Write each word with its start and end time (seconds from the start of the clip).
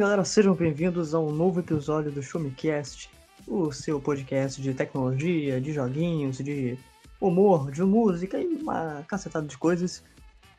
Galera, 0.00 0.24
sejam 0.24 0.54
bem-vindos 0.54 1.14
a 1.14 1.20
um 1.20 1.30
novo 1.30 1.60
episódio 1.60 2.10
do 2.10 2.22
Show 2.22 2.40
Me 2.40 2.50
Cast, 2.52 3.10
o 3.46 3.70
seu 3.70 4.00
podcast 4.00 4.58
de 4.62 4.72
tecnologia, 4.72 5.60
de 5.60 5.74
joguinhos, 5.74 6.38
de 6.38 6.78
humor, 7.20 7.70
de 7.70 7.82
música 7.82 8.40
e 8.40 8.46
uma 8.46 9.04
cacetada 9.06 9.46
de 9.46 9.58
coisas. 9.58 10.02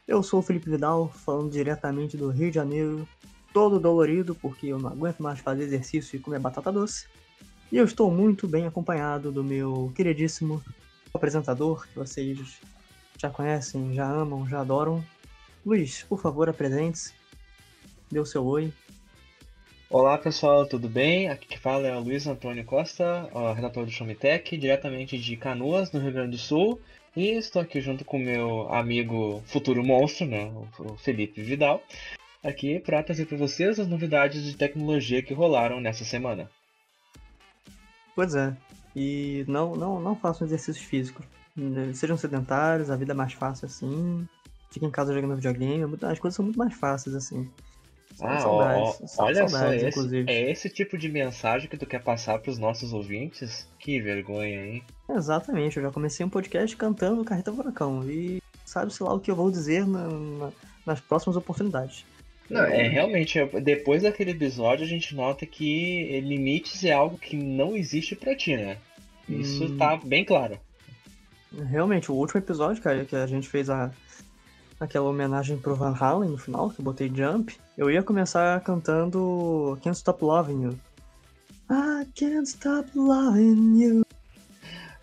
Eu 0.08 0.22
sou 0.22 0.42
o 0.42 0.44
Felipe 0.44 0.70
Vidal, 0.70 1.10
falando 1.10 1.50
diretamente 1.50 2.16
do 2.16 2.30
Rio 2.30 2.50
de 2.50 2.56
Janeiro, 2.56 3.08
todo 3.52 3.80
dolorido 3.80 4.36
porque 4.36 4.68
eu 4.68 4.78
não 4.78 4.92
aguento 4.92 5.24
mais 5.24 5.40
fazer 5.40 5.64
exercício 5.64 6.18
e 6.18 6.20
comer 6.20 6.40
batata 6.40 6.72
doce. 6.72 7.08
E 7.72 7.78
eu 7.78 7.86
estou 7.86 8.12
muito 8.12 8.48
bem 8.48 8.68
acompanhado 8.68 9.32
do 9.32 9.44
meu 9.44 9.92
queridíssimo 9.96 10.64
apresentador, 11.12 11.88
que 11.88 11.96
vocês 11.96 12.60
já 13.18 13.32
conhecem, 13.32 13.92
já 13.92 14.08
amam, 14.08 14.48
já 14.48 14.62
adoram. 14.62 15.04
Luiz, 15.66 16.04
por 16.04 16.22
favor, 16.22 16.48
apresente-se. 16.48 17.20
Dê 18.12 18.20
o 18.20 18.26
seu 18.26 18.46
oi. 18.46 18.72
Olá 19.94 20.18
pessoal, 20.18 20.66
tudo 20.66 20.88
bem? 20.88 21.28
Aqui 21.28 21.46
que 21.46 21.60
fala 21.60 21.86
é 21.86 21.94
o 21.94 22.00
Luiz 22.00 22.26
Antônio 22.26 22.64
Costa, 22.64 23.30
redator 23.54 23.84
do 23.84 23.92
Showmetech, 23.92 24.56
diretamente 24.56 25.18
de 25.18 25.36
Canoas, 25.36 25.92
no 25.92 26.00
Rio 26.00 26.14
Grande 26.14 26.32
do 26.32 26.38
Sul. 26.38 26.80
E 27.14 27.32
estou 27.32 27.62
aqui 27.62 27.82
junto 27.82 28.06
com 28.06 28.18
meu 28.18 28.74
amigo 28.74 29.44
futuro 29.46 29.84
monstro, 29.84 30.26
né, 30.26 30.50
o 30.80 30.96
Felipe 30.96 31.42
Vidal, 31.42 31.84
aqui 32.42 32.80
para 32.80 33.04
trazer 33.04 33.26
para 33.26 33.38
vocês 33.38 33.82
as 33.82 33.88
novidades 33.90 34.46
de 34.46 34.56
tecnologia 34.56 35.22
que 35.22 35.34
rolaram 35.34 35.82
nessa 35.82 36.06
semana. 36.06 36.50
Pois 38.16 38.34
é, 38.34 38.56
e 38.96 39.44
não, 39.46 39.76
não, 39.76 40.00
não 40.00 40.16
façam 40.16 40.48
exercícios 40.48 40.86
físicos. 40.86 41.26
Sejam 41.96 42.16
sedentários, 42.16 42.90
a 42.90 42.96
vida 42.96 43.12
é 43.12 43.16
mais 43.16 43.34
fácil 43.34 43.66
assim. 43.66 44.26
Fiquem 44.72 44.88
em 44.88 44.92
casa 44.92 45.14
jogando 45.14 45.36
videogame, 45.36 45.84
as 46.04 46.18
coisas 46.18 46.34
são 46.38 46.46
muito 46.46 46.58
mais 46.58 46.74
fáceis 46.74 47.14
assim. 47.14 47.52
Ah, 48.20 48.40
saudades, 48.40 49.18
ó, 49.18 49.24
olha 49.24 49.48
saudades, 49.48 49.96
só, 49.96 50.04
esse, 50.04 50.24
é 50.28 50.52
esse 50.52 50.70
tipo 50.70 50.98
de 50.98 51.10
mensagem 51.10 51.70
que 51.70 51.78
tu 51.78 51.86
quer 51.86 52.04
passar 52.04 52.40
para 52.40 52.52
os 52.52 52.58
nossos 52.58 52.94
ouvintes? 52.94 53.68
Que 53.80 54.00
vergonha, 54.00 54.66
hein? 54.66 54.84
Exatamente, 55.10 55.78
eu 55.78 55.84
já 55.84 55.92
comecei 55.92 56.26
um 56.26 56.30
podcast 56.30 56.76
cantando 56.76 57.24
Carreta 57.24 57.54
Furacão 57.54 58.04
e 58.10 58.42
sabe-se 58.66 59.02
lá 59.04 59.14
o 59.14 59.20
que 59.20 59.32
eu 59.32 59.36
vou 59.36 59.50
dizer 59.50 59.88
na, 59.88 60.08
na, 60.08 60.52
nas 60.86 61.00
próximas 61.00 61.36
oportunidades. 61.36 62.06
Não, 62.50 62.66
é 62.66 62.88
realmente, 62.88 63.40
depois 63.62 64.04
daquele 64.04 64.32
episódio 64.32 64.84
a 64.84 64.88
gente 64.88 65.16
nota 65.16 65.46
que 65.46 66.20
limites 66.22 66.84
é 66.84 66.92
algo 66.92 67.18
que 67.18 67.38
não 67.38 67.78
existe 67.78 68.16
pra 68.16 68.36
ti, 68.36 68.58
né? 68.58 68.78
Isso 69.30 69.66
hum... 69.66 69.78
tá 69.78 69.96
bem 69.96 70.26
claro. 70.26 70.60
Realmente, 71.70 72.12
o 72.12 72.16
último 72.16 72.40
episódio, 72.40 72.82
cara, 72.82 73.06
que 73.06 73.16
a 73.16 73.28
gente 73.28 73.48
fez 73.48 73.70
a, 73.70 73.92
aquela 74.82 75.10
homenagem 75.10 75.58
pro 75.58 75.76
Van 75.76 75.96
Halen 75.98 76.32
no 76.32 76.38
final, 76.38 76.70
que 76.70 76.82
eu 76.82 76.86
botei 76.86 77.10
Jump, 77.14 77.56
eu 77.78 77.90
ia 77.90 78.04
começar 78.04 78.60
cantando 78.62 79.78
Can't 79.84 79.98
Stop 79.98 80.24
Loving 80.24 80.64
You. 80.64 80.80
I 81.72 82.06
can't 82.16 82.50
stop 82.50 82.90
loving 82.96 83.82
you. 83.82 84.06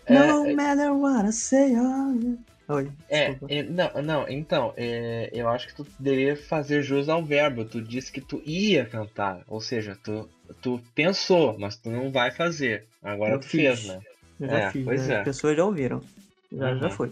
No 0.07 0.45
é, 0.45 0.51
é. 0.51 0.55
matter 0.55 0.93
what 0.93 1.27
I 1.27 1.31
say 1.31 1.73
you. 1.73 2.37
Oi, 2.67 2.91
é, 3.09 3.35
é, 3.47 3.63
não, 3.63 4.03
não, 4.03 4.29
então, 4.29 4.73
é, 4.77 5.31
eu 5.33 5.49
acho 5.49 5.67
que 5.67 5.73
tu 5.73 5.87
deveria 5.97 6.37
fazer 6.37 6.83
jus 6.83 7.09
ao 7.09 7.25
verbo. 7.25 7.65
Tu 7.65 7.81
disse 7.81 8.11
que 8.11 8.21
tu 8.21 8.39
ia 8.45 8.85
cantar, 8.85 9.41
ou 9.47 9.59
seja, 9.59 9.97
tu, 10.03 10.29
tu 10.61 10.79
pensou, 10.93 11.57
mas 11.57 11.75
tu 11.77 11.89
não 11.89 12.11
vai 12.11 12.29
fazer. 12.29 12.85
Agora 13.01 13.33
eu 13.33 13.39
tu 13.39 13.47
fiz. 13.47 13.61
fez, 13.61 13.85
né? 13.87 13.99
Eu 14.39 14.47
já 14.47 14.59
é, 14.59 14.71
fiz, 14.71 14.85
pois 14.85 15.07
né? 15.07 15.15
é. 15.15 15.17
as 15.17 15.23
pessoas 15.23 15.57
já 15.57 15.65
ouviram. 15.65 16.03
Já, 16.51 16.71
uhum. 16.71 16.79
já 16.79 16.89
foi. 16.91 17.11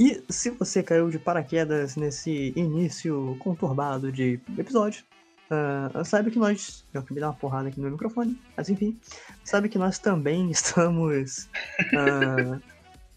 E 0.00 0.24
se 0.30 0.48
você 0.48 0.82
caiu 0.82 1.10
de 1.10 1.18
paraquedas 1.18 1.94
nesse 1.94 2.54
início 2.56 3.36
conturbado 3.38 4.10
de 4.10 4.40
episódio, 4.56 5.04
uh, 5.50 6.02
sabe 6.06 6.30
que 6.30 6.38
nós. 6.38 6.86
Eu 6.94 7.02
acabei 7.02 7.16
de 7.16 7.20
dar 7.20 7.28
uma 7.28 7.34
porrada 7.34 7.68
aqui 7.68 7.76
no 7.76 7.82
meu 7.82 7.92
microfone, 7.92 8.40
mas 8.56 8.70
enfim. 8.70 8.98
Sabe 9.44 9.68
que 9.68 9.76
nós 9.76 9.98
também 9.98 10.50
estamos. 10.56 11.50
Uh, 11.92 12.58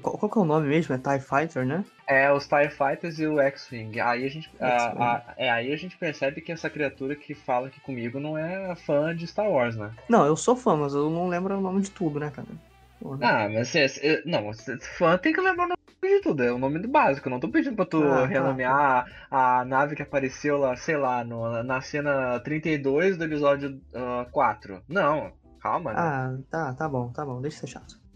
qual, 0.02 0.18
qual 0.18 0.31
que 0.31 0.38
é 0.38 0.42
o 0.42 0.46
nome 0.46 0.68
mesmo? 0.68 0.94
É 0.94 0.98
TIE 0.98 1.20
Fighter, 1.20 1.66
né? 1.66 1.84
É, 2.08 2.31
os 2.31 2.48
TIE 2.48 2.70
Fighters 2.70 3.20
e 3.20 3.28
o 3.28 3.40
X-Wing. 3.40 4.00
Aí 4.00 4.25
a 4.25 4.30
gente. 4.30 4.50
A, 4.59 4.68
a, 4.68 5.34
é, 5.38 5.50
aí 5.50 5.74
a 5.74 5.78
gente 5.78 5.98
percebe 5.98 6.42
que 6.42 6.52
essa 6.52 6.70
criatura 6.70 7.16
que 7.16 7.34
fala 7.34 7.68
aqui 7.68 7.80
comigo 7.81 8.20
não 8.20 8.38
é 8.38 8.75
fã 8.75 9.16
de 9.16 9.25
Star 9.28 9.50
Wars, 9.50 9.75
né? 9.75 9.92
Não, 10.09 10.25
eu 10.25 10.36
sou 10.36 10.56
fã, 10.56 10.75
mas 10.75 10.94
eu 10.94 11.09
não 11.09 11.28
lembro 11.28 11.58
o 11.58 11.62
nome 11.62 11.81
de 11.81 11.92
tudo, 11.92 12.20
né, 12.20 12.31
cara? 12.34 12.48
Ah, 13.22 13.48
mas 13.48 13.70
você, 13.70 14.24
não, 14.25 14.52
fã 14.98 15.18
tem 15.18 15.31
que 15.31 15.40
lembrar 15.40 15.66
o 15.66 15.70
nome 15.70 15.78
de 16.02 16.22
tudo, 16.22 16.44
é 16.44 16.52
o 16.52 16.58
nome 16.58 16.80
do 16.80 16.88
básico. 16.88 17.28
Eu 17.28 17.31
não 17.31 17.40
tô 17.40 17.48
pedindo 17.48 17.75
pra 17.75 17.86
tu 17.86 18.04
ah, 18.04 18.22
tá, 18.22 18.25
renomear 18.25 19.06
tá. 19.06 19.12
A, 19.30 19.59
a, 19.59 19.66
nave 19.66 19.96
que 19.96 20.02
apareceu 20.02 20.58
lá, 20.58 20.75
sei 20.75 20.98
lá, 20.98 21.24
no, 21.24 21.62
na 21.64 21.80
cena 21.80 22.40
32 22.40 23.18
do 23.18 23.25
episódio 23.25 23.80
uh, 23.94 24.22
ah, 24.22 24.28
4. 24.31 24.81
Não, 24.90 25.31
calma. 25.62 25.94
Né? 25.94 26.00
Ah, 26.00 26.38
tá, 26.50 26.74
tá 26.74 26.90
bom, 26.90 27.12
tá 27.12 27.24
bom, 27.24 27.40
deixa 27.40 27.59
ser 27.59 27.68
chato. 27.68 28.06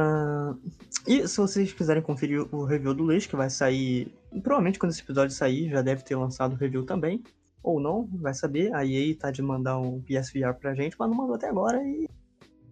Uh, 0.00 0.58
e 1.06 1.26
se 1.28 1.36
vocês 1.36 1.72
quiserem 1.72 2.02
conferir 2.02 2.42
o 2.54 2.64
review 2.64 2.94
do 2.94 3.02
Luiz, 3.02 3.26
que 3.26 3.36
vai 3.36 3.50
sair. 3.50 4.12
Provavelmente 4.42 4.78
quando 4.78 4.92
esse 4.92 5.02
episódio 5.02 5.34
sair, 5.34 5.68
já 5.68 5.82
deve 5.82 6.02
ter 6.02 6.16
lançado 6.16 6.52
o 6.52 6.56
review 6.56 6.84
também. 6.84 7.22
Ou 7.62 7.78
não, 7.80 8.08
vai 8.12 8.32
saber. 8.32 8.72
A 8.74 8.84
EA 8.84 9.14
tá 9.16 9.30
de 9.30 9.42
mandar 9.42 9.78
um 9.78 10.00
PSVR 10.00 10.54
pra 10.54 10.74
gente, 10.74 10.96
mas 10.98 11.08
não 11.08 11.16
mandou 11.16 11.34
até 11.34 11.48
agora 11.48 11.82
e 11.82 12.08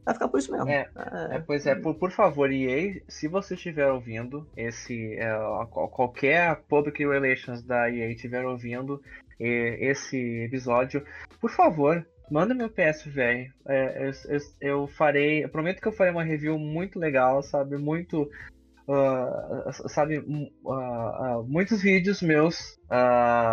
vai 0.04 0.14
ficar 0.14 0.28
por 0.28 0.38
isso 0.38 0.50
mesmo. 0.50 0.68
É, 0.68 0.88
é, 0.96 1.36
é 1.36 1.38
pois 1.40 1.66
é, 1.66 1.74
por, 1.74 1.94
por, 1.94 2.10
favor, 2.10 2.50
EA, 2.50 3.02
se 3.08 3.28
você 3.28 3.54
estiver 3.54 3.90
ouvindo 3.90 4.46
esse. 4.56 5.14
É, 5.14 5.36
qualquer 5.70 6.62
Public 6.68 7.06
Relations 7.06 7.62
da 7.62 7.90
EA 7.90 8.10
estiver 8.10 8.46
ouvindo 8.46 9.02
esse 9.38 10.16
episódio, 10.44 11.04
por 11.40 11.50
favor, 11.50 12.04
Manda 12.30 12.54
meu 12.54 12.68
PS, 12.68 13.04
velho. 13.06 13.52
É, 13.66 14.06
eu, 14.06 14.12
eu, 14.28 14.40
eu, 14.60 14.86
farei. 14.86 15.44
Eu 15.44 15.48
prometo 15.48 15.80
que 15.80 15.88
eu 15.88 15.92
farei 15.92 16.12
uma 16.12 16.24
review 16.24 16.58
muito 16.58 16.98
legal, 16.98 17.42
sabe? 17.42 17.76
Muito. 17.76 18.30
Uh, 18.86 19.88
sabe? 19.88 20.18
Uh, 20.18 20.50
uh, 20.64 21.44
muitos 21.46 21.82
vídeos 21.82 22.22
meus 22.22 22.78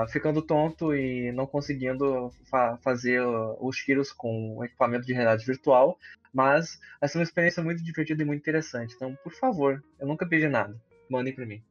ficando 0.10 0.42
tonto 0.42 0.96
e 0.96 1.32
não 1.34 1.46
conseguindo 1.46 2.32
fa 2.50 2.78
fazer 2.78 3.22
os 3.60 3.76
tiros 3.76 4.14
com 4.14 4.64
equipamento 4.64 5.06
de 5.06 5.14
realidade 5.14 5.46
virtual. 5.46 5.98
Mas 6.34 6.80
essa 7.02 7.18
é 7.18 7.20
uma 7.20 7.24
experiência 7.24 7.64
muito 7.64 7.84
divertida 7.84 8.24
e 8.24 8.26
muito 8.26 8.42
interessante. 8.42 8.94
Então, 8.96 9.18
por 9.24 9.34
favor, 9.34 9.84
eu 10.00 10.08
nunca 10.08 10.26
pedi 10.26 10.48
nada. 10.48 10.76
Mandem 11.10 11.34
pra 11.34 11.46
mim. 11.46 11.62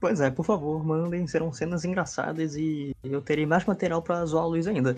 Pois 0.00 0.20
é, 0.20 0.30
por 0.30 0.44
favor, 0.44 0.84
mandem. 0.84 1.26
Serão 1.26 1.52
cenas 1.52 1.84
engraçadas 1.84 2.56
e 2.56 2.94
eu 3.02 3.22
terei 3.22 3.46
mais 3.46 3.64
material 3.64 4.02
para 4.02 4.24
zoar 4.26 4.44
a 4.44 4.48
luz 4.48 4.66
ainda. 4.66 4.96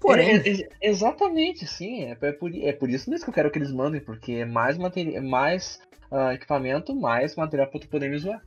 Porém. 0.00 0.36
É, 0.36 0.62
é, 0.62 0.68
exatamente, 0.82 1.66
sim. 1.66 2.04
É, 2.04 2.16
é, 2.20 2.32
por, 2.32 2.54
é 2.54 2.72
por 2.72 2.88
isso 2.88 3.10
mesmo 3.10 3.24
que 3.24 3.30
eu 3.30 3.34
quero 3.34 3.50
que 3.50 3.58
eles 3.58 3.72
mandem, 3.72 4.00
porque 4.00 4.32
é 4.32 4.44
mais, 4.44 4.78
material, 4.78 5.22
mais 5.22 5.80
uh, 6.10 6.32
equipamento, 6.32 6.94
mais 6.94 7.34
material 7.36 7.68
pra 7.68 7.80
tu 7.80 7.88
poder 7.88 8.08
me 8.08 8.18
zoar. 8.18 8.42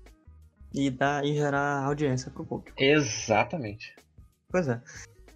E, 0.74 0.89
dar, 0.89 1.25
e 1.25 1.33
gerar 1.36 1.83
audiência 1.83 2.31
pro 2.31 2.45
público. 2.45 2.75
Exatamente. 2.81 3.94
Pois 4.50 4.68
é. 4.68 4.81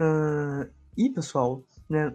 Uh, 0.00 0.70
e, 0.96 1.10
pessoal, 1.10 1.62
né, 1.88 2.14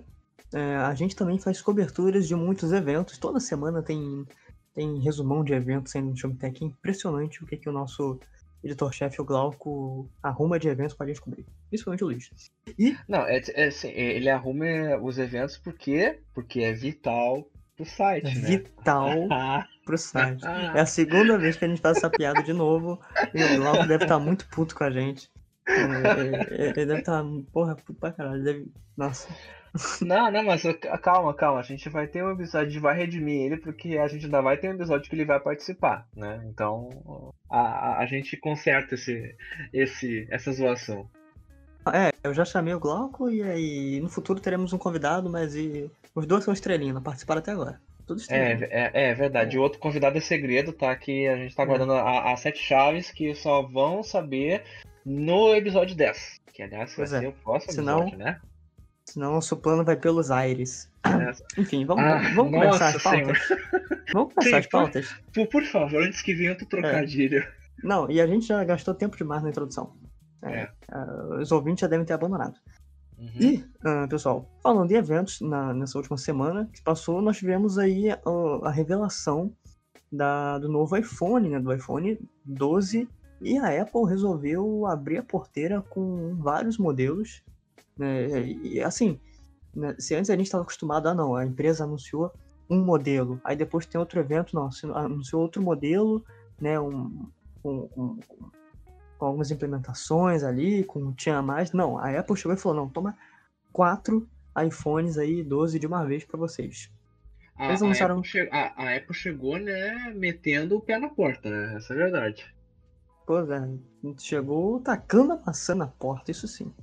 é, 0.54 0.76
a 0.78 0.94
gente 0.94 1.16
também 1.16 1.40
faz 1.40 1.62
coberturas 1.62 2.28
de 2.28 2.36
muitos 2.36 2.72
eventos. 2.74 3.18
Toda 3.18 3.40
semana 3.40 3.82
tem, 3.82 4.26
tem 4.74 5.00
resumão 5.00 5.44
de 5.44 5.54
eventos 5.54 5.92
saindo 5.92 6.10
no 6.10 6.18
Showtech. 6.18 6.64
É 6.64 6.68
impressionante 6.68 7.44
o 7.44 7.48
que, 7.48 7.58
que 7.58 7.70
o 7.70 7.74
nosso 7.74 8.20
editor-chefe, 8.64 9.22
o 9.22 9.26
Glauco, 9.26 10.10
arruma 10.22 10.60
de 10.60 10.68
eventos 10.68 10.96
pra 10.96 11.08
gente 11.08 11.22
cobrir. 11.22 11.46
Principalmente 11.70 12.04
o 12.04 12.08
Luiz. 12.08 12.52
E... 12.78 12.96
Não, 13.08 13.22
é, 13.22 13.42
é 13.54 13.66
assim, 13.66 13.90
ele 13.90 14.30
arruma 14.30 14.66
os 15.02 15.18
eventos 15.18 15.58
porque, 15.58 16.20
porque 16.34 16.62
é 16.62 16.74
vital 16.74 17.48
pro 17.76 17.86
site, 17.86 18.28
é 18.28 18.36
né? 18.36 18.48
Vital 18.48 19.28
pro 19.86 19.98
site. 19.98 20.46
É 20.46 20.80
a 20.80 20.86
segunda 20.86 21.38
vez 21.38 21.58
que 21.58 21.66
a 21.66 21.68
gente 21.68 21.82
faz 21.82 21.98
essa 21.98 22.10
piada 22.10 22.44
de 22.44 22.54
novo. 22.54 23.00
E 23.34 23.44
o 23.44 23.58
Glauco 23.58 23.88
deve 23.88 24.04
estar 24.04 24.18
tá 24.18 24.20
muito 24.20 24.48
puto 24.50 24.76
com 24.76 24.84
a 24.84 24.92
gente. 24.92 25.30
ele, 25.68 26.64
ele 26.64 26.74
deve 26.74 27.00
estar, 27.00 27.24
tá, 27.24 27.30
porra, 27.52 27.76
pra 28.00 28.12
caralho, 28.12 28.44
deve, 28.44 28.72
nossa. 28.96 29.28
Não, 30.02 30.30
não, 30.30 30.44
mas 30.44 30.64
calma, 31.02 31.34
calma. 31.34 31.60
A 31.60 31.64
gente 31.64 31.88
vai 31.90 32.08
ter 32.08 32.24
um 32.24 32.32
episódio, 32.32 32.68
a 32.68 32.70
gente 32.70 32.82
vai 32.82 32.96
redimir 32.96 33.46
ele, 33.46 33.58
porque 33.58 33.98
a 33.98 34.08
gente 34.08 34.26
ainda 34.26 34.42
vai 34.42 34.58
ter 34.58 34.70
um 34.70 34.74
episódio 34.74 35.10
que 35.10 35.16
ele 35.16 35.26
vai 35.26 35.40
participar, 35.40 36.06
né? 36.16 36.42
Então 36.46 37.34
a, 37.50 38.00
a, 38.00 38.06
gente 38.06 38.36
conserta 38.38 38.96
esse, 38.96 39.36
esse, 39.72 40.28
essa 40.30 40.52
zoação. 40.52 41.10
É, 41.94 42.12
eu 42.24 42.34
já 42.34 42.46
chamei 42.46 42.74
o 42.74 42.80
Glauco 42.80 43.30
e 43.30 43.42
aí 43.42 44.00
no 44.02 44.10
futuro 44.10 44.40
teremos 44.40 44.74
um 44.74 44.78
convidado, 44.78 45.30
mas 45.30 45.56
e... 45.56 45.90
os 46.14 46.26
dois 46.26 46.44
são 46.44 46.54
estrelinha, 46.54 46.94
não 46.94 47.02
participaram 47.02 47.40
até 47.40 47.52
agora. 47.52 47.80
Tudo 48.06 48.22
é, 48.30 48.52
é, 48.70 49.10
é, 49.10 49.14
verdade. 49.14 49.56
É. 49.56 49.60
O 49.60 49.64
outro 49.64 49.80
convidado 49.80 50.18
é 50.18 50.22
segredo, 50.22 50.74
tá? 50.74 50.94
Que 50.96 51.28
a 51.28 51.38
gente 51.38 51.56
tá 51.56 51.64
é. 51.64 51.66
guardando 51.66 51.94
as 51.94 52.40
sete 52.42 52.60
chaves 52.60 53.10
que 53.10 53.34
só 53.34 53.62
vão 53.62 54.04
saber 54.04 54.64
no 55.06 55.56
episódio 55.56 55.96
10. 55.96 56.42
Que 56.54 56.64
aliás 56.64 56.94
vai 56.96 57.06
é. 57.06 57.08
ser 57.08 57.28
o 57.28 57.32
próximo 57.32 57.74
Senão... 57.74 58.00
episódio, 58.00 58.18
né? 58.18 58.42
Senão 59.12 59.38
o 59.38 59.42
seu 59.42 59.58
plano 59.58 59.84
vai 59.84 59.98
pelos 59.98 60.32
aires. 60.32 60.90
É. 61.06 61.62
Enfim, 61.62 61.86
vamos, 61.86 62.04
ah, 62.04 62.22
vamos 62.34 62.54
começar 62.54 62.96
as 62.96 63.04
pautas. 63.04 63.40
Vamos 64.14 64.34
começar 64.34 64.50
Sim, 64.50 64.56
as 64.56 64.68
pautas. 64.68 65.16
Por, 65.34 65.48
por, 65.48 65.64
favor, 65.66 66.04
antes 66.04 66.22
que 66.22 66.34
venha 66.34 66.52
outro 66.52 66.66
trocadilho. 66.66 67.40
É. 67.40 67.52
Não, 67.84 68.10
e 68.10 68.22
a 68.22 68.28
gente 68.28 68.46
já 68.46 68.64
gastou 68.64 68.94
tempo 68.94 69.18
demais 69.18 69.44
na 69.44 69.50
introdução. 69.50 69.98
É, 70.44 70.70
uh, 70.92 71.40
os 71.42 71.52
ouvintes 71.52 71.82
já 71.82 71.88
devem 71.88 72.06
ter 72.06 72.14
abandonado. 72.14 72.56
Uhum. 73.18 73.30
E, 73.40 73.66
uh, 73.86 74.08
pessoal, 74.10 74.50
falando 74.64 74.88
de 74.88 74.96
eventos, 74.96 75.42
na, 75.42 75.74
nessa 75.74 75.98
última 75.98 76.18
semana 76.18 76.70
que 76.74 76.82
passou, 76.82 77.22
nós 77.22 77.38
tivemos 77.38 77.78
aí 77.78 78.10
a, 78.10 78.20
a 78.64 78.72
revelação 78.72 79.54
da, 80.12 80.58
do 80.58 80.70
novo 80.70 80.96
iPhone, 80.96 81.50
né, 81.50 81.60
do 81.60 81.74
iPhone 81.74 82.18
12, 82.46 83.08
e 83.42 83.58
a 83.58 83.82
Apple 83.82 84.06
resolveu 84.08 84.86
abrir 84.86 85.18
a 85.18 85.24
porteira 85.24 85.82
com 85.82 86.36
vários 86.38 86.78
modelos. 86.78 87.44
Né, 87.98 88.48
e 88.64 88.82
assim, 88.82 89.20
né, 89.76 89.96
se 90.00 90.16
antes 90.16 90.30
a 90.30 90.36
gente 90.36 90.46
estava 90.46 90.64
acostumado 90.64 91.08
a 91.08 91.12
ah, 91.12 91.16
não, 91.16 91.36
a 91.36 91.46
empresa 91.46 91.84
anunciou 91.84 92.32
um 92.70 92.84
modelo, 92.84 93.40
aí 93.44 93.56
depois 93.56 93.86
tem 93.86 94.00
outro 94.00 94.20
evento, 94.20 94.56
não, 94.56 94.70
anunciou 94.96 95.42
outro 95.42 95.62
modelo, 95.62 96.24
né, 96.60 96.80
um, 96.80 97.28
um, 97.64 97.90
um 97.98 98.20
com 99.22 99.28
algumas 99.28 99.52
implementações 99.52 100.44
ali, 100.44 100.84
com 100.84 101.14
tinha 101.14 101.44
mais. 101.44 101.72
Não, 101.74 101.96
a 101.96 102.10
Apple 102.20 102.36
chegou 102.36 102.56
e 102.56 102.60
falou: 102.60 102.76
não, 102.76 102.90
toma 102.90 103.16
quatro 103.72 104.28
iPhones 104.66 105.16
aí, 105.20 105.44
12 105.44 105.78
de 105.78 105.86
uma 105.86 106.04
vez 106.04 106.26
para 106.26 106.40
vocês. 106.40 106.92
A, 107.56 107.68
Eles 107.68 107.82
lançaram... 107.82 108.16
a, 108.16 108.20
Apple 108.20 108.50
a, 108.52 108.84
a, 108.84 108.96
Apple 108.96 109.14
chegou, 109.14 109.60
né, 109.60 110.12
metendo 110.16 110.76
o 110.76 110.82
pé 110.82 110.98
na 110.98 111.08
porta, 111.08 111.52
né? 111.52 111.76
Essa 111.78 111.94
é 111.94 111.98
a 111.98 112.00
verdade. 112.00 112.52
Pois 113.28 113.48
é, 113.48 113.70
chegou 114.18 114.80
tacando 114.80 115.34
a 115.34 115.42
maçã 115.46 115.76
na 115.76 115.86
porta, 115.86 116.32
isso 116.32 116.48
sim. 116.48 116.74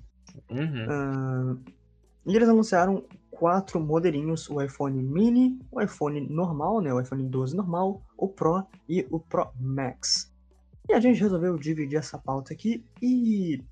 Uhum. 0.50 1.54
Uh, 1.54 1.60
e 2.26 2.36
eles 2.36 2.48
anunciaram 2.48 3.04
quatro 3.30 3.80
modelinhos: 3.80 4.48
o 4.50 4.60
iPhone 4.60 5.02
mini, 5.02 5.58
o 5.70 5.80
iPhone 5.80 6.20
normal, 6.28 6.80
né? 6.80 6.92
O 6.92 7.00
iPhone 7.00 7.24
12 7.24 7.56
normal, 7.56 8.02
o 8.16 8.28
Pro 8.28 8.66
e 8.88 9.06
o 9.10 9.20
Pro 9.20 9.50
Max. 9.58 10.32
E 10.88 10.94
a 10.94 11.00
gente 11.00 11.20
resolveu 11.20 11.56
dividir 11.56 11.98
essa 11.98 12.18
pauta 12.18 12.52
aqui 12.52 12.84
e. 13.00 13.62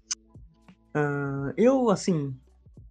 Uh, 0.94 1.52
eu, 1.56 1.90
assim. 1.90 2.34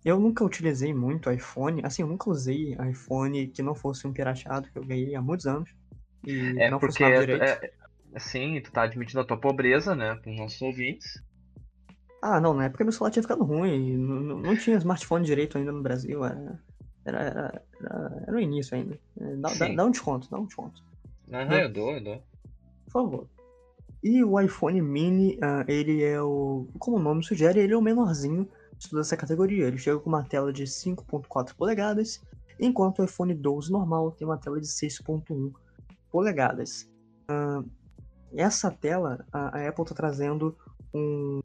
Eu 0.04 0.20
nunca 0.20 0.46
utilizei 0.46 0.94
muito 0.94 1.32
iPhone. 1.32 1.82
Assim, 1.84 2.04
eu 2.04 2.08
nunca 2.08 2.30
usei 2.30 2.78
iPhone 2.92 3.48
que 3.48 3.64
não 3.64 3.74
fosse 3.74 4.06
um 4.06 4.14
pirateado, 4.14 4.70
que 4.70 4.78
eu 4.78 4.86
ganhei 4.86 5.16
há 5.16 5.22
muitos 5.22 5.48
anos. 5.48 5.74
E 6.24 6.60
é 6.60 6.70
não 6.70 6.78
porque. 6.78 7.04
É, 7.04 7.74
é, 8.14 8.20
sim, 8.20 8.62
tu 8.62 8.72
tá 8.72 8.84
admitindo 8.84 9.22
a 9.22 9.26
tua 9.26 9.38
pobreza, 9.38 9.96
né? 9.96 10.20
Com 10.24 10.32
os 10.32 10.38
nossos 10.38 10.62
ouvintes. 10.62 11.24
Ah, 12.28 12.42
não, 12.42 12.56
na 12.56 12.66
época 12.66 12.84
meu 12.84 12.92
celular 12.92 13.12
tinha 13.12 13.22
ficado 13.22 13.44
ruim. 13.44 13.96
Não, 13.98 14.40
não 14.40 14.58
tinha 14.58 14.78
smartphone 14.78 15.24
direito 15.24 15.60
ainda 15.60 15.72
no 15.72 15.84
Brasil. 15.84 16.26
Era, 16.26 16.60
era, 17.06 17.64
era, 17.80 18.24
era, 18.28 18.42
início 18.42 18.76
ainda. 18.76 19.00
Dá, 19.16 19.54
dá, 19.54 19.68
dá, 19.68 19.86
um 19.86 19.92
desconto, 19.92 20.28
dá 20.32 20.40
um 20.40 20.46
desconto. 20.48 20.84
Aham, 21.32 21.54
eu 21.54 21.72
dou, 21.72 21.92
eu 21.92 22.04
dou. 22.04 22.24
Por 22.86 22.92
favor. 22.92 23.28
E 24.04 24.24
o 24.24 24.42
iPhone 24.42 24.82
mini, 24.82 25.36
uh, 25.36 25.64
ele 25.68 26.04
é 26.04 26.20
o. 26.20 26.68
Como 26.80 26.98
o 26.98 27.00
nome 27.00 27.24
sugere, 27.24 27.60
ele 27.60 27.74
é 27.74 27.78
o 27.78 27.82
menorzinho 27.82 28.50
de 28.76 28.90
toda 28.90 29.04
essa 29.04 29.16
categoria. 29.16 29.68
Ele 29.68 29.78
chega 29.78 30.00
com 30.00 30.10
uma 30.10 30.24
tela 30.24 30.52
de 30.52 30.64
5.4 30.64 31.54
polegadas, 31.54 32.24
enquanto 32.60 33.00
o 33.00 33.06
iPhone 33.06 33.36
12 33.36 33.72
normal 33.72 34.12
tem 34.14 34.28
uma 34.28 34.40
tela 34.40 34.60
de 34.60 34.66
6.1 34.66 35.54
polegadas. 36.12 36.90
Uh, 37.30 37.70
essa 38.36 38.72
tela, 38.72 39.24
a, 39.32 39.68
Apple 39.68 39.84
está 39.84 39.94
trazendo 39.94 40.58
um, 40.92 41.40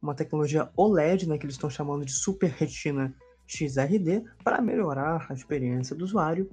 uma 0.00 0.14
tecnologia 0.14 0.70
OLED, 0.76 1.28
né, 1.28 1.38
que 1.38 1.44
eles 1.44 1.54
estão 1.54 1.70
chamando 1.70 2.04
de 2.04 2.12
Super 2.12 2.50
Retina 2.50 3.14
XRD, 3.46 4.24
para 4.44 4.60
melhorar 4.60 5.26
a 5.28 5.34
experiência 5.34 5.96
do 5.96 6.04
usuário 6.04 6.48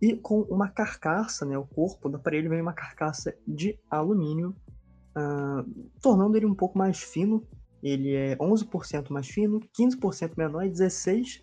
e 0.00 0.16
com 0.16 0.40
uma 0.42 0.68
carcaça, 0.68 1.44
né, 1.44 1.58
o 1.58 1.66
corpo 1.66 2.08
do 2.08 2.16
aparelho 2.16 2.48
vem 2.48 2.62
uma 2.62 2.72
carcaça 2.72 3.34
de 3.46 3.78
alumínio, 3.90 4.56
uh, 5.10 5.90
tornando 6.00 6.36
ele 6.36 6.46
um 6.46 6.54
pouco 6.54 6.78
mais 6.78 7.02
fino. 7.02 7.46
Ele 7.82 8.14
é 8.14 8.36
11% 8.36 9.10
mais 9.10 9.28
fino, 9.28 9.60
15% 9.78 10.32
menor 10.36 10.64
e 10.64 10.70
16% 10.70 11.42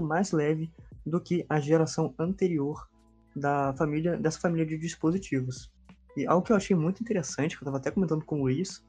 mais 0.00 0.32
leve 0.32 0.72
do 1.06 1.20
que 1.20 1.46
a 1.48 1.60
geração 1.60 2.14
anterior 2.18 2.88
da 3.34 3.72
família 3.74 4.16
dessa 4.16 4.40
família 4.40 4.66
de 4.66 4.76
dispositivos. 4.76 5.70
E 6.16 6.26
algo 6.26 6.44
que 6.44 6.52
eu 6.52 6.56
achei 6.56 6.74
muito 6.74 7.00
interessante, 7.00 7.56
que 7.56 7.62
eu 7.62 7.66
estava 7.66 7.78
até 7.78 7.90
comentando 7.92 8.24
com 8.24 8.40
o 8.40 8.42
Luiz 8.42 8.82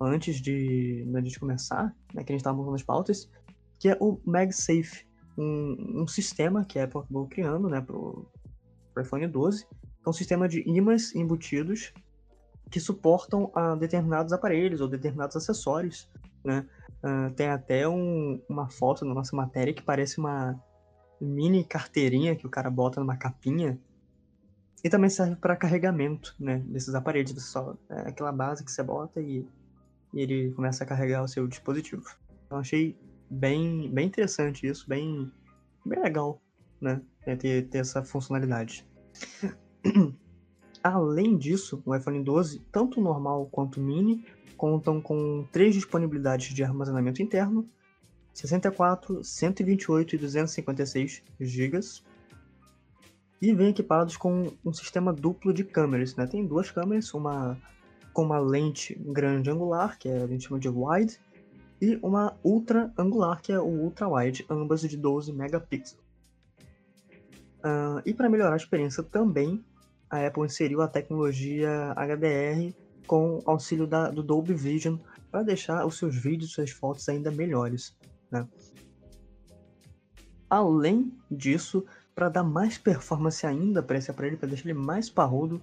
antes 0.00 0.40
de, 0.40 1.04
de 1.04 1.16
a 1.16 1.20
gente 1.20 1.38
começar, 1.38 1.94
né, 2.12 2.22
que 2.24 2.32
a 2.32 2.34
gente 2.34 2.40
estava 2.40 2.56
montando 2.56 2.76
as 2.76 2.82
pautas, 2.82 3.30
que 3.78 3.88
é 3.88 3.96
o 4.00 4.20
MagSafe 4.24 5.06
um, 5.36 6.02
um 6.02 6.06
sistema 6.06 6.64
que 6.64 6.78
a 6.78 6.84
Apple 6.84 7.00
acabou 7.00 7.26
criando 7.26 7.68
né, 7.68 7.80
para 7.80 7.96
o 7.96 8.26
iPhone 8.98 9.26
12, 9.26 9.66
é 10.04 10.08
um 10.08 10.12
sistema 10.12 10.48
de 10.48 10.62
ímãs 10.68 11.14
embutidos 11.14 11.92
que 12.70 12.80
suportam 12.80 13.50
a 13.54 13.74
determinados 13.74 14.32
aparelhos 14.32 14.80
ou 14.80 14.88
determinados 14.88 15.36
acessórios. 15.36 16.10
Né? 16.44 16.66
Uh, 17.02 17.32
tem 17.34 17.48
até 17.48 17.88
um, 17.88 18.40
uma 18.48 18.68
foto 18.68 19.04
na 19.04 19.14
nossa 19.14 19.34
matéria 19.36 19.74
que 19.74 19.82
parece 19.82 20.18
uma 20.18 20.58
mini 21.20 21.64
carteirinha 21.64 22.36
que 22.36 22.46
o 22.46 22.50
cara 22.50 22.70
bota 22.70 23.00
numa 23.00 23.16
capinha. 23.16 23.78
E 24.82 24.90
também 24.90 25.08
serve 25.08 25.36
para 25.36 25.56
carregamento 25.56 26.34
né, 26.38 26.58
desses 26.66 26.94
aparelhos. 26.94 27.32
Você 27.32 27.40
só, 27.40 27.74
é 27.88 28.08
aquela 28.08 28.32
base 28.32 28.62
que 28.62 28.70
você 28.70 28.82
bota 28.82 29.20
e, 29.20 29.46
e 30.14 30.20
ele 30.20 30.52
começa 30.52 30.84
a 30.84 30.86
carregar 30.86 31.22
o 31.22 31.28
seu 31.28 31.46
dispositivo. 31.46 32.04
Então 32.46 32.58
achei 32.58 32.96
bem, 33.28 33.90
bem 33.92 34.06
interessante 34.06 34.66
isso, 34.66 34.88
bem, 34.88 35.30
bem 35.84 36.00
legal, 36.00 36.40
né? 36.80 37.02
É 37.26 37.34
ter, 37.34 37.68
ter 37.68 37.78
essa 37.78 38.02
funcionalidade. 38.02 38.86
Além 40.82 41.36
disso, 41.36 41.82
o 41.84 41.94
iPhone 41.94 42.22
12, 42.22 42.60
tanto 42.70 43.00
normal 43.00 43.46
quanto 43.50 43.80
mini, 43.80 44.24
contam 44.56 45.00
com 45.00 45.46
três 45.50 45.74
disponibilidades 45.74 46.54
de 46.54 46.62
armazenamento 46.62 47.22
interno, 47.22 47.68
64, 48.32 49.24
128 49.24 50.14
e 50.14 50.18
256 50.18 51.22
GB, 51.40 51.80
e 53.40 53.52
vêm 53.52 53.70
equipados 53.70 54.16
com 54.16 54.52
um 54.64 54.72
sistema 54.72 55.12
duplo 55.12 55.52
de 55.52 55.64
câmeras. 55.64 56.14
Né? 56.16 56.26
Tem 56.26 56.46
duas 56.46 56.70
câmeras, 56.70 57.12
uma 57.14 57.58
com 58.14 58.22
uma 58.22 58.38
lente 58.38 58.94
grande 58.94 59.50
angular, 59.50 59.98
que 59.98 60.08
a 60.08 60.26
gente 60.26 60.46
chama 60.46 60.60
de 60.60 60.68
wide, 60.68 61.20
e 61.82 61.98
uma 62.00 62.34
ultra 62.42 62.90
angular, 62.96 63.42
que 63.42 63.52
é 63.52 63.58
o 63.58 63.66
ultra 63.66 64.08
wide, 64.08 64.46
ambas 64.48 64.80
de 64.80 64.96
12 64.96 65.32
megapixels. 65.32 65.98
Uh, 67.58 68.00
e 68.06 68.14
para 68.14 68.30
melhorar 68.30 68.54
a 68.54 68.56
experiência 68.56 69.02
também, 69.02 69.62
a 70.08 70.24
Apple 70.24 70.44
inseriu 70.44 70.80
a 70.80 70.88
tecnologia 70.88 71.92
HDR 71.96 72.72
com 73.06 73.40
auxílio 73.44 73.86
da, 73.86 74.10
do 74.10 74.22
Dolby 74.22 74.54
Vision 74.54 74.96
para 75.30 75.42
deixar 75.42 75.84
os 75.84 75.98
seus 75.98 76.14
vídeos 76.14 76.50
e 76.50 76.54
suas 76.54 76.70
fotos 76.70 77.08
ainda 77.08 77.30
melhores. 77.30 77.96
Né? 78.30 78.46
Além 80.48 81.12
disso, 81.28 81.84
para 82.14 82.28
dar 82.28 82.44
mais 82.44 82.78
performance 82.78 83.44
ainda 83.44 83.82
para 83.82 83.98
esse 83.98 84.10
aparelho, 84.10 84.38
para 84.38 84.48
deixar 84.48 84.68
ele 84.68 84.78
mais 84.78 85.10
parrudo 85.10 85.60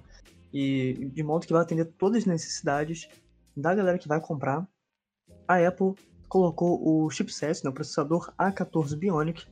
e 0.53 1.09
de 1.13 1.23
modo 1.23 1.45
que 1.45 1.53
vai 1.53 1.61
atender 1.61 1.85
todas 1.85 2.19
as 2.19 2.25
necessidades 2.25 3.07
da 3.55 3.73
galera 3.73 3.97
que 3.97 4.07
vai 4.07 4.19
comprar, 4.19 4.67
a 5.47 5.67
Apple 5.67 5.93
colocou 6.27 6.81
o 6.81 7.09
chipset, 7.09 7.63
né, 7.63 7.69
o 7.69 7.73
processador 7.73 8.33
A14 8.37 8.95
Bionic, 8.95 9.45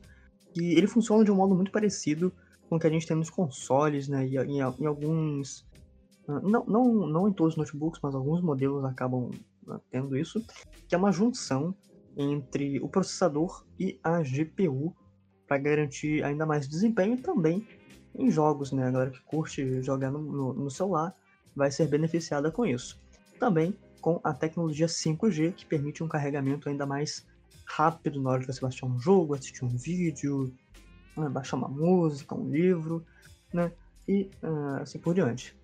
e 0.56 0.74
ele 0.74 0.86
funciona 0.86 1.24
de 1.24 1.30
um 1.30 1.36
modo 1.36 1.54
muito 1.54 1.70
parecido 1.70 2.32
com 2.68 2.76
o 2.76 2.78
que 2.78 2.86
a 2.86 2.90
gente 2.90 3.06
tem 3.06 3.16
nos 3.16 3.30
consoles, 3.30 4.08
né, 4.08 4.26
e 4.26 4.38
em, 4.38 4.58
em 4.58 4.86
alguns... 4.86 5.66
Ah, 6.26 6.40
não, 6.40 6.64
não, 6.64 7.06
não 7.06 7.28
em 7.28 7.32
todos 7.32 7.54
os 7.54 7.58
notebooks, 7.58 8.00
mas 8.02 8.14
alguns 8.14 8.40
modelos 8.40 8.84
acabam 8.84 9.30
ah, 9.68 9.80
tendo 9.90 10.16
isso, 10.16 10.42
que 10.88 10.94
é 10.94 10.98
uma 10.98 11.12
junção 11.12 11.74
entre 12.16 12.80
o 12.80 12.88
processador 12.88 13.64
e 13.78 13.98
a 14.02 14.22
GPU 14.22 14.94
para 15.46 15.58
garantir 15.58 16.24
ainda 16.24 16.46
mais 16.46 16.68
desempenho 16.68 17.14
e 17.14 17.20
também 17.20 17.66
em 18.14 18.30
jogos, 18.30 18.72
né? 18.72 18.86
A 18.86 18.90
galera 18.90 19.10
que 19.10 19.22
curte 19.22 19.82
jogar 19.82 20.10
no, 20.10 20.20
no, 20.20 20.52
no 20.52 20.70
celular 20.70 21.14
vai 21.54 21.70
ser 21.70 21.88
beneficiada 21.88 22.50
com 22.50 22.66
isso. 22.66 23.00
Também 23.38 23.76
com 24.00 24.20
a 24.24 24.32
tecnologia 24.32 24.86
5G, 24.86 25.52
que 25.52 25.66
permite 25.66 26.02
um 26.02 26.08
carregamento 26.08 26.68
ainda 26.68 26.86
mais 26.86 27.26
rápido 27.64 28.20
na 28.20 28.30
hora 28.30 28.40
de 28.40 28.46
você 28.46 28.60
baixar 28.60 28.86
um 28.86 28.98
jogo, 28.98 29.34
assistir 29.34 29.64
um 29.64 29.68
vídeo, 29.68 30.52
né, 31.16 31.28
baixar 31.28 31.56
uma 31.56 31.68
música, 31.68 32.34
um 32.34 32.48
livro, 32.48 33.04
né? 33.52 33.72
E 34.08 34.30
uh, 34.42 34.82
assim 34.82 34.98
por 34.98 35.14
diante. 35.14 35.56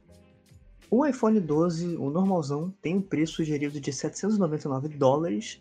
O 0.89 1.05
iPhone 1.05 1.41
12, 1.41 1.97
o 1.97 2.11
normalzão, 2.11 2.73
tem 2.81 2.97
um 2.97 3.03
preço 3.03 3.35
sugerido 3.35 3.81
de 3.81 3.93
799 3.93 4.89
dólares 4.89 5.61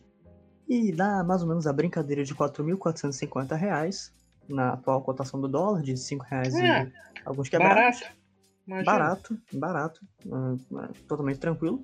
e 0.68 0.92
dá 0.92 1.24
mais 1.24 1.42
ou 1.42 1.48
menos 1.48 1.66
a 1.66 1.74
brincadeira 1.74 2.24
de 2.24 2.36
4.450 2.36 3.56
reais 3.56 4.14
na 4.48 4.74
atual 4.74 5.02
cotação 5.02 5.40
do 5.40 5.48
dólar, 5.48 5.82
de 5.82 5.98
5 5.98 6.26
reais 6.26 6.56
é, 6.56 6.84
e 6.84 6.92
alguns 7.26 7.50
quebrados. 7.50 8.02
Barato, 8.68 8.84
barato, 8.84 9.40
barato 9.54 10.08
uh, 10.26 10.94
totalmente 11.08 11.40
tranquilo. 11.40 11.84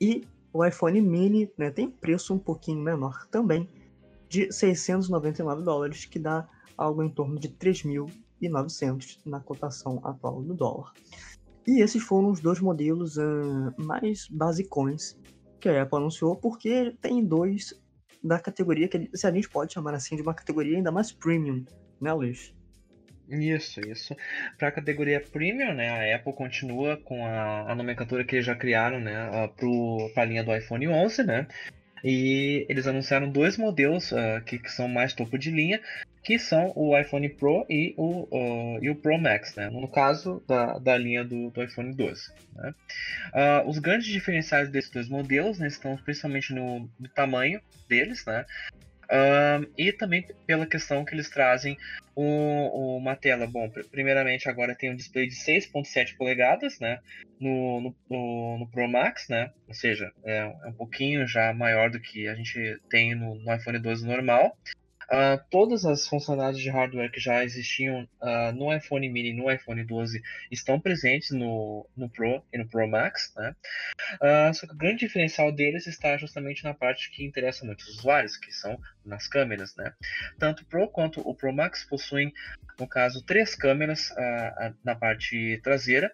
E 0.00 0.24
o 0.52 0.64
iPhone 0.64 1.00
mini 1.00 1.50
né, 1.56 1.70
tem 1.70 1.90
preço 1.90 2.34
um 2.34 2.38
pouquinho 2.38 2.80
menor 2.80 3.26
também, 3.28 3.68
de 4.28 4.52
699 4.52 5.62
dólares, 5.62 6.04
que 6.04 6.18
dá 6.18 6.48
algo 6.76 7.02
em 7.02 7.08
torno 7.08 7.38
de 7.38 7.48
3.900 7.48 9.18
na 9.24 9.40
cotação 9.40 10.00
atual 10.04 10.42
do 10.42 10.54
dólar. 10.54 10.92
E 11.66 11.80
esses 11.80 12.02
foram 12.02 12.30
os 12.30 12.40
dois 12.40 12.60
modelos 12.60 13.16
uh, 13.16 13.72
mais 13.78 14.26
basicões 14.28 15.16
que 15.60 15.68
a 15.68 15.82
Apple 15.82 15.98
anunciou, 15.98 16.34
porque 16.34 16.96
tem 17.00 17.24
dois 17.24 17.80
da 18.22 18.38
categoria 18.38 18.88
que 18.88 19.10
se 19.14 19.26
a 19.26 19.32
gente 19.32 19.48
pode 19.48 19.72
chamar 19.72 19.94
assim 19.94 20.16
de 20.16 20.22
uma 20.22 20.34
categoria 20.34 20.76
ainda 20.76 20.92
mais 20.92 21.12
premium, 21.12 21.64
né, 22.00 22.12
Luiz? 22.12 22.54
Isso, 23.28 23.80
isso. 23.80 24.14
Para 24.58 24.68
a 24.68 24.72
categoria 24.72 25.20
Premium, 25.20 25.72
né, 25.72 26.12
a 26.12 26.16
Apple 26.16 26.34
continua 26.34 26.98
com 26.98 27.24
a, 27.24 27.70
a 27.70 27.74
nomenclatura 27.74 28.24
que 28.24 28.36
eles 28.36 28.44
já 28.44 28.54
criaram, 28.54 29.00
né, 29.00 29.14
para 30.14 30.22
a 30.22 30.26
linha 30.26 30.44
do 30.44 30.54
iPhone 30.54 30.86
11, 30.88 31.22
né, 31.24 31.46
e 32.04 32.66
eles 32.68 32.86
anunciaram 32.86 33.30
dois 33.30 33.56
modelos 33.56 34.12
uh, 34.12 34.42
que, 34.44 34.58
que, 34.58 34.70
são 34.70 34.88
mais 34.88 35.12
topo 35.12 35.38
de 35.38 35.50
linha, 35.50 35.80
que 36.22 36.38
são 36.38 36.72
o 36.76 36.96
iPhone 36.98 37.28
Pro 37.28 37.66
e 37.68 37.94
o, 37.96 38.28
uh, 38.30 38.78
e 38.82 38.90
o 38.90 38.94
Pro 38.94 39.18
Max, 39.18 39.54
né? 39.54 39.68
no 39.70 39.88
caso 39.88 40.42
da, 40.46 40.78
da 40.78 40.96
linha 40.96 41.24
do, 41.24 41.50
do 41.50 41.62
iPhone 41.62 41.94
12. 41.94 42.30
Né? 42.54 42.74
Uh, 43.32 43.68
os 43.68 43.78
grandes 43.78 44.06
diferenciais 44.06 44.68
desses 44.68 44.90
dois 44.90 45.08
modelos 45.08 45.58
né, 45.58 45.66
estão 45.66 45.96
principalmente 45.96 46.52
no, 46.54 46.90
no 46.98 47.08
tamanho 47.08 47.60
deles, 47.88 48.24
né? 48.24 48.44
Uh, 49.12 49.70
e 49.76 49.92
também 49.92 50.26
pela 50.46 50.66
questão 50.66 51.04
que 51.04 51.14
eles 51.14 51.28
trazem 51.28 51.76
o, 52.14 52.96
uma 52.96 53.14
tela. 53.14 53.46
Bom, 53.46 53.68
primeiramente 53.90 54.48
agora 54.48 54.74
tem 54.74 54.90
um 54.90 54.96
display 54.96 55.28
de 55.28 55.34
6.7 55.34 56.16
polegadas, 56.16 56.80
né? 56.80 56.98
No, 57.38 57.80
no, 57.82 57.96
no, 58.08 58.58
no, 58.60 58.66
Pro 58.68 58.88
Max, 58.88 59.28
né? 59.28 59.50
Ou 59.68 59.74
seja, 59.74 60.10
é, 60.24 60.38
é, 60.38 60.66
um 60.66 60.72
pouquinho 60.72 61.26
já 61.26 61.52
maior 61.52 61.90
do 61.90 62.00
que 62.00 62.26
a 62.26 62.34
gente 62.34 62.80
tem 62.88 63.14
no, 63.14 63.34
no 63.34 63.54
iPhone 63.54 63.78
12 63.78 64.06
normal. 64.06 64.56
Uh, 65.12 65.38
todas 65.50 65.84
as 65.84 66.06
funcionalidades 66.06 66.58
de 66.58 66.70
hardware 66.70 67.12
que 67.12 67.20
já 67.20 67.44
existiam 67.44 68.08
uh, 68.22 68.50
no 68.54 68.74
iPhone 68.74 69.06
mini 69.10 69.28
e 69.28 69.34
no 69.34 69.50
iPhone 69.50 69.84
12 69.84 70.22
estão 70.50 70.80
presentes 70.80 71.32
no, 71.32 71.86
no 71.94 72.08
Pro 72.08 72.42
e 72.50 72.56
no 72.56 72.66
Pro 72.66 72.88
Max, 72.88 73.30
né? 73.36 73.54
Uh, 74.14 74.54
só 74.54 74.66
que 74.66 74.72
o 74.72 74.76
grande 74.76 75.00
diferencial 75.00 75.52
deles 75.52 75.86
está 75.86 76.16
justamente 76.16 76.64
na 76.64 76.72
parte 76.72 77.10
que 77.10 77.26
interessa 77.26 77.66
muitos 77.66 77.86
usuários, 77.88 78.38
que 78.38 78.50
são 78.50 78.80
nas 79.04 79.28
câmeras, 79.28 79.76
né? 79.76 79.92
Tanto 80.38 80.62
o 80.62 80.66
Pro 80.66 80.88
quanto 80.88 81.20
o 81.20 81.34
Pro 81.34 81.52
Max 81.52 81.84
possuem, 81.84 82.32
no 82.80 82.86
caso, 82.86 83.22
três 83.22 83.54
câmeras 83.54 84.08
na 84.82 84.94
parte 84.94 85.60
traseira 85.62 86.10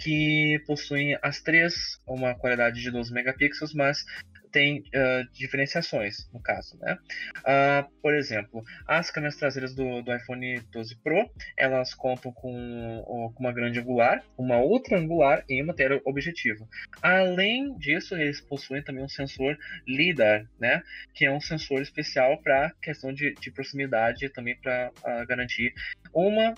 que 0.00 0.62
possuem 0.66 1.16
as 1.22 1.40
três 1.40 2.00
uma 2.06 2.34
qualidade 2.34 2.80
de 2.80 2.90
12 2.90 3.12
megapixels, 3.12 3.74
mas 3.74 4.04
tem 4.50 4.80
uh, 4.80 5.30
diferenciações, 5.32 6.28
no 6.32 6.40
caso, 6.40 6.78
né? 6.78 6.98
Uh, 7.40 8.00
por 8.00 8.14
exemplo, 8.14 8.62
as 8.86 9.10
câmeras 9.10 9.36
traseiras 9.36 9.74
do, 9.74 10.02
do, 10.02 10.14
iPhone 10.14 10.60
12 10.72 10.96
Pro, 11.02 11.30
elas 11.56 11.94
contam 11.94 12.32
com, 12.32 13.32
com 13.34 13.40
uma 13.40 13.52
grande 13.52 13.80
angular, 13.80 14.22
uma 14.36 14.58
outra 14.58 14.98
angular 14.98 15.44
e 15.48 15.62
uma 15.62 15.74
tela 15.74 16.00
objetiva. 16.04 16.66
Além 17.02 17.76
disso, 17.78 18.14
eles 18.14 18.40
possuem 18.40 18.82
também 18.82 19.04
um 19.04 19.08
sensor 19.08 19.56
LIDAR, 19.86 20.46
né? 20.58 20.82
Que 21.14 21.26
é 21.26 21.30
um 21.30 21.40
sensor 21.40 21.80
especial 21.82 22.38
para 22.42 22.72
questão 22.82 23.12
de, 23.12 23.34
de 23.34 23.50
proximidade 23.50 24.24
e 24.24 24.28
também 24.28 24.56
para 24.60 24.90
uh, 24.90 24.92
ah, 25.04 25.24
garantir 25.24 25.72
uma 26.12 26.54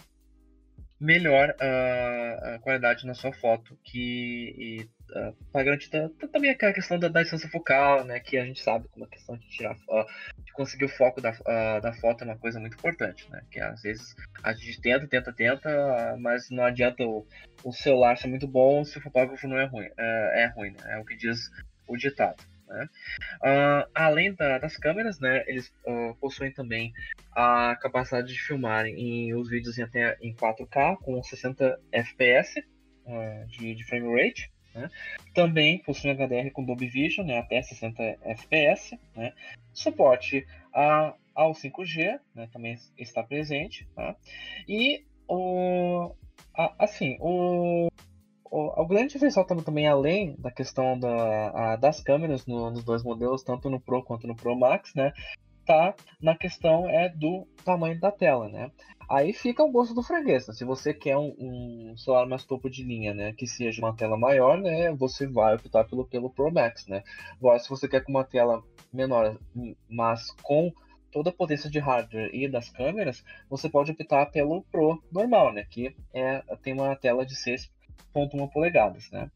melhor 1.03 1.51
uh, 1.51 2.61
qualidade 2.61 3.05
na 3.05 3.15
sua 3.15 3.33
foto, 3.33 3.77
que 3.83 4.89
para 5.53 5.65
garantir 5.65 5.91
também 6.33 6.51
aquela 6.51 6.73
questão 6.73 6.99
da, 6.99 7.09
da 7.09 7.23
distância 7.23 7.49
focal, 7.49 8.05
né, 8.05 8.21
que 8.21 8.37
a 8.37 8.45
gente 8.45 8.63
sabe 8.63 8.89
como 8.89 9.05
a 9.05 9.09
questão 9.09 9.37
de 9.37 9.47
tirar, 9.49 9.77
uh, 9.89 10.07
de 10.45 10.53
conseguir 10.53 10.87
o 10.87 10.89
foco 10.89 11.21
da, 11.21 11.31
uh, 11.31 11.81
da 11.81 11.93
foto 11.93 12.23
é 12.23 12.27
uma 12.27 12.39
coisa 12.39 12.59
muito 12.59 12.75
importante, 12.75 13.31
né, 13.31 13.43
que 13.51 13.61
às 13.61 13.83
vezes 13.83 14.15
a 14.43 14.53
gente 14.53 14.81
tenta, 14.81 15.07
tenta, 15.07 15.33
tenta, 15.33 16.17
mas 16.19 16.51
não 16.51 16.65
adianta 16.65 17.05
o, 17.05 17.27
o 17.65 17.73
celular 17.73 18.17
ser 18.17 18.29
muito 18.29 18.47
bom 18.47 18.85
se 18.85 18.99
o 18.99 19.03
fotógrafo 19.03 19.47
não 19.47 19.59
é 19.59 19.65
ruim, 19.65 19.89
é, 19.99 20.43
é 20.45 20.47
ruim, 20.47 20.71
né, 20.71 20.95
é 20.95 20.99
o 20.99 21.05
que 21.05 21.17
diz 21.17 21.51
o 21.87 21.97
ditado. 21.97 22.43
Né? 22.73 22.89
Uh, 23.43 23.91
além 23.95 24.33
da, 24.35 24.59
das 24.59 24.77
câmeras, 24.77 25.21
né, 25.21 25.45
eles 25.47 25.69
uh, 25.87 26.15
possuem 26.21 26.53
também 26.53 26.93
a 27.33 27.77
capacidade 27.81 28.33
de 28.33 28.41
filmar 28.41 28.87
em 28.87 29.35
os 29.35 29.49
vídeos 29.49 29.79
em 29.79 29.83
até 29.83 30.17
em 30.21 30.35
4K 30.35 30.97
com 30.99 31.23
60 31.23 31.79
FPS 31.93 32.61
uh, 33.07 33.47
de, 33.47 33.75
de, 33.75 33.85
frame 33.85 34.23
rate. 34.23 34.51
Né? 34.75 34.91
Também 35.35 35.79
possuem 35.79 36.15
HDR 36.15 36.51
com 36.53 36.65
Dolby 36.65 36.87
Vision 36.87 37.27
né, 37.27 37.39
até 37.39 37.61
60 37.63 38.03
FPS. 38.23 38.99
Né? 39.15 39.33
Suporte 39.73 40.47
a, 40.75 41.15
ao 41.35 41.53
5G 41.53 42.21
né, 42.35 42.49
também 42.53 42.77
está 42.99 43.23
presente. 43.23 43.87
Tá? 43.95 44.17
E 44.69 45.05
o, 45.29 46.15
a, 46.57 46.75
assim, 46.85 47.17
o 47.21 47.89
o, 48.53 48.83
o 48.83 48.87
grande 48.87 49.15
diferencial 49.15 49.47
também, 49.47 49.89
além 49.89 50.37
da 50.39 50.51
questão 50.51 50.99
da, 51.01 51.73
a, 51.73 51.77
das 51.77 52.03
câmeras 52.03 52.45
no, 52.47 52.71
nos 52.71 52.85
dois 52.85 53.03
modelos, 53.03 53.43
tanto 53.43 53.71
no 53.71 53.81
Pro 53.81 54.05
quanto 54.05 54.27
no 54.27 54.37
Pro 54.37 54.55
Max, 54.55 54.93
né? 54.95 55.11
Tá 55.67 55.95
na 56.21 56.37
questão 56.37 56.89
é 56.89 57.09
do 57.09 57.47
tamanho 57.65 57.99
da 58.01 58.11
tela, 58.11 58.49
né? 58.49 58.71
Aí 59.09 59.33
fica 59.33 59.63
o 59.63 59.71
gosto 59.71 59.95
do 59.95 60.03
freguês. 60.03 60.47
Né? 60.47 60.55
Se 60.55 60.65
você 60.65 60.95
quer 60.95 61.17
um, 61.17 61.35
um, 61.39 61.95
celular 61.97 62.27
mais 62.27 62.45
topo 62.45 62.71
de 62.71 62.83
linha, 62.83 63.13
né, 63.13 63.33
que 63.33 63.47
seja 63.47 63.83
uma 63.83 63.95
tela 63.95 64.17
maior, 64.17 64.59
né, 64.59 64.91
você 64.93 65.27
vai 65.27 65.55
optar 65.55 65.85
pelo, 65.85 66.07
pelo 66.07 66.31
Pro 66.31 66.51
Max, 66.51 66.87
né? 66.87 67.03
Agora, 67.33 67.59
se 67.59 67.69
você 67.69 67.87
quer 67.87 68.03
com 68.03 68.11
uma 68.11 68.25
tela 68.25 68.63
menor, 68.93 69.39
mas 69.89 70.31
com 70.43 70.73
toda 71.11 71.29
a 71.29 71.33
potência 71.33 71.71
de 71.71 71.79
hardware 71.79 72.31
e 72.33 72.49
das 72.49 72.71
câmeras, 72.71 73.23
você 73.51 73.69
pode 73.69 73.91
optar 73.91 74.27
pelo 74.27 74.63
Pro 74.73 75.03
normal, 75.13 75.53
né, 75.53 75.67
que 75.69 75.95
é, 76.15 76.43
tem 76.63 76.73
uma 76.73 76.97
tela 76.97 77.27
de 77.27 77.37
6 77.37 77.71
1.1 78.15 78.51
polegadas, 78.51 79.11
né? 79.11 79.31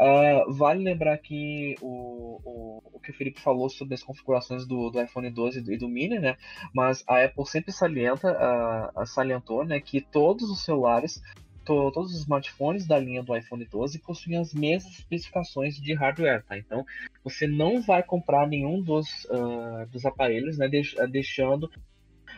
Uh, 0.00 0.52
vale 0.52 0.82
lembrar 0.82 1.18
que 1.18 1.74
o, 1.80 2.40
o, 2.44 2.82
o, 2.94 3.00
que 3.00 3.10
o 3.10 3.14
Felipe 3.14 3.40
falou 3.40 3.68
sobre 3.68 3.94
as 3.94 4.02
configurações 4.02 4.66
do, 4.66 4.90
do 4.90 5.00
iPhone 5.00 5.30
12 5.30 5.64
e 5.72 5.76
do 5.76 5.88
Mini, 5.88 6.18
né? 6.18 6.36
Mas 6.74 7.04
a 7.08 7.24
Apple 7.24 7.46
sempre 7.46 7.72
salienta, 7.72 8.32
uh, 8.32 9.06
salientou, 9.06 9.64
né, 9.64 9.80
que 9.80 10.00
todos 10.00 10.48
os 10.50 10.64
celulares 10.64 11.20
todos 11.62 12.12
os 12.12 12.20
smartphones 12.22 12.86
da 12.86 12.98
linha 12.98 13.22
do 13.22 13.36
iPhone 13.36 13.64
12 13.64 13.98
possuem 14.00 14.38
as 14.38 14.52
mesmas 14.52 14.92
especificações 14.98 15.76
de 15.76 15.94
hardware, 15.94 16.42
tá? 16.42 16.58
Então, 16.58 16.84
você 17.22 17.46
não 17.46 17.80
vai 17.82 18.02
comprar 18.02 18.48
nenhum 18.48 18.82
dos, 18.82 19.24
uh, 19.26 19.86
dos 19.88 20.04
aparelhos, 20.04 20.58
né, 20.58 20.68
deixando 21.08 21.70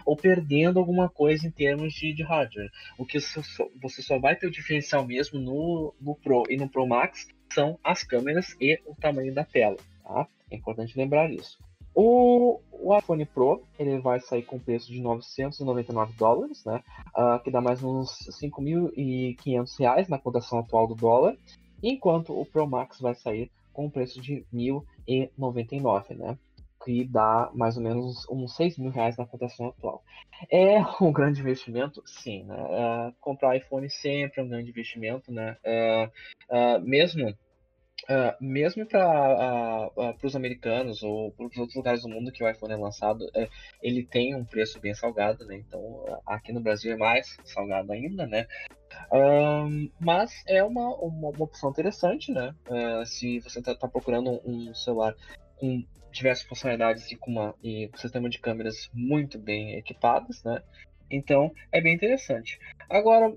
ou 0.04 0.16
perdendo 0.16 0.78
alguma 0.78 1.08
coisa 1.08 1.46
em 1.46 1.50
termos 1.50 1.92
de, 1.92 2.12
de 2.12 2.22
hardware. 2.22 2.70
O 2.98 3.04
que 3.04 3.18
você 3.20 4.02
só 4.02 4.18
vai 4.18 4.36
ter 4.36 4.46
o 4.46 4.50
diferencial 4.50 5.06
mesmo 5.06 5.40
no, 5.40 5.94
no 6.00 6.14
Pro 6.14 6.44
e 6.48 6.56
no 6.56 6.68
Pro 6.68 6.86
Max 6.86 7.26
são 7.52 7.78
as 7.84 8.02
câmeras 8.02 8.56
e 8.60 8.80
o 8.86 8.94
tamanho 8.94 9.34
da 9.34 9.44
tela, 9.44 9.76
tá? 10.02 10.26
É 10.50 10.56
importante 10.56 10.96
lembrar 10.96 11.30
isso. 11.30 11.58
O, 11.94 12.60
o 12.72 12.96
iPhone 12.96 13.24
Pro 13.26 13.62
ele 13.78 13.98
vai 13.98 14.18
sair 14.20 14.42
com 14.42 14.58
preço 14.58 14.90
de 14.90 15.00
999 15.00 16.14
dólares, 16.14 16.64
né? 16.64 16.82
Uh, 17.14 17.42
que 17.42 17.50
dá 17.50 17.60
mais 17.60 17.82
uns 17.82 18.10
5.500 18.30 19.78
reais 19.78 20.08
na 20.08 20.18
cotação 20.18 20.58
atual 20.58 20.86
do 20.86 20.94
dólar, 20.94 21.36
enquanto 21.82 22.38
o 22.38 22.46
Pro 22.46 22.66
Max 22.66 22.98
vai 22.98 23.14
sair 23.14 23.50
com 23.72 23.90
preço 23.90 24.20
de 24.20 24.44
1.099, 24.52 26.16
né? 26.16 26.38
Que 26.84 27.04
dá 27.04 27.50
mais 27.54 27.76
ou 27.76 27.82
menos 27.82 28.26
uns 28.28 28.56
6 28.56 28.78
mil 28.78 28.90
reais 28.90 29.16
na 29.16 29.26
cotação 29.26 29.68
atual. 29.68 30.02
É 30.50 30.78
um 31.00 31.12
grande 31.12 31.40
investimento? 31.40 32.02
Sim. 32.06 32.44
Né? 32.44 32.56
Uh, 32.56 33.14
comprar 33.20 33.56
iPhone 33.56 33.88
sempre 33.88 34.40
é 34.40 34.44
um 34.44 34.48
grande 34.48 34.70
investimento, 34.70 35.32
né? 35.32 35.56
Uh, 35.64 36.06
uh, 36.54 36.80
mesmo 36.80 37.34
Uh, 38.04 38.34
mesmo 38.40 38.84
para 38.84 39.86
uh, 39.96 40.10
uh, 40.10 40.16
os 40.24 40.34
americanos 40.34 41.04
ou 41.04 41.30
para 41.30 41.46
os 41.46 41.56
outros 41.56 41.76
lugares 41.76 42.02
do 42.02 42.08
mundo 42.08 42.32
que 42.32 42.42
o 42.42 42.50
iPhone 42.50 42.72
é 42.72 42.76
lançado, 42.76 43.30
ele 43.80 44.04
tem 44.04 44.34
um 44.34 44.44
preço 44.44 44.80
bem 44.80 44.92
salgado, 44.92 45.44
né? 45.46 45.56
Então 45.56 46.04
aqui 46.26 46.52
no 46.52 46.60
Brasil 46.60 46.92
é 46.92 46.96
mais 46.96 47.36
salgado 47.44 47.92
ainda, 47.92 48.26
né? 48.26 48.46
mas 50.00 50.42
é 50.48 50.62
uma, 50.64 50.94
uma, 50.96 51.28
uma, 51.30 51.44
opção 51.44 51.70
interessante, 51.70 52.32
né? 52.32 52.54
se 53.06 53.40
você 53.40 53.60
está 53.60 53.74
tá 53.74 53.88
procurando 53.88 54.40
um 54.44 54.74
celular 54.74 55.14
com 55.56 55.84
diversas 56.12 56.46
funcionalidades 56.46 57.10
e 57.10 57.16
com 57.16 57.30
uma, 57.30 57.54
e 57.62 57.88
um 57.92 57.96
sistema 57.96 58.28
de 58.28 58.38
câmeras 58.38 58.90
muito 58.92 59.38
bem 59.38 59.76
equipadas, 59.76 60.42
né? 60.44 60.62
Então 61.10 61.52
é 61.70 61.80
bem 61.80 61.94
interessante. 61.94 62.58
Agora, 62.88 63.32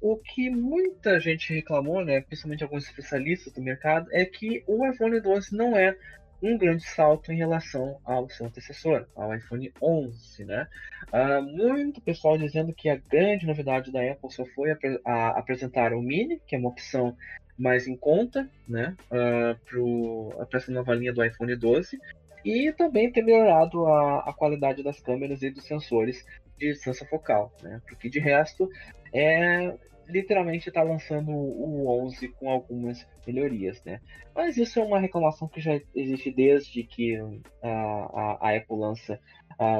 o 0.00 0.16
que 0.16 0.48
muita 0.50 1.20
gente 1.20 1.52
reclamou, 1.52 2.04
né, 2.04 2.22
principalmente 2.22 2.64
alguns 2.64 2.84
especialistas 2.84 3.52
do 3.52 3.62
mercado, 3.62 4.08
é 4.12 4.24
que 4.24 4.64
o 4.66 4.86
iPhone 4.86 5.20
12 5.20 5.54
não 5.54 5.76
é 5.76 5.96
um 6.42 6.58
grande 6.58 6.84
salto 6.84 7.30
em 7.30 7.36
relação 7.36 8.00
ao 8.04 8.28
seu 8.28 8.46
antecessor, 8.46 9.06
ao 9.14 9.34
iPhone 9.34 9.72
11, 9.80 10.44
né? 10.44 10.66
Uh, 11.12 11.42
muito 11.42 12.00
pessoal 12.00 12.36
dizendo 12.36 12.74
que 12.74 12.88
a 12.88 12.96
grande 12.96 13.46
novidade 13.46 13.92
da 13.92 14.00
Apple 14.10 14.32
só 14.32 14.44
foi 14.46 14.72
ap 14.72 14.82
apresentar 15.04 15.92
o 15.92 16.02
Mini, 16.02 16.40
que 16.44 16.56
é 16.56 16.58
uma 16.58 16.70
opção 16.70 17.16
mais 17.58 17.86
em 17.86 17.96
conta, 17.96 18.48
né, 18.68 18.96
uh, 19.06 20.46
para 20.46 20.58
essa 20.58 20.72
nova 20.72 20.94
linha 20.94 21.12
do 21.12 21.24
iPhone 21.24 21.54
12, 21.54 21.98
e 22.44 22.72
também 22.72 23.10
ter 23.10 23.22
melhorado 23.22 23.86
a, 23.86 24.20
a 24.30 24.32
qualidade 24.32 24.82
das 24.82 25.00
câmeras 25.00 25.42
e 25.42 25.50
dos 25.50 25.64
sensores 25.64 26.24
de 26.58 26.72
distância 26.72 27.06
focal, 27.06 27.52
né? 27.62 27.80
Porque 27.88 28.08
de 28.08 28.18
resto 28.18 28.68
é 29.12 29.74
literalmente 30.08 30.68
está 30.68 30.82
lançando 30.82 31.30
o 31.30 32.04
11 32.04 32.28
com 32.30 32.50
algumas 32.50 33.06
melhorias, 33.26 33.82
né? 33.84 34.00
Mas 34.34 34.56
isso 34.56 34.78
é 34.78 34.82
uma 34.82 34.98
reclamação 34.98 35.48
que 35.48 35.60
já 35.60 35.80
existe 35.94 36.30
desde 36.30 36.82
que 36.82 37.16
a, 37.62 37.68
a, 37.68 38.38
a 38.40 38.56
Apple 38.56 38.76
lança, 38.76 39.18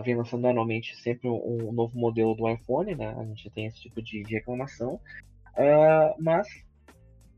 vem 0.04 0.14
lançando 0.14 0.46
anualmente 0.46 0.96
sempre 0.96 1.28
um, 1.28 1.68
um, 1.68 1.72
novo 1.72 1.98
modelo 1.98 2.34
do 2.34 2.48
iPhone, 2.48 2.94
né? 2.94 3.14
A 3.18 3.24
gente 3.24 3.50
tem 3.50 3.66
esse 3.66 3.80
tipo 3.80 4.00
de, 4.00 4.22
de 4.22 4.34
reclamação, 4.34 4.94
uh, 4.94 6.14
mas 6.18 6.46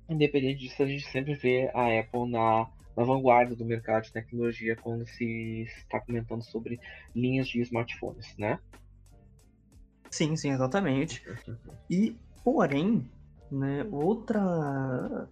independente 0.08 0.60
disso 0.60 0.82
a 0.82 0.86
gente 0.86 1.06
sempre 1.06 1.34
vê 1.34 1.70
a 1.74 2.00
Apple 2.00 2.30
na 2.30 2.68
na 2.96 3.04
vanguarda 3.04 3.54
do 3.56 3.64
mercado 3.64 4.04
de 4.04 4.12
tecnologia 4.12 4.76
quando 4.76 5.06
se 5.06 5.62
está 5.78 6.00
comentando 6.00 6.42
sobre 6.42 6.80
linhas 7.14 7.48
de 7.48 7.60
smartphones, 7.60 8.36
né? 8.38 8.58
Sim, 10.10 10.36
sim, 10.36 10.52
exatamente. 10.52 11.24
E, 11.90 12.16
porém, 12.44 13.04
né, 13.50 13.84
outra. 13.90 15.28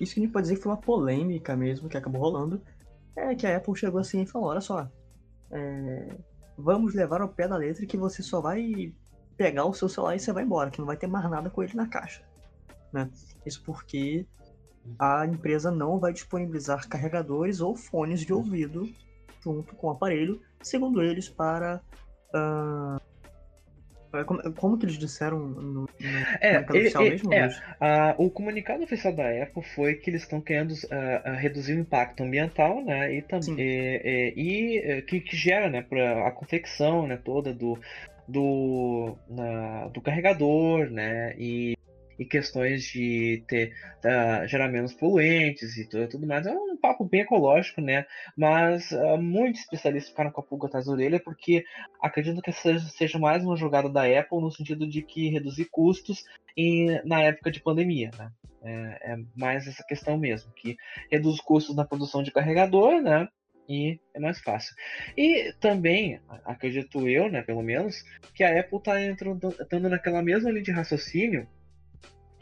Isso 0.00 0.14
que 0.14 0.20
a 0.20 0.22
gente 0.22 0.32
pode 0.32 0.44
dizer 0.44 0.56
que 0.56 0.62
foi 0.62 0.72
uma 0.72 0.80
polêmica 0.80 1.54
mesmo 1.54 1.88
que 1.88 1.98
acabou 1.98 2.22
rolando. 2.22 2.62
É 3.14 3.34
que 3.34 3.46
a 3.46 3.58
Apple 3.58 3.76
chegou 3.76 4.00
assim 4.00 4.22
e 4.22 4.26
falou: 4.26 4.48
olha 4.48 4.62
só, 4.62 4.90
é, 5.50 6.16
vamos 6.56 6.94
levar 6.94 7.20
ao 7.20 7.28
pé 7.28 7.46
da 7.46 7.56
letra 7.56 7.84
que 7.84 7.98
você 7.98 8.22
só 8.22 8.40
vai 8.40 8.94
pegar 9.36 9.66
o 9.66 9.74
seu 9.74 9.88
celular 9.88 10.16
e 10.16 10.20
você 10.20 10.32
vai 10.32 10.44
embora, 10.44 10.70
que 10.70 10.78
não 10.78 10.86
vai 10.86 10.96
ter 10.96 11.06
mais 11.06 11.28
nada 11.30 11.50
com 11.50 11.62
ele 11.62 11.74
na 11.74 11.86
caixa. 11.86 12.22
Né? 12.92 13.08
Isso 13.46 13.62
porque 13.64 14.26
a 14.98 15.24
empresa 15.26 15.70
não 15.70 15.98
vai 15.98 16.12
disponibilizar 16.12 16.88
carregadores 16.88 17.60
ou 17.60 17.76
fones 17.76 18.20
de 18.20 18.32
ouvido 18.32 18.88
junto 19.42 19.74
com 19.74 19.88
o 19.88 19.90
aparelho, 19.90 20.40
segundo 20.62 21.02
eles, 21.02 21.28
para 21.28 21.80
uh, 22.32 23.00
é, 24.14 24.24
como, 24.24 24.52
como 24.54 24.78
que 24.78 24.84
eles 24.84 24.98
disseram 24.98 25.38
no, 25.38 25.62
no 25.62 25.88
é, 26.40 26.60
oficial 26.60 27.02
ele, 27.02 27.26
mesmo? 27.26 27.32
É, 27.32 27.50
a, 27.80 28.14
o 28.18 28.30
comunicado 28.30 28.84
oficial 28.84 29.14
da 29.14 29.42
Apple 29.42 29.62
foi 29.74 29.94
que 29.94 30.10
eles 30.10 30.22
estão 30.22 30.40
querendo 30.40 30.72
uh, 30.72 31.36
reduzir 31.36 31.74
o 31.74 31.80
impacto 31.80 32.22
ambiental, 32.22 32.84
né? 32.84 33.14
E, 33.14 33.22
também 33.22 33.56
e, 33.58 35.02
que, 35.08 35.20
que 35.20 35.36
gera, 35.36 35.70
né, 35.70 35.82
para 35.82 36.28
a 36.28 36.30
confecção, 36.30 37.06
né, 37.06 37.16
toda 37.16 37.52
do 37.52 37.78
do, 38.28 39.16
na, 39.28 39.88
do 39.88 40.00
carregador, 40.00 40.88
né? 40.90 41.34
E 41.36 41.76
e 42.18 42.24
questões 42.24 42.84
de 42.84 43.42
ter 43.46 43.72
uh, 44.04 44.46
gerar 44.46 44.68
menos 44.68 44.92
poluentes 44.92 45.76
e 45.76 45.88
tudo, 45.88 46.08
tudo, 46.08 46.26
mais. 46.26 46.46
É 46.46 46.52
um 46.52 46.76
papo 46.76 47.04
bem 47.04 47.20
ecológico, 47.20 47.80
né? 47.80 48.06
Mas 48.36 48.90
uh, 48.92 49.20
muitos 49.20 49.60
especialistas 49.60 50.10
ficaram 50.10 50.30
com 50.30 50.40
a 50.40 50.44
pulga 50.44 50.66
atrás 50.66 50.86
da 50.86 50.92
orelha 50.92 51.20
porque 51.20 51.64
acredito 52.00 52.42
que 52.42 52.52
seja, 52.52 52.88
seja 52.88 53.18
mais 53.18 53.44
uma 53.44 53.56
jogada 53.56 53.88
da 53.88 54.02
Apple 54.02 54.40
no 54.40 54.50
sentido 54.50 54.86
de 54.86 55.02
que 55.02 55.28
reduzir 55.28 55.66
custos 55.70 56.24
em, 56.56 57.00
na 57.04 57.20
época 57.22 57.50
de 57.50 57.60
pandemia, 57.60 58.10
né? 58.18 58.30
É, 58.64 59.12
é 59.12 59.16
mais 59.36 59.66
essa 59.66 59.82
questão 59.84 60.16
mesmo, 60.16 60.52
que 60.52 60.76
reduz 61.10 61.40
custos 61.40 61.74
na 61.74 61.84
produção 61.84 62.22
de 62.22 62.30
carregador, 62.30 63.02
né? 63.02 63.28
e 63.68 64.00
é 64.14 64.20
mais 64.20 64.40
fácil. 64.40 64.74
E 65.16 65.52
também, 65.60 66.20
acredito 66.44 67.08
eu, 67.08 67.30
né, 67.30 67.42
pelo 67.42 67.62
menos, 67.62 68.02
que 68.34 68.44
a 68.44 68.60
Apple 68.60 68.78
está 68.78 69.00
entrando 69.00 69.88
naquela 69.88 70.22
mesma 70.22 70.50
linha 70.50 70.62
de 70.62 70.70
raciocínio 70.72 71.48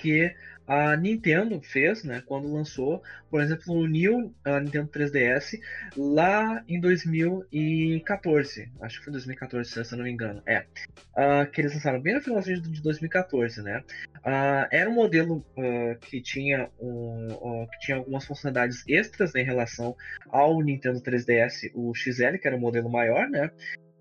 que 0.01 0.35
a 0.71 0.97
Nintendo 0.97 1.61
fez, 1.61 2.05
né, 2.05 2.23
quando 2.25 2.53
lançou, 2.53 3.03
por 3.29 3.43
exemplo, 3.43 3.75
o 3.75 3.89
New 3.89 4.33
a 4.45 4.61
Nintendo 4.61 4.89
3DS 4.89 5.59
lá 5.97 6.63
em 6.69 6.81
2014, 6.81 8.71
acho 8.81 8.99
que 8.99 9.05
foi 9.05 9.13
2014, 9.13 9.85
se 9.85 9.93
eu 9.93 9.99
não 9.99 10.05
me 10.05 10.13
engano, 10.13 10.41
é, 10.47 10.61
uh, 10.61 11.51
que 11.51 11.61
eles 11.61 11.75
lançaram 11.75 12.01
bem 12.01 12.15
no 12.15 12.21
final 12.21 12.41
de 12.41 12.81
2014, 12.83 13.61
né, 13.63 13.83
uh, 14.19 14.69
era 14.71 14.89
um 14.89 14.95
modelo 14.95 15.45
uh, 15.57 15.99
que 16.03 16.23
tinha 16.23 16.71
um, 16.79 17.67
que 17.73 17.79
tinha 17.81 17.97
algumas 17.97 18.25
funcionalidades 18.25 18.85
extras 18.87 19.33
né, 19.33 19.41
em 19.41 19.45
relação 19.45 19.97
ao 20.29 20.63
Nintendo 20.63 21.01
3DS, 21.01 21.73
o 21.75 21.93
XL, 21.93 22.39
que 22.41 22.47
era 22.47 22.57
o 22.57 22.61
modelo 22.61 22.89
maior, 22.89 23.29
né, 23.29 23.51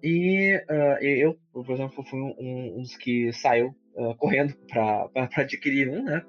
e 0.04 0.64
eu, 1.02 1.38
por 1.52 1.72
exemplo, 1.72 2.06
fui 2.06 2.22
um, 2.22 2.78
um 2.78 2.82
dos 2.82 2.96
que 2.96 3.34
saiu 3.34 3.76
uh, 4.00 4.16
correndo 4.16 4.56
para 4.68 5.30
adquirir 5.38 5.90
um, 5.90 6.04
né? 6.04 6.26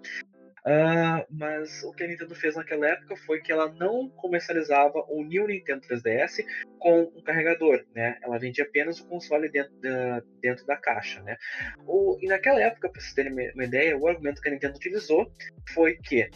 Uh, 0.61 1.25
mas 1.31 1.83
o 1.85 1.93
que 1.93 2.05
a 2.05 2.07
Nintendo 2.07 2.35
fez 2.35 2.55
naquela 2.55 2.87
época 2.87 3.17
foi 3.17 3.41
que 3.41 3.51
ela 3.51 3.73
não 3.73 4.11
comercializava 4.11 5.03
o 5.09 5.25
New 5.25 5.47
Nintendo 5.47 5.81
3DS 5.89 6.45
com 6.79 7.11
um 7.17 7.23
carregador, 7.23 7.83
né? 7.95 8.19
Ela 8.23 8.39
vendia 8.39 8.65
apenas 8.65 9.01
o 9.01 9.09
console 9.09 9.49
dentro 9.49 9.73
da, 9.81 10.23
dentro 10.43 10.67
da 10.67 10.77
caixa, 10.77 11.23
né? 11.23 11.39
O, 11.87 12.19
e 12.21 12.27
naquela 12.27 12.61
época, 12.61 12.91
para 12.91 13.01
vocês 13.01 13.15
terem 13.15 13.33
uma 13.33 13.65
ideia, 13.65 13.97
o 13.97 14.07
argumento 14.07 14.43
que 14.43 14.49
a 14.49 14.53
Nintendo 14.53 14.77
utilizou 14.77 15.33
foi 15.73 15.97
que 15.97 16.29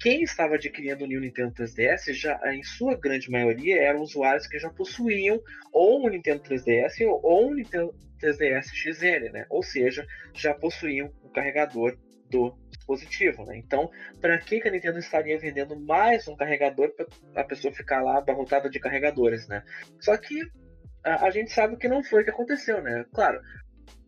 quem 0.00 0.22
estava 0.22 0.54
adquirindo 0.54 1.04
o 1.04 1.06
New 1.06 1.20
Nintendo 1.20 1.52
3DS, 1.52 2.14
já, 2.14 2.40
em 2.54 2.62
sua 2.62 2.98
grande 2.98 3.30
maioria, 3.30 3.82
eram 3.82 4.00
usuários 4.00 4.46
que 4.46 4.58
já 4.58 4.70
possuíam 4.70 5.38
ou 5.72 6.06
um 6.06 6.08
Nintendo 6.08 6.42
3DS 6.42 7.06
ou 7.22 7.50
um 7.50 7.54
Nintendo 7.54 7.94
3DS 8.20 8.68
XL, 8.72 9.30
né? 9.30 9.46
Ou 9.50 9.62
seja, 9.62 10.06
já 10.34 10.54
possuíam 10.54 11.12
o 11.22 11.28
carregador 11.28 11.98
do 12.30 12.56
dispositivo, 12.70 13.44
né? 13.44 13.58
Então, 13.58 13.90
para 14.20 14.38
que, 14.38 14.60
que 14.60 14.68
a 14.68 14.70
Nintendo 14.70 14.98
estaria 14.98 15.38
vendendo 15.38 15.78
mais 15.78 16.26
um 16.26 16.36
carregador 16.36 16.94
para 16.94 17.06
a 17.42 17.44
pessoa 17.44 17.72
ficar 17.72 18.00
lá 18.00 18.18
abarrotada 18.18 18.70
de 18.70 18.80
carregadores, 18.80 19.46
né? 19.48 19.62
Só 20.00 20.16
que 20.16 20.40
a, 21.04 21.26
a, 21.26 21.30
gente 21.30 21.52
sabe 21.52 21.76
que 21.76 21.88
não 21.88 22.02
foi 22.02 22.22
o 22.22 22.24
que 22.24 22.30
aconteceu, 22.30 22.82
né? 22.82 23.04
Claro, 23.12 23.40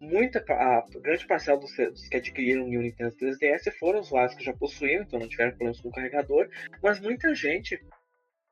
muita 0.00 0.44
a 0.48 0.84
grande 1.00 1.26
parcela 1.26 1.58
dos, 1.58 1.72
que 2.08 2.16
adquiriram 2.16 2.64
o 2.64 2.68
Nintendo 2.68 3.14
3DS 3.16 3.72
foram 3.78 4.00
usuários 4.00 4.34
que 4.34 4.44
já 4.44 4.52
possuíam, 4.52 5.02
então 5.02 5.18
não 5.18 5.28
tiveram 5.28 5.50
problemas 5.52 5.80
com 5.80 5.88
o 5.88 5.92
carregador, 5.92 6.48
mas 6.82 7.00
muita 7.00 7.34
gente 7.34 7.78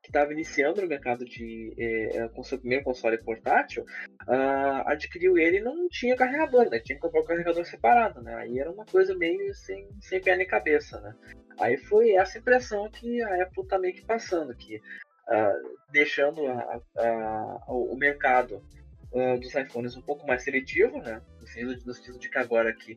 que 0.01 0.09
estava 0.09 0.33
iniciando 0.33 0.81
no 0.81 0.87
mercado 0.87 1.23
de 1.23 1.73
eh, 1.77 2.27
com 2.29 2.43
seu 2.43 2.57
primeiro 2.57 2.83
console 2.83 3.19
portátil, 3.19 3.83
uh, 4.27 4.81
adquiriu 4.87 5.37
ele 5.37 5.57
e 5.57 5.61
não 5.61 5.87
tinha 5.89 6.15
carregador, 6.15 6.69
né? 6.69 6.79
Tinha 6.79 6.95
que 6.95 7.01
comprar 7.01 7.21
o 7.21 7.25
carregador 7.25 7.63
separado, 7.65 8.21
né? 8.21 8.33
Aí 8.35 8.59
era 8.59 8.71
uma 8.71 8.85
coisa 8.85 9.15
meio 9.15 9.53
sem, 9.53 9.87
sem 10.01 10.19
pé 10.19 10.35
nem 10.35 10.47
cabeça, 10.47 10.99
né? 11.01 11.15
Aí 11.59 11.77
foi 11.77 12.13
essa 12.13 12.39
impressão 12.39 12.89
que 12.89 13.21
a 13.21 13.43
Apple 13.43 13.67
tá 13.67 13.77
meio 13.77 13.93
que 13.93 14.03
passando, 14.03 14.55
que 14.55 14.77
uh, 14.77 15.77
deixando 15.91 16.47
a, 16.47 16.81
a, 16.97 17.63
o 17.67 17.95
mercado 17.95 18.63
uh, 19.11 19.39
dos 19.39 19.53
iPhones 19.53 19.95
um 19.95 20.01
pouco 20.01 20.25
mais 20.27 20.43
seletivo, 20.43 20.99
né? 20.99 21.21
No 21.39 21.47
sentido, 21.47 21.85
no 21.85 21.93
sentido 21.93 22.19
de 22.19 22.29
que 22.29 22.37
agora 22.37 22.73
que 22.73 22.95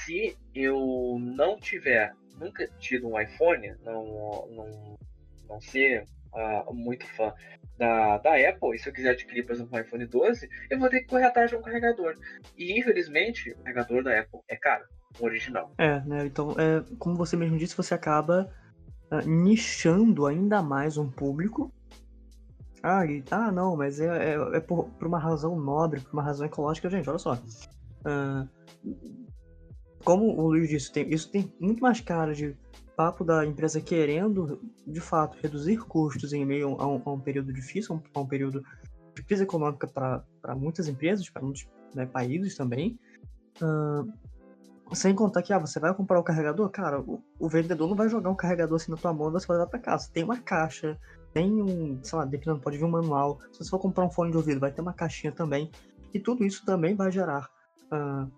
se 0.00 0.36
eu 0.54 1.18
não 1.20 1.56
tiver 1.56 2.12
nunca 2.38 2.66
tido 2.78 3.08
um 3.08 3.20
iPhone, 3.20 3.74
não, 3.84 4.04
não, 4.50 4.98
não 5.48 5.60
ser 5.60 6.04
uh, 6.32 6.74
muito 6.74 7.06
fã 7.06 7.32
da, 7.78 8.18
da 8.18 8.48
Apple, 8.48 8.74
e 8.74 8.78
se 8.78 8.88
eu 8.88 8.92
quiser 8.92 9.10
adquirir, 9.10 9.44
por 9.44 9.54
exemplo, 9.54 9.76
um 9.76 9.80
iPhone 9.80 10.06
12, 10.06 10.48
eu 10.70 10.78
vou 10.78 10.88
ter 10.88 11.00
que 11.00 11.06
correr 11.06 11.24
atrás 11.24 11.50
de 11.50 11.56
um 11.56 11.62
carregador. 11.62 12.14
E 12.56 12.78
infelizmente, 12.78 13.50
o 13.50 13.56
carregador 13.58 14.02
da 14.02 14.20
Apple 14.20 14.40
é 14.48 14.56
caro, 14.56 14.84
o 15.18 15.24
original. 15.24 15.72
É, 15.78 16.00
né? 16.00 16.26
Então, 16.26 16.52
é, 16.52 16.84
como 16.98 17.16
você 17.16 17.36
mesmo 17.36 17.58
disse, 17.58 17.76
você 17.76 17.94
acaba 17.94 18.50
uh, 19.10 19.28
nichando 19.28 20.26
ainda 20.26 20.62
mais 20.62 20.96
um 20.96 21.10
público. 21.10 21.72
Ah, 22.82 23.06
e, 23.06 23.22
ah 23.30 23.52
não, 23.52 23.76
mas 23.76 24.00
é, 24.00 24.34
é, 24.34 24.56
é 24.56 24.60
por, 24.60 24.84
por, 24.90 25.06
uma 25.06 25.18
razão 25.18 25.58
nobre, 25.58 26.00
por 26.00 26.12
uma 26.12 26.22
razão 26.22 26.46
ecológica, 26.46 26.90
gente, 26.90 27.08
olha 27.08 27.18
só. 27.18 27.34
Uh, 27.34 28.48
como 30.04 30.24
o 30.24 30.48
Luiz 30.48 30.68
disse, 30.68 30.90
tem, 30.90 31.08
isso 31.12 31.30
tem 31.30 31.52
muito 31.60 31.80
mais 31.80 32.00
cara 32.00 32.34
de 32.34 32.56
papo 32.96 33.24
da 33.24 33.46
empresa 33.46 33.80
querendo, 33.80 34.60
de 34.86 35.00
fato, 35.00 35.38
reduzir 35.40 35.78
custos 35.78 36.32
em 36.32 36.44
meio 36.44 36.76
a 36.80 36.86
um, 36.86 37.02
a 37.04 37.12
um 37.12 37.20
período 37.20 37.52
difícil, 37.52 38.02
a 38.14 38.20
um 38.20 38.26
período 38.26 38.64
de 39.14 39.22
crise 39.22 39.44
econômica 39.44 39.86
para 39.86 40.24
muitas 40.56 40.88
empresas, 40.88 41.28
para 41.30 41.42
muitos 41.42 41.68
né, 41.94 42.06
países 42.06 42.56
também. 42.56 42.98
Uh, 43.60 44.12
sem 44.94 45.14
contar 45.14 45.42
que 45.42 45.52
ah, 45.52 45.58
você 45.58 45.80
vai 45.80 45.94
comprar 45.94 46.18
o 46.18 46.22
carregador, 46.22 46.68
cara, 46.68 47.00
o, 47.00 47.22
o, 47.38 47.48
vendedor 47.48 47.88
não 47.88 47.96
vai 47.96 48.08
jogar 48.08 48.30
um 48.30 48.34
carregador 48.34 48.76
assim 48.76 48.90
na 48.90 48.96
tua 48.96 49.12
mão 49.12 49.28
e 49.28 49.32
você 49.32 49.46
vai 49.46 49.56
levar 49.56 49.70
para 49.70 49.78
casa. 49.78 50.10
Tem 50.12 50.24
uma 50.24 50.38
caixa, 50.38 50.98
tem 51.32 51.62
um, 51.62 51.98
sei 52.02 52.18
lá, 52.18 52.24
dependendo, 52.24 52.60
pode 52.60 52.78
vir 52.78 52.84
um 52.84 52.90
manual. 52.90 53.40
Se 53.52 53.58
você 53.58 53.70
for 53.70 53.78
comprar 53.78 54.04
um 54.04 54.10
fone 54.10 54.30
de 54.30 54.36
ouvido, 54.36 54.60
vai 54.60 54.70
ter 54.70 54.80
uma 54.80 54.92
caixinha 54.92 55.32
também. 55.32 55.70
E 56.12 56.20
tudo 56.20 56.44
isso 56.44 56.64
também 56.64 56.94
vai 56.94 57.10
gerar 57.10 57.48
uh, 57.92 58.30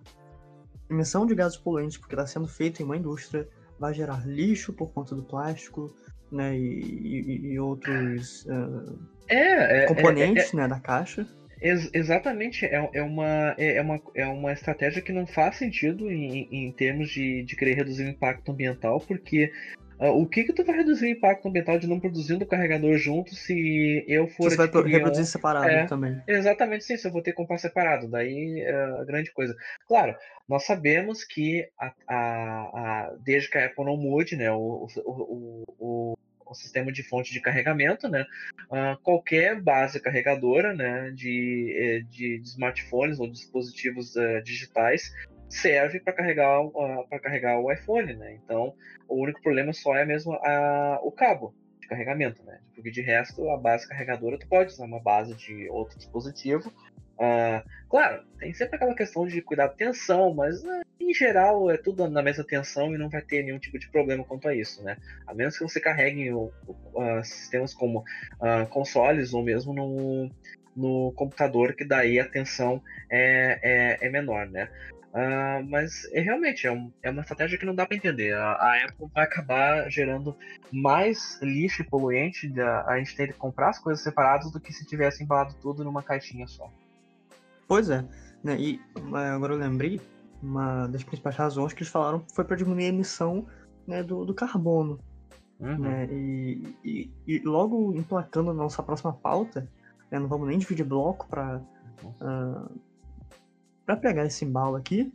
emissão 0.89 1.27
de 1.27 1.35
gases 1.35 1.57
poluentes, 1.57 1.99
porque 1.99 2.15
está 2.15 2.27
sendo 2.27 2.47
feito 2.47 2.81
em 2.81 2.85
uma 2.85 2.97
indústria, 2.97 3.49
vai 3.79 3.93
gerar 3.93 4.27
lixo 4.27 4.73
por 4.73 4.93
conta 4.93 5.15
do 5.15 5.23
plástico, 5.23 5.95
né, 6.31 6.57
e, 6.57 6.81
e, 6.81 7.53
e 7.53 7.59
outros 7.59 8.45
uh, 8.47 8.99
é, 9.29 9.85
é, 9.85 9.87
componentes, 9.87 10.53
é, 10.53 10.57
né, 10.57 10.69
da 10.69 10.81
caixa. 10.81 11.27
Ex 11.61 11.89
exatamente, 11.95 12.67
é, 12.67 12.91
é, 12.93 13.03
uma, 13.03 13.55
é, 13.57 13.77
é, 13.77 13.81
uma, 13.81 14.01
é 14.15 14.27
uma 14.27 14.53
estratégia 14.53 15.01
que 15.01 15.13
não 15.13 15.27
faz 15.27 15.57
sentido 15.57 16.11
em, 16.11 16.49
em 16.51 16.73
termos 16.73 17.09
de, 17.11 17.43
de 17.43 17.57
querer 17.57 17.75
reduzir 17.75 18.05
o 18.05 18.11
impacto 18.11 18.53
ambiental, 18.53 19.01
porque 19.01 19.51
o 20.11 20.27
que 20.27 20.45
que 20.45 20.53
tu 20.53 20.65
vai 20.65 20.77
reduzir 20.77 21.07
o 21.07 21.09
impacto 21.09 21.49
ambiental 21.49 21.79
de 21.79 21.87
não 21.87 22.01
produzindo 22.01 22.45
o 22.45 22.49
carregador 22.49 22.97
junto 22.97 23.35
se 23.35 24.05
eu 24.09 24.27
for 24.29 24.51
Você 24.51 24.57
vai 24.57 24.67
reproduzir 24.67 25.23
um... 25.23 25.27
separado 25.27 25.69
é, 25.69 25.87
também. 25.87 26.21
Exatamente, 26.27 26.85
sim, 26.85 26.97
se 26.97 27.07
eu 27.07 27.13
vou 27.13 27.23
ter 27.23 27.31
que 27.31 27.37
comprar 27.37 27.59
separado, 27.59 28.09
daí 28.09 28.61
é 28.61 28.75
a 28.75 29.05
grande 29.05 29.33
coisa. 29.33 29.55
Claro, 29.87 30.17
nós 30.49 30.65
sabemos 30.65 31.25
que 31.25 31.69
a, 31.79 31.93
a, 32.09 32.17
a, 32.17 33.15
desde 33.21 33.51
que 33.51 33.59
a 33.59 33.67
Apple 33.67 33.85
não 33.85 33.97
mude, 33.97 34.37
né, 34.37 34.51
o, 34.51 34.87
o, 35.05 35.65
o, 35.79 36.19
o 36.47 36.55
sistema 36.55 36.93
de 36.93 37.03
fonte 37.03 37.33
de 37.33 37.41
carregamento, 37.41 38.09
né? 38.09 38.25
Uh, 38.67 39.01
qualquer 39.03 39.61
base 39.61 40.01
carregadora, 40.01 40.75
né, 40.75 41.11
de, 41.11 41.75
eh, 41.77 42.01
de, 42.11 42.39
de 42.39 42.49
smartphones 42.49 43.19
ou 43.19 43.31
dispositivos 43.31 44.15
uh, 44.17 44.43
digitais 44.43 45.13
serve 45.55 46.01
para 46.01 46.13
carregar 46.13 46.61
uh, 46.65 47.07
para 47.09 47.21
carregar 47.21 47.61
o 47.61 47.73
iPhone, 47.73 48.15
né? 48.15 48.39
Então, 48.45 48.75
o 49.09 49.23
único 49.23 49.41
problema 49.41 49.73
só 49.73 49.95
é 49.97 50.05
mesmo 50.05 50.33
a, 50.35 51.01
o 51.03 51.13
cabo 51.13 51.55
de 51.81 51.87
carregamento, 51.87 52.43
né? 52.45 52.59
Porque 52.75 52.91
de 52.91 53.01
resto, 53.01 53.49
a 53.51 53.57
base 53.57 53.89
carregadora 53.89 54.39
tu 54.39 54.49
pode 54.49 54.73
usar 54.73 54.85
uma 54.85 55.01
base 55.01 55.35
de 55.35 55.69
outro 55.71 55.97
dispositivo. 55.97 56.73
Uh, 57.15 57.63
claro, 57.89 58.25
tem 58.41 58.53
sempre 58.53 58.75
aquela 58.75 58.95
questão 58.95 59.27
de 59.27 59.41
cuidar 59.41 59.69
da 59.69 59.75
tensão, 59.75 60.35
mas 60.35 60.65
uh, 60.65 60.83
em 60.99 61.15
geral 61.15 61.71
é 61.71 61.77
tudo 61.77 62.09
na 62.09 62.23
mesma 62.23 62.43
tensão 62.43 62.93
e 62.93 62.99
não 62.99 63.09
vai 63.09 63.23
ter 63.23 63.45
nenhum 63.45 63.59
tipo 63.61 63.79
de 63.79 63.89
problema 63.89 64.25
quanto 64.25 64.49
a 64.49 64.55
isso, 64.55 64.83
né? 64.83 64.97
A 65.25 65.33
menos 65.33 65.57
que 65.57 65.63
você 65.63 65.81
carregue 65.81 66.33
o, 66.33 66.53
uh, 66.67 67.23
sistemas 67.23 67.73
como 67.73 68.05
consoles 68.71 69.33
ou 69.33 69.45
mesmo 69.45 69.73
no, 69.73 70.31
no 70.75 71.13
computador, 71.13 71.75
que 71.75 71.85
daí 71.85 72.19
a 72.19 72.29
tensão 72.29 72.83
é, 73.09 73.61
é, 74.03 74.07
é 74.07 74.11
menor, 74.11 74.49
né? 74.49 74.69
Uh, 75.15 75.65
mas 75.71 76.13
é, 76.13 76.21
realmente 76.21 76.67
é, 76.67 76.73
um, 76.73 76.91
é, 77.01 77.09
uma 77.09 77.23
estratégia 77.23 77.57
que 77.57 77.65
não 77.65 77.75
dá 77.75 77.87
para 77.87 77.97
entender. 77.97 78.35
A, 78.35 78.51
a, 78.55 78.85
Apple 78.85 79.07
vai 79.15 79.23
acabar 79.23 79.89
gerando 79.89 80.37
mais 80.73 81.39
lixo 81.41 81.83
e 81.83 81.85
poluente. 81.85 82.49
Da, 82.49 82.85
a 82.85 82.99
gente 82.99 83.15
tem 83.15 83.29
que 83.29 83.33
comprar 83.35 83.69
as 83.69 83.79
coisas 83.79 84.03
separadas 84.03 84.51
do 84.51 84.59
que 84.59 84.73
se 84.73 84.85
tivesse 84.85 85.23
embalado 85.23 85.55
tudo 85.63 85.85
numa 85.85 86.03
caixinha 86.03 86.49
só. 86.49 86.69
Pois 87.69 87.91
é. 87.91 88.05
Né? 88.43 88.57
E 88.59 88.81
agora 89.15 89.55
eu 89.55 89.59
lembrei, 89.59 90.01
uma 90.43 90.89
das 90.89 91.05
principais 91.05 91.37
razões 91.37 91.73
que 91.73 91.85
eles 91.85 91.93
falaram 91.93 92.25
foi 92.35 92.45
para 92.45 92.57
diminuir 92.57 92.87
a 92.87 92.89
emissão 92.89 93.47
né, 93.87 94.03
do, 94.03 94.25
do 94.25 94.35
carbono. 94.35 94.99
Uhum. 95.61 95.79
Né? 95.79 96.09
E, 96.11 96.77
e, 96.85 97.11
e, 97.25 97.39
logo 97.45 97.95
emplacando 97.95 98.51
a 98.51 98.55
nossa 98.55 98.83
próxima 98.83 99.13
pauta, 99.13 99.69
né, 100.11 100.19
não 100.19 100.27
vamos 100.27 100.49
nem 100.49 100.59
dividir 100.59 100.85
bloco 100.85 101.29
para 101.29 101.61
para 103.85 103.97
pegar 103.97 104.25
esse 104.25 104.45
embalo 104.45 104.77
aqui, 104.77 105.13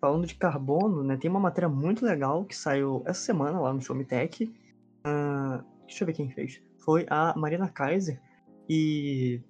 falando 0.00 0.26
de 0.26 0.34
carbono, 0.34 1.02
né, 1.02 1.16
tem 1.16 1.30
uma 1.30 1.40
matéria 1.40 1.68
muito 1.68 2.04
legal 2.04 2.44
que 2.44 2.56
saiu 2.56 3.02
essa 3.04 3.20
semana 3.20 3.60
lá 3.60 3.72
no 3.72 3.80
Show 3.80 3.96
Me 3.96 4.04
Tech. 4.04 4.44
Uh, 4.44 5.64
deixa 5.86 6.04
eu 6.04 6.06
ver 6.06 6.12
quem 6.12 6.30
fez. 6.30 6.62
Foi 6.78 7.06
a 7.10 7.34
Marina 7.36 7.68
Kaiser, 7.68 8.20
e 8.68 9.40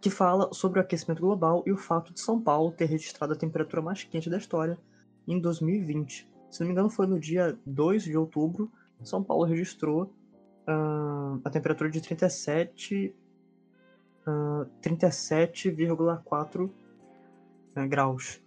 que 0.00 0.10
fala 0.10 0.52
sobre 0.52 0.78
o 0.78 0.82
aquecimento 0.82 1.20
global 1.20 1.62
e 1.66 1.72
o 1.72 1.76
fato 1.76 2.12
de 2.12 2.20
São 2.20 2.40
Paulo 2.40 2.70
ter 2.70 2.84
registrado 2.84 3.32
a 3.32 3.36
temperatura 3.36 3.82
mais 3.82 4.04
quente 4.04 4.30
da 4.30 4.36
história 4.36 4.78
em 5.26 5.40
2020. 5.40 6.28
Se 6.50 6.60
não 6.60 6.66
me 6.66 6.72
engano, 6.72 6.90
foi 6.90 7.06
no 7.06 7.18
dia 7.18 7.58
2 7.66 8.04
de 8.04 8.16
outubro, 8.16 8.70
São 9.02 9.24
Paulo 9.24 9.44
registrou 9.44 10.14
uh, 10.68 11.40
a 11.44 11.50
temperatura 11.50 11.90
de 11.90 12.00
37, 12.00 13.14
uh, 14.26 14.66
37,4 14.80 16.70
né, 17.74 17.86
graus. 17.86 18.42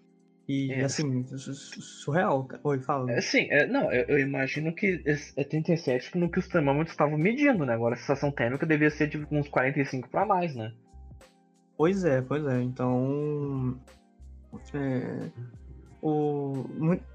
E 0.48 0.72
é. 0.72 0.86
assim, 0.86 1.26
surreal. 1.38 2.48
Oi, 2.64 2.80
fala. 2.80 3.12
É, 3.12 3.20
sim, 3.20 3.48
é, 3.50 3.68
não, 3.68 3.92
eu, 3.92 4.06
eu, 4.08 4.20
imagino 4.20 4.74
que 4.74 5.04
é 5.36 5.44
37 5.44 6.18
no 6.18 6.32
que 6.32 6.40
os 6.40 6.48
termômetros 6.48 6.92
estavam 6.92 7.18
medindo, 7.18 7.66
né? 7.66 7.74
Agora 7.74 7.96
a 7.96 7.98
sensação 7.98 8.32
térmica 8.32 8.66
devia 8.66 8.90
ser 8.90 9.10
de 9.10 9.28
uns 9.30 9.50
45 9.50 10.08
para 10.10 10.26
mais, 10.26 10.56
né? 10.56 10.72
Pois 11.78 12.06
é, 12.06 12.22
pois 12.22 12.46
é. 12.46 12.62
Então. 12.62 13.78
É, 14.74 15.30
o, 16.02 16.64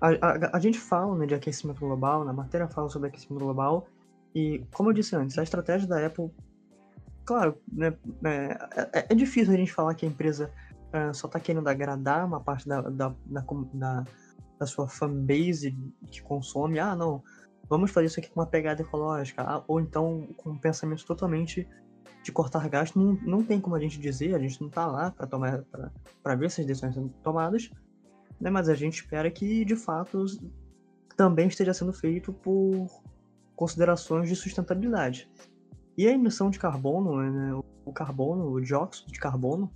a, 0.00 0.08
a, 0.10 0.56
a, 0.56 0.60
gente 0.60 0.78
fala 0.78 1.16
né, 1.16 1.24
de 1.24 1.34
aquecimento 1.34 1.80
global, 1.80 2.24
na 2.24 2.32
matéria 2.32 2.68
fala 2.68 2.90
sobre 2.90 3.08
aquecimento 3.08 3.42
global, 3.42 3.88
e 4.34 4.62
como 4.72 4.90
eu 4.90 4.92
disse 4.92 5.16
antes, 5.16 5.38
a 5.38 5.42
estratégia 5.42 5.88
da 5.88 6.04
Apple. 6.04 6.30
Claro, 7.24 7.56
né, 7.72 7.94
é, 8.24 8.98
é, 8.98 9.06
é 9.10 9.14
difícil 9.14 9.54
a 9.54 9.56
gente 9.56 9.72
falar 9.72 9.94
que 9.94 10.04
a 10.04 10.08
empresa 10.08 10.52
uh, 10.92 11.14
só 11.14 11.28
tá 11.28 11.40
querendo 11.40 11.68
agradar 11.68 12.26
uma 12.26 12.40
parte 12.40 12.68
da, 12.68 12.80
da, 12.80 13.14
da, 13.26 13.44
da, 13.74 14.04
da 14.58 14.66
sua 14.66 14.88
fanbase 14.88 15.76
que 16.10 16.22
consome, 16.22 16.78
ah, 16.78 16.94
não, 16.94 17.22
vamos 17.68 17.90
fazer 17.90 18.06
isso 18.06 18.20
aqui 18.20 18.30
com 18.30 18.40
uma 18.40 18.46
pegada 18.46 18.82
ecológica, 18.82 19.42
ah, 19.42 19.64
ou 19.66 19.80
então 19.80 20.28
com 20.36 20.50
um 20.50 20.58
pensamento 20.58 21.04
totalmente 21.04 21.68
de 22.22 22.30
cortar 22.30 22.68
gasto, 22.68 22.98
não, 22.98 23.14
não 23.22 23.42
tem 23.42 23.60
como 23.60 23.74
a 23.74 23.80
gente 23.80 23.98
dizer, 23.98 24.34
a 24.34 24.38
gente 24.38 24.60
não 24.60 24.68
tá 24.68 24.86
lá 24.86 25.10
para 25.10 25.26
tomar 25.26 25.64
para 26.22 26.34
ver 26.36 26.46
essas 26.46 26.64
decisões 26.64 26.94
sendo 26.94 27.08
tomadas, 27.22 27.70
né, 28.40 28.50
mas 28.50 28.68
a 28.68 28.74
gente 28.74 29.02
espera 29.02 29.30
que 29.30 29.64
de 29.64 29.74
fato 29.74 30.24
também 31.16 31.48
esteja 31.48 31.74
sendo 31.74 31.92
feito 31.92 32.32
por 32.32 32.86
considerações 33.56 34.28
de 34.28 34.36
sustentabilidade. 34.36 35.30
E 35.96 36.06
a 36.06 36.12
emissão 36.12 36.48
de 36.50 36.58
carbono, 36.58 37.22
né, 37.22 37.60
o 37.84 37.92
carbono, 37.92 38.50
o 38.50 38.60
dióxido 38.60 39.12
de 39.12 39.18
carbono, 39.18 39.70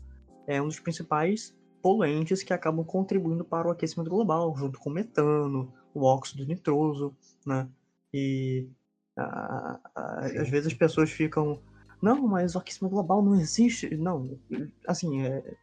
é 0.47 0.61
um 0.61 0.69
dos 0.69 0.81
principais 0.81 1.55
poluentes 1.83 2.43
que 2.43 2.53
acabam 2.53 2.85
contribuindo 2.85 3.45
para 3.45 3.69
o 3.69 3.71
aquecimento 3.71 4.11
global, 4.11 4.55
junto 4.57 4.79
com 4.79 4.91
o 4.91 4.93
metano, 4.93 5.73
o 5.95 6.05
óxido 6.05 6.45
nitroso, 6.45 7.15
né? 7.45 7.69
E 8.13 8.69
a, 9.17 9.81
a, 9.95 10.19
às 10.21 10.49
vezes 10.49 10.67
as 10.67 10.75
pessoas 10.75 11.11
ficam, 11.11 11.61
não, 12.01 12.27
mas 12.27 12.55
o 12.55 12.59
aquecimento 12.59 12.93
global 12.93 13.23
não 13.23 13.35
existe. 13.41 13.97
Não, 13.97 14.39
assim, 14.87 15.23
é, 15.23 15.55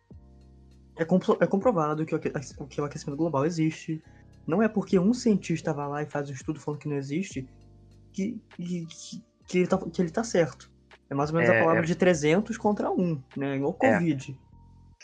é, 0.98 1.06
compro, 1.06 1.38
é 1.40 1.48
comprovado 1.48 2.06
que 2.06 2.16
o, 2.16 2.20
que 2.20 2.82
o 2.82 2.86
aquecimento 2.86 3.18
global 3.18 3.46
existe. 3.46 4.02
Não 4.46 4.62
é 4.62 4.68
porque 4.68 5.00
um 5.00 5.14
cientista 5.14 5.74
vai 5.74 5.88
lá 5.88 6.04
e 6.04 6.06
faz 6.06 6.30
um 6.30 6.34
estudo 6.34 6.60
falando 6.60 6.80
que 6.82 6.90
não 6.90 6.98
existe 6.98 7.48
que, 8.12 8.42
que, 8.56 8.88
que, 9.48 9.58
ele, 9.58 9.68
tá, 9.68 9.78
que 9.78 10.02
ele 10.02 10.12
tá 10.12 10.24
certo. 10.24 10.72
É 11.10 11.16
mais 11.16 11.30
ou 11.30 11.38
menos 11.38 11.50
é, 11.50 11.58
a 11.58 11.62
palavra 11.62 11.84
é... 11.84 11.86
de 11.86 11.96
300 11.96 12.58
contra 12.58 12.92
1, 12.92 13.22
né? 13.38 13.56
Igual 13.56 13.78
é. 13.82 13.94
Covid. 13.94 14.40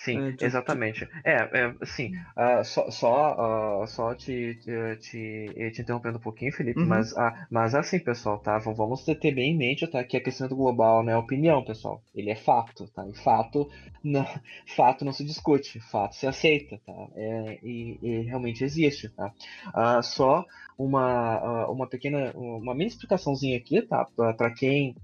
Sim, 0.04 0.30
é, 0.40 0.46
exatamente. 0.46 1.08
É, 1.26 1.34
é 1.34 1.76
assim, 1.82 2.14
uh, 2.16 2.64
só, 2.64 2.90
só, 2.90 3.82
uh, 3.84 3.88
só 3.88 4.16
te, 4.16 4.56
te, 4.56 4.96
te, 5.02 5.82
interrompendo 5.82 6.18
um 6.18 6.22
pouquinho, 6.22 6.54
Felipe, 6.54 6.80
uhum. 6.80 6.88
mas, 6.88 7.12
uh, 7.12 7.34
mas 7.50 7.76
assim, 7.76 8.00
pessoal, 8.00 8.40
tá? 8.40 8.58
Vamos 8.60 9.04
ter 9.04 9.34
bem 9.34 9.52
em 9.54 9.58
mente 9.58 9.86
tá, 9.88 10.02
que 10.06 10.16
aquecimento 10.16 10.56
global 10.56 11.04
não 11.04 11.12
é 11.12 11.18
opinião, 11.18 11.66
pessoal. 11.66 12.02
Ele 12.16 12.30
é 12.30 12.36
fato, 12.36 12.88
tá? 12.94 13.06
E 13.10 13.18
fato 13.18 13.70
não, 14.02 14.26
fato 14.74 15.04
não 15.04 15.12
se 15.12 15.26
discute, 15.26 15.82
fato 15.82 16.16
se 16.16 16.26
aceita, 16.26 16.80
tá? 16.86 17.08
É, 17.18 17.60
e, 17.62 18.00
e 18.02 18.22
realmente 18.22 18.64
existe, 18.64 19.10
tá? 19.10 19.34
Uh, 19.68 20.02
só 20.02 20.46
uma, 20.78 21.68
uma 21.68 21.88
pequena, 21.88 22.32
uma 22.36 22.74
mini 22.74 22.88
explicaçãozinha 22.88 23.58
aqui, 23.58 23.82
tá? 23.82 24.08
Para 24.38 24.54
quem 24.54 24.96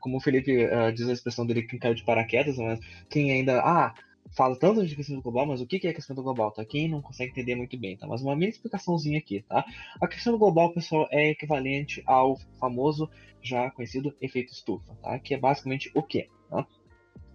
como 0.00 0.16
o 0.16 0.20
Felipe 0.20 0.64
uh, 0.64 0.92
diz 0.92 1.08
a 1.08 1.12
expressão 1.12 1.46
dele, 1.46 1.62
quem 1.62 1.78
caiu 1.78 1.94
de 1.94 2.04
paraquedas, 2.04 2.56
mas 2.56 2.80
quem 3.08 3.30
ainda. 3.30 3.60
Ah, 3.60 3.94
fala 4.36 4.56
tanto 4.58 4.84
de 4.86 4.92
aquecimento 4.92 5.22
global, 5.22 5.46
mas 5.46 5.60
o 5.60 5.66
que 5.66 5.86
é 5.86 5.90
aquecimento 5.90 6.22
global, 6.22 6.50
tá? 6.50 6.64
Quem 6.64 6.88
não 6.88 7.00
consegue 7.00 7.30
entender 7.30 7.54
muito 7.54 7.78
bem, 7.78 7.96
tá? 7.96 8.06
Mas 8.06 8.22
uma 8.22 8.36
mini 8.36 8.50
explicaçãozinha 8.50 9.18
aqui, 9.18 9.42
tá? 9.48 9.64
Aquecimento 10.00 10.38
global, 10.38 10.72
pessoal, 10.72 11.06
é 11.10 11.30
equivalente 11.30 12.02
ao 12.06 12.36
famoso, 12.58 13.10
já 13.42 13.70
conhecido, 13.70 14.14
efeito 14.20 14.52
estufa, 14.52 14.94
tá? 15.02 15.18
Que 15.18 15.34
é 15.34 15.38
basicamente 15.38 15.90
o 15.94 16.02
quê? 16.02 16.28
Tá? 16.50 16.66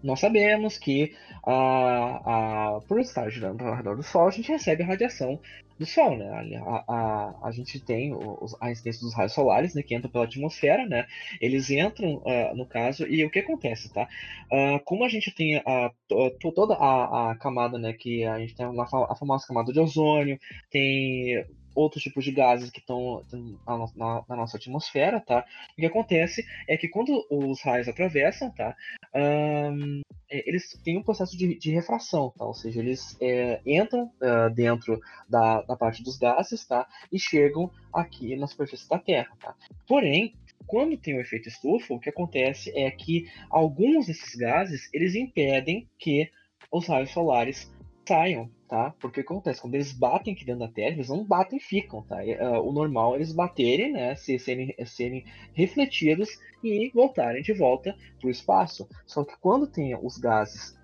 nós 0.03 0.19
sabemos 0.19 0.77
que 0.77 1.15
a, 1.45 2.75
a, 2.75 2.81
por 2.81 2.99
estar 2.99 3.29
girando 3.29 3.65
ao 3.65 3.73
redor 3.73 3.95
do 3.95 4.03
Sol, 4.03 4.27
a 4.27 4.31
gente 4.31 4.51
recebe 4.51 4.83
radiação 4.83 5.39
do 5.77 5.85
Sol, 5.85 6.17
né? 6.17 6.29
A, 6.65 6.83
a, 6.87 7.47
a 7.47 7.51
gente 7.51 7.79
tem 7.79 8.13
os, 8.13 8.55
a 8.61 8.71
incidência 8.71 9.01
dos 9.01 9.13
raios 9.13 9.33
solares, 9.33 9.73
né, 9.73 9.81
que 9.81 9.95
entram 9.95 10.11
pela 10.11 10.25
atmosfera, 10.25 10.85
né? 10.85 11.05
Eles 11.41 11.69
entram, 11.69 12.17
uh, 12.17 12.55
no 12.55 12.65
caso, 12.65 13.05
e 13.07 13.23
o 13.25 13.29
que 13.29 13.39
acontece, 13.39 13.91
tá? 13.91 14.07
Uh, 14.51 14.79
como 14.85 15.03
a 15.03 15.09
gente 15.09 15.31
tem 15.33 15.57
a, 15.57 15.91
toda 16.39 16.75
a, 16.75 17.31
a 17.31 17.35
camada, 17.35 17.77
né, 17.77 17.93
que 17.93 18.23
a 18.23 18.39
gente 18.39 18.55
tem 18.55 18.65
a 18.65 19.15
famosa 19.15 19.47
camada 19.47 19.71
de 19.73 19.79
ozônio, 19.79 20.39
tem 20.69 21.45
outros 21.75 22.03
tipos 22.03 22.23
de 22.23 22.31
gases 22.31 22.69
que 22.69 22.79
estão 22.79 23.23
na, 23.65 23.77
na, 23.95 24.23
na, 24.27 24.35
nossa 24.35 24.57
atmosfera, 24.57 25.19
tá? 25.19 25.45
O 25.73 25.75
que 25.75 25.85
acontece 25.85 26.45
é 26.67 26.77
que 26.77 26.87
quando 26.87 27.25
os 27.29 27.61
raios 27.61 27.87
atravessam, 27.87 28.51
tá? 28.51 28.75
Um, 29.15 30.01
eles 30.29 30.79
têm 30.83 30.97
um 30.97 31.03
processo 31.03 31.37
de, 31.37 31.55
de, 31.57 31.71
refração, 31.71 32.33
tá? 32.37 32.45
Ou 32.45 32.53
seja, 32.53 32.79
eles 32.79 33.15
é, 33.21 33.61
entram 33.65 34.11
uh, 34.21 34.49
dentro 34.53 34.99
da, 35.29 35.61
da 35.61 35.75
parte 35.75 36.03
dos 36.03 36.17
gases, 36.17 36.65
tá? 36.65 36.87
E 37.11 37.19
chegam 37.19 37.69
aqui 37.93 38.35
na 38.35 38.47
superfície 38.47 38.89
da 38.89 38.97
Terra, 38.97 39.31
tá? 39.39 39.55
Porém, 39.87 40.33
quando 40.65 40.97
tem 40.97 41.15
o 41.15 41.21
efeito 41.21 41.49
estufa, 41.49 41.93
o 41.93 41.99
que 41.99 42.09
acontece 42.09 42.71
é 42.75 42.89
que 42.89 43.29
alguns 43.49 44.07
desses 44.07 44.35
gases, 44.35 44.89
eles 44.93 45.15
impedem 45.15 45.87
que 45.99 46.29
os 46.71 46.87
raios 46.87 47.11
solares 47.11 47.71
saiam 48.05 48.49
tá? 48.73 48.91
Porque 48.99 49.19
acontece, 49.19 49.61
quando 49.61 49.75
eles 49.75 49.93
batem 49.93 50.33
aqui 50.33 50.43
dentro 50.43 50.61
da 50.61 50.67
Terra, 50.67 50.95
eles 50.95 51.07
não 51.07 51.23
batem 51.23 51.59
e 51.59 51.61
ficam, 51.61 52.01
tá? 52.01 52.23
Uh, 52.23 52.67
o 52.67 52.71
normal 52.71 53.13
é 53.13 53.17
eles 53.17 53.31
baterem, 53.31 53.91
né? 53.91 54.15
Se, 54.15 54.39
serem, 54.39 54.73
serem 54.83 55.23
refletidos 55.53 56.27
e 56.63 56.89
voltarem 56.91 57.43
de 57.43 57.53
volta 57.53 57.95
para 58.19 58.27
o 58.27 58.31
espaço. 58.31 58.89
Só 59.05 59.23
que 59.23 59.37
quando 59.39 59.67
tem 59.67 59.95
os 59.95 60.17
gases, 60.17 60.75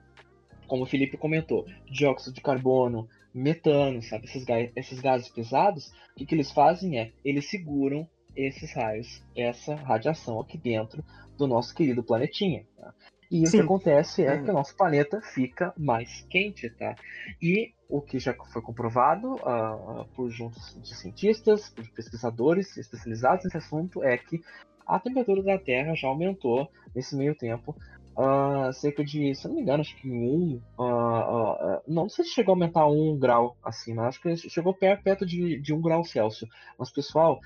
como 0.68 0.84
o 0.84 0.86
Felipe 0.86 1.18
comentou, 1.18 1.66
dióxido 1.92 2.36
de 2.36 2.42
carbono, 2.42 3.10
metano, 3.34 4.04
sabe? 4.04 4.26
Esses, 4.26 4.46
esses 4.76 5.00
gases 5.00 5.28
pesados, 5.28 5.88
o 6.12 6.16
que, 6.16 6.28
que 6.28 6.36
eles 6.36 6.52
fazem 6.52 7.00
é, 7.00 7.12
eles 7.26 7.50
seguram 7.50 8.08
esses 8.36 8.72
raios, 8.72 9.24
essa 9.36 9.74
radiação 9.74 10.40
aqui 10.40 10.60
dentro 10.60 11.04
do 11.36 11.48
nosso 11.48 11.74
querido 11.74 12.04
planetinha. 12.04 12.68
Tá? 12.78 12.94
E 13.32 13.46
Sim. 13.46 13.48
o 13.48 13.52
que 13.52 13.66
acontece 13.66 14.24
é, 14.24 14.34
é 14.34 14.38
que 14.42 14.50
o 14.50 14.54
nosso 14.54 14.76
planeta 14.76 15.22
fica 15.22 15.72
mais 15.78 16.26
quente, 16.30 16.70
tá? 16.72 16.96
E 17.42 17.74
o 17.88 18.02
que 18.02 18.18
já 18.18 18.34
foi 18.52 18.62
comprovado 18.62 19.36
uh, 19.36 20.06
por 20.16 20.30
juntos 20.30 20.76
de 20.82 20.96
cientistas, 20.96 21.70
por 21.70 21.88
pesquisadores 21.92 22.76
especializados 22.78 23.46
nesse 23.46 23.58
assunto, 23.58 24.04
é 24.04 24.18
que 24.18 24.42
a 24.86 25.00
temperatura 25.00 25.44
da 25.44 25.60
Terra 25.60 25.94
já 25.94 26.08
aumentou 26.08 26.68
nesse 26.96 27.16
meio 27.16 27.36
tempo 27.36 27.76
uh, 28.18 28.74
cerca 28.74 29.04
de, 29.04 29.36
se 29.36 29.48
não 29.48 29.56
me 29.56 29.62
engano, 29.62 29.82
acho 29.82 29.96
que 29.98 30.10
um, 30.10 30.60
uh, 30.80 31.82
não 31.88 32.10
sei 32.10 32.26
se 32.26 32.32
chegou 32.32 32.54
a 32.54 32.56
aumentar 32.56 32.88
um 32.88 33.16
grau 33.18 33.56
assim, 33.64 33.94
mas 33.94 34.08
acho 34.08 34.22
que 34.22 34.36
chegou 34.50 34.74
perto, 34.74 35.04
perto 35.04 35.26
de, 35.26 35.60
de 35.60 35.72
um 35.72 35.82
grau 35.82 36.04
Celsius. 36.04 36.50
Mas 36.78 36.92
pessoal, 36.92 37.40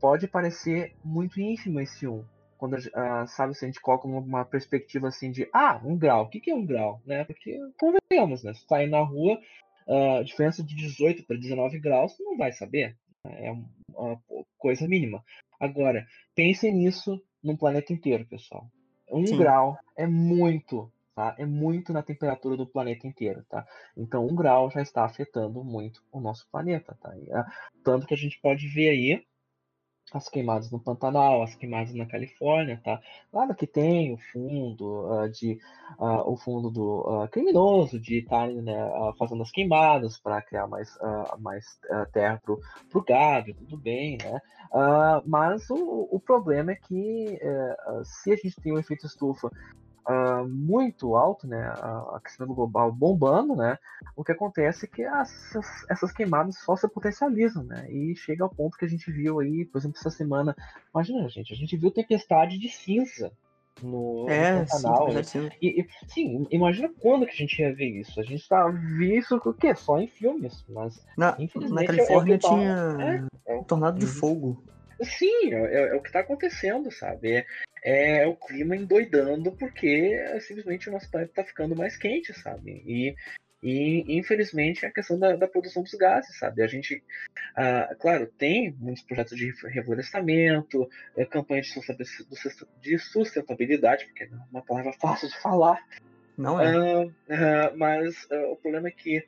pode 0.00 0.26
parecer 0.26 0.94
muito 1.04 1.38
ínfimo 1.38 1.80
esse 1.80 2.06
um, 2.06 2.24
quando 2.60 2.74
uh, 2.74 3.26
sabe 3.26 3.54
se 3.54 3.64
a 3.64 3.68
gente 3.68 3.80
coloca 3.80 4.06
uma 4.06 4.44
perspectiva 4.44 5.08
assim 5.08 5.32
de 5.32 5.48
ah 5.50 5.80
um 5.82 5.96
grau 5.96 6.24
o 6.24 6.28
que, 6.28 6.38
que 6.38 6.50
é 6.50 6.54
um 6.54 6.66
grau 6.66 7.00
né? 7.06 7.24
Porque 7.24 7.58
convenhamos 7.78 8.44
né? 8.44 8.52
Se 8.52 8.66
tá 8.66 8.76
aí 8.76 8.86
na 8.86 9.00
rua 9.00 9.40
uh, 9.88 10.22
diferença 10.22 10.62
de 10.62 10.76
18 10.76 11.24
para 11.24 11.38
19 11.38 11.80
graus 11.80 12.12
você 12.12 12.22
não 12.22 12.36
vai 12.36 12.52
saber 12.52 12.94
né? 13.24 13.46
é 13.46 13.52
uma 13.96 14.20
coisa 14.58 14.86
mínima. 14.86 15.24
Agora 15.58 16.06
pense 16.34 16.70
nisso 16.70 17.20
no 17.42 17.56
planeta 17.56 17.94
inteiro 17.94 18.26
pessoal. 18.26 18.70
Um 19.10 19.26
Sim. 19.26 19.38
grau 19.38 19.78
é 19.96 20.06
muito 20.06 20.92
tá? 21.14 21.34
É 21.38 21.46
muito 21.46 21.94
na 21.94 22.02
temperatura 22.02 22.58
do 22.58 22.66
planeta 22.66 23.06
inteiro 23.06 23.42
tá? 23.48 23.66
Então 23.96 24.26
um 24.26 24.36
grau 24.36 24.70
já 24.70 24.82
está 24.82 25.06
afetando 25.06 25.64
muito 25.64 26.02
o 26.12 26.20
nosso 26.20 26.46
planeta 26.52 26.94
tá? 27.00 27.16
E, 27.16 27.22
uh, 27.22 27.44
tanto 27.82 28.06
que 28.06 28.12
a 28.12 28.18
gente 28.18 28.38
pode 28.38 28.68
ver 28.68 28.90
aí 28.90 29.24
as 30.12 30.28
queimadas 30.28 30.70
no 30.70 30.78
Pantanal, 30.78 31.42
as 31.42 31.54
queimadas 31.54 31.94
na 31.94 32.06
Califórnia, 32.06 32.80
tá? 32.82 33.00
Claro 33.30 33.54
que 33.54 33.66
tem 33.66 34.12
o 34.12 34.18
fundo 34.32 35.06
uh, 35.10 35.28
de 35.28 35.58
uh, 35.98 36.30
o 36.30 36.36
fundo 36.36 36.70
do 36.70 37.00
uh, 37.00 37.28
criminoso 37.28 37.98
de 37.98 38.18
estarem 38.18 38.60
né, 38.62 38.76
fazendo 39.18 39.42
as 39.42 39.50
queimadas 39.50 40.18
para 40.18 40.42
criar 40.42 40.66
mais, 40.66 40.98
mais 41.38 41.78
terra 42.12 42.40
para 42.42 42.54
o 42.98 43.04
gado, 43.04 43.54
tudo 43.54 43.76
bem, 43.76 44.18
né? 44.22 44.40
mas 45.24 45.68
o, 45.70 46.08
o 46.10 46.20
problema 46.20 46.72
é 46.72 46.76
que 46.76 47.38
eh, 47.40 47.76
se 48.04 48.32
a 48.32 48.36
gente 48.36 48.60
tem 48.60 48.72
um 48.72 48.78
efeito 48.78 49.06
estufa 49.06 49.50
uh, 50.10 50.48
muito 50.48 51.14
alto, 51.14 51.46
né, 51.46 51.62
a 51.62 52.16
aquecimento 52.16 52.54
global 52.54 52.90
bombando, 52.90 53.54
né, 53.54 53.78
o 54.16 54.24
que 54.24 54.32
acontece 54.32 54.86
é 54.86 54.88
que 54.88 55.02
essas, 55.02 55.66
essas 55.88 56.12
queimadas 56.12 56.58
só 56.58 56.76
se 56.76 56.88
potencializam, 56.88 57.62
né, 57.62 57.90
e 57.90 58.16
chega 58.16 58.44
ao 58.44 58.50
ponto 58.50 58.76
que 58.76 58.84
a 58.84 58.88
gente 58.88 59.10
viu 59.10 59.40
aí, 59.40 59.64
por 59.64 59.78
exemplo, 59.78 59.98
essa 59.98 60.10
semana, 60.10 60.56
imagina, 60.94 61.28
gente, 61.28 61.52
a 61.52 61.56
gente 61.56 61.76
viu 61.76 61.90
tempestade 61.90 62.58
de 62.58 62.68
cinza 62.68 63.32
no, 63.82 64.26
é, 64.28 64.60
no 64.60 64.66
canal. 64.66 65.24
Sim, 65.24 65.40
né? 65.40 65.50
e, 65.60 65.80
e, 65.80 65.88
sim, 66.08 66.46
imagina 66.50 66.90
quando 67.00 67.26
que 67.26 67.32
a 67.32 67.36
gente 67.36 67.60
ia 67.60 67.74
ver 67.74 67.88
isso. 67.88 68.20
A 68.20 68.22
gente 68.22 68.46
tá 68.46 68.68
vendo 68.68 69.14
isso 69.14 69.36
o 69.36 69.54
quê? 69.54 69.74
Só 69.74 69.98
em 69.98 70.06
filmes. 70.06 70.64
Mas 70.68 71.02
na, 71.16 71.36
na 71.70 71.84
Califórnia 71.84 72.34
é, 72.34 72.36
é 72.36 72.38
tinha 72.38 73.28
é, 73.46 73.54
é, 73.54 73.62
tornado 73.64 73.98
de 73.98 74.06
uhum. 74.06 74.12
fogo. 74.12 74.64
Sim, 75.02 75.54
é, 75.54 75.88
é, 75.88 75.94
o 75.94 76.02
que 76.02 76.08
está 76.08 76.20
acontecendo, 76.20 76.90
sabe? 76.90 77.44
É, 77.82 78.22
é, 78.22 78.26
o 78.26 78.36
clima 78.36 78.76
endoidando 78.76 79.52
porque 79.52 80.22
simplesmente 80.40 80.88
o 80.88 80.92
nosso 80.92 81.10
planeta 81.10 81.32
está 81.32 81.44
ficando 81.44 81.74
mais 81.74 81.96
quente, 81.96 82.32
sabe? 82.34 82.82
E, 82.86 83.14
e 83.62 84.18
infelizmente 84.18 84.84
a 84.84 84.90
questão 84.90 85.18
da, 85.18 85.36
da, 85.36 85.48
produção 85.48 85.82
dos 85.82 85.94
gases, 85.94 86.38
sabe? 86.38 86.62
A 86.62 86.66
gente, 86.66 87.02
ah, 87.56 87.94
claro, 87.98 88.26
tem 88.38 88.74
muitos 88.78 89.02
projetos 89.02 89.36
de 89.36 89.52
reflorestamento, 89.68 90.88
é, 91.16 91.24
campanhas 91.24 91.72
de 92.80 92.98
sustentabilidade, 92.98 94.06
porque 94.06 94.24
é 94.24 94.28
uma 94.50 94.62
palavra 94.62 94.92
fácil 94.92 95.28
de 95.28 95.38
falar. 95.38 95.82
Não 96.36 96.60
é. 96.60 96.66
Ah, 96.66 97.06
ah, 97.30 97.72
mas 97.76 98.26
o 98.30 98.56
problema 98.56 98.88
é 98.88 98.92
que 98.92 99.26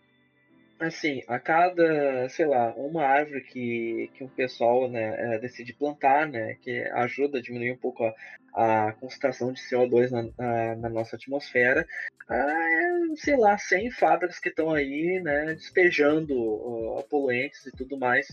assim, 0.86 1.22
a 1.28 1.38
cada, 1.38 2.28
sei 2.28 2.46
lá, 2.46 2.74
uma 2.74 3.04
árvore 3.04 3.42
que, 3.42 4.10
que 4.14 4.24
o 4.24 4.28
pessoal 4.28 4.88
né, 4.88 5.34
é, 5.34 5.38
decide 5.38 5.72
plantar, 5.72 6.26
né, 6.26 6.56
que 6.60 6.82
ajuda 6.92 7.38
a 7.38 7.42
diminuir 7.42 7.72
um 7.72 7.76
pouco 7.76 8.04
a, 8.04 8.12
a 8.54 8.92
concentração 8.92 9.52
de 9.52 9.60
CO2 9.62 10.10
na, 10.10 10.22
na, 10.38 10.76
na 10.76 10.88
nossa 10.88 11.16
atmosfera, 11.16 11.86
é, 12.30 13.16
sei 13.16 13.36
lá, 13.36 13.56
100 13.58 13.90
fábricas 13.92 14.38
que 14.38 14.48
estão 14.48 14.72
aí, 14.72 15.20
né, 15.22 15.54
despejando 15.54 16.34
uh, 16.34 17.02
poluentes 17.08 17.66
e 17.66 17.72
tudo 17.72 17.98
mais 17.98 18.26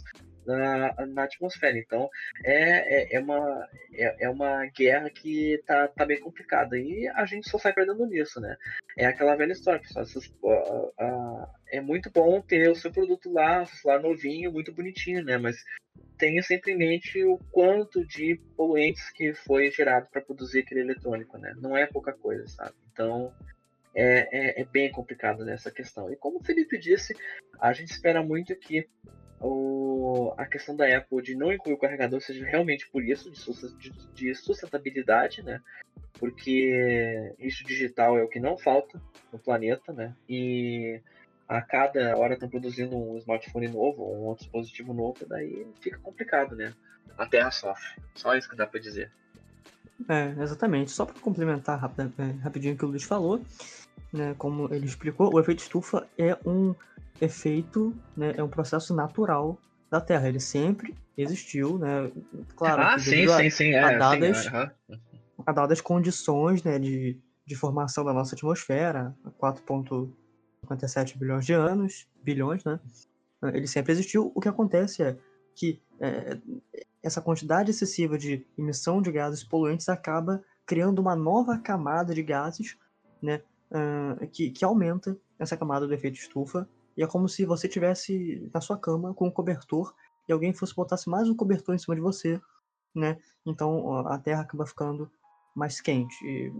na, 0.45 1.05
na 1.05 1.23
atmosfera. 1.23 1.77
Então 1.77 2.09
é, 2.43 3.13
é, 3.13 3.15
é, 3.15 3.19
uma, 3.19 3.67
é, 3.93 4.25
é 4.25 4.29
uma 4.29 4.65
guerra 4.67 5.09
que 5.09 5.61
tá, 5.65 5.87
tá 5.87 6.05
bem 6.05 6.19
complicada. 6.19 6.77
E 6.77 7.07
a 7.07 7.25
gente 7.25 7.49
só 7.49 7.57
sai 7.57 7.73
perdendo 7.73 8.05
nisso, 8.05 8.39
né? 8.39 8.55
É 8.97 9.05
aquela 9.05 9.35
velha 9.35 9.53
história, 9.53 9.79
pessoal. 9.79 10.03
Essas, 10.03 10.25
uh, 10.41 10.87
uh, 10.99 11.47
é 11.71 11.79
muito 11.79 12.09
bom 12.11 12.41
ter 12.41 12.69
o 12.69 12.75
seu 12.75 12.91
produto 12.91 13.31
lá, 13.31 13.65
lá 13.85 13.99
novinho, 13.99 14.51
muito 14.51 14.73
bonitinho, 14.73 15.23
né? 15.23 15.37
Mas 15.37 15.57
tenha 16.19 16.43
sempre 16.43 16.73
em 16.73 16.77
mente 16.77 17.23
o 17.23 17.39
quanto 17.51 18.05
de 18.05 18.39
poluentes 18.55 19.09
que 19.09 19.33
foi 19.33 19.71
gerado 19.71 20.07
para 20.11 20.21
produzir 20.21 20.59
aquele 20.59 20.81
eletrônico, 20.81 21.37
né? 21.37 21.55
Não 21.57 21.75
é 21.75 21.87
pouca 21.87 22.11
coisa, 22.11 22.45
sabe? 22.47 22.75
Então 22.91 23.33
é, 23.95 24.27
é, 24.31 24.61
é, 24.61 24.65
bem 24.65 24.91
complicado 24.91 25.45
nessa 25.45 25.71
questão. 25.71 26.11
E 26.11 26.17
como 26.17 26.39
o 26.39 26.43
Felipe 26.43 26.77
disse, 26.77 27.15
a 27.59 27.71
gente 27.71 27.91
espera 27.91 28.21
muito 28.21 28.53
que 28.55 28.85
o, 29.39 30.33
a 30.37 30.45
questão 30.45 30.75
da 30.75 30.85
Apple 30.95 31.21
de 31.21 31.35
não 31.35 31.53
incluir 31.53 31.75
o 31.75 31.79
carregador 31.79 32.19
seja 32.19 32.45
realmente 32.45 32.89
por 32.89 33.01
isso, 33.01 33.31
de, 33.77 33.91
de 34.13 34.35
sustentabilidade, 34.35 35.41
né? 35.41 35.61
Porque 36.19 37.33
isso 37.39 37.63
digital 37.63 38.17
é 38.17 38.23
o 38.23 38.27
que 38.27 38.41
não 38.41 38.57
falta 38.57 39.01
no 39.31 39.39
planeta, 39.39 39.93
né? 39.93 40.13
E 40.27 41.01
a 41.49 41.61
cada 41.63 42.15
hora 42.15 42.35
estão 42.35 42.47
produzindo 42.47 42.95
um 42.95 43.17
smartphone 43.17 43.67
novo 43.67 44.03
um 44.03 44.27
outro 44.27 44.43
dispositivo 44.43 44.93
novo, 44.93 45.25
daí 45.27 45.65
fica 45.81 45.97
complicado, 45.97 46.55
né? 46.55 46.71
A 47.17 47.25
Terra 47.25 47.49
sofre. 47.49 47.99
Só 48.13 48.35
isso 48.35 48.47
que 48.47 48.55
dá 48.55 48.67
para 48.67 48.79
dizer. 48.79 49.11
É, 50.07 50.41
exatamente. 50.41 50.91
Só 50.91 51.05
para 51.05 51.19
complementar 51.19 51.91
é, 52.19 52.31
rapidinho 52.43 52.75
o 52.75 52.77
que 52.77 52.85
o 52.85 52.87
Luiz 52.87 53.03
falou, 53.03 53.41
né, 54.13 54.35
como 54.37 54.71
ele 54.73 54.85
explicou, 54.85 55.33
o 55.33 55.39
efeito 55.39 55.63
estufa 55.63 56.07
é 56.17 56.37
um 56.45 56.73
efeito, 57.19 57.93
né, 58.15 58.35
é 58.37 58.43
um 58.43 58.47
processo 58.47 58.95
natural 58.95 59.57
da 59.89 59.99
Terra. 59.99 60.29
Ele 60.29 60.39
sempre 60.39 60.95
existiu, 61.17 61.79
né? 61.79 62.11
Claro, 62.55 62.81
ah, 62.83 62.99
sim, 62.99 63.25
a, 63.25 63.37
sim, 63.37 63.49
sim, 63.49 63.71
é, 63.71 63.79
a 63.79 63.97
dadas, 63.97 64.37
sim, 64.37 64.49
a 65.45 65.51
dadas 65.51 65.81
condições, 65.81 66.63
né, 66.63 66.77
de, 66.77 67.19
de 67.45 67.55
formação 67.55 68.05
da 68.05 68.13
nossa 68.13 68.35
atmosfera, 68.35 69.15
4,57 70.67 71.17
bilhões 71.17 71.45
de 71.45 71.53
anos, 71.53 72.07
bilhões, 72.23 72.63
né? 72.63 72.79
Ele 73.53 73.67
sempre 73.67 73.93
existiu. 73.93 74.31
O 74.35 74.41
que 74.41 74.49
acontece 74.49 75.01
é 75.01 75.17
que 75.55 75.81
é, 75.99 76.37
essa 77.01 77.21
quantidade 77.21 77.71
excessiva 77.71 78.17
de 78.17 78.45
emissão 78.57 79.01
de 79.01 79.11
gases 79.11 79.43
poluentes 79.43 79.87
acaba 79.89 80.43
criando 80.65 80.99
uma 80.99 81.15
nova 81.15 81.57
camada 81.57 82.13
de 82.13 82.21
gases 82.21 82.77
né, 83.21 83.41
uh, 83.71 84.27
que, 84.27 84.51
que 84.51 84.63
aumenta 84.63 85.17
essa 85.37 85.57
camada 85.57 85.87
do 85.87 85.93
efeito 85.93 86.19
estufa, 86.19 86.67
e 86.95 87.03
é 87.03 87.07
como 87.07 87.29
se 87.29 87.45
você 87.45 87.67
tivesse 87.67 88.49
na 88.53 88.59
sua 88.59 88.77
cama 88.77 89.13
com 89.13 89.27
um 89.27 89.31
cobertor 89.31 89.95
e 90.27 90.33
alguém 90.33 90.53
fosse 90.53 90.75
botasse 90.75 91.09
mais 91.09 91.29
um 91.29 91.35
cobertor 91.35 91.73
em 91.73 91.77
cima 91.77 91.95
de 91.95 92.01
você, 92.01 92.39
né? 92.93 93.17
Então 93.45 94.05
a 94.05 94.17
Terra 94.19 94.41
acaba 94.41 94.65
ficando 94.65 95.09
mais 95.55 95.79
quente. 95.79 96.15
E 96.25 96.51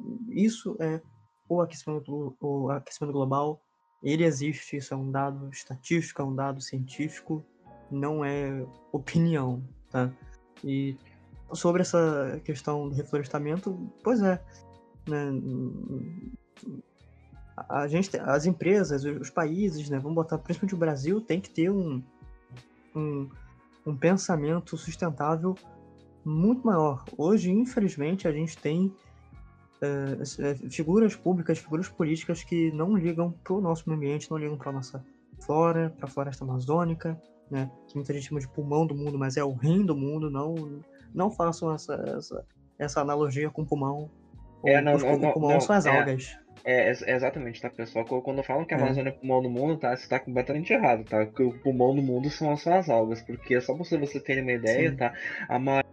isso 0.46 0.78
é 0.80 1.02
o 1.48 1.62
aquecimento, 1.62 2.36
o 2.40 2.70
aquecimento 2.70 3.12
global. 3.12 3.62
Ele 4.02 4.24
existe, 4.24 4.78
isso 4.78 4.94
é 4.94 4.98
um 4.98 5.12
dado 5.12 5.50
estatístico, 5.50 6.22
é 6.22 6.26
um 6.26 6.36
dado 6.36 6.62
científico, 6.62 7.44
não 7.92 8.24
é 8.24 8.66
opinião, 8.92 9.64
tá? 9.90 10.12
E 10.64 10.98
sobre 11.54 11.82
essa 11.82 12.40
questão 12.44 12.88
do 12.88 12.96
reflorestamento, 12.96 13.92
pois 14.04 14.22
é, 14.22 14.42
né? 15.08 15.30
A 17.68 17.88
gente, 17.88 18.16
as 18.18 18.46
empresas, 18.46 19.04
os 19.04 19.30
países, 19.30 19.90
né? 19.90 20.00
Vamos 20.00 20.16
botar, 20.16 20.38
principalmente 20.38 20.76
o 20.76 20.78
Brasil, 20.78 21.20
tem 21.20 21.42
que 21.42 21.50
ter 21.50 21.70
um, 21.70 22.02
um, 22.96 23.30
um 23.86 23.98
pensamento 23.98 24.78
sustentável 24.78 25.56
muito 26.24 26.66
maior. 26.66 27.04
Hoje, 27.18 27.52
infelizmente, 27.52 28.28
a 28.28 28.32
gente 28.32 28.58
tem 28.58 28.94
é, 29.82 30.70
figuras 30.70 31.16
públicas, 31.16 31.58
figuras 31.58 31.88
políticas 31.88 32.44
que 32.44 32.72
não 32.72 32.96
ligam 32.96 33.32
para 33.44 33.54
o 33.54 33.62
nosso 33.62 33.84
meio 33.88 33.98
ambiente, 33.98 34.30
não 34.30 34.38
ligam 34.38 34.58
para 34.58 34.70
a 34.70 34.74
nossa 34.74 35.04
flora, 35.42 35.94
para 35.98 36.06
a 36.06 36.12
floresta 36.12 36.44
amazônica, 36.44 37.20
né? 37.50 37.72
Que 37.88 37.96
muita 37.96 38.14
gente 38.14 38.28
chama 38.28 38.42
de 38.42 38.48
pulmão 38.48 38.86
do 38.86 38.96
mundo, 38.96 39.18
mas 39.18 39.38
é 39.38 39.44
o 39.44 39.54
rim 39.54 39.86
do 39.86 39.96
mundo. 39.96 40.30
Não, 40.30 40.82
não 41.14 41.32
façam 41.32 41.74
essa, 41.74 41.94
essa, 42.18 42.46
essa 42.78 43.02
analogia 43.02 43.50
com 43.50 43.66
pulmão. 43.66 44.10
É, 44.66 44.82
não, 44.82 44.98
não, 44.98 45.18
não, 45.18 45.32
pulmão 45.32 45.52
não, 45.52 45.62
são 45.62 45.76
as 45.76 45.86
é, 45.86 45.98
algas. 45.98 46.38
É, 46.66 46.90
é, 46.90 47.16
exatamente, 47.16 47.62
tá, 47.62 47.70
pessoal? 47.70 48.06
Quando 48.06 48.44
falam 48.44 48.66
que 48.66 48.74
a 48.74 48.78
Amazônia 48.78 49.10
é. 49.10 49.14
é 49.14 49.16
o 49.16 49.20
pulmão 49.20 49.42
do 49.42 49.50
mundo, 49.50 49.78
tá? 49.78 49.96
Você 49.96 50.08
tá 50.08 50.20
completamente 50.20 50.74
errado, 50.74 51.06
tá? 51.06 51.26
Que 51.26 51.44
o 51.44 51.58
pulmão 51.60 51.96
do 51.96 52.02
mundo 52.02 52.30
são, 52.30 52.56
só 52.58 52.74
as 52.74 52.90
algas, 52.90 53.22
porque 53.22 53.60
só 53.62 53.74
pra 53.74 53.86
você 53.86 54.20
ter 54.20 54.42
uma 54.42 54.52
ideia, 54.52 54.92
Sim. 54.92 54.98
tá? 54.98 55.14
A 55.48 55.58
maior 55.58 55.84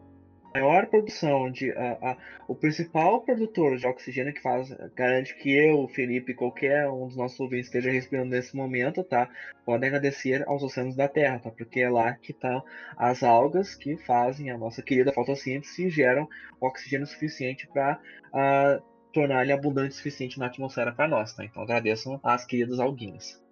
maior 0.57 0.87
produção 0.87 1.51
de 1.51 1.71
a, 1.73 1.93
a, 2.11 2.17
o 2.49 2.55
principal 2.55 3.21
produtor 3.21 3.77
de 3.77 3.87
oxigênio 3.87 4.33
que 4.33 4.41
faz 4.41 4.71
garante 4.95 5.35
que 5.37 5.51
eu, 5.51 5.87
Felipe, 5.89 6.35
qualquer 6.35 6.89
um 6.89 7.07
dos 7.07 7.17
nossos 7.17 7.39
ouvintes 7.39 7.67
esteja 7.67 7.91
respirando 7.91 8.31
nesse 8.31 8.57
momento, 8.57 9.05
tá? 9.05 9.29
Podem 9.65 9.89
agradecer 9.89 10.47
aos 10.49 10.63
oceanos 10.63 10.97
da 10.97 11.09
Terra, 11.09 11.39
tá? 11.39 11.51
Porque 11.51 11.81
é 11.81 11.91
lá 11.91 12.15
que 12.15 12.33
estão 12.33 12.61
tá 12.61 12.67
as 12.97 13.23
algas 13.23 13.75
que 13.75 13.97
fazem 13.99 14.51
a 14.51 14.57
nossa 14.57 14.83
querida 14.83 15.13
fotossíntese 15.13 15.87
e 15.87 15.91
geram 15.91 16.29
oxigênio 16.61 17.07
suficiente 17.07 17.69
para 17.69 18.01
uh, 18.33 18.83
tornar 19.13 19.43
ele 19.43 19.53
abundante 19.53 19.91
o 19.91 19.97
suficiente 19.97 20.39
na 20.39 20.47
atmosfera 20.47 20.93
para 20.93 21.07
nós, 21.07 21.35
tá? 21.35 21.45
Então 21.45 21.63
agradeçam 21.63 22.19
às 22.23 22.47
queridas 22.47 22.81
alguinhas. 22.81 23.43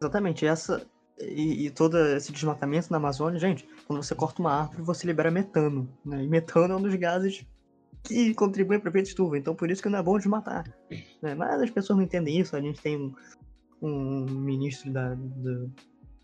Exatamente, 0.00 0.46
essa 0.46 0.86
e, 1.20 1.66
e, 1.66 1.70
todo 1.70 1.98
esse 2.16 2.32
desmatamento 2.32 2.90
na 2.90 2.96
Amazônia, 2.96 3.38
gente, 3.38 3.66
quando 3.86 4.02
você 4.02 4.14
corta 4.14 4.40
uma 4.40 4.62
árvore, 4.62 4.82
você 4.82 5.06
libera 5.06 5.30
metano, 5.30 5.88
né? 6.04 6.24
E 6.24 6.28
metano 6.28 6.74
é 6.74 6.76
um 6.76 6.82
dos 6.82 6.94
gases 6.94 7.44
que 8.02 8.34
contribuem 8.34 8.80
para 8.80 8.88
o 8.88 8.90
efeito 8.90 9.08
estufa, 9.08 9.36
então 9.36 9.54
por 9.54 9.70
isso 9.70 9.82
que 9.82 9.88
não 9.88 9.98
é 9.98 10.02
bom 10.02 10.16
desmatar. 10.16 10.64
Né? 11.20 11.34
Mas 11.34 11.62
as 11.62 11.70
pessoas 11.70 11.98
não 11.98 12.04
entendem 12.04 12.38
isso, 12.38 12.56
a 12.56 12.60
gente 12.60 12.80
tem 12.80 12.96
um, 12.96 13.14
um 13.82 14.24
ministro 14.24 14.90
da, 14.90 15.14
do, 15.14 15.70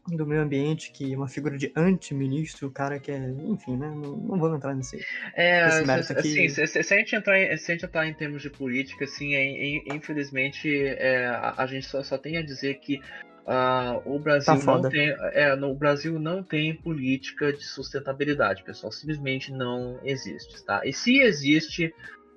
do 0.09 0.27
meio 0.27 0.43
ambiente 0.43 0.91
que 0.93 1.13
é 1.13 1.17
uma 1.17 1.29
figura 1.29 1.59
de 1.59 1.73
anti-ministro, 1.77 2.69
o 2.69 2.71
cara 2.71 2.99
que 2.99 3.11
é, 3.11 3.19
enfim, 3.45 3.77
né? 3.77 3.89
Não, 3.89 4.17
não 4.17 4.39
vamos 4.39 4.57
entrar 4.57 4.75
nesse, 4.75 5.05
é, 5.35 5.67
nesse 5.67 5.85
mérito 5.85 6.13
aqui. 6.13 6.29
Assim, 6.29 6.49
se, 6.49 6.67
se, 6.67 6.83
se, 6.83 6.95
a 6.95 6.99
gente 6.99 7.15
entrar 7.15 7.39
em, 7.39 7.57
se 7.57 7.71
a 7.71 7.75
gente 7.75 7.85
entrar 7.85 8.07
em 8.07 8.15
termos 8.15 8.41
de 8.41 8.51
política, 8.51 9.05
assim, 9.05 9.35
é, 9.35 9.77
é, 9.79 9.95
infelizmente 9.95 10.89
a, 10.99 11.63
a, 11.63 11.67
gente 11.67 11.87
só, 11.87 12.03
só 12.03 12.17
tem 12.17 12.39
a 12.39 12.43
dizer 12.43 12.77
que 12.77 13.01
Uh, 13.47 14.03
o 14.17 14.19
Brasil 14.19 14.59
tá 14.59 14.65
não 14.65 14.91
tem, 14.91 15.15
é, 15.33 15.55
no 15.55 15.73
Brasil 15.73 16.19
não 16.19 16.43
tem 16.43 16.75
política 16.75 17.53
de 17.53 17.65
sustentabilidade, 17.65 18.65
pessoal. 18.65 18.91
Simplesmente 18.91 19.53
não 19.53 20.01
existe, 20.03 20.65
tá? 20.65 20.81
E 20.85 20.93
se 20.93 21.21
existe, 21.21 21.95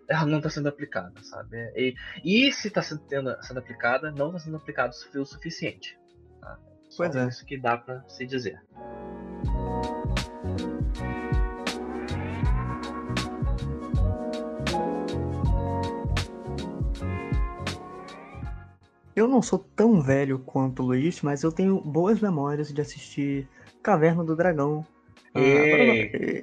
ela 0.08 0.28
não 0.28 0.38
está 0.38 0.52
sendo 0.52 0.70
aplicada, 0.70 1.14
sabe? 1.24 1.58
E, 1.76 1.96
e 2.24 2.52
se 2.52 2.68
está 2.68 2.84
sendo, 2.84 3.02
sendo, 3.42 3.58
aplicada, 3.58 4.12
não 4.12 4.28
está 4.28 4.40
sendo 4.40 4.58
aplicado 4.58 4.94
o 5.16 5.26
suficiente. 5.26 5.98
Tá? 6.40 6.60
Pois 6.96 7.16
é. 7.16 7.28
Isso 7.28 7.44
que 7.44 7.58
dá 7.58 7.76
para 7.76 8.08
se 8.08 8.28
dizer. 8.28 8.62
Eu 19.20 19.28
não 19.28 19.42
sou 19.42 19.60
tão 19.60 20.00
velho 20.00 20.40
quanto 20.40 20.82
o 20.82 20.86
Luiz, 20.86 21.22
mas 21.22 21.44
eu 21.44 21.52
tenho 21.52 21.82
boas 21.82 22.22
memórias 22.22 22.72
de 22.74 22.80
assistir 22.80 23.46
Caverna 23.84 24.24
do 24.24 24.34
Dragão. 24.34 24.86
Ah, 25.36 25.40
agora, 25.42 25.84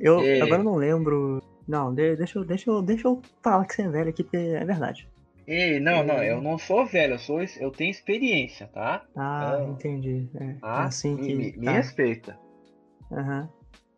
eu, 0.03 0.43
agora 0.43 0.62
não 0.62 0.75
lembro. 0.75 1.43
Não, 1.67 1.95
deixa, 1.95 2.45
deixa, 2.45 2.69
eu, 2.69 2.83
deixa 2.83 3.09
eu 3.09 3.23
falar 3.43 3.65
que 3.65 3.73
você 3.73 3.81
é 3.81 3.89
velho 3.89 4.11
aqui, 4.11 4.23
porque 4.23 4.37
é 4.37 4.62
verdade. 4.62 5.09
Ei, 5.47 5.81
não, 5.81 6.05
não, 6.05 6.23
eu 6.23 6.43
não 6.43 6.59
sou 6.59 6.85
velho, 6.85 7.15
eu, 7.15 7.19
sou, 7.19 7.41
eu 7.59 7.71
tenho 7.71 7.91
experiência, 7.91 8.67
tá? 8.67 9.07
Ah, 9.17 9.59
entendi. 9.67 10.29
É, 10.35 10.45
é 10.45 10.53
tá? 10.61 10.85
assim 10.85 11.17
que. 11.17 11.35
Me, 11.35 11.55
me 11.57 11.65
tá. 11.65 11.73
respeita. 11.73 12.39
Aham. 13.11 13.49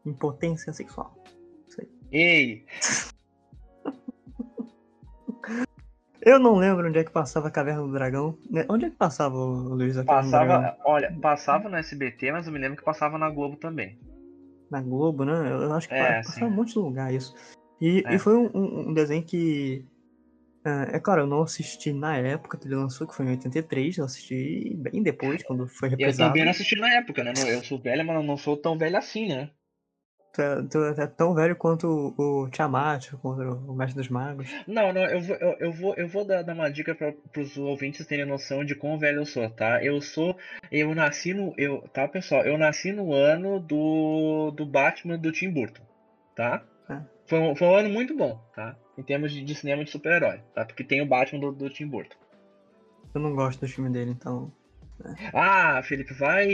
Uhum. 0.05 0.13
Impotência 0.13 0.73
sexual. 0.73 1.13
Ei! 2.13 2.65
Eu 6.21 6.39
não 6.39 6.57
lembro 6.57 6.89
onde 6.89 6.99
é 6.99 7.05
que 7.05 7.11
passava 7.11 7.49
a 7.49 7.51
Caverna 7.51 7.83
do 7.83 7.93
Dragão. 7.93 8.37
Né, 8.51 8.65
onde 8.69 8.87
é 8.87 8.91
que 8.91 8.97
passava, 8.97 9.37
Luiz? 9.37 9.97
A 9.97 10.05
passava, 10.05 10.77
olha, 10.85 11.17
passava 11.21 11.69
no 11.69 11.77
SBT, 11.77 12.33
mas 12.33 12.47
eu 12.47 12.53
me 12.53 12.59
lembro 12.59 12.77
que 12.77 12.85
passava 12.85 13.17
na 13.19 13.31
Globo 13.31 13.57
também. 13.57 13.99
Na 14.71 14.83
Globo, 14.83 15.25
né? 15.25 15.33
Eu 15.51 15.73
acho 15.73 15.89
que 15.89 15.95
é, 15.95 16.17
passava 16.23 16.47
em 16.47 16.49
um 16.49 16.55
monte 16.55 16.73
de 16.73 16.79
lugar 16.79 17.15
isso. 17.15 17.35
E, 17.81 18.03
é. 18.07 18.15
e 18.15 18.19
foi 18.19 18.37
um, 18.37 18.89
um, 18.89 18.93
desenho 18.93 19.23
que. 19.23 19.87
É, 20.65 20.97
é 20.97 21.01
claro, 21.01 21.23
eu 21.23 21.27
não 21.27 21.43
assisti 21.43 21.93
na 21.93 22.17
época 22.17 22.59
que 22.59 22.67
ele 22.67 22.75
lançou, 22.75 23.07
que 23.07 23.15
foi 23.15 23.25
em 23.27 23.31
83, 23.31 23.99
eu 23.99 24.05
assisti 24.05 24.75
bem 24.77 25.03
depois, 25.03 25.43
quando 25.45 25.69
foi 25.69 25.91
reprisado. 25.91 26.23
Eu 26.23 26.27
também 26.29 26.45
não 26.45 26.51
assisti 26.51 26.77
na 26.77 26.93
época, 26.95 27.23
né? 27.23 27.33
Eu 27.47 27.63
sou 27.63 27.81
velho, 27.81 28.05
mas 28.05 28.27
não 28.27 28.37
sou 28.37 28.57
tão 28.57 28.77
velho 28.77 28.97
assim, 28.97 29.29
né? 29.29 29.51
Tu 30.33 30.43
é, 30.43 31.07
tão 31.07 31.35
velho 31.35 31.57
quanto 31.57 32.15
o, 32.17 32.49
Tiamat, 32.51 33.13
quanto 33.23 33.43
o 33.43 33.75
Mestre 33.75 33.97
dos 33.97 34.09
Magos. 34.09 34.49
Não, 34.67 34.93
não, 34.93 35.05
eu 35.05 35.21
vou, 35.21 35.37
eu, 35.37 35.57
eu 35.59 35.73
vou, 35.73 35.95
eu 35.95 36.09
vou 36.09 36.25
dar, 36.25 36.43
dar 36.43 36.55
uma 36.55 36.71
dica 36.71 36.95
para 36.95 37.41
os 37.41 37.57
ouvintes 37.57 38.07
terem 38.07 38.27
noção 38.27 38.65
de 38.65 38.75
quão 38.75 38.99
velho 38.99 39.21
eu 39.21 39.27
sou, 39.27 39.49
tá? 39.51 39.83
Eu 39.83 40.01
sou. 40.01 40.37
Eu 40.71 40.95
nasci 40.95 41.33
no. 41.33 41.55
Eu, 41.57 41.83
tá, 41.93 42.07
pessoal? 42.07 42.43
Eu 42.43 42.59
nasci 42.59 42.93
no 42.93 43.13
ano 43.13 43.59
do, 43.59 44.53
do 44.53 44.67
Batman 44.67 45.19
do 45.19 45.33
Tim 45.33 45.51
Burton, 45.51 45.83
tá? 46.37 46.63
É. 46.89 47.01
Foi, 47.27 47.39
um, 47.39 47.57
foi 47.57 47.67
um 47.67 47.75
ano 47.75 47.89
muito 47.89 48.17
bom, 48.17 48.39
tá? 48.55 48.77
Em 48.97 49.03
termos 49.03 49.33
de, 49.33 49.43
de 49.43 49.55
cinema 49.55 49.83
de 49.83 49.91
super-herói, 49.91 50.41
tá? 50.55 50.65
Porque 50.65 50.85
tem 50.85 51.01
o 51.01 51.07
Batman 51.07 51.41
do, 51.41 51.53
do 51.53 51.71
Tim 51.71 51.87
Burton. 51.87 52.17
Eu 53.15 53.21
não 53.21 53.35
gosto 53.35 53.61
do 53.61 53.69
filme 53.69 53.91
dele, 53.91 54.11
então. 54.11 54.53
Ah, 55.33 55.81
Felipe, 55.83 56.13
vai. 56.15 56.49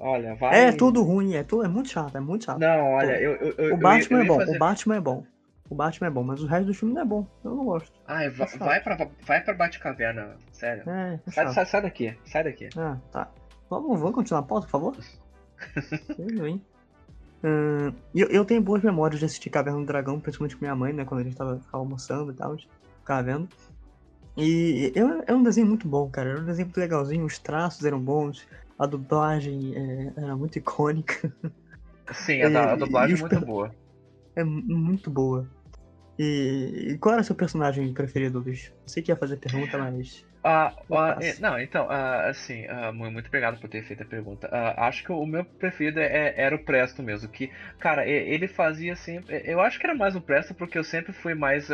Olha, 0.00 0.34
vai. 0.34 0.68
É 0.68 0.72
tudo 0.72 1.02
ruim, 1.02 1.34
é, 1.34 1.42
tudo, 1.42 1.64
é 1.64 1.68
muito 1.68 1.90
chato, 1.90 2.16
é 2.16 2.20
muito 2.20 2.44
chato. 2.44 2.58
Não, 2.58 2.92
olha, 2.92 3.20
eu. 3.20 3.32
eu, 3.36 3.54
eu 3.56 3.74
o 3.74 3.76
Batman 3.78 4.22
é 4.22 4.26
bom, 4.26 4.36
fazer... 4.36 4.56
o 4.56 4.58
Batman 4.58 4.96
é 4.96 5.00
bom. 5.00 5.26
O 5.68 5.74
Batman 5.74 6.06
é 6.08 6.10
bom, 6.10 6.24
mas 6.24 6.42
o 6.42 6.46
resto 6.46 6.66
do 6.66 6.74
filme 6.74 6.94
não 6.94 7.02
é 7.02 7.04
bom. 7.04 7.26
Eu 7.44 7.54
não 7.54 7.64
gosto. 7.64 7.92
Ai, 8.08 8.26
é 8.26 8.30
vai, 8.30 8.48
vai 8.58 8.80
pra, 8.80 9.08
vai 9.24 9.40
pra 9.40 9.54
Batcaverna, 9.54 10.36
sério. 10.50 10.82
É, 10.88 11.20
é 11.26 11.30
sai, 11.30 11.52
sai, 11.52 11.66
sai, 11.66 11.82
daqui, 11.82 12.18
sai 12.24 12.44
daqui. 12.44 12.68
Ah, 12.76 12.96
tá. 13.12 13.30
Vamos, 13.68 14.00
vamos 14.00 14.14
continuar 14.14 14.40
a 14.40 14.42
pauta, 14.42 14.66
por 14.66 14.72
favor? 14.72 14.96
Tudo 16.16 16.42
bem. 16.42 16.60
Uh, 17.42 17.94
eu, 18.14 18.28
eu 18.28 18.44
tenho 18.44 18.60
boas 18.60 18.82
memórias 18.82 19.20
de 19.20 19.26
assistir 19.26 19.48
Caverna 19.48 19.78
do 19.78 19.86
Dragão, 19.86 20.18
principalmente 20.18 20.56
com 20.56 20.64
minha 20.64 20.74
mãe, 20.74 20.92
né? 20.92 21.04
Quando 21.04 21.20
a 21.20 21.24
gente 21.24 21.36
tava 21.36 21.60
almoçando 21.72 22.32
e 22.32 22.34
tal, 22.34 22.56
ficava 22.98 23.22
vendo. 23.22 23.48
E 24.36 24.92
é, 24.94 25.32
é 25.32 25.34
um 25.34 25.42
desenho 25.42 25.66
muito 25.66 25.88
bom, 25.88 26.08
cara. 26.08 26.30
Era 26.30 26.40
um 26.40 26.44
desenho 26.44 26.66
muito 26.66 26.78
legalzinho, 26.78 27.24
os 27.24 27.38
traços 27.38 27.84
eram 27.84 28.00
bons, 28.00 28.46
a 28.78 28.86
dublagem 28.86 29.74
é, 29.76 30.12
era 30.16 30.36
muito 30.36 30.58
icônica. 30.58 31.32
Sim, 32.12 32.42
a, 32.56 32.72
a 32.72 32.76
dublagem 32.76 33.16
é 33.16 33.20
muito 33.20 33.40
boa. 33.40 33.74
É 34.36 34.44
muito 34.44 35.10
boa. 35.10 35.48
E, 36.18 36.90
e, 36.90 36.98
qual 36.98 37.14
era 37.14 37.22
o 37.22 37.24
seu 37.24 37.34
personagem 37.34 37.92
preferido, 37.94 38.40
bicho? 38.40 38.72
Sei 38.86 39.02
que 39.02 39.10
ia 39.10 39.16
fazer 39.16 39.36
pergunta, 39.36 39.78
mas. 39.78 40.24
Ah, 40.42 40.72
ah, 40.90 41.18
não, 41.38 41.60
então, 41.60 41.86
ah, 41.90 42.28
assim, 42.30 42.64
ah, 42.66 42.90
muito 42.92 43.26
obrigado 43.26 43.60
por 43.60 43.68
ter 43.68 43.82
feito 43.84 44.02
a 44.02 44.06
pergunta. 44.06 44.48
Ah, 44.50 44.86
acho 44.86 45.04
que 45.04 45.12
o 45.12 45.26
meu 45.26 45.44
preferido 45.44 46.00
é, 46.00 46.06
é, 46.06 46.34
era 46.36 46.56
o 46.56 46.64
Presto 46.64 47.02
mesmo, 47.02 47.28
que, 47.28 47.48
cara, 47.78 48.06
ele 48.06 48.48
fazia 48.48 48.96
sempre. 48.96 49.42
Eu 49.44 49.60
acho 49.60 49.78
que 49.78 49.86
era 49.86 49.94
mais 49.94 50.16
o 50.16 50.20
Presto 50.20 50.54
porque 50.54 50.78
eu 50.78 50.84
sempre 50.84 51.12
fui 51.12 51.34
mais 51.34 51.68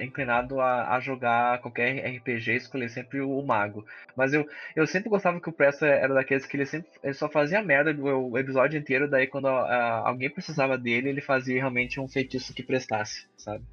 inclinado 0.00 0.60
a, 0.60 0.96
a, 0.96 1.00
jogar 1.00 1.60
qualquer 1.60 2.04
RPG, 2.16 2.56
escolher 2.56 2.88
sempre 2.88 3.20
o, 3.20 3.38
o, 3.38 3.46
Mago. 3.46 3.86
Mas 4.16 4.34
eu, 4.34 4.44
eu 4.74 4.86
sempre 4.86 5.08
gostava 5.08 5.40
que 5.40 5.48
o 5.48 5.52
Presto 5.52 5.84
era 5.84 6.12
daqueles 6.12 6.46
que 6.46 6.56
ele 6.56 6.66
sempre 6.66 6.88
ele 7.02 7.14
só 7.14 7.28
fazia 7.28 7.62
merda 7.62 7.92
o, 7.92 8.32
o 8.32 8.38
episódio 8.38 8.78
inteiro, 8.78 9.08
daí 9.08 9.28
quando 9.28 9.46
alguém 9.46 10.30
precisava 10.30 10.76
dele, 10.76 11.10
ele 11.10 11.20
fazia 11.20 11.56
realmente 11.56 12.00
um 12.00 12.08
feitiço 12.08 12.54
que 12.54 12.62
prestasse, 12.62 13.28
sabe? 13.36 13.64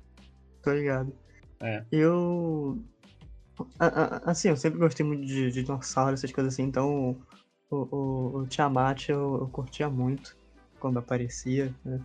Tô 0.64 0.72
ligado. 0.72 1.16
É. 1.60 1.84
Eu 1.92 2.84
Assim, 4.26 4.50
eu 4.50 4.58
sempre 4.58 4.80
gostei 4.80 5.06
muito 5.06 5.26
de, 5.26 5.52
de 5.52 5.64
dinossauro, 5.64 6.14
essas 6.14 6.32
coisas 6.32 6.54
assim, 6.54 6.64
então 6.64 7.22
o, 7.70 7.76
o, 7.76 8.38
o 8.40 8.48
Tiamat 8.48 9.10
eu, 9.10 9.38
eu 9.42 9.48
curtia 9.50 9.90
muito 9.90 10.36
quando 10.80 11.00
aparecia, 11.00 11.74
né? 11.84 12.00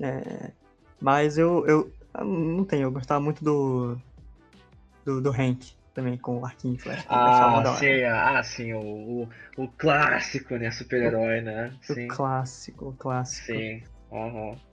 É, 0.00 0.52
mas 1.00 1.38
eu, 1.38 1.66
eu 1.66 1.92
não 2.24 2.64
tenho, 2.64 2.84
eu 2.84 2.92
gostava 2.92 3.20
muito 3.20 3.44
do 3.44 3.96
do, 5.04 5.20
do 5.20 5.30
Hank 5.30 5.74
também, 5.94 6.16
com 6.16 6.38
o 6.38 6.44
arquinho 6.44 6.78
flash. 6.78 7.04
Ah, 7.08 7.62
sim, 7.78 8.02
ah, 8.04 8.42
sim, 8.42 8.72
o, 8.72 8.80
o, 8.80 9.28
o 9.56 9.68
clássico, 9.68 10.56
né, 10.56 10.70
super-herói, 10.70 11.40
né? 11.40 11.76
Sim. 11.82 12.06
O 12.06 12.08
clássico, 12.08 12.88
o 12.88 12.92
clássico. 12.94 13.46
Sim, 13.46 13.82
aham. 14.10 14.50
Uhum. 14.50 14.71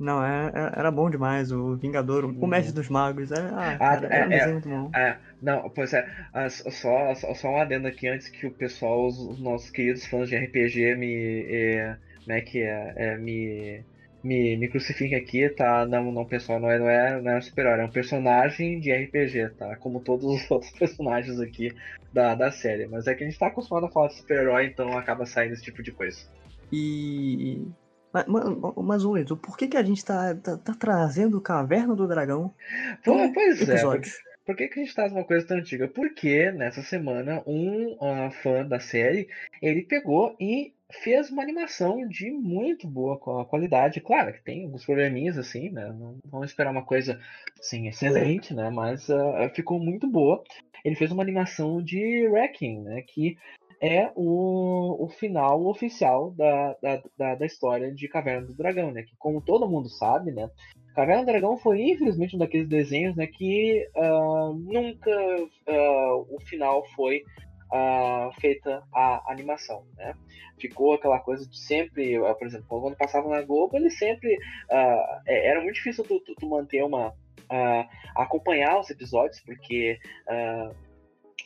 Não, 0.00 0.24
é, 0.24 0.50
é, 0.54 0.78
era 0.80 0.90
bom 0.90 1.10
demais. 1.10 1.52
O 1.52 1.76
Vingador, 1.76 2.24
o 2.24 2.46
Mestre 2.46 2.74
dos 2.74 2.88
Magos. 2.88 3.30
É, 3.30 3.38
ah, 3.38 3.74
ah, 3.74 3.78
cara, 3.78 4.08
é, 4.10 4.16
era 4.16 4.28
um 4.28 4.32
é, 4.32 4.52
muito 4.52 4.68
bom. 4.68 4.90
É, 4.96 5.18
não, 5.42 5.68
pois 5.68 5.92
é. 5.92 6.08
Só, 6.48 7.14
só, 7.14 7.34
só 7.34 7.48
um 7.50 7.60
adendo 7.60 7.86
aqui 7.86 8.08
antes 8.08 8.30
que 8.30 8.46
o 8.46 8.50
pessoal, 8.50 9.06
os, 9.06 9.18
os 9.18 9.38
nossos 9.38 9.68
queridos 9.68 10.06
fãs 10.06 10.30
de 10.30 10.36
RPG 10.36 10.96
me. 10.96 11.44
É, 11.46 11.96
como 12.24 12.32
é 12.32 12.40
que 12.40 12.62
é? 12.62 12.94
é 12.96 13.16
me, 13.18 13.84
me, 14.24 14.56
me 14.56 14.68
crucifiquem 14.68 15.18
aqui, 15.18 15.50
tá? 15.50 15.84
Não, 15.84 16.10
não, 16.10 16.24
pessoal, 16.24 16.58
não 16.58 16.70
é, 16.70 16.78
não 16.78 16.88
é, 16.88 17.20
não 17.20 17.32
é 17.32 17.40
super-herói, 17.42 17.80
é 17.80 17.84
um 17.84 17.90
personagem 17.90 18.80
de 18.80 18.90
RPG, 18.90 19.50
tá? 19.58 19.76
Como 19.76 20.00
todos 20.00 20.24
os 20.24 20.48
outros 20.50 20.72
personagens 20.72 21.38
aqui 21.38 21.74
da, 22.10 22.34
da 22.34 22.50
série. 22.50 22.86
Mas 22.86 23.06
é 23.06 23.14
que 23.14 23.22
a 23.22 23.26
gente 23.26 23.38
tá 23.38 23.48
acostumado 23.48 23.84
a 23.84 23.90
falar 23.90 24.08
de 24.08 24.14
super-herói, 24.14 24.64
então 24.64 24.96
acaba 24.96 25.26
saindo 25.26 25.52
esse 25.52 25.62
tipo 25.62 25.82
de 25.82 25.92
coisa. 25.92 26.18
E 26.72 27.66
mas, 28.12 28.26
mas 28.76 29.04
Wilton, 29.04 29.36
por 29.36 29.56
que, 29.56 29.68
que 29.68 29.76
a 29.76 29.82
gente 29.82 30.04
tá, 30.04 30.34
tá, 30.34 30.56
tá 30.56 30.74
trazendo 30.74 31.40
Caverna 31.40 31.94
do 31.94 32.08
Dragão? 32.08 32.54
Pô, 33.04 33.32
pois 33.32 33.60
é, 33.68 33.74
episódio? 33.74 34.10
é. 34.10 34.30
Por 34.44 34.56
que, 34.56 34.66
que 34.68 34.80
a 34.80 34.82
gente 34.82 34.94
traz 34.94 35.12
uma 35.12 35.22
coisa 35.22 35.46
tão 35.46 35.58
antiga? 35.58 35.86
Porque 35.86 36.50
nessa 36.50 36.82
semana 36.82 37.42
um 37.46 37.92
uh, 37.92 38.30
fã 38.42 38.64
da 38.66 38.80
série 38.80 39.28
ele 39.62 39.82
pegou 39.82 40.34
e 40.40 40.72
fez 40.90 41.30
uma 41.30 41.42
animação 41.42 42.06
de 42.08 42.30
muito 42.32 42.88
boa 42.88 43.16
qualidade. 43.46 44.00
Claro 44.00 44.32
que 44.32 44.42
tem 44.42 44.64
alguns 44.64 44.84
probleminhas 44.84 45.38
assim, 45.38 45.70
né? 45.70 45.86
Não 45.86 46.18
vamos 46.24 46.50
esperar 46.50 46.72
uma 46.72 46.84
coisa 46.84 47.20
assim 47.60 47.86
excelente, 47.86 48.52
né? 48.52 48.70
Mas 48.70 49.08
uh, 49.08 49.48
ficou 49.54 49.78
muito 49.78 50.08
boa. 50.08 50.42
Ele 50.84 50.96
fez 50.96 51.12
uma 51.12 51.22
animação 51.22 51.80
de 51.82 52.26
Wrecking, 52.26 52.80
né? 52.82 53.02
Que 53.02 53.36
é 53.80 54.12
o, 54.14 55.04
o 55.04 55.08
final 55.08 55.66
oficial 55.66 56.32
da, 56.32 56.76
da, 56.82 57.02
da, 57.16 57.34
da, 57.36 57.46
história 57.46 57.90
de 57.90 58.06
Caverna 58.08 58.46
do 58.46 58.54
Dragão, 58.54 58.92
né? 58.92 59.02
Que 59.02 59.16
como 59.16 59.40
todo 59.40 59.68
mundo 59.68 59.88
sabe, 59.88 60.30
né? 60.30 60.50
Caverna 60.94 61.22
do 61.22 61.26
Dragão 61.26 61.56
foi 61.56 61.80
infelizmente 61.80 62.36
um 62.36 62.38
daqueles 62.38 62.68
desenhos, 62.68 63.16
né? 63.16 63.26
Que 63.26 63.88
uh, 63.96 64.52
nunca 64.52 65.10
uh, 65.10 66.36
o 66.36 66.38
final 66.44 66.84
foi 66.94 67.22
uh, 67.72 68.30
feita 68.38 68.82
a 68.94 69.32
animação, 69.32 69.86
né? 69.96 70.12
Ficou 70.60 70.92
aquela 70.92 71.18
coisa 71.18 71.48
de 71.48 71.58
sempre, 71.58 72.18
por 72.38 72.46
exemplo, 72.46 72.66
quando 72.68 72.96
passava 72.98 73.30
na 73.30 73.40
Globo, 73.40 73.78
ele 73.78 73.88
sempre 73.88 74.36
era 75.26 75.62
muito 75.62 75.76
difícil 75.76 76.04
tu, 76.04 76.20
tu, 76.20 76.34
tu 76.34 76.46
manter 76.46 76.84
uma 76.84 77.14
acompanhar 78.14 78.78
os 78.78 78.90
episódios 78.90 79.40
porque 79.40 79.98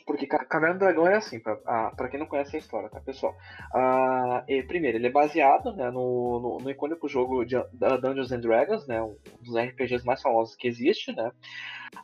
porque 0.05 0.27
Caverna 0.27 0.75
do 0.75 0.79
Dragão 0.79 1.07
é 1.07 1.15
assim, 1.15 1.39
pra 1.39 2.07
quem 2.09 2.19
não 2.19 2.27
conhece 2.27 2.55
a 2.55 2.59
história, 2.59 2.89
tá, 2.89 2.99
pessoal? 3.01 3.35
Ah, 3.73 4.43
e, 4.47 4.61
primeiro, 4.61 4.97
ele 4.97 5.07
é 5.07 5.11
baseado 5.11 5.73
né, 5.75 5.89
no, 5.89 6.39
no, 6.39 6.57
no, 6.59 6.69
icônico 6.69 7.09
jogo 7.09 7.43
de 7.43 7.55
Dungeons 7.73 8.31
and 8.31 8.41
Dragons, 8.41 8.87
né, 8.87 9.01
um 9.01 9.17
dos 9.41 9.57
RPGs 9.57 10.05
mais 10.05 10.21
famosos 10.21 10.55
que 10.55 10.67
existe, 10.67 11.11
né? 11.11 11.31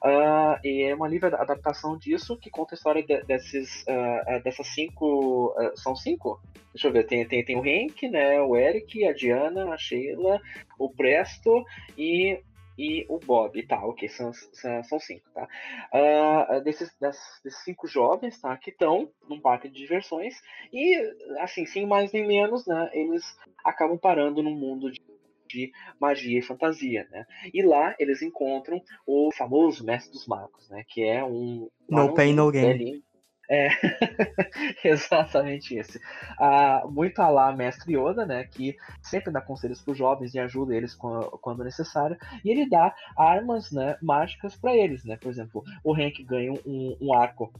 Uh, 0.03 0.57
e 0.63 0.83
é 0.83 0.95
uma 0.95 1.07
livre 1.07 1.27
adaptação 1.35 1.97
disso 1.97 2.37
que 2.37 2.49
conta 2.49 2.73
a 2.73 2.77
história 2.77 3.03
de, 3.03 3.23
desses, 3.23 3.83
uh, 3.83 4.41
dessas 4.43 4.67
cinco. 4.67 5.53
Uh, 5.57 5.77
são 5.77 5.95
cinco? 5.95 6.41
Deixa 6.73 6.87
eu 6.87 6.91
ver, 6.91 7.05
tem, 7.05 7.27
tem, 7.27 7.43
tem 7.43 7.59
o 7.59 7.65
Henk, 7.65 8.09
né? 8.09 8.41
O 8.41 8.55
Eric, 8.55 9.05
a 9.05 9.13
Diana, 9.13 9.71
a 9.71 9.77
Sheila, 9.77 10.41
o 10.79 10.89
Presto 10.89 11.63
e 11.97 12.41
e 12.81 13.05
o 13.07 13.19
Bob, 13.19 13.61
tá, 13.67 13.85
ok, 13.85 14.09
são, 14.09 14.31
são 14.33 14.99
cinco, 14.99 15.29
tá? 15.35 15.47
Uh, 15.93 16.63
desses, 16.63 16.91
desses 16.99 17.63
cinco 17.63 17.87
jovens, 17.87 18.41
tá, 18.41 18.57
que 18.57 18.71
estão 18.71 19.11
num 19.29 19.39
parque 19.39 19.69
de 19.69 19.75
diversões 19.75 20.33
e, 20.73 20.97
assim, 21.39 21.63
sem 21.67 21.85
mais 21.85 22.11
nem 22.11 22.25
menos, 22.25 22.65
né, 22.65 22.89
eles 22.91 23.23
acabam 23.63 23.99
parando 23.99 24.41
num 24.41 24.55
mundo 24.55 24.91
de, 24.91 24.99
de 25.47 25.71
magia 25.99 26.39
e 26.39 26.41
fantasia, 26.41 27.07
né? 27.11 27.27
E 27.53 27.61
lá 27.61 27.95
eles 27.99 28.23
encontram 28.23 28.81
o 29.05 29.29
famoso 29.31 29.85
Mestre 29.85 30.11
dos 30.11 30.25
Magos, 30.25 30.67
né, 30.71 30.83
que 30.87 31.03
é 31.03 31.23
um... 31.23 31.69
No 31.87 32.15
pain, 32.15 32.33
no 32.33 32.51
gain. 32.51 33.03
É, 33.53 33.67
exatamente 34.87 35.75
esse. 35.75 35.99
Ah, 36.39 36.83
muito 36.89 37.21
a 37.21 37.27
lá 37.27 37.53
Mestre 37.53 37.97
Yoda, 37.97 38.25
né, 38.25 38.45
que 38.45 38.77
sempre 39.01 39.29
dá 39.29 39.41
conselhos 39.41 39.81
para 39.81 39.91
os 39.91 39.97
jovens 39.97 40.33
e 40.33 40.39
ajuda 40.39 40.73
eles 40.73 40.95
quando 40.95 41.61
necessário, 41.61 42.17
e 42.45 42.49
ele 42.49 42.69
dá 42.69 42.95
armas 43.17 43.69
né, 43.69 43.97
mágicas 44.01 44.55
para 44.55 44.73
eles, 44.73 45.03
né? 45.03 45.17
Por 45.17 45.29
exemplo, 45.29 45.65
o 45.83 45.93
Hank 45.93 46.23
ganha 46.23 46.53
um, 46.65 46.97
um 47.01 47.13
arco 47.13 47.51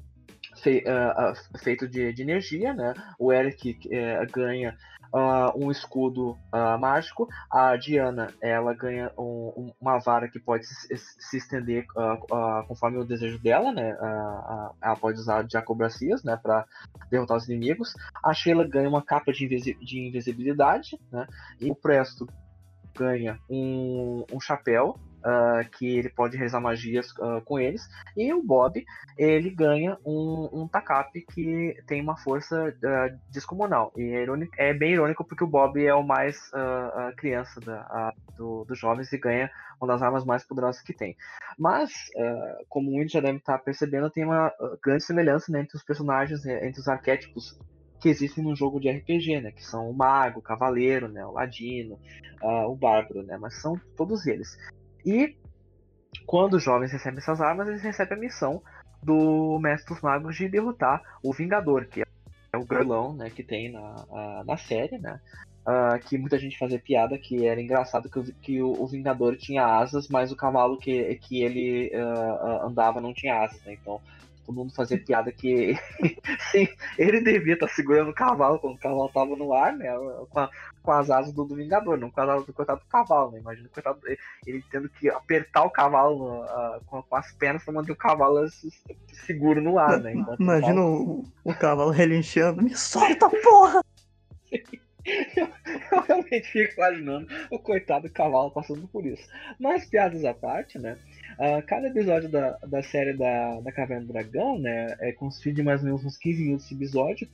uh, 0.65 1.31
uh, 1.31 1.59
feito 1.59 1.85
de, 1.89 2.13
de, 2.13 2.21
energia, 2.21 2.73
né? 2.73 2.93
O 3.19 3.33
Eric 3.33 3.77
uh, 3.87 4.31
ganha 4.31 4.77
uh, 5.13 5.51
um 5.55 5.69
escudo 5.69 6.31
uh, 6.53 6.79
mágico. 6.79 7.27
A 7.49 7.75
Diana, 7.75 8.33
ela 8.41 8.73
ganha 8.73 9.11
um, 9.17 9.71
uma 9.79 9.99
vara 9.99 10.27
que 10.27 10.39
pode 10.39 10.65
se, 10.65 10.97
se 10.97 11.37
estender 11.37 11.85
uh, 11.95 12.65
conforme 12.67 12.97
o 12.97 13.05
desejo 13.05 13.39
dela, 13.39 13.71
né? 13.71 13.95
ela 14.81 14.95
pode 14.95 15.19
usar 15.19 15.43
de 15.43 15.57
acobracias, 15.57 16.23
né? 16.23 16.37
Para 16.41 16.65
derrotar 17.09 17.37
os 17.37 17.47
inimigos. 17.47 17.93
A 18.23 18.33
Sheila 18.33 18.67
ganha 18.67 18.89
uma 18.89 19.01
capa 19.01 19.31
de, 19.31 19.45
invisi 19.45 19.73
de 19.75 19.99
invisibilidade, 20.07 20.99
né? 21.11 21.27
E 21.59 21.69
o 21.69 21.75
Presto 21.75 22.27
ganha 22.95 23.39
um, 23.49 24.25
um 24.31 24.39
chapéu 24.39 24.95
uh, 25.25 25.69
que 25.77 25.97
ele 25.97 26.09
pode 26.09 26.35
realizar 26.35 26.59
magias 26.59 27.11
uh, 27.11 27.41
com 27.45 27.59
eles. 27.59 27.87
E 28.15 28.33
o 28.33 28.41
Bob, 28.41 28.83
ele 29.17 29.49
ganha 29.49 29.97
um, 30.05 30.49
um 30.51 30.67
Takap 30.67 31.09
que 31.33 31.75
tem 31.87 32.01
uma 32.01 32.17
força 32.17 32.69
uh, 32.69 33.19
descomunal. 33.29 33.91
E 33.95 34.01
é, 34.01 34.23
irônico, 34.23 34.53
é, 34.57 34.73
bem 34.73 34.93
irônico 34.93 35.23
porque 35.23 35.43
o 35.43 35.47
Bob 35.47 35.83
é 35.83 35.93
o 35.93 36.03
mais 36.03 36.51
criança 37.17 37.59
da, 37.61 38.13
do, 38.37 38.65
dos 38.65 38.77
jovens 38.77 39.11
e 39.11 39.17
ganha 39.17 39.49
uma 39.79 39.87
das 39.87 40.01
armas 40.01 40.25
mais 40.25 40.43
poderosas 40.43 40.81
que 40.81 40.93
tem. 40.93 41.15
Mas, 41.57 41.91
como 42.69 42.91
muitos 42.91 43.13
já 43.13 43.19
devem 43.19 43.37
estar 43.37 43.57
percebendo, 43.59 44.09
tem 44.09 44.23
uma 44.23 44.51
grande 44.83 45.03
semelhança 45.03 45.51
né, 45.51 45.61
entre 45.61 45.77
os 45.77 45.83
personagens, 45.83 46.43
né, 46.43 46.67
entre 46.67 46.79
os 46.79 46.87
arquétipos 46.87 47.57
que 48.01 48.09
existem 48.09 48.43
no 48.43 48.55
jogo 48.55 48.79
de 48.79 48.89
RPG, 48.89 49.41
né? 49.41 49.51
Que 49.51 49.63
são 49.63 49.89
o 49.89 49.93
mago, 49.93 50.39
o 50.39 50.43
cavaleiro, 50.43 51.07
né? 51.07 51.23
O 51.23 51.31
ladino, 51.31 51.99
uh, 52.41 52.67
o 52.67 52.75
bárbaro, 52.75 53.21
né? 53.21 53.37
Mas 53.37 53.61
são 53.61 53.79
todos 53.95 54.25
eles. 54.25 54.57
E 55.05 55.35
quando 56.25 56.55
os 56.55 56.63
jovens 56.63 56.91
recebem 56.91 57.19
essas 57.19 57.41
armas, 57.41 57.67
eles 57.67 57.81
recebem 57.81 58.17
a 58.17 58.21
missão 58.21 58.61
do 59.01 59.59
Mestre 59.59 59.93
dos 59.93 60.01
Magos 60.01 60.35
de 60.35 60.47
derrotar 60.47 61.01
o 61.23 61.33
Vingador, 61.33 61.85
que 61.85 62.01
é 62.01 62.57
o 62.57 62.65
grelão 62.65 63.13
né, 63.13 63.29
que 63.29 63.43
tem 63.43 63.71
na, 63.71 64.43
na 64.45 64.57
série, 64.57 64.97
né? 64.97 65.19
Uh, 65.61 65.99
que 66.07 66.17
muita 66.17 66.39
gente 66.39 66.57
fazia 66.57 66.79
piada 66.79 67.19
que 67.19 67.45
era 67.45 67.61
engraçado 67.61 68.09
que 68.09 68.17
o, 68.17 68.23
que 68.23 68.61
o, 68.63 68.71
o 68.81 68.87
Vingador 68.87 69.37
tinha 69.37 69.63
asas, 69.63 70.07
mas 70.07 70.31
o 70.31 70.35
cavalo 70.35 70.75
que, 70.75 71.15
que 71.15 71.43
ele 71.43 71.91
uh, 71.93 72.65
andava 72.65 72.99
não 72.99 73.13
tinha 73.13 73.43
asas, 73.43 73.61
né? 73.63 73.73
Então 73.73 74.01
todo 74.45 74.55
mundo 74.55 74.73
fazia 74.73 74.97
piada 74.97 75.31
que 75.31 75.75
sim, 76.51 76.67
ele 76.97 77.21
devia 77.21 77.53
estar 77.53 77.67
segurando 77.67 78.11
o 78.11 78.13
cavalo 78.13 78.59
quando 78.59 78.75
o 78.75 78.79
cavalo 78.79 79.07
estava 79.07 79.35
no 79.35 79.53
ar, 79.53 79.73
né? 79.73 79.87
Com, 80.29 80.39
a, 80.39 80.49
com, 80.81 80.91
as 80.91 81.09
asas 81.09 81.33
do, 81.33 81.45
do, 81.45 81.55
Vingador, 81.55 81.97
não 81.97 82.09
com 82.09 82.21
as 82.21 82.29
asas 82.29 82.45
do 82.45 82.53
coitado 82.53 82.79
do 82.79 82.87
cavalo, 82.87 83.31
né? 83.31 83.39
Imagina 83.39 83.67
o 83.67 83.71
coitado, 83.71 83.99
ele 84.45 84.63
tendo 84.71 84.89
que 84.89 85.09
apertar 85.09 85.63
o 85.63 85.69
cavalo 85.69 86.43
uh, 86.43 86.83
com, 86.85 87.01
com, 87.03 87.15
as 87.15 87.31
pernas 87.33 87.63
para 87.63 87.73
manter 87.73 87.91
o 87.91 87.95
cavalo 87.95 88.45
seguro 89.25 89.61
no 89.61 89.77
ar, 89.77 89.99
né? 89.99 90.13
Enquanto 90.13 90.39
Imagina 90.39 90.81
o, 90.81 91.25
o, 91.43 91.53
cavalo 91.53 91.89
relinchando, 91.91 92.61
me 92.61 92.75
solta, 92.75 93.29
porra! 93.43 93.81
Eu, 95.35 95.47
eu, 95.91 96.01
realmente 96.01 96.47
fico 96.51 96.73
imaginando 96.75 97.27
o 97.49 97.57
coitado 97.57 98.07
do 98.07 98.13
cavalo 98.13 98.51
passando 98.51 98.87
por 98.87 99.05
isso. 99.05 99.27
Mas 99.59 99.85
piadas 99.85 100.23
à 100.25 100.33
parte, 100.33 100.77
né? 100.77 100.97
Uh, 101.41 101.59
cada 101.65 101.87
episódio 101.87 102.29
da, 102.29 102.51
da 102.67 102.83
série 102.83 103.13
da, 103.13 103.59
da 103.61 103.71
Caverna 103.71 104.05
do 104.05 104.13
Dragão, 104.13 104.59
né, 104.59 104.95
é 104.99 105.11
consistido 105.11 105.55
de 105.55 105.63
mais 105.63 105.81
ou 105.81 105.87
menos 105.87 106.05
uns 106.05 106.15
15 106.15 106.43
minutos 106.43 106.69
de 106.69 106.75
episódio. 106.75 107.27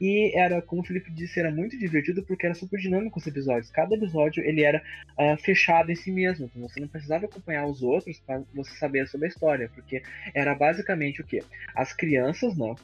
E 0.00 0.36
era, 0.36 0.60
como 0.60 0.82
o 0.82 0.84
Felipe 0.84 1.12
disse, 1.12 1.38
era 1.38 1.48
muito 1.48 1.78
divertido 1.78 2.24
porque 2.24 2.44
era 2.44 2.56
super 2.56 2.80
dinâmico 2.80 3.20
os 3.20 3.26
episódios. 3.28 3.70
Cada 3.70 3.94
episódio 3.94 4.42
ele 4.42 4.64
era 4.64 4.82
uh, 5.16 5.40
fechado 5.40 5.92
em 5.92 5.94
si 5.94 6.10
mesmo. 6.10 6.46
Então 6.46 6.68
você 6.68 6.80
não 6.80 6.88
precisava 6.88 7.26
acompanhar 7.26 7.64
os 7.66 7.84
outros 7.84 8.18
para 8.26 8.42
você 8.52 8.74
saber 8.78 9.06
sobre 9.06 9.26
a 9.26 9.28
história. 9.28 9.70
Porque 9.72 10.02
era 10.34 10.56
basicamente 10.56 11.20
o 11.20 11.24
que? 11.24 11.40
As 11.76 11.92
crianças, 11.92 12.58
né? 12.58 12.74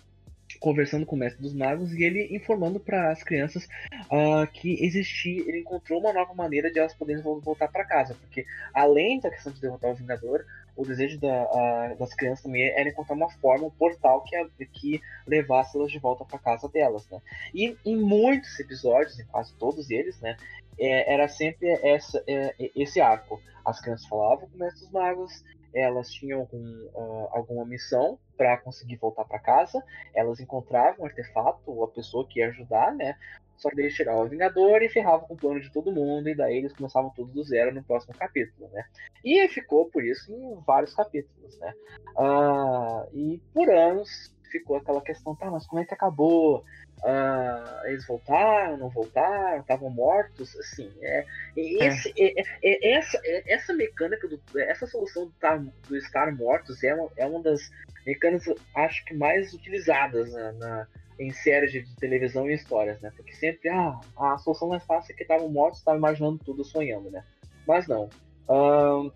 conversando 0.60 1.04
com 1.04 1.14
o 1.14 1.18
mestre 1.18 1.42
dos 1.42 1.52
magos 1.54 1.92
e 1.92 2.02
ele 2.02 2.34
informando 2.34 2.80
para 2.80 3.10
as 3.10 3.22
crianças 3.22 3.68
uh, 4.04 4.50
que 4.52 4.82
existia, 4.84 5.42
ele 5.46 5.60
encontrou 5.60 6.00
uma 6.00 6.12
nova 6.12 6.34
maneira 6.34 6.70
de 6.70 6.78
elas 6.78 6.94
poderem 6.94 7.22
voltar 7.22 7.68
para 7.68 7.84
casa, 7.84 8.14
porque 8.14 8.46
além 8.72 9.20
da 9.20 9.30
questão 9.30 9.52
de 9.52 9.60
derrotar 9.60 9.90
o 9.90 9.94
Vingador, 9.94 10.44
o 10.78 10.86
desejo 10.86 11.18
da, 11.18 11.42
a, 11.42 11.94
das 11.98 12.14
crianças 12.14 12.44
também 12.44 12.62
era 12.70 12.88
encontrar 12.88 13.16
uma 13.16 13.28
forma, 13.28 13.66
um 13.66 13.70
portal 13.70 14.22
que, 14.22 14.66
que 14.66 15.00
levasse 15.26 15.76
elas 15.76 15.90
de 15.90 15.98
volta 15.98 16.24
para 16.24 16.38
casa 16.38 16.68
delas, 16.68 17.04
né? 17.10 17.20
E 17.52 17.76
em 17.84 17.96
muitos 17.96 18.58
episódios, 18.60 19.18
em 19.18 19.26
quase 19.26 19.52
todos 19.54 19.90
eles, 19.90 20.20
né, 20.20 20.36
é, 20.78 21.12
era 21.12 21.26
sempre 21.26 21.68
essa, 21.82 22.22
é, 22.28 22.54
esse 22.76 23.00
arco. 23.00 23.42
As 23.64 23.80
crianças 23.80 24.06
falavam 24.06 24.48
com 24.48 24.54
o 24.54 24.58
Mestre 24.58 24.82
dos 24.84 24.92
Magos, 24.92 25.44
elas 25.80 26.10
tinham 26.10 26.40
algum, 26.40 26.86
uh, 26.94 27.28
alguma 27.32 27.64
missão 27.64 28.18
para 28.36 28.56
conseguir 28.58 28.96
voltar 28.96 29.24
para 29.24 29.38
casa, 29.38 29.82
elas 30.14 30.40
encontravam 30.40 31.06
artefato 31.06 31.60
ou 31.66 31.84
a 31.84 31.88
pessoa 31.88 32.26
que 32.26 32.40
ia 32.40 32.48
ajudar, 32.48 32.94
né? 32.94 33.16
Só 33.56 33.68
que 33.70 33.80
eles 33.80 33.94
tiravam 33.94 34.24
o 34.24 34.28
Vingador 34.28 34.82
e 34.82 34.88
ferravam 34.88 35.26
com 35.26 35.34
o 35.34 35.36
plano 35.36 35.60
de 35.60 35.72
todo 35.72 35.92
mundo, 35.92 36.28
e 36.28 36.34
daí 36.34 36.58
eles 36.58 36.72
começavam 36.72 37.10
tudo 37.10 37.32
do 37.32 37.42
zero 37.42 37.74
no 37.74 37.82
próximo 37.82 38.14
capítulo, 38.14 38.70
né? 38.72 38.84
E 39.24 39.48
ficou 39.48 39.86
por 39.86 40.04
isso 40.04 40.32
em 40.32 40.62
vários 40.64 40.94
capítulos, 40.94 41.58
né? 41.58 41.74
Uh, 42.16 43.08
e 43.12 43.42
por 43.52 43.68
anos 43.68 44.32
ficou 44.50 44.76
aquela 44.76 45.00
questão, 45.00 45.34
tá, 45.34 45.50
mas 45.50 45.66
como 45.66 45.80
é 45.80 45.84
que 45.84 45.94
acabou? 45.94 46.64
Uh, 46.98 47.86
eles 47.86 48.06
voltaram, 48.06 48.76
não 48.76 48.88
voltaram, 48.88 49.60
estavam 49.60 49.88
mortos, 49.88 50.56
assim, 50.56 50.92
é, 51.00 51.24
esse, 51.56 52.12
é. 52.18 52.40
É, 52.40 52.44
é, 52.62 52.92
essa, 52.92 53.20
é, 53.24 53.54
essa 53.54 53.72
mecânica, 53.72 54.26
do, 54.26 54.40
essa 54.58 54.86
solução 54.86 55.26
do, 55.26 55.32
tá, 55.40 55.56
do 55.56 55.96
estar 55.96 56.34
mortos 56.34 56.82
é 56.82 56.94
uma, 56.94 57.08
é 57.16 57.26
uma 57.26 57.40
das 57.40 57.70
mecânicas, 58.04 58.52
acho 58.74 59.04
que 59.04 59.14
mais 59.14 59.52
utilizadas 59.54 60.32
na, 60.32 60.52
na 60.52 60.88
em 61.18 61.32
séries 61.32 61.72
de 61.72 61.84
televisão 61.96 62.48
e 62.48 62.54
histórias, 62.54 63.00
né? 63.00 63.12
Porque 63.16 63.34
sempre, 63.34 63.68
ah, 63.70 63.98
a 64.16 64.38
solução 64.38 64.68
mais 64.68 64.84
fácil 64.84 65.12
é 65.12 65.16
que 65.16 65.22
estavam 65.22 65.48
mortos, 65.48 65.80
estavam 65.80 65.98
imaginando 65.98 66.38
tudo, 66.38 66.64
sonhando, 66.64 67.10
né? 67.10 67.24
Mas 67.66 67.88
não. 67.88 68.08
Um, 68.48 69.10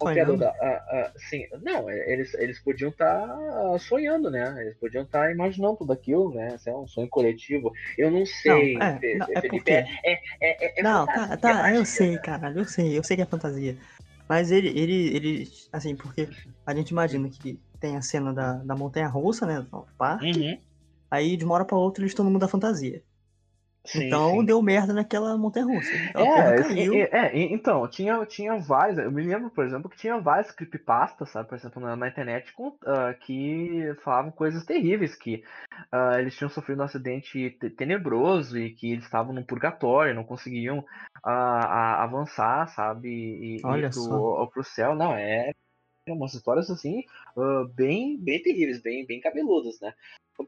o 0.00 0.06
criador 0.06 0.36
da, 0.36 0.50
uh, 0.50 0.52
uh, 0.54 1.20
sim, 1.28 1.46
não, 1.62 1.88
é, 1.88 2.12
eles, 2.12 2.34
eles 2.34 2.58
podiam 2.58 2.90
estar 2.90 3.26
tá 3.26 3.78
sonhando, 3.78 4.30
né? 4.30 4.54
Eles 4.60 4.76
podiam 4.76 5.04
estar 5.04 5.24
tá 5.24 5.32
imaginando 5.32 5.76
tudo 5.76 5.92
aquilo, 5.92 6.32
né? 6.34 6.54
Isso 6.54 6.68
é 6.68 6.76
um 6.76 6.86
sonho 6.86 7.08
coletivo. 7.08 7.72
Eu 7.96 8.10
não 8.10 8.24
sei, 8.24 8.74
não, 8.74 8.86
é, 8.86 9.14
não, 9.16 9.26
é 9.34 9.40
Felipe. 9.40 9.70
É, 9.70 9.86
é, 10.04 10.20
é, 10.40 10.80
é 10.80 10.82
não, 10.82 11.06
tá, 11.06 11.36
tá, 11.36 11.74
eu 11.74 11.84
sei, 11.84 12.18
caralho, 12.18 12.60
eu 12.60 12.64
sei, 12.64 12.98
eu 12.98 13.02
sei 13.02 13.16
que 13.16 13.22
é 13.22 13.26
fantasia. 13.26 13.76
Mas 14.28 14.50
ele, 14.50 14.68
ele, 14.68 15.16
ele, 15.16 15.48
assim, 15.72 15.96
porque 15.96 16.28
a 16.66 16.74
gente 16.74 16.90
imagina 16.90 17.28
que 17.28 17.58
tem 17.80 17.96
a 17.96 18.02
cena 18.02 18.32
da, 18.32 18.54
da 18.54 18.76
montanha 18.76 19.08
russa, 19.08 19.46
né? 19.46 19.60
Do 19.60 19.86
parque. 19.96 20.26
Uhum. 20.26 20.58
Aí, 21.10 21.36
de 21.36 21.44
uma 21.44 21.54
hora 21.54 21.64
pra 21.64 21.78
outra, 21.78 22.02
eles 22.02 22.12
estão 22.12 22.24
no 22.24 22.30
mundo 22.30 22.42
da 22.42 22.48
fantasia. 22.48 23.02
Sim, 23.88 24.06
então 24.06 24.32
sim. 24.32 24.44
deu 24.44 24.60
merda 24.60 24.92
naquela 24.92 25.36
montanha 25.38 25.64
russa. 25.64 25.90
É, 26.14 26.98
é, 26.98 27.26
é, 27.26 27.38
então, 27.52 27.88
tinha, 27.88 28.24
tinha 28.26 28.54
vários. 28.58 28.98
Eu 28.98 29.10
me 29.10 29.22
lembro, 29.22 29.48
por 29.50 29.64
exemplo, 29.64 29.88
que 29.88 29.96
tinha 29.96 30.20
vários 30.20 30.50
creepypastas, 30.50 31.30
sabe, 31.30 31.48
por 31.48 31.56
exemplo, 31.56 31.80
na, 31.80 31.96
na 31.96 32.08
internet 32.08 32.52
com, 32.52 32.68
uh, 32.68 33.18
que 33.20 33.94
falavam 34.04 34.30
coisas 34.30 34.64
terríveis, 34.64 35.14
que 35.14 35.42
uh, 35.92 36.18
eles 36.18 36.36
tinham 36.36 36.50
sofrido 36.50 36.82
um 36.82 36.84
acidente 36.84 37.50
tenebroso 37.76 38.58
e 38.58 38.74
que 38.74 38.92
eles 38.92 39.04
estavam 39.04 39.32
no 39.32 39.44
purgatório, 39.44 40.14
não 40.14 40.24
conseguiam 40.24 40.80
uh, 40.80 40.84
avançar, 41.24 42.68
sabe, 42.68 43.08
e, 43.08 43.60
Olha 43.64 43.86
ir 43.86 43.90
pro, 43.90 44.50
pro 44.52 44.64
céu. 44.64 44.94
Não, 44.94 45.14
é 45.14 45.50
umas 46.08 46.32
histórias 46.32 46.70
assim, 46.70 47.04
bem, 47.74 48.18
bem 48.18 48.42
terríveis, 48.42 48.80
bem, 48.80 49.04
bem 49.04 49.20
cabeludas, 49.20 49.78
né? 49.78 49.92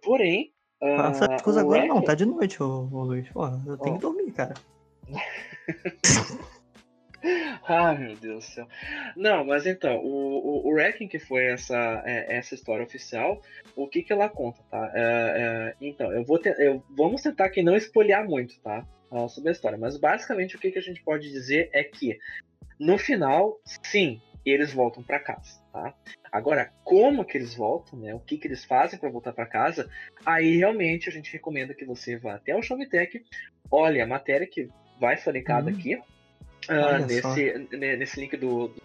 Porém, 0.02 0.54
Faça 0.80 1.34
as 1.34 1.42
coisas 1.42 1.62
agora 1.62 1.86
não, 1.86 2.02
tá 2.02 2.14
de 2.14 2.24
noite, 2.24 2.62
ô, 2.62 2.88
ô 2.90 3.02
Luiz. 3.04 3.28
Porra, 3.28 3.60
eu 3.66 3.76
tenho 3.76 3.94
oh. 3.94 3.98
que 3.98 4.02
dormir, 4.02 4.32
cara. 4.32 4.54
Ai, 7.68 7.98
meu 8.00 8.16
Deus 8.16 8.46
do 8.46 8.50
céu. 8.50 8.68
Não, 9.14 9.44
mas 9.44 9.66
então, 9.66 9.98
o, 9.98 10.66
o, 10.66 10.68
o 10.68 10.72
Wrecking, 10.72 11.06
que 11.06 11.18
foi 11.18 11.46
essa, 11.46 12.02
é, 12.06 12.34
essa 12.36 12.54
história 12.54 12.82
oficial, 12.82 13.42
o 13.76 13.86
que 13.86 14.02
que 14.02 14.12
ela 14.12 14.30
conta, 14.30 14.62
tá? 14.70 14.90
É, 14.94 15.02
é, 15.02 15.74
então, 15.82 16.10
eu 16.12 16.24
vou 16.24 16.38
ter, 16.38 16.58
eu, 16.58 16.82
vamos 16.96 17.20
tentar 17.20 17.44
aqui 17.44 17.62
não 17.62 17.76
espolhar 17.76 18.24
muito, 18.24 18.58
tá? 18.60 18.86
Sobre 19.28 19.48
a 19.48 19.52
história, 19.52 19.76
mas 19.76 19.96
basicamente 19.96 20.54
o 20.54 20.58
que, 20.58 20.70
que 20.70 20.78
a 20.78 20.82
gente 20.82 21.02
pode 21.02 21.28
dizer 21.28 21.68
é 21.72 21.82
que 21.82 22.16
no 22.78 22.96
final, 22.96 23.60
sim, 23.82 24.22
eles 24.46 24.72
voltam 24.72 25.02
para 25.02 25.18
casa, 25.18 25.59
tá? 25.72 25.94
Agora, 26.30 26.72
como 26.84 27.24
que 27.24 27.38
eles 27.38 27.54
voltam, 27.54 27.98
né? 27.98 28.14
O 28.14 28.20
que 28.20 28.36
que 28.36 28.46
eles 28.46 28.64
fazem 28.64 28.98
para 28.98 29.10
voltar 29.10 29.32
para 29.32 29.46
casa? 29.46 29.90
Aí 30.24 30.56
realmente 30.56 31.08
a 31.08 31.12
gente 31.12 31.32
recomenda 31.32 31.74
que 31.74 31.84
você 31.84 32.16
vá 32.16 32.34
até 32.34 32.54
o 32.54 32.62
Showmetech, 32.62 33.24
olhe 33.70 34.00
a 34.00 34.06
matéria 34.06 34.46
que 34.46 34.68
vai 35.00 35.16
ser 35.16 35.32
linkada 35.32 35.70
uhum. 35.70 35.76
aqui 35.76 35.96
uh, 35.96 37.06
nesse, 37.06 37.76
nesse 37.96 38.20
link 38.20 38.36
do, 38.36 38.68
do, 38.68 38.82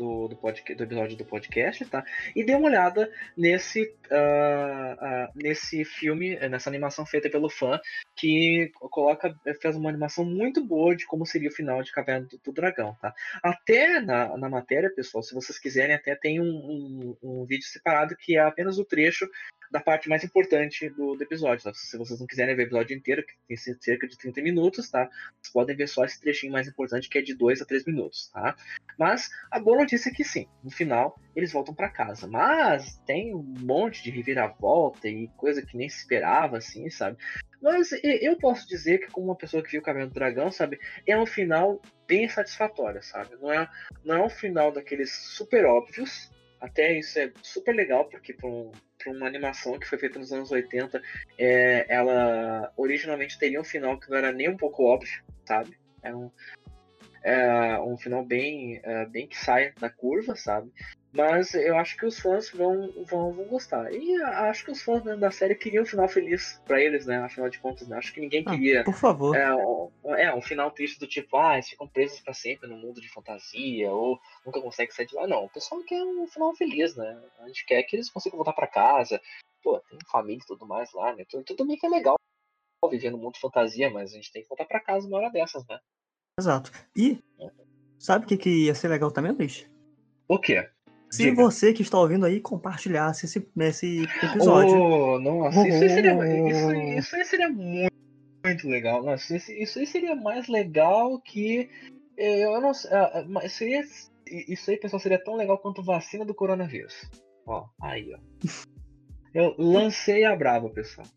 do, 0.00 0.36
podcast, 0.36 0.74
do 0.74 0.84
episódio 0.84 1.16
do 1.16 1.24
podcast, 1.24 1.84
tá? 1.84 2.04
E 2.34 2.42
dê 2.42 2.54
uma 2.54 2.68
olhada 2.68 3.12
nesse, 3.36 3.82
uh, 4.10 4.94
uh, 4.94 5.32
nesse 5.34 5.84
filme, 5.84 6.36
nessa 6.48 6.70
animação 6.70 7.04
feita 7.04 7.28
pelo 7.28 7.50
fã, 7.50 7.78
que 8.16 8.72
coloca, 8.74 9.34
fez 9.60 9.76
uma 9.76 9.90
animação 9.90 10.24
muito 10.24 10.64
boa 10.64 10.96
de 10.96 11.06
como 11.06 11.26
seria 11.26 11.50
o 11.50 11.54
final 11.54 11.82
de 11.82 11.92
Caverna 11.92 12.26
do, 12.26 12.40
do 12.42 12.52
Dragão, 12.52 12.96
tá? 13.00 13.14
Até 13.42 14.00
na, 14.00 14.36
na 14.38 14.48
matéria, 14.48 14.90
pessoal, 14.94 15.22
se 15.22 15.34
vocês 15.34 15.58
quiserem, 15.58 15.94
até 15.94 16.14
tem 16.14 16.40
um, 16.40 16.44
um, 16.44 17.16
um 17.22 17.44
vídeo 17.44 17.66
separado 17.66 18.16
que 18.16 18.36
é 18.36 18.40
apenas 18.40 18.78
o 18.78 18.84
trecho 18.84 19.28
da 19.70 19.80
parte 19.80 20.08
mais 20.08 20.24
importante 20.24 20.88
do, 20.90 21.14
do 21.14 21.22
episódio. 21.22 21.64
Tá? 21.64 21.72
Se 21.74 21.96
vocês 21.96 22.18
não 22.18 22.26
quiserem 22.26 22.56
ver 22.56 22.62
o 22.62 22.66
episódio 22.66 22.96
inteiro, 22.96 23.24
que 23.24 23.34
tem 23.46 23.56
cerca 23.56 24.06
de 24.08 24.18
30 24.18 24.42
minutos, 24.42 24.90
tá? 24.90 25.08
Vocês 25.40 25.52
podem 25.52 25.76
ver 25.76 25.88
só 25.88 26.04
esse 26.04 26.20
trechinho 26.20 26.52
mais 26.52 26.66
importante, 26.66 27.08
que 27.08 27.18
é 27.18 27.22
de 27.22 27.34
2 27.34 27.62
a 27.62 27.64
3 27.64 27.84
minutos, 27.84 28.28
tá? 28.32 28.56
Mas 28.98 29.30
a 29.50 29.60
boa 29.60 29.78
notícia 29.78 30.10
é 30.10 30.12
que 30.12 30.24
sim, 30.24 30.48
no 30.64 30.70
final 30.70 31.18
eles 31.36 31.52
voltam 31.52 31.74
para 31.74 31.88
casa. 31.88 32.26
Mas 32.26 32.98
tem 33.06 33.34
um 33.34 33.42
monte 33.42 34.02
de 34.02 34.10
reviravolta 34.10 35.08
e 35.08 35.28
coisa 35.36 35.62
que 35.62 35.76
nem 35.76 35.88
se 35.88 35.98
esperava, 35.98 36.58
assim, 36.58 36.90
sabe? 36.90 37.16
Mas 37.62 37.90
eu 38.02 38.36
posso 38.38 38.66
dizer 38.66 38.98
que, 38.98 39.12
como 39.12 39.26
uma 39.26 39.36
pessoa 39.36 39.62
que 39.62 39.70
viu 39.70 39.80
o 39.80 39.84
Caminho 39.84 40.08
do 40.08 40.14
Dragão, 40.14 40.50
sabe, 40.50 40.80
é 41.06 41.16
um 41.16 41.26
final 41.26 41.80
bem 42.06 42.28
satisfatório, 42.28 43.02
sabe? 43.02 43.36
Não 43.36 43.52
é, 43.52 43.68
não 44.02 44.16
é 44.16 44.24
um 44.24 44.30
final 44.30 44.72
daqueles 44.72 45.12
super 45.12 45.66
óbvios. 45.66 46.30
Até 46.58 46.98
isso 46.98 47.18
é 47.18 47.30
super 47.42 47.74
legal, 47.74 48.06
porque 48.06 48.32
para 48.32 48.48
um, 48.48 48.72
para 49.02 49.12
uma 49.12 49.26
animação 49.26 49.78
que 49.78 49.86
foi 49.86 49.98
feita 49.98 50.18
nos 50.18 50.32
anos 50.32 50.50
80, 50.50 51.02
é, 51.38 51.86
ela 51.88 52.72
originalmente 52.76 53.38
teria 53.38 53.60
um 53.60 53.64
final 53.64 53.98
que 53.98 54.10
não 54.10 54.16
era 54.16 54.32
nem 54.32 54.48
um 54.48 54.56
pouco 54.56 54.84
óbvio, 54.84 55.22
sabe? 55.44 55.78
Era 56.02 56.16
um, 56.16 56.30
é, 57.22 57.78
um 57.80 57.96
final 57.96 58.24
bem, 58.24 58.80
é, 58.82 59.06
bem 59.06 59.26
que 59.26 59.36
sai 59.36 59.72
da 59.78 59.90
curva, 59.90 60.36
sabe? 60.36 60.70
Mas 61.12 61.54
eu 61.54 61.76
acho 61.76 61.96
que 61.96 62.06
os 62.06 62.20
fãs 62.20 62.50
vão, 62.50 62.92
vão, 63.04 63.32
vão 63.32 63.44
gostar. 63.46 63.92
E 63.92 64.22
acho 64.22 64.64
que 64.64 64.70
os 64.70 64.80
fãs 64.80 65.02
né, 65.02 65.16
da 65.16 65.30
série 65.30 65.56
queriam 65.56 65.82
um 65.82 65.86
final 65.86 66.08
feliz 66.08 66.62
para 66.64 66.80
eles, 66.80 67.04
né? 67.04 67.18
Afinal 67.18 67.50
de 67.50 67.58
contas, 67.58 67.88
né? 67.88 67.96
Acho 67.96 68.12
que 68.12 68.20
ninguém 68.20 68.44
ah, 68.46 68.50
queria. 68.50 68.80
Ah, 68.82 68.84
por 68.84 68.94
favor. 68.94 69.36
É 69.36 69.52
um, 69.52 69.90
é, 70.04 70.34
um 70.34 70.40
final 70.40 70.70
triste 70.70 71.00
do 71.00 71.08
tipo, 71.08 71.36
ah, 71.36 71.54
eles 71.54 71.68
ficam 71.68 71.88
presos 71.88 72.20
para 72.20 72.32
sempre 72.32 72.68
no 72.68 72.76
mundo 72.76 73.00
de 73.00 73.08
fantasia, 73.08 73.90
ou 73.90 74.20
nunca 74.46 74.60
conseguem 74.60 74.94
sair 74.94 75.06
de 75.06 75.16
lá. 75.16 75.26
Não, 75.26 75.44
o 75.44 75.50
pessoal 75.50 75.82
quer 75.82 76.00
um 76.00 76.28
final 76.28 76.54
feliz, 76.54 76.94
né? 76.94 77.20
A 77.40 77.48
gente 77.48 77.66
quer 77.66 77.82
que 77.82 77.96
eles 77.96 78.08
consigam 78.08 78.36
voltar 78.36 78.52
para 78.52 78.68
casa. 78.68 79.20
Pô, 79.62 79.80
tem 79.80 79.98
família 80.10 80.40
e 80.42 80.46
tudo 80.46 80.66
mais 80.66 80.92
lá, 80.92 81.14
né? 81.14 81.24
Tudo, 81.28 81.42
tudo 81.42 81.66
bem 81.66 81.76
que 81.76 81.86
é 81.86 81.90
legal 81.90 82.14
viver 82.88 83.10
no 83.10 83.18
mundo 83.18 83.34
de 83.34 83.40
fantasia, 83.40 83.90
mas 83.90 84.12
a 84.12 84.14
gente 84.14 84.32
tem 84.32 84.42
que 84.42 84.48
voltar 84.48 84.64
para 84.64 84.80
casa 84.80 85.06
uma 85.06 85.18
hora 85.18 85.30
dessas, 85.30 85.66
né? 85.66 85.78
Exato. 86.38 86.70
E 86.96 87.22
é. 87.38 87.50
sabe 87.98 88.24
o 88.24 88.28
que, 88.28 88.38
que 88.38 88.66
ia 88.66 88.74
ser 88.74 88.88
legal 88.88 89.10
também, 89.10 89.32
Luiz? 89.32 89.68
O 90.26 90.38
quê? 90.38 90.70
Se 91.10 91.24
Diga. 91.24 91.42
você 91.42 91.72
que 91.72 91.82
está 91.82 91.98
ouvindo 91.98 92.24
aí 92.24 92.40
compartilhasse 92.40 93.26
esse, 93.26 93.44
esse 93.58 94.04
episódio. 94.22 94.76
Oh, 94.76 95.18
nossa, 95.18 95.66
isso, 95.66 95.82
aí 95.82 95.90
seria, 95.90 96.12
isso, 96.48 96.72
isso 96.72 97.16
aí 97.16 97.24
seria 97.24 97.50
muito, 97.50 97.92
muito 98.44 98.68
legal. 98.68 99.02
Nossa, 99.02 99.36
isso, 99.36 99.50
isso 99.50 99.80
aí 99.80 99.88
seria 99.88 100.14
mais 100.14 100.46
legal 100.46 101.20
que. 101.20 101.68
Eh, 102.16 102.44
eu 102.44 102.60
não 102.60 102.72
sei. 102.72 102.92
Ah, 102.92 103.26
ah, 103.42 103.48
seria, 103.48 103.82
isso 104.30 104.70
aí, 104.70 104.76
pessoal, 104.76 105.00
seria 105.00 105.18
tão 105.22 105.34
legal 105.34 105.58
quanto 105.58 105.82
vacina 105.82 106.24
do 106.24 106.32
coronavírus. 106.32 107.10
Ó, 107.44 107.66
aí, 107.82 108.14
ó. 108.14 108.18
Eu 109.34 109.56
lancei 109.58 110.24
a 110.24 110.36
braba, 110.36 110.70
pessoal. 110.70 111.08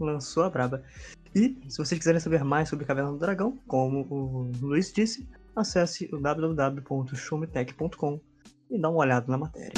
Lançou 0.00 0.42
a 0.42 0.50
braba. 0.50 0.82
E, 1.32 1.56
se 1.68 1.78
vocês 1.78 1.98
quiserem 1.98 2.20
saber 2.20 2.42
mais 2.42 2.68
sobre 2.68 2.84
Caverna 2.84 3.12
do 3.12 3.18
Dragão, 3.18 3.56
como 3.68 4.00
o 4.10 4.50
Luiz 4.60 4.92
disse, 4.92 5.28
acesse 5.54 6.12
o 6.12 6.18
www.shumitech.com 6.18 8.20
e 8.70 8.78
dá 8.78 8.88
uma 8.88 9.00
olhada 9.00 9.26
na 9.28 9.38
matéria. 9.38 9.72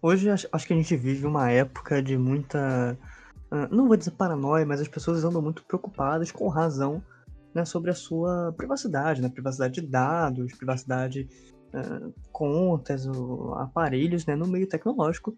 Hoje 0.00 0.30
acho 0.30 0.66
que 0.66 0.72
a 0.72 0.76
gente 0.76 0.96
vive 0.96 1.26
uma 1.26 1.50
época 1.50 2.02
de 2.02 2.16
muita. 2.16 2.96
Ah, 3.50 3.68
não 3.70 3.86
vou 3.86 3.96
dizer 3.96 4.12
paranoia, 4.12 4.64
mas 4.64 4.80
as 4.80 4.88
pessoas 4.88 5.24
andam 5.24 5.42
muito 5.42 5.64
preocupadas, 5.64 6.30
com 6.30 6.48
razão, 6.48 7.02
né, 7.54 7.64
sobre 7.64 7.90
a 7.90 7.94
sua 7.94 8.54
privacidade, 8.56 9.20
né? 9.20 9.28
Privacidade 9.28 9.80
de 9.80 9.86
dados, 9.86 10.54
privacidade 10.54 11.28
uh, 11.74 12.14
contas, 12.30 13.06
aparelhos, 13.56 14.24
né, 14.24 14.36
no 14.36 14.46
meio 14.46 14.68
tecnológico. 14.68 15.36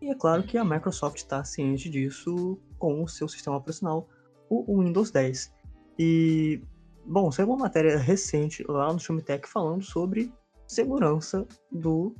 E 0.00 0.08
é 0.08 0.14
claro 0.14 0.42
que 0.42 0.56
a 0.56 0.64
Microsoft 0.64 1.18
está 1.18 1.44
ciente 1.44 1.90
disso 1.90 2.58
com 2.78 3.02
o 3.02 3.08
seu 3.08 3.28
sistema 3.28 3.56
operacional, 3.56 4.08
o 4.48 4.82
Windows 4.82 5.10
10. 5.10 5.52
E, 5.98 6.62
bom, 7.04 7.30
saiu 7.30 7.48
uma 7.48 7.58
matéria 7.58 7.98
recente 7.98 8.64
lá 8.66 8.92
no 8.92 8.98
Shumitech 8.98 9.46
falando 9.46 9.82
sobre 9.84 10.32
segurança 10.66 11.46
do 11.70 12.14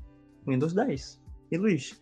Windows 0.46 0.74
10. 0.74 1.20
E 1.50 1.56
Luiz, 1.56 2.00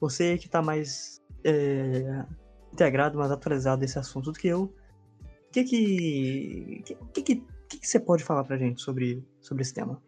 você 0.00 0.36
que 0.36 0.46
está 0.46 0.60
mais 0.60 1.22
é, 1.44 2.24
integrado, 2.72 3.18
mais 3.18 3.30
atualizado 3.30 3.80
desse 3.80 3.98
assunto 3.98 4.32
do 4.32 4.38
que 4.38 4.48
eu, 4.48 4.64
o 4.64 5.52
que 5.52 5.64
que, 5.64 6.82
que, 6.84 7.22
que, 7.22 7.22
que, 7.22 7.78
que 7.78 7.86
você 7.86 8.00
pode 8.00 8.24
falar 8.24 8.42
pra 8.42 8.56
gente 8.56 8.82
sobre, 8.82 9.24
sobre 9.40 9.62
esse 9.62 9.72
tema? 9.72 10.02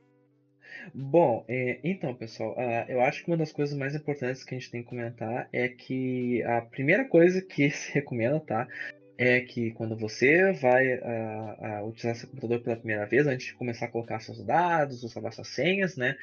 Bom, 0.93 1.45
é, 1.49 1.81
então, 1.83 2.15
pessoal, 2.15 2.53
uh, 2.53 2.91
eu 2.91 3.01
acho 3.01 3.23
que 3.23 3.31
uma 3.31 3.37
das 3.37 3.53
coisas 3.53 3.77
mais 3.77 3.95
importantes 3.95 4.45
que 4.45 4.55
a 4.55 4.59
gente 4.59 4.71
tem 4.71 4.83
que 4.83 4.89
comentar 4.89 5.49
é 5.53 5.69
que 5.69 6.43
a 6.43 6.61
primeira 6.61 7.07
coisa 7.07 7.41
que 7.41 7.71
se 7.71 7.93
recomenda, 7.93 8.41
tá? 8.41 8.69
É 9.17 9.41
que 9.41 9.71
quando 9.73 9.97
você 9.97 10.53
vai 10.53 10.97
uh, 10.97 11.87
utilizar 11.87 12.17
seu 12.17 12.29
computador 12.29 12.61
pela 12.61 12.77
primeira 12.77 13.07
vez, 13.07 13.27
antes 13.27 13.47
de 13.47 13.55
começar 13.55 13.87
a 13.87 13.91
colocar 13.91 14.21
seus 14.21 14.45
dados, 14.45 15.05
usar 15.05 15.31
suas 15.31 15.49
senhas, 15.49 15.97
né? 15.97 16.17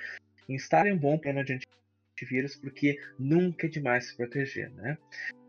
Instale 0.50 0.92
um 0.92 0.98
bom 0.98 1.18
plano 1.18 1.44
de 1.44 1.60
antivírus, 2.18 2.56
porque 2.56 3.00
nunca 3.18 3.68
é 3.68 3.70
demais 3.70 4.10
se 4.10 4.18
proteger, 4.18 4.70
né? 4.72 4.98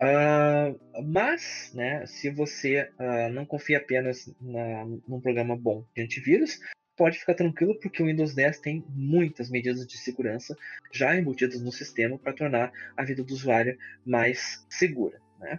Uh, 0.00 1.02
mas, 1.04 1.72
né, 1.74 2.06
se 2.06 2.30
você 2.30 2.88
não 3.32 3.44
confia 3.44 3.78
apenas 3.78 4.32
na, 4.40 4.84
num 5.08 5.20
programa 5.20 5.56
bom 5.56 5.84
de 5.94 6.02
antivírus, 6.02 6.60
pode 6.96 7.18
ficar 7.18 7.34
tranquilo 7.34 7.78
porque 7.80 8.02
o 8.02 8.06
Windows 8.06 8.34
10 8.34 8.58
tem 8.60 8.84
muitas 8.88 9.50
medidas 9.50 9.86
de 9.86 9.96
segurança 9.96 10.56
já 10.92 11.16
embutidas 11.16 11.60
no 11.60 11.72
sistema 11.72 12.18
para 12.18 12.32
tornar 12.32 12.72
a 12.96 13.04
vida 13.04 13.24
do 13.24 13.32
usuário 13.32 13.76
mais 14.04 14.64
segura. 14.68 15.20
Né? 15.42 15.58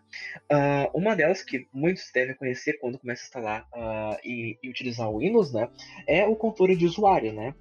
Uh, 0.50 0.98
uma 0.98 1.16
delas 1.16 1.44
que 1.44 1.68
muitos 1.74 2.10
devem 2.14 2.36
conhecer 2.36 2.80
quando 2.80 2.98
começa 2.98 3.24
a 3.24 3.26
instalar 3.26 3.68
uh, 3.74 4.18
e, 4.24 4.58
e, 4.64 4.70
utilizar 4.70 5.10
o 5.10 5.20
Windows 5.20 5.52
né, 5.52 5.70
é 6.08 6.26
o 6.26 6.36
controle 6.36 6.76
de 6.76 6.86
usuário, 6.86 7.34
né, 7.34 7.54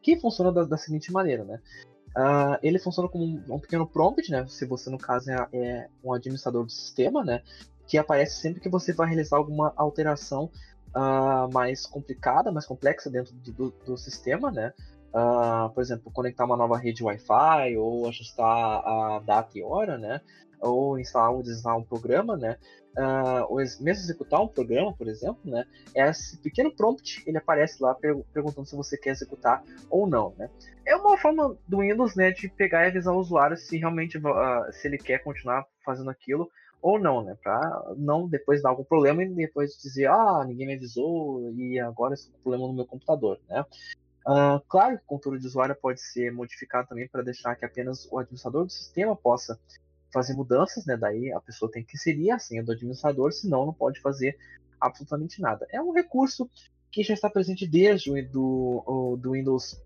que 0.00 0.16
funciona 0.16 0.52
da, 0.52 0.64
da 0.64 0.76
seguinte 0.76 1.10
maneira. 1.10 1.44
Né? 1.44 1.60
Uh, 2.16 2.58
ele 2.62 2.78
funciona 2.78 3.08
como 3.08 3.24
um, 3.24 3.54
um, 3.54 3.58
pequeno 3.58 3.88
prompt, 3.88 4.30
né, 4.30 4.46
se 4.46 4.64
você 4.66 4.88
no 4.88 4.98
caso 4.98 5.30
é, 5.32 5.48
é 5.52 5.88
um 6.04 6.12
administrador 6.12 6.64
do 6.64 6.70
sistema, 6.70 7.24
né, 7.24 7.42
que 7.88 7.98
aparece 7.98 8.40
sempre 8.40 8.60
que 8.60 8.68
você 8.68 8.92
vai 8.92 9.08
realizar 9.08 9.36
alguma 9.36 9.72
alteração 9.76 10.50
uh, 10.94 11.52
mais 11.52 11.86
complicada, 11.86 12.52
mais 12.52 12.66
complexa 12.66 13.10
dentro 13.10 13.34
do, 13.34 13.70
do 13.84 13.96
sistema, 13.96 14.50
né? 14.50 14.72
Uh, 15.08 15.70
por 15.72 15.80
exemplo, 15.80 16.12
conectar 16.12 16.44
uma 16.44 16.56
nova 16.56 16.76
rede 16.76 17.02
Wi-Fi 17.02 17.76
ou 17.78 18.06
ajustar 18.08 18.46
a 18.46 19.22
data 19.24 19.58
e 19.58 19.62
hora, 19.62 19.96
né? 19.96 20.20
Ou 20.60 20.98
instalar 20.98 21.32
ou 21.32 21.42
desinstalar 21.42 21.78
um 21.78 21.84
programa, 21.84 22.36
né? 22.36 22.56
Uh, 22.96 23.46
ou 23.48 23.56
mesmo 23.56 23.88
executar 23.88 24.42
um 24.42 24.48
programa, 24.48 24.92
por 24.92 25.08
exemplo, 25.08 25.38
né? 25.44 25.64
Esse 25.94 26.36
pequeno 26.38 26.74
prompt 26.74 27.22
ele 27.26 27.38
aparece 27.38 27.82
lá 27.82 27.94
perguntando 27.94 28.66
se 28.66 28.76
você 28.76 28.98
quer 28.98 29.10
executar 29.10 29.62
ou 29.88 30.06
não, 30.06 30.34
né? 30.36 30.50
É 30.84 30.96
uma 30.96 31.16
forma 31.16 31.56
do 31.66 31.78
Windows, 31.78 32.16
né, 32.16 32.30
de 32.32 32.48
pegar 32.48 32.84
e 32.84 32.88
avisar 32.88 33.14
o 33.14 33.18
usuário 33.18 33.56
se 33.56 33.78
realmente 33.78 34.18
uh, 34.18 34.72
se 34.72 34.88
ele 34.88 34.98
quer 34.98 35.22
continuar 35.22 35.64
fazendo 35.84 36.10
aquilo 36.10 36.50
ou 36.80 36.98
não, 36.98 37.22
né? 37.22 37.36
Para 37.42 37.94
não 37.96 38.28
depois 38.28 38.62
dar 38.62 38.70
algum 38.70 38.84
problema 38.84 39.22
e 39.22 39.34
depois 39.34 39.76
dizer, 39.80 40.06
ah, 40.06 40.44
ninguém 40.46 40.66
me 40.66 40.74
avisou 40.74 41.52
e 41.52 41.78
agora 41.80 42.14
esse 42.14 42.30
problema 42.42 42.66
no 42.66 42.74
meu 42.74 42.86
computador, 42.86 43.40
né? 43.48 43.64
Uh, 44.26 44.60
claro 44.68 44.98
que 44.98 45.04
o 45.04 45.06
controle 45.06 45.40
de 45.40 45.46
usuário 45.46 45.74
pode 45.74 46.00
ser 46.00 46.30
modificado 46.30 46.88
também 46.88 47.08
para 47.08 47.22
deixar 47.22 47.56
que 47.56 47.64
apenas 47.64 48.06
o 48.10 48.18
administrador 48.18 48.64
do 48.64 48.70
sistema 48.70 49.16
possa 49.16 49.58
fazer 50.12 50.34
mudanças, 50.34 50.84
né? 50.86 50.96
Daí 50.96 51.32
a 51.32 51.40
pessoa 51.40 51.70
tem 51.70 51.82
que 51.82 51.96
inserir 51.96 52.30
a 52.30 52.38
senha 52.38 52.62
do 52.62 52.72
administrador, 52.72 53.32
senão 53.32 53.66
não 53.66 53.72
pode 53.72 54.00
fazer 54.00 54.36
absolutamente 54.80 55.40
nada. 55.40 55.66
É 55.70 55.80
um 55.80 55.92
recurso 55.92 56.48
que 56.90 57.02
já 57.02 57.14
está 57.14 57.28
presente 57.28 57.66
desde 57.66 58.10
o 58.10 58.28
do, 58.28 59.16
do 59.18 59.32
Windows 59.32 59.82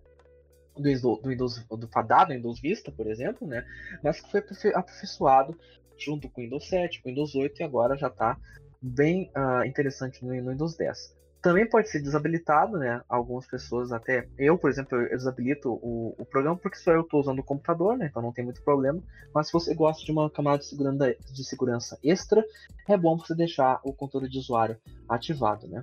do 0.76 1.16
do 1.16 1.28
Windows 1.28 1.64
do 1.68 1.88
fadado 1.88 2.32
Windows 2.32 2.60
Vista, 2.60 2.90
por 2.90 3.06
exemplo, 3.06 3.46
né? 3.46 3.64
Mas 4.02 4.20
que 4.20 4.30
foi 4.30 4.74
aperfeiçoado 4.74 5.56
junto 6.04 6.28
com 6.28 6.40
o 6.40 6.44
Windows 6.44 6.68
7, 6.68 7.02
com 7.02 7.08
o 7.08 7.12
Windows 7.12 7.34
8 7.34 7.60
e 7.60 7.64
agora 7.64 7.96
já 7.96 8.08
está 8.08 8.36
bem 8.80 9.30
uh, 9.36 9.64
interessante 9.64 10.24
no, 10.24 10.34
no, 10.42 10.50
Windows 10.50 10.76
10. 10.76 11.16
Também 11.40 11.68
pode 11.68 11.88
ser 11.88 12.00
desabilitado, 12.00 12.78
né? 12.78 13.02
Algumas 13.08 13.46
pessoas, 13.46 13.90
até 13.90 14.28
eu, 14.38 14.56
por 14.56 14.70
exemplo, 14.70 14.96
eu 15.00 15.16
desabilito 15.16 15.72
o, 15.72 16.14
o 16.16 16.24
programa 16.24 16.56
porque 16.56 16.78
só 16.78 16.92
eu 16.92 17.00
estou 17.00 17.20
usando 17.20 17.40
o 17.40 17.44
computador, 17.44 17.96
né? 17.96 18.06
Então 18.08 18.22
não 18.22 18.32
tem 18.32 18.44
muito 18.44 18.62
problema. 18.62 19.02
Mas 19.34 19.48
se 19.48 19.52
você 19.52 19.74
gosta 19.74 20.04
de 20.04 20.12
uma 20.12 20.30
camada 20.30 20.58
de 20.58 20.66
segurança, 20.66 21.16
de 21.32 21.44
segurança 21.44 21.98
extra, 22.02 22.44
é 22.88 22.96
bom 22.96 23.16
você 23.16 23.34
deixar 23.34 23.80
o 23.82 23.92
controle 23.92 24.28
de 24.28 24.38
usuário 24.38 24.76
ativado, 25.08 25.66
né? 25.66 25.82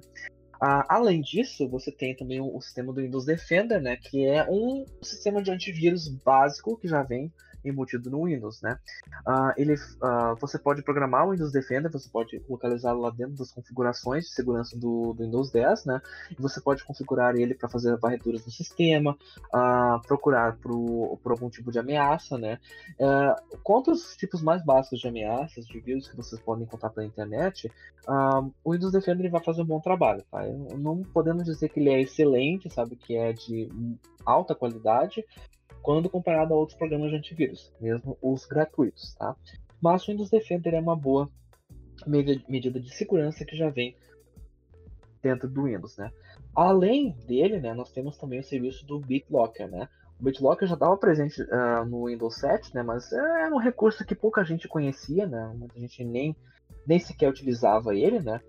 Uh, 0.62 0.84
além 0.90 1.22
disso, 1.22 1.70
você 1.70 1.90
tem 1.90 2.14
também 2.14 2.42
o, 2.42 2.56
o, 2.56 2.62
sistema 2.62 2.92
do 2.92 3.02
Windows 3.02 3.24
Defender, 3.24 3.82
né, 3.82 3.96
que 3.96 4.26
é 4.26 4.46
um 4.50 4.84
sistema 5.02 5.42
de 5.42 5.52
antivírus 5.52 6.10
básico 6.10 6.78
que 6.78 6.86
já 6.86 7.02
vem 7.02 7.32
embutido 7.64 8.10
no 8.10 8.26
Windows, 8.26 8.62
né? 8.62 8.78
Uh, 9.28 9.54
ele, 9.58 9.74
uh, 9.74 10.36
você 10.40 10.58
pode 10.58 10.82
programar 10.82 11.28
o 11.28 11.32
Windows 11.32 11.52
Defender, 11.52 11.92
você 11.92 12.10
pode 12.10 12.42
localizá-lo 12.50 13.02
lá 13.02 13.10
dentro 13.10 13.36
das 13.36 13.52
configurações 13.52 14.26
de 14.26 14.32
segurança 14.32 14.78
do, 14.78 15.14
do 15.14 15.24
Windows 15.24 15.52
10, 15.52 15.86
né? 15.86 16.02
E 16.32 16.42
você 16.42 16.62
pode 16.62 16.84
configurar 16.84 17.36
ele 17.36 17.54
para 17.54 17.70
fazer 17.70 17.96
varreduras 17.98 18.46
no 18.46 18.52
sistema, 18.52 19.18
uh, 19.54 20.02
procurar 20.08 20.58
por, 20.58 21.18
por 21.22 21.32
algum 21.32 21.50
tipo 21.50 21.72
de 21.72 21.80
ameaça, 21.80 22.38
né? 22.38 22.60
Uh, 23.00 23.58
quanto 23.64 23.92
aos 23.92 24.16
tipos 24.16 24.42
mais 24.42 24.64
básicos 24.64 25.00
de 25.00 25.08
ameaças, 25.08 25.66
de 25.66 25.80
vírus 25.80 26.08
que 26.08 26.16
vocês 26.16 26.42
podem 26.42 26.64
encontrar 26.64 26.90
pela 26.90 27.06
internet, 27.06 27.72
o 28.64 28.72
Windows 28.72 28.92
Defender 28.92 29.30
vai 29.30 29.44
fazer 29.44 29.62
um 29.62 29.66
bom 29.66 29.80
trabalho, 29.80 30.24
tá? 30.32 30.42
Não 30.78 31.04
podemos 31.04 31.44
dizer 31.44 31.70
que 31.70 31.80
ele 31.80 31.90
é 31.90 32.02
excelente, 32.02 32.68
sabe? 32.74 32.96
Que 32.96 33.16
é 33.16 33.34
de 33.34 33.70
alta 34.26 34.56
qualidade, 34.56 35.26
quando 35.82 36.10
comparado 36.10 36.54
a 36.54 36.58
outros 36.58 36.78
programas 36.78 37.10
de 37.12 37.18
antivírus, 37.18 37.74
mesmo 37.80 38.18
os 38.22 38.46
gratuitos, 38.46 39.16
tá? 39.16 39.36
Mas 39.82 40.04
o 40.04 40.12
Windows 40.12 40.30
Defender 40.30 40.74
é 40.74 40.80
uma 40.80 40.96
boa 40.96 41.30
medida 42.06 42.80
de 42.80 42.94
segurança 42.94 43.46
que 43.46 43.56
já 43.56 43.70
vem 43.70 43.96
dentro 45.22 45.50
do 45.50 45.64
Windows, 45.64 45.98
né? 45.98 46.12
Além 46.56 47.12
dele, 47.26 47.60
né, 47.60 47.74
nós 47.74 47.92
temos 47.92 48.18
também 48.18 48.40
o 48.40 48.44
serviço 48.44 48.86
do 48.86 49.00
BitLocker, 49.00 49.70
né? 49.70 49.88
O 50.20 50.24
BitLocker 50.24 50.68
já 50.68 50.74
estava 50.74 50.98
presente 50.98 51.42
uh, 51.42 51.86
no 51.86 52.08
Windows 52.08 52.36
7, 52.36 52.76
né? 52.76 52.84
Mas 52.84 53.12
era 53.12 53.54
um 53.54 53.60
recurso 53.60 54.06
que 54.06 54.16
pouca 54.16 54.44
gente 54.44 54.68
conhecia, 54.68 55.26
né? 55.26 55.54
Muita 55.56 55.80
gente 55.80 56.04
nem, 56.04 56.36
nem 56.90 57.00
sequer 57.00 57.30
utilizava 57.30 57.96
ele, 57.96 58.20
né? 58.20 58.42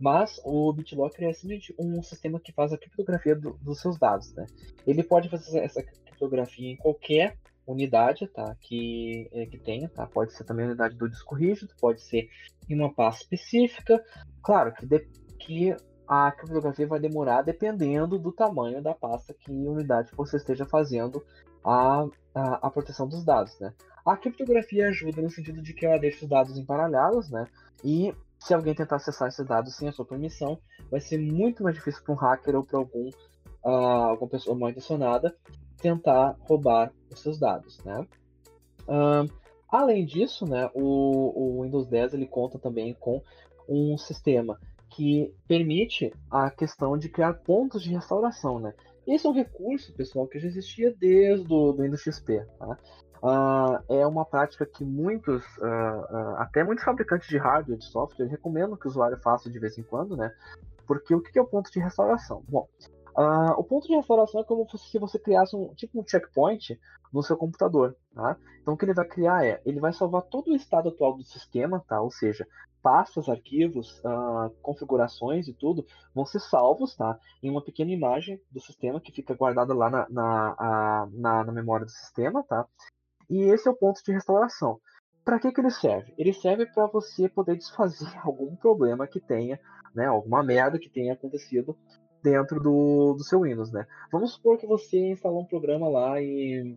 Mas 0.00 0.40
o 0.44 0.72
BitLocker 0.72 1.28
é 1.28 1.32
simplesmente 1.32 1.74
um 1.76 2.00
sistema 2.00 2.38
que 2.38 2.52
faz 2.52 2.72
a 2.72 2.78
criptografia 2.78 3.34
do, 3.34 3.58
dos 3.60 3.80
seus 3.80 3.98
dados, 3.98 4.32
né? 4.34 4.46
Ele 4.86 5.02
pode 5.02 5.28
fazer 5.28 5.58
essa 5.58 5.82
criptografia 5.82 6.70
em 6.70 6.76
qualquer 6.76 7.36
unidade, 7.66 8.28
tá? 8.28 8.56
Que, 8.60 9.28
é, 9.32 9.46
que 9.46 9.58
tenha, 9.58 9.88
tá? 9.88 10.06
Pode 10.06 10.32
ser 10.32 10.44
também 10.44 10.64
a 10.64 10.68
unidade 10.68 10.96
do 10.96 11.10
disco 11.10 11.34
rígido, 11.34 11.74
pode 11.80 12.00
ser 12.00 12.28
em 12.70 12.76
uma 12.76 12.94
pasta 12.94 13.24
específica. 13.24 14.00
Claro 14.44 14.72
que, 14.72 14.86
de, 14.86 15.00
que 15.40 15.76
a 16.06 16.30
criptografia 16.30 16.86
vai 16.86 17.00
demorar 17.00 17.42
dependendo 17.42 18.16
do 18.16 18.30
tamanho 18.30 18.80
da 18.80 18.94
pasta 18.94 19.34
que 19.34 19.50
unidade 19.50 20.12
você 20.16 20.36
esteja 20.36 20.64
fazendo 20.64 21.20
a, 21.64 22.06
a, 22.32 22.66
a, 22.68 22.70
proteção 22.70 23.08
dos 23.08 23.24
dados, 23.24 23.58
né? 23.58 23.74
A 24.04 24.16
criptografia 24.16 24.88
ajuda 24.88 25.22
no 25.22 25.30
sentido 25.30 25.62
de 25.62 25.72
que 25.74 25.86
ela 25.86 25.98
deixa 25.98 26.24
os 26.24 26.30
dados 26.30 26.56
emparelhados, 26.56 27.30
né? 27.30 27.46
E 27.84 28.12
se 28.38 28.54
alguém 28.54 28.74
tentar 28.74 28.96
acessar 28.96 29.28
esses 29.28 29.44
dados 29.46 29.74
sem 29.74 29.88
a 29.88 29.92
sua 29.92 30.04
permissão, 30.04 30.58
vai 30.90 31.00
ser 31.00 31.18
muito 31.18 31.62
mais 31.62 31.74
difícil 31.74 32.02
para 32.04 32.14
um 32.14 32.16
hacker 32.16 32.56
ou 32.56 32.64
para 32.64 32.78
algum 32.78 33.08
uh, 33.64 34.10
alguma 34.10 34.30
pessoa 34.30 34.56
mal 34.56 34.70
intencionada 34.70 35.36
tentar 35.80 36.36
roubar 36.40 36.92
os 37.12 37.20
seus 37.20 37.38
dados, 37.38 37.78
né? 37.84 38.06
Uh, 38.82 39.30
além 39.68 40.04
disso, 40.04 40.44
né, 40.46 40.68
o, 40.74 41.58
o, 41.58 41.62
Windows 41.62 41.86
10 41.86 42.14
ele 42.14 42.26
conta 42.26 42.58
também 42.58 42.94
com 42.94 43.22
um 43.68 43.96
sistema 43.98 44.58
que 44.90 45.32
permite 45.46 46.12
a 46.30 46.50
questão 46.50 46.96
de 46.96 47.08
criar 47.08 47.34
pontos 47.34 47.82
de 47.82 47.90
restauração, 47.90 48.58
né? 48.58 48.74
Esse 49.06 49.26
é 49.26 49.30
um 49.30 49.34
recurso, 49.34 49.94
pessoal, 49.94 50.26
que 50.26 50.38
já 50.38 50.48
existia 50.48 50.94
desde 50.94 51.46
o 51.52 51.72
do 51.72 51.82
Windows 51.82 52.02
XP, 52.02 52.44
tá? 52.58 52.78
Uh, 53.22 53.82
é 53.88 54.06
uma 54.06 54.24
prática 54.24 54.64
que 54.64 54.84
muitos, 54.84 55.44
uh, 55.58 55.64
uh, 55.64 56.36
até 56.36 56.62
muitos 56.62 56.84
fabricantes 56.84 57.28
de 57.28 57.36
hardware, 57.36 57.78
de 57.78 57.84
software, 57.84 58.26
recomendam 58.26 58.76
que 58.76 58.86
o 58.86 58.90
usuário 58.90 59.18
faça 59.18 59.50
de 59.50 59.58
vez 59.58 59.76
em 59.76 59.82
quando, 59.82 60.16
né? 60.16 60.32
Porque 60.86 61.14
o 61.14 61.20
que 61.20 61.38
é 61.38 61.42
o 61.42 61.46
ponto 61.46 61.70
de 61.70 61.80
restauração? 61.80 62.42
Bom, 62.48 62.68
o 63.56 63.64
ponto 63.64 63.88
de 63.88 63.96
restauração 63.96 64.40
é 64.40 64.44
como 64.44 64.64
se 64.78 64.98
você 64.98 65.18
criasse 65.18 65.54
um 65.56 65.74
tipo 65.74 66.00
um 66.00 66.06
checkpoint 66.06 66.78
no 67.12 67.22
seu 67.22 67.36
computador, 67.36 67.96
tá? 68.14 68.36
Então 68.62 68.74
o 68.74 68.76
que 68.76 68.84
ele 68.84 68.94
vai 68.94 69.04
criar 69.04 69.44
é, 69.44 69.60
ele 69.66 69.80
vai 69.80 69.92
salvar 69.92 70.22
todo 70.22 70.52
o 70.52 70.56
estado 70.56 70.88
atual 70.88 71.16
do 71.16 71.24
sistema, 71.24 71.84
tá? 71.88 72.00
Ou 72.00 72.10
seja, 72.12 72.46
pastas, 72.80 73.28
arquivos, 73.28 74.00
configurações 74.62 75.48
e 75.48 75.52
tudo 75.52 75.84
vão 76.14 76.24
ser 76.24 76.40
salvos, 76.40 76.94
tá? 76.94 77.18
Em 77.42 77.50
uma 77.50 77.60
pequena 77.60 77.90
imagem 77.90 78.40
do 78.50 78.60
sistema 78.60 79.00
que 79.00 79.12
fica 79.12 79.34
guardada 79.34 79.74
lá 79.74 79.90
na, 79.90 80.08
na, 80.08 81.08
na, 81.12 81.44
na 81.44 81.52
memória 81.52 81.84
do 81.84 81.90
sistema, 81.90 82.42
tá? 82.44 82.64
E 83.28 83.42
esse 83.42 83.68
é 83.68 83.70
o 83.70 83.76
ponto 83.76 84.02
de 84.02 84.12
restauração. 84.12 84.80
Para 85.24 85.38
que, 85.38 85.52
que 85.52 85.60
ele 85.60 85.70
serve? 85.70 86.14
Ele 86.16 86.32
serve 86.32 86.66
para 86.66 86.86
você 86.86 87.28
poder 87.28 87.56
desfazer 87.56 88.08
algum 88.24 88.56
problema 88.56 89.06
que 89.06 89.20
tenha, 89.20 89.60
né, 89.94 90.06
alguma 90.06 90.42
merda 90.42 90.78
que 90.78 90.88
tenha 90.88 91.12
acontecido 91.12 91.76
dentro 92.22 92.60
do, 92.60 93.14
do 93.14 93.24
seu 93.24 93.42
Windows, 93.42 93.70
né? 93.70 93.86
Vamos 94.10 94.32
supor 94.32 94.58
que 94.58 94.66
você 94.66 95.10
instalou 95.10 95.42
um 95.42 95.46
programa 95.46 95.88
lá 95.88 96.20
e 96.20 96.76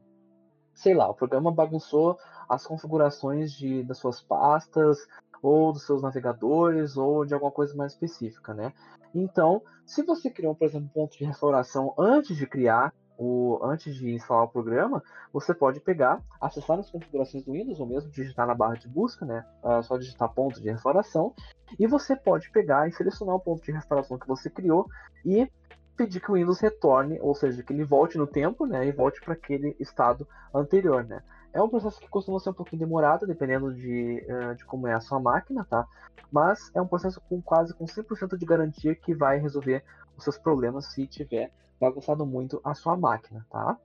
sei 0.73 0.93
lá, 0.93 1.09
o 1.09 1.13
programa 1.13 1.51
bagunçou 1.51 2.17
as 2.47 2.65
configurações 2.65 3.53
de, 3.53 3.83
das 3.83 3.97
suas 3.97 4.21
pastas, 4.21 5.07
ou 5.41 5.71
dos 5.71 5.85
seus 5.85 6.01
navegadores, 6.01 6.97
ou 6.97 7.25
de 7.25 7.33
alguma 7.33 7.51
coisa 7.51 7.75
mais 7.75 7.93
específica, 7.93 8.53
né? 8.53 8.73
Então, 9.13 9.61
se 9.85 10.03
você 10.03 10.29
criou, 10.29 10.55
por 10.55 10.65
exemplo, 10.65 10.87
um 10.87 10.93
ponto 10.93 11.17
de 11.17 11.25
restauração 11.25 11.93
antes 11.97 12.37
de 12.37 12.45
criar, 12.45 12.93
o, 13.21 13.59
antes 13.61 13.93
de 13.93 14.09
instalar 14.15 14.45
o 14.45 14.47
programa, 14.47 15.03
você 15.31 15.53
pode 15.53 15.79
pegar, 15.79 16.19
acessar 16.41 16.79
as 16.79 16.89
configurações 16.89 17.45
do 17.45 17.51
Windows, 17.51 17.79
ou 17.79 17.85
mesmo 17.85 18.09
digitar 18.09 18.47
na 18.47 18.55
barra 18.55 18.73
de 18.73 18.87
busca, 18.87 19.23
né? 19.23 19.45
Uh, 19.63 19.83
só 19.83 19.95
digitar 19.95 20.33
ponto 20.33 20.59
de 20.59 20.71
restauração, 20.71 21.31
e 21.77 21.85
você 21.85 22.15
pode 22.15 22.49
pegar 22.49 22.87
e 22.87 22.91
selecionar 22.91 23.35
o 23.35 23.39
ponto 23.39 23.63
de 23.63 23.71
restauração 23.71 24.17
que 24.17 24.27
você 24.27 24.49
criou 24.49 24.87
e 25.23 25.47
pedir 25.95 26.19
que 26.19 26.31
o 26.31 26.33
Windows 26.33 26.59
retorne, 26.59 27.19
ou 27.21 27.35
seja, 27.35 27.61
que 27.61 27.71
ele 27.71 27.83
volte 27.83 28.17
no 28.17 28.25
tempo, 28.25 28.65
né, 28.65 28.87
e 28.87 28.91
volte 28.91 29.21
para 29.21 29.35
aquele 29.35 29.75
estado 29.79 30.27
anterior, 30.51 31.03
né. 31.03 31.21
É 31.53 31.61
um 31.61 31.69
processo 31.69 31.99
que 31.99 32.07
costuma 32.07 32.39
ser 32.39 32.49
um 32.49 32.53
pouquinho 32.53 32.79
demorado, 32.79 33.27
dependendo 33.27 33.71
de, 33.71 34.25
uh, 34.27 34.55
de 34.55 34.65
como 34.65 34.87
é 34.87 34.93
a 34.93 34.99
sua 34.99 35.19
máquina, 35.19 35.63
tá? 35.69 35.85
Mas 36.31 36.71
é 36.73 36.81
um 36.81 36.87
processo 36.87 37.21
com 37.29 37.39
quase 37.39 37.71
com 37.75 37.85
100% 37.85 38.35
de 38.35 38.45
garantia 38.47 38.95
que 38.95 39.13
vai 39.13 39.37
resolver 39.37 39.83
os 40.17 40.23
seus 40.23 40.39
problemas 40.39 40.85
se 40.85 41.05
tiver 41.05 41.51
bagunçado 41.81 42.25
muito 42.25 42.61
a 42.63 42.75
sua 42.75 42.95
máquina, 42.95 43.45
tá? 43.49 43.75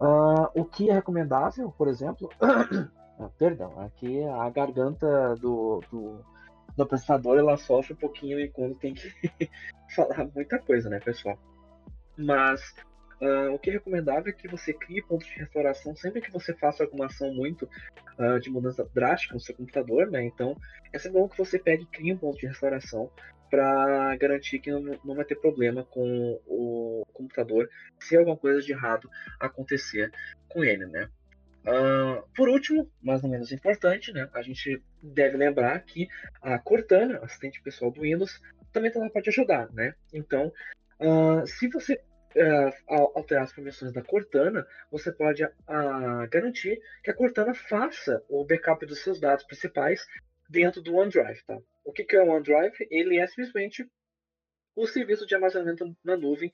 Uh, 0.00 0.60
o 0.60 0.64
que 0.64 0.90
é 0.90 0.94
recomendável, 0.94 1.72
por 1.78 1.86
exemplo, 1.86 2.28
ah, 2.42 3.30
perdão, 3.38 3.80
aqui 3.80 4.24
a 4.24 4.50
garganta 4.50 5.36
do, 5.36 5.80
do, 5.90 6.18
do 6.76 6.82
apresentador 6.82 7.38
ela 7.38 7.56
sofre 7.56 7.94
um 7.94 7.96
pouquinho 7.96 8.40
enquanto 8.40 8.78
tem 8.78 8.92
que 8.92 9.08
falar 9.94 10.28
muita 10.34 10.58
coisa, 10.58 10.90
né, 10.90 10.98
pessoal? 10.98 11.38
Mas 12.16 12.60
uh, 13.22 13.54
o 13.54 13.58
que 13.58 13.70
é 13.70 13.74
recomendável 13.74 14.30
é 14.30 14.32
que 14.32 14.48
você 14.48 14.72
crie 14.72 15.00
pontos 15.00 15.28
de 15.28 15.38
restauração 15.38 15.94
sempre 15.94 16.20
que 16.20 16.32
você 16.32 16.52
faça 16.54 16.82
alguma 16.82 17.06
ação 17.06 17.32
muito 17.32 17.68
uh, 18.18 18.40
de 18.40 18.50
mudança 18.50 18.84
drástica 18.92 19.34
no 19.34 19.40
seu 19.40 19.54
computador, 19.54 20.10
né? 20.10 20.24
Então 20.24 20.56
é 20.92 20.98
sempre 20.98 21.20
bom 21.20 21.28
que 21.28 21.38
você 21.38 21.56
pegue 21.56 21.84
e 21.84 21.86
crie 21.86 22.12
um 22.12 22.18
ponto 22.18 22.36
de 22.36 22.48
restauração 22.48 23.10
para 23.54 24.16
garantir 24.16 24.58
que 24.58 24.70
não, 24.70 25.14
vai 25.14 25.24
ter 25.24 25.36
problema 25.36 25.84
com 25.84 26.40
o 26.46 27.06
computador 27.12 27.68
se 28.00 28.16
alguma 28.16 28.36
coisa 28.36 28.60
de 28.60 28.72
errado 28.72 29.08
acontecer 29.38 30.10
com 30.48 30.64
ele, 30.64 30.86
né? 30.86 31.08
Uh, 31.66 32.22
por 32.36 32.48
último, 32.48 32.90
mas 33.02 33.22
não 33.22 33.30
menos 33.30 33.50
importante, 33.50 34.12
né, 34.12 34.28
a 34.34 34.42
gente 34.42 34.82
deve 35.02 35.38
lembrar 35.38 35.80
que 35.80 36.06
a 36.42 36.58
Cortana, 36.58 37.20
assistente 37.22 37.62
pessoal 37.62 37.90
do 37.90 38.02
Windows, 38.02 38.38
também 38.70 38.88
está 38.88 39.00
lá 39.00 39.08
para 39.08 39.22
te 39.22 39.30
ajudar, 39.30 39.72
né? 39.72 39.94
Então, 40.12 40.52
Uh, 41.00 41.46
se 41.46 41.68
você 41.68 41.94
uh, 41.94 42.72
alterar 43.14 43.44
as 43.44 43.52
permissões 43.52 43.92
da 43.92 44.02
Cortana, 44.02 44.66
você 44.90 45.12
pode 45.12 45.44
uh, 45.44 45.50
garantir 46.30 46.80
que 47.02 47.10
a 47.10 47.14
Cortana 47.14 47.54
faça 47.54 48.22
o 48.28 48.44
backup 48.44 48.84
dos 48.86 49.02
seus 49.02 49.20
dados 49.20 49.44
principais 49.44 50.06
dentro 50.48 50.80
do 50.80 50.94
OneDrive. 50.94 51.42
Tá? 51.46 51.58
O 51.84 51.92
que, 51.92 52.04
que 52.04 52.16
é 52.16 52.22
o 52.22 52.28
OneDrive? 52.28 52.74
Ele 52.90 53.18
é 53.18 53.26
simplesmente 53.26 53.86
o 54.74 54.86
serviço 54.86 55.26
de 55.26 55.34
armazenamento 55.34 55.96
na 56.02 56.16
nuvem 56.16 56.50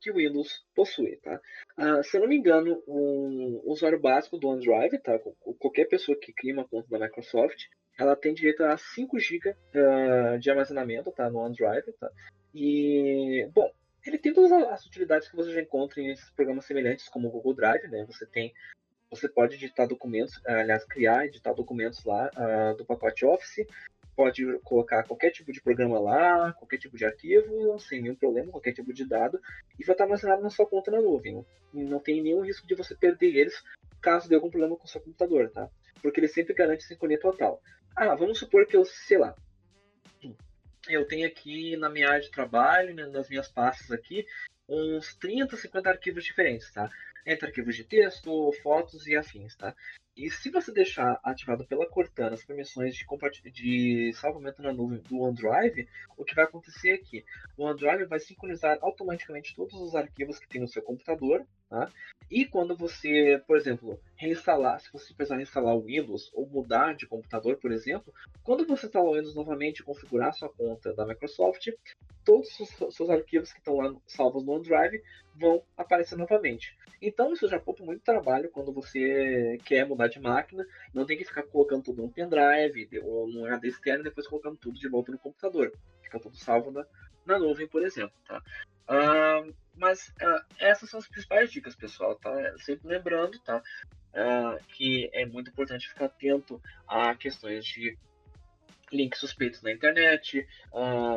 que 0.00 0.10
o 0.10 0.16
Windows 0.16 0.64
possui, 0.74 1.16
tá? 1.16 1.40
Uh, 1.78 2.04
se 2.04 2.16
eu 2.16 2.20
não 2.20 2.28
me 2.28 2.36
engano, 2.36 2.82
um 2.86 3.62
usuário 3.64 3.98
básico 3.98 4.36
do 4.36 4.48
OneDrive, 4.48 4.98
tá? 4.98 5.18
Qualquer 5.58 5.86
pessoa 5.86 6.18
que 6.18 6.32
cria 6.32 6.52
uma 6.52 6.68
conta 6.68 6.86
da 6.90 7.06
Microsoft, 7.06 7.64
ela 7.98 8.14
tem 8.14 8.34
direito 8.34 8.62
a 8.62 8.76
5 8.76 9.18
GB 9.18 9.50
uh, 9.50 10.38
de 10.38 10.50
armazenamento, 10.50 11.10
tá? 11.10 11.30
No 11.30 11.38
OneDrive, 11.38 11.90
tá? 11.98 12.10
E, 12.54 13.48
bom, 13.54 13.72
ele 14.06 14.18
tem 14.18 14.34
todas 14.34 14.52
as 14.52 14.84
utilidades 14.84 15.28
que 15.28 15.36
você 15.36 15.52
já 15.52 15.62
encontra 15.62 16.00
em 16.00 16.10
esses 16.10 16.30
programas 16.32 16.66
semelhantes, 16.66 17.08
como 17.08 17.28
o 17.28 17.30
Google 17.30 17.54
Drive, 17.54 17.88
né? 17.88 18.04
Você 18.06 18.26
tem, 18.26 18.52
você 19.10 19.26
pode 19.26 19.54
editar 19.54 19.86
documentos, 19.86 20.38
aliás, 20.46 20.84
criar, 20.84 21.24
editar 21.24 21.54
documentos 21.54 22.04
lá 22.04 22.30
uh, 22.36 22.76
do 22.76 22.84
pacote 22.84 23.24
Office, 23.24 23.66
pode 24.14 24.58
colocar 24.60 25.04
qualquer 25.04 25.30
tipo 25.30 25.52
de 25.52 25.60
programa 25.60 25.98
lá, 25.98 26.52
qualquer 26.52 26.78
tipo 26.78 26.96
de 26.96 27.04
arquivo, 27.04 27.78
sem 27.78 28.02
nenhum 28.02 28.14
problema, 28.14 28.50
qualquer 28.50 28.72
tipo 28.72 28.92
de 28.92 29.04
dado, 29.04 29.40
e 29.78 29.84
vai 29.84 29.94
estar 29.94 30.04
armazenado 30.04 30.42
na 30.42 30.50
sua 30.50 30.66
conta 30.66 30.90
na 30.90 31.00
nuvem. 31.00 31.44
Não 31.72 31.98
tem 31.98 32.22
nenhum 32.22 32.42
risco 32.42 32.66
de 32.66 32.74
você 32.74 32.94
perder 32.94 33.36
eles 33.36 33.62
caso 34.00 34.28
dê 34.28 34.34
algum 34.34 34.50
problema 34.50 34.76
com 34.76 34.84
o 34.84 34.88
seu 34.88 35.00
computador, 35.00 35.50
tá? 35.50 35.68
Porque 36.02 36.20
ele 36.20 36.28
sempre 36.28 36.52
garante 36.52 36.84
sincronia 36.84 37.18
total. 37.18 37.62
Ah, 37.96 38.14
vamos 38.14 38.38
supor 38.38 38.66
que 38.66 38.76
eu, 38.76 38.84
sei 38.84 39.16
lá, 39.16 39.34
eu 40.88 41.06
tenho 41.06 41.26
aqui 41.26 41.76
na 41.76 41.88
minha 41.88 42.08
área 42.08 42.20
de 42.20 42.30
trabalho, 42.30 42.94
né, 42.94 43.06
nas 43.06 43.28
minhas 43.28 43.48
pastas 43.48 43.90
aqui, 43.90 44.26
uns 44.68 45.14
30, 45.14 45.56
50 45.56 45.88
arquivos 45.88 46.24
diferentes, 46.24 46.70
tá? 46.72 46.90
Entre 47.26 47.46
arquivos 47.46 47.76
de 47.76 47.84
texto, 47.84 48.52
fotos 48.62 49.06
e 49.06 49.16
afins, 49.16 49.56
tá? 49.56 49.74
E 50.16 50.30
se 50.30 50.48
você 50.48 50.72
deixar 50.72 51.18
ativado 51.24 51.66
pela 51.66 51.88
Cortana 51.88 52.34
as 52.34 52.44
permissões 52.44 52.94
de, 52.94 53.50
de 53.50 54.12
salvamento 54.14 54.62
na 54.62 54.72
nuvem 54.72 55.00
do 55.00 55.18
OneDrive, 55.18 55.88
o 56.16 56.24
que 56.24 56.36
vai 56.36 56.44
acontecer 56.44 56.90
é 56.90 56.98
que 56.98 57.24
o 57.56 57.64
OneDrive 57.64 58.04
vai 58.04 58.20
sincronizar 58.20 58.78
automaticamente 58.80 59.56
todos 59.56 59.74
os 59.74 59.96
arquivos 59.96 60.38
que 60.38 60.46
tem 60.46 60.60
no 60.60 60.68
seu 60.68 60.82
computador, 60.82 61.44
tá? 61.74 61.90
E 62.30 62.44
quando 62.44 62.76
você, 62.76 63.42
por 63.46 63.56
exemplo, 63.56 64.00
reinstalar, 64.16 64.80
se 64.80 64.92
você 64.92 65.12
precisar 65.12 65.36
reinstalar 65.36 65.74
o 65.74 65.82
Windows 65.82 66.30
ou 66.32 66.46
mudar 66.46 66.94
de 66.94 67.06
computador, 67.06 67.56
por 67.56 67.72
exemplo, 67.72 68.14
quando 68.42 68.66
você 68.66 68.86
instalar 68.86 69.08
o 69.08 69.14
Windows 69.14 69.34
novamente 69.34 69.80
e 69.80 69.82
configurar 69.82 70.32
sua 70.32 70.48
conta 70.48 70.94
da 70.94 71.04
Microsoft, 71.04 71.68
todos 72.24 72.48
os 72.60 72.94
seus 72.94 73.10
arquivos 73.10 73.52
que 73.52 73.58
estão 73.58 73.76
lá 73.76 73.94
salvos 74.06 74.44
no 74.44 74.52
OneDrive 74.52 75.02
vão 75.34 75.62
aparecer 75.76 76.16
novamente. 76.16 76.76
Então 77.02 77.32
isso 77.32 77.46
já 77.48 77.60
poupa 77.60 77.84
muito 77.84 78.02
trabalho 78.02 78.50
quando 78.50 78.72
você 78.72 79.58
quer 79.64 79.86
mudar 79.86 80.08
de 80.08 80.18
máquina, 80.18 80.66
não 80.94 81.04
tem 81.04 81.18
que 81.18 81.24
ficar 81.24 81.42
colocando 81.42 81.82
tudo 81.82 82.02
num 82.02 82.08
pendrive 82.08 82.88
ou 83.02 83.28
num 83.28 83.44
HD 83.44 83.68
externo 83.68 84.00
e 84.00 84.04
depois 84.04 84.26
colocando 84.26 84.56
tudo 84.56 84.78
de 84.78 84.88
volta 84.88 85.12
no 85.12 85.18
computador. 85.18 85.72
Fica 86.02 86.18
tudo 86.18 86.36
salvo 86.36 86.70
na, 86.70 86.86
na 87.26 87.38
nuvem, 87.38 87.66
por 87.66 87.82
exemplo. 87.82 88.14
Tá? 88.26 88.42
Uh, 88.88 89.54
mas 89.76 90.08
uh, 90.08 90.44
essas 90.58 90.90
são 90.90 91.00
as 91.00 91.08
principais 91.08 91.50
dicas, 91.50 91.74
pessoal. 91.74 92.16
Tá? 92.16 92.32
Sempre 92.58 92.88
lembrando 92.88 93.38
tá? 93.40 93.62
Uh, 94.12 94.62
que 94.68 95.10
é 95.12 95.26
muito 95.26 95.50
importante 95.50 95.88
ficar 95.88 96.06
atento 96.06 96.60
a 96.86 97.14
questões 97.14 97.64
de 97.64 97.98
links 98.92 99.18
suspeitos 99.18 99.60
na 99.62 99.72
internet, 99.72 100.46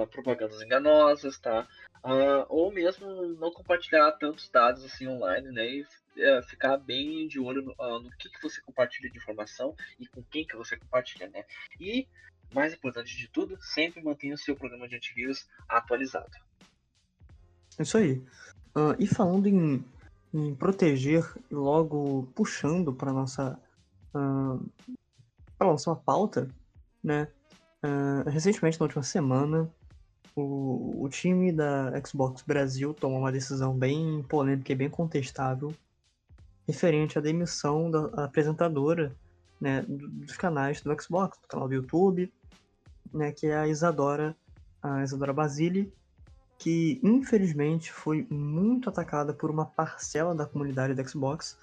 propagandas 0.10 0.64
enganosas, 0.64 1.38
tá? 1.38 1.68
Ou 2.50 2.72
mesmo 2.72 3.06
não 3.36 3.52
compartilhar 3.52 4.12
tantos 4.14 4.50
dados 4.50 4.84
assim 4.84 5.08
online, 5.08 5.52
né? 5.52 5.68
E 5.68 5.86
uh, 6.18 6.44
ficar 6.44 6.78
bem 6.78 7.28
de 7.28 7.40
olho 7.40 7.62
no, 7.62 8.00
no, 8.00 8.10
que, 8.18 8.30
que 8.30 8.42
você 8.42 8.62
compartilha 8.62 9.10
de 9.10 9.18
informação 9.18 9.76
e 10.00 10.08
com 10.08 10.24
quem 10.24 10.46
que 10.46 10.56
você 10.56 10.78
compartilha, 10.78 11.30
né? 11.30 11.46
E, 11.80 12.08
mais 12.54 12.74
importante 12.74 13.16
de 13.16 13.28
tudo, 13.28 13.58
sempre 13.62 14.02
mantenha 14.02 14.36
o 14.36 14.38
seu 14.38 14.56
programa 14.56 14.88
de 14.88 14.96
antivírus 14.96 15.48
atualizado. 15.68 16.32
Isso 17.80 17.98
aí. 17.98 18.24
e 19.00 19.06
falando 19.08 19.48
em, 19.48 19.84
em 20.34 20.56
proteger 20.56 21.24
logo 21.52 22.32
puxando 22.36 22.94
para 22.94 23.14
nossa 23.14 23.60
para 25.58 25.68
nossa 25.68 25.96
pauta, 25.96 26.50
né? 27.04 27.28
Uh, 27.84 28.30
recentemente, 28.30 28.80
na 28.80 28.86
última 28.86 29.04
semana, 29.04 29.70
o, 30.36 31.04
o 31.04 31.10
time 31.10 31.52
da 31.52 31.94
Xbox 32.06 32.42
Brasil 32.42 32.94
tomou 32.94 33.20
uma 33.20 33.32
decisão 33.32 33.76
bem 33.78 34.24
polêmica 34.24 34.72
e 34.72 34.76
bem 34.76 34.90
contestável 34.90 35.74
referente 36.68 37.18
à 37.18 37.22
demissão 37.22 37.90
da 37.90 38.26
apresentadora 38.26 39.16
né, 39.60 39.86
dos 39.88 40.36
canais 40.36 40.82
do 40.82 41.02
Xbox, 41.02 41.40
do 41.40 41.48
canal 41.48 41.68
do 41.68 41.74
YouTube, 41.74 42.32
né, 43.14 43.32
que 43.32 43.48
é 43.48 43.56
a 43.56 43.68
Isadora, 43.68 44.36
a 44.82 45.04
Isadora 45.04 45.34
Basile, 45.34 45.92
que 46.58 47.00
infelizmente 47.04 47.92
foi 47.92 48.26
muito 48.30 48.90
atacada 48.90 49.34
por 49.34 49.50
uma 49.50 49.66
parcela 49.66 50.34
da 50.34 50.46
comunidade 50.46 50.94
da 50.94 51.04
Xbox. 51.04 51.58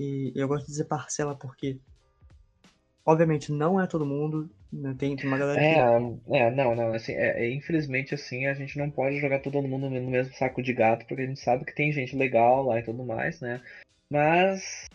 E 0.00 0.32
eu 0.34 0.48
gosto 0.48 0.66
de 0.66 0.72
dizer 0.72 0.84
parcela 0.84 1.34
porque 1.34 1.78
Obviamente, 3.04 3.50
não 3.50 3.80
é 3.80 3.86
todo 3.86 4.06
mundo, 4.06 4.48
né? 4.72 4.94
tem, 4.96 5.16
tem 5.16 5.26
uma 5.26 5.36
galera 5.36 5.60
é, 5.60 5.74
que... 5.74 6.36
É, 6.36 6.50
não, 6.52 6.74
não, 6.74 6.94
assim, 6.94 7.12
é, 7.12 7.44
é, 7.44 7.52
infelizmente, 7.52 8.14
assim, 8.14 8.46
a 8.46 8.54
gente 8.54 8.78
não 8.78 8.88
pode 8.90 9.18
jogar 9.18 9.40
todo 9.40 9.60
mundo 9.60 9.90
no 9.90 10.10
mesmo 10.10 10.32
saco 10.34 10.62
de 10.62 10.72
gato, 10.72 11.04
porque 11.06 11.22
a 11.22 11.26
gente 11.26 11.40
sabe 11.40 11.64
que 11.64 11.74
tem 11.74 11.92
gente 11.92 12.14
legal 12.14 12.64
lá 12.64 12.78
e 12.78 12.82
tudo 12.84 13.04
mais, 13.04 13.40
né? 13.40 13.60
Mas, 14.08 14.86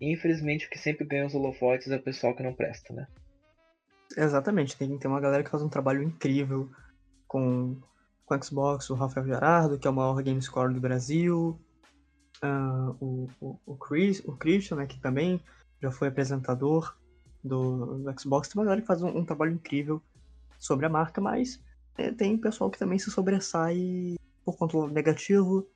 infelizmente, 0.00 0.66
o 0.66 0.70
que 0.70 0.78
sempre 0.78 1.04
ganha 1.04 1.26
os 1.26 1.34
holofotes 1.34 1.90
é 1.90 1.96
o 1.96 2.02
pessoal 2.02 2.34
que 2.34 2.42
não 2.42 2.54
presta, 2.54 2.94
né? 2.94 3.06
Exatamente, 4.16 4.76
tem, 4.76 4.98
tem 4.98 5.10
uma 5.10 5.20
galera 5.20 5.42
que 5.42 5.50
faz 5.50 5.62
um 5.62 5.68
trabalho 5.68 6.02
incrível 6.02 6.70
com, 7.26 7.76
com 8.24 8.34
o 8.34 8.44
Xbox, 8.44 8.90
o 8.90 8.94
Rafael 8.94 9.26
Gerardo, 9.26 9.78
que 9.78 9.86
é 9.86 9.90
o 9.90 9.94
maior 9.94 10.20
game 10.22 10.40
score 10.42 10.74
do 10.74 10.80
Brasil, 10.80 11.58
uh, 12.42 12.96
o, 13.00 13.28
o, 13.40 13.58
o, 13.66 13.76
Chris, 13.76 14.22
o 14.24 14.36
Christian, 14.36 14.76
né, 14.76 14.86
que 14.86 15.00
também 15.00 15.40
já 15.80 15.90
foi 15.90 16.08
apresentador 16.08 16.96
do, 17.42 17.98
do 17.98 18.20
Xbox. 18.20 18.48
Tem 18.48 18.60
uma 18.60 18.64
galera 18.64 18.80
que 18.80 18.86
faz 18.86 19.02
um, 19.02 19.08
um 19.08 19.24
trabalho 19.24 19.52
incrível 19.52 20.02
sobre 20.58 20.86
a 20.86 20.88
marca, 20.88 21.20
mas 21.20 21.60
é, 21.96 22.12
tem 22.12 22.38
pessoal 22.38 22.70
que 22.70 22.78
também 22.78 22.98
se 22.98 23.10
sobressai 23.10 24.16
por 24.44 24.56
conta 24.56 24.86
negativo. 24.88 25.66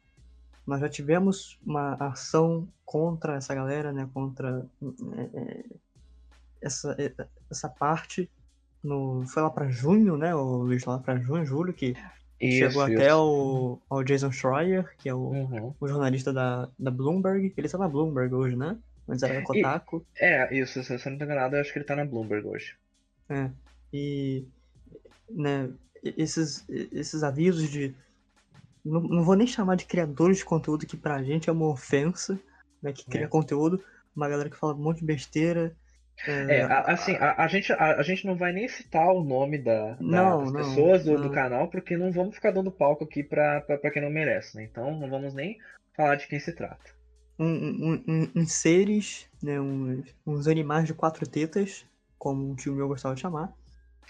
Nós 0.66 0.80
já 0.80 0.88
tivemos 0.88 1.58
uma 1.64 1.94
ação 1.94 2.68
contra 2.84 3.36
essa 3.36 3.54
galera, 3.54 3.92
né? 3.92 4.08
Contra 4.12 4.68
é, 5.16 5.22
é 5.22 5.64
essa, 6.66 6.96
é, 6.98 7.12
essa 7.50 7.68
parte. 7.68 8.30
No, 8.82 9.24
foi 9.26 9.42
lá 9.42 9.50
para 9.50 9.68
junho, 9.68 10.16
né? 10.16 10.34
O 10.34 10.58
Luiz 10.58 10.84
lá 10.84 10.98
para 10.98 11.18
junho, 11.18 11.44
julho, 11.44 11.72
que 11.72 11.94
isso, 12.40 12.58
chegou 12.58 12.86
isso. 12.88 12.96
até 12.96 13.14
o, 13.14 13.80
ao 13.88 14.04
Jason 14.04 14.30
Schreier, 14.30 14.94
que 14.98 15.08
é 15.08 15.14
o, 15.14 15.18
uhum. 15.18 15.74
o 15.80 15.88
jornalista 15.88 16.32
da, 16.32 16.68
da 16.78 16.90
Bloomberg. 16.90 17.52
Ele 17.56 17.66
está 17.66 17.78
na 17.78 17.88
Bloomberg 17.88 18.34
hoje, 18.34 18.56
né? 18.56 18.76
Mas 19.06 19.22
era 19.22 19.42
Kotaku. 19.42 20.04
E, 20.20 20.24
é, 20.24 20.54
isso, 20.54 20.82
se 20.82 20.98
você 20.98 21.08
não 21.10 21.18
tá 21.18 21.24
enganado, 21.24 21.56
eu 21.56 21.60
acho 21.60 21.72
que 21.72 21.78
ele 21.78 21.86
tá 21.86 21.96
na 21.96 22.04
Bloomberg 22.04 22.46
hoje. 22.46 22.76
É. 23.28 23.50
E 23.92 24.44
né, 25.30 25.70
esses, 26.02 26.64
esses 26.68 27.22
avisos 27.22 27.70
de. 27.70 27.94
Não, 28.84 29.00
não 29.00 29.24
vou 29.24 29.34
nem 29.34 29.46
chamar 29.46 29.76
de 29.76 29.86
criadores 29.86 30.38
de 30.38 30.44
conteúdo, 30.44 30.86
que 30.86 30.96
pra 30.96 31.22
gente 31.22 31.48
é 31.48 31.52
uma 31.52 31.68
ofensa, 31.68 32.38
né? 32.82 32.92
Que 32.92 33.04
cria 33.04 33.24
é. 33.24 33.28
conteúdo, 33.28 33.82
uma 34.14 34.28
galera 34.28 34.50
que 34.50 34.56
fala 34.56 34.74
um 34.74 34.78
monte 34.78 35.00
de 35.00 35.06
besteira. 35.06 35.74
É, 36.26 36.58
é 36.58 36.62
assim, 36.62 37.14
a, 37.16 37.42
a, 37.42 37.46
gente, 37.46 37.72
a, 37.72 37.96
a, 37.96 38.02
gente 38.02 38.26
não 38.26 38.36
vai 38.36 38.52
nem 38.52 38.68
citar 38.68 39.08
o 39.12 39.22
nome 39.22 39.58
da, 39.58 39.90
da 39.92 39.96
não, 40.00 40.44
das 40.44 40.52
não, 40.52 40.60
pessoas 40.60 41.04
do, 41.04 41.12
não. 41.12 41.22
do, 41.22 41.30
canal, 41.30 41.68
porque 41.68 41.96
não 41.96 42.10
vamos 42.10 42.34
ficar 42.34 42.52
dando 42.52 42.70
palco 42.70 43.04
aqui 43.04 43.22
pra 43.22 43.62
quem 43.92 44.02
não 44.02 44.10
merece, 44.10 44.56
né? 44.56 44.64
Então 44.64 44.98
não 44.98 45.10
vamos 45.10 45.34
nem 45.34 45.58
falar 45.94 46.16
de 46.16 46.26
quem 46.26 46.40
se 46.40 46.52
trata 46.52 46.96
um, 47.38 48.02
um, 48.06 48.30
um, 48.34 48.46
seres, 48.46 49.28
né, 49.42 49.60
uns, 49.60 50.14
uns 50.26 50.48
animais 50.48 50.86
de 50.86 50.94
quatro 50.94 51.28
tetas, 51.28 51.84
como 52.18 52.50
um 52.50 52.54
tio 52.54 52.74
meu 52.74 52.88
gostava 52.88 53.14
de 53.14 53.20
chamar. 53.20 53.52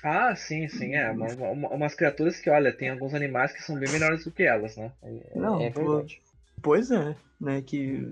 Ah, 0.02 0.34
sim, 0.36 0.68
sim, 0.68 0.94
é. 0.94 1.10
Uma, 1.10 1.26
uma, 1.26 1.68
umas 1.70 1.94
criaturas 1.94 2.38
que, 2.38 2.50
olha, 2.50 2.72
tem 2.72 2.90
alguns 2.90 3.14
animais 3.14 3.52
que 3.52 3.62
são 3.62 3.78
bem 3.78 3.90
melhores 3.90 4.24
do 4.24 4.30
que 4.30 4.44
elas, 4.44 4.76
né? 4.76 4.92
É, 5.02 5.38
não, 5.38 5.60
é 5.60 5.70
verdade. 5.70 6.20
Pois 6.62 6.90
é, 6.90 7.16
né? 7.40 7.62
Que. 7.62 8.06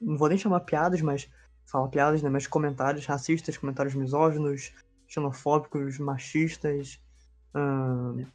Não 0.00 0.16
vou 0.16 0.28
nem 0.28 0.38
chamar 0.38 0.60
piadas, 0.60 1.00
mas. 1.00 1.28
Fala 1.72 1.88
piadas, 1.88 2.22
né? 2.22 2.28
Mas 2.28 2.46
comentários 2.46 3.06
racistas, 3.06 3.56
comentários 3.56 3.94
misóginos, 3.94 4.74
xenofóbicos, 5.08 5.98
machistas, 5.98 7.00
hum, 7.54 8.26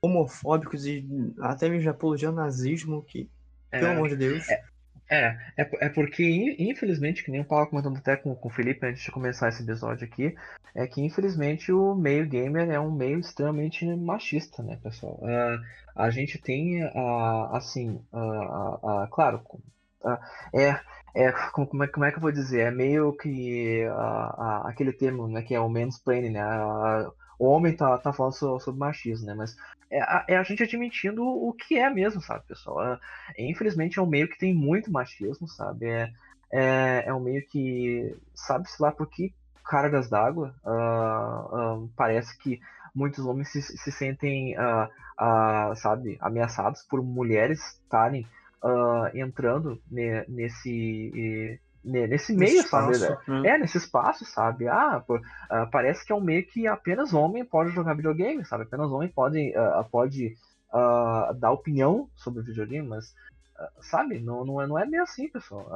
homofóbicos 0.00 0.86
e 0.86 1.06
até 1.38 1.68
mesmo 1.68 1.90
apologia 1.90 2.28
ao 2.28 2.34
nazismo, 2.34 3.02
que, 3.02 3.28
é, 3.70 3.78
pelo 3.78 3.92
amor 3.92 4.08
de 4.08 4.16
Deus. 4.16 4.48
É, 4.48 4.64
é, 5.10 5.38
é, 5.58 5.86
é 5.86 5.88
porque, 5.90 6.56
infelizmente, 6.58 7.22
que 7.22 7.30
nem 7.30 7.40
eu 7.40 7.44
estava 7.44 7.66
comentando 7.66 7.98
até 7.98 8.16
com, 8.16 8.34
com 8.34 8.48
o 8.48 8.50
Felipe 8.50 8.86
antes 8.86 9.02
de 9.02 9.10
começar 9.10 9.50
esse 9.50 9.62
episódio 9.62 10.06
aqui, 10.06 10.34
é 10.74 10.86
que 10.86 11.00
infelizmente 11.00 11.70
o 11.70 11.94
meio 11.94 12.26
gamer 12.26 12.70
é 12.70 12.80
um 12.80 12.90
meio 12.90 13.18
extremamente 13.18 13.84
machista, 13.84 14.62
né, 14.62 14.78
pessoal? 14.82 15.20
Uh, 15.22 15.62
a 15.94 16.10
gente 16.10 16.38
tem, 16.38 16.84
uh, 16.84 17.54
assim, 17.54 18.00
uh, 18.12 19.08
claro, 19.10 19.42
é, 20.54 20.80
é 21.14 21.32
como, 21.52 21.84
é, 21.84 21.88
como 21.88 22.04
é 22.04 22.10
que 22.10 22.18
eu 22.18 22.22
vou 22.22 22.32
dizer? 22.32 22.60
É 22.60 22.70
meio 22.70 23.12
que 23.16 23.82
aquele 24.64 24.92
termo, 24.92 25.28
né, 25.28 25.42
que 25.42 25.54
é 25.54 25.60
o 25.60 25.68
mansplaining, 25.68 26.30
né? 26.30 26.44
o 27.38 27.48
homem 27.48 27.76
tá, 27.76 27.98
tá 27.98 28.12
falando 28.12 28.32
sobre, 28.32 28.64
sobre 28.64 28.80
machismo, 28.80 29.26
né? 29.26 29.34
Mas 29.34 29.54
é 29.90 30.00
a, 30.00 30.24
é 30.28 30.36
a, 30.36 30.42
gente 30.42 30.62
admitindo 30.62 31.22
o 31.22 31.52
que 31.52 31.78
é 31.78 31.90
mesmo, 31.90 32.20
sabe, 32.22 32.46
pessoal? 32.46 32.98
Infelizmente 33.38 33.98
é 33.98 34.02
um 34.02 34.06
meio 34.06 34.28
que 34.28 34.38
tem 34.38 34.54
muito 34.54 34.90
machismo, 34.90 35.46
sabe? 35.46 35.86
É, 35.86 36.12
é, 36.50 37.04
é 37.06 37.14
um 37.14 37.20
meio 37.20 37.44
que, 37.46 38.16
sabe-se 38.34 38.80
lá 38.80 38.90
por 38.90 39.08
que 39.08 39.34
cargas 39.64 40.08
d'água, 40.08 40.54
uh, 40.64 41.82
uh, 41.82 41.90
parece 41.96 42.38
que 42.38 42.60
muitos 42.94 43.26
homens 43.26 43.50
se, 43.50 43.60
se 43.60 43.92
sentem, 43.92 44.56
uh, 44.58 45.74
sabe, 45.76 46.16
ameaçados 46.20 46.82
por 46.82 47.02
mulheres 47.02 47.60
estarem 47.82 48.26
entrando 49.14 49.80
ne, 49.90 50.24
nesse 50.28 51.60
nesse 51.86 52.34
meio, 52.34 52.60
espaço, 52.60 52.98
sabe? 52.98 53.20
Né? 53.28 53.48
É, 53.50 53.58
nesse 53.58 53.78
espaço, 53.78 54.24
sabe? 54.24 54.66
Ah, 54.66 55.02
pô, 55.06 55.16
uh, 55.16 55.70
parece 55.70 56.04
que 56.04 56.12
é 56.12 56.14
um 56.14 56.20
meio 56.20 56.44
que 56.44 56.66
apenas 56.66 57.14
homem 57.14 57.44
pode 57.44 57.70
jogar 57.70 57.94
videogame, 57.94 58.44
sabe? 58.44 58.64
Apenas 58.64 58.90
homem 58.90 59.08
pode, 59.08 59.54
uh, 59.56 59.84
pode 59.88 60.34
uh, 60.72 61.32
dar 61.34 61.52
opinião 61.52 62.10
sobre 62.16 62.42
videogame, 62.42 62.86
mas, 62.86 63.14
sabe? 63.80 64.18
Não, 64.18 64.44
não, 64.44 64.60
é, 64.60 64.66
não 64.66 64.78
é 64.78 64.84
bem 64.84 65.00
assim, 65.00 65.28
pessoal. 65.28 65.66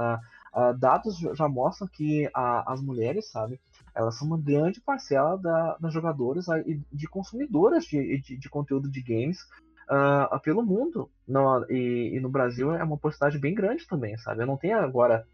dados 0.78 1.16
já 1.34 1.49
mostram 1.49 1.86
que 1.86 2.28
as 2.34 2.82
mulheres, 2.82 3.30
sabe? 3.30 3.61
Elas 3.95 4.18
são 4.18 4.26
uma 4.26 4.38
grande 4.38 4.80
parcela 4.80 5.38
da, 5.38 5.76
das 5.78 5.93
jogadoras 5.93 6.47
e 6.66 6.80
de 6.93 7.09
consumidoras 7.09 7.84
de, 7.84 8.18
de, 8.20 8.36
de 8.36 8.49
conteúdo 8.49 8.91
de 8.91 9.01
games 9.01 9.38
pelo 10.43 10.62
mundo. 10.62 11.11
No, 11.26 11.66
e, 11.68 12.16
e 12.16 12.20
no 12.20 12.28
Brasil 12.28 12.74
é 12.74 12.82
uma 12.82 12.97
porcentagem 12.97 13.41
bem 13.41 13.55
grande 13.55 13.86
também, 13.86 14.16
sabe? 14.18 14.43
Eu 14.43 14.47
não 14.47 14.57
tenho 14.57 14.78
agora 14.78 15.26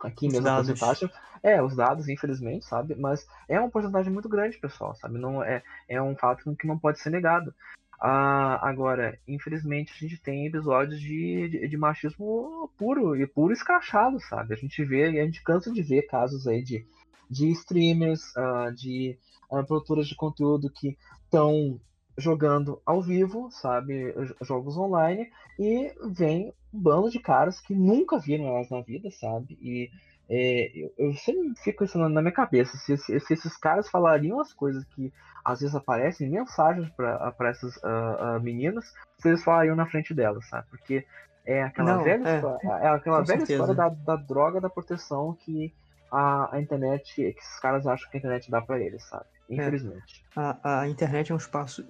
aqui 0.00 0.26
os 0.26 0.32
mesmo 0.32 0.44
dados. 0.44 0.68
a 0.68 0.72
porcentagem. 0.72 1.10
É, 1.42 1.62
os 1.62 1.76
dados, 1.76 2.08
infelizmente, 2.08 2.64
sabe? 2.64 2.94
Mas 2.94 3.26
é 3.48 3.58
uma 3.58 3.70
porcentagem 3.70 4.12
muito 4.12 4.28
grande, 4.28 4.58
pessoal, 4.58 4.94
sabe? 4.96 5.18
Não 5.18 5.42
é, 5.42 5.62
é 5.88 6.00
um 6.00 6.16
fato 6.16 6.54
que 6.56 6.66
não 6.66 6.78
pode 6.78 6.98
ser 6.98 7.10
negado. 7.10 7.54
Ah, 7.98 8.58
agora, 8.68 9.18
infelizmente, 9.26 9.92
a 9.92 9.98
gente 9.98 10.20
tem 10.20 10.46
episódios 10.46 11.00
de, 11.00 11.48
de, 11.48 11.68
de, 11.68 11.76
machismo 11.78 12.70
puro 12.76 13.16
e 13.16 13.26
puro 13.26 13.54
escrachado, 13.54 14.20
sabe? 14.20 14.52
A 14.52 14.56
gente 14.56 14.84
vê 14.84 15.10
e 15.10 15.20
a 15.20 15.24
gente 15.24 15.42
cansa 15.42 15.72
de 15.72 15.82
ver 15.82 16.02
casos 16.02 16.46
aí 16.46 16.62
de, 16.62 16.86
de 17.30 17.50
streamers, 17.52 18.34
uh, 18.36 18.74
de 18.74 19.18
uh, 19.50 19.64
produtoras 19.64 20.06
de 20.06 20.14
conteúdo 20.14 20.70
que 20.70 20.96
estão 21.24 21.80
jogando 22.18 22.80
ao 22.84 23.02
vivo, 23.02 23.50
sabe, 23.50 24.14
jogos 24.42 24.76
online, 24.76 25.30
e 25.58 25.92
vem 26.10 26.52
um 26.72 26.80
bando 26.80 27.10
de 27.10 27.18
caras 27.18 27.60
que 27.60 27.74
nunca 27.74 28.18
viram 28.18 28.46
elas 28.46 28.70
na 28.70 28.80
vida, 28.80 29.10
sabe, 29.10 29.58
e 29.60 29.90
é, 30.28 30.72
eu, 30.74 30.92
eu, 30.98 31.14
sempre 31.14 31.54
fico 31.62 31.78
pensando 31.78 32.08
na 32.08 32.20
minha 32.20 32.32
cabeça 32.32 32.76
se, 32.76 32.96
se, 32.96 33.20
se, 33.20 33.32
esses 33.32 33.56
caras 33.56 33.88
falariam 33.88 34.40
as 34.40 34.52
coisas 34.52 34.84
que 34.84 35.12
às 35.44 35.60
vezes 35.60 35.76
aparecem 35.76 36.28
mensagens 36.28 36.90
para 36.90 37.48
essas 37.48 37.76
uh, 37.76 38.36
uh, 38.36 38.40
meninas, 38.42 38.92
se 39.18 39.28
eles 39.28 39.44
falariam 39.44 39.76
na 39.76 39.86
frente 39.86 40.12
delas, 40.12 40.44
sabe? 40.48 40.66
Porque 40.68 41.06
é 41.44 41.62
aquela 41.62 41.94
Não, 41.94 42.02
velha, 42.02 42.28
é, 42.28 42.34
história, 42.36 42.68
é 42.68 42.88
aquela 42.88 43.22
velha 43.22 43.42
história 43.44 43.74
da, 43.74 43.88
da, 43.88 44.16
droga 44.16 44.60
da 44.60 44.68
proteção 44.68 45.32
que 45.38 45.72
a, 46.10 46.56
a 46.56 46.60
internet, 46.60 47.14
que 47.14 47.22
esses 47.22 47.60
caras 47.60 47.86
acham 47.86 48.10
que 48.10 48.16
a 48.16 48.18
internet 48.18 48.50
dá 48.50 48.60
para 48.60 48.80
eles, 48.80 49.04
sabe? 49.04 49.26
É. 49.50 49.54
Infelizmente. 49.54 50.24
É, 50.36 50.40
a, 50.40 50.80
a 50.80 50.88
internet 50.88 51.32
é 51.32 51.34
um 51.34 51.38
espaço. 51.38 51.84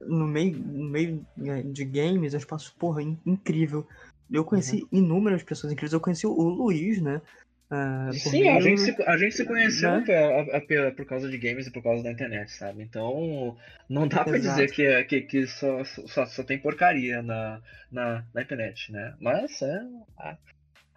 No 0.00 0.26
meio, 0.26 0.58
no 0.58 0.88
meio 0.88 1.26
de 1.36 1.84
games, 1.84 2.32
é 2.32 2.36
um 2.36 2.40
espaço, 2.40 2.74
porra, 2.78 3.02
incrível. 3.02 3.86
Eu 4.30 4.44
conheci 4.44 4.82
uhum. 4.92 4.98
inúmeras 4.98 5.42
pessoas 5.42 5.72
incríveis. 5.72 5.92
Eu 5.92 6.00
conheci 6.00 6.26
o 6.26 6.42
Luiz, 6.42 7.00
né? 7.00 7.20
Uh, 7.70 8.12
Sim, 8.14 8.44
meio... 8.44 8.56
a, 8.56 8.60
gente 8.62 8.80
se, 8.80 9.02
a 9.02 9.16
gente 9.18 9.34
se 9.34 9.44
conheceu 9.44 10.00
né? 10.00 10.46
a, 10.54 10.90
por 10.92 11.04
causa 11.04 11.28
de 11.28 11.36
games 11.36 11.66
e 11.66 11.70
por 11.70 11.82
causa 11.82 12.02
da 12.02 12.10
internet, 12.10 12.50
sabe? 12.50 12.82
Então, 12.82 13.54
não 13.88 14.08
dá 14.08 14.24
pra 14.24 14.38
dizer 14.38 14.70
que, 14.72 14.86
é, 14.86 15.04
que, 15.04 15.20
que 15.20 15.46
só, 15.46 15.84
só, 15.84 16.24
só 16.24 16.42
tem 16.42 16.58
porcaria 16.58 17.20
na, 17.20 17.60
na, 17.92 18.24
na 18.32 18.42
internet, 18.42 18.90
né? 18.90 19.14
Mas 19.20 19.60
é. 19.60 19.82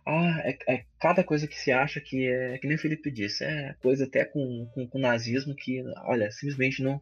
Ah, 0.05 0.41
é, 0.43 0.57
é, 0.67 0.85
cada 0.99 1.23
coisa 1.23 1.47
que 1.47 1.57
se 1.57 1.71
acha 1.71 2.01
que 2.01 2.27
é, 2.27 2.57
que 2.57 2.67
nem 2.67 2.75
o 2.75 2.79
Felipe 2.79 3.11
disse, 3.11 3.43
é 3.43 3.75
coisa 3.81 4.05
até 4.05 4.25
com, 4.25 4.67
com, 4.73 4.87
com 4.87 4.99
nazismo 4.99 5.55
que, 5.55 5.83
olha, 6.03 6.31
simplesmente 6.31 6.81
não, 6.81 7.01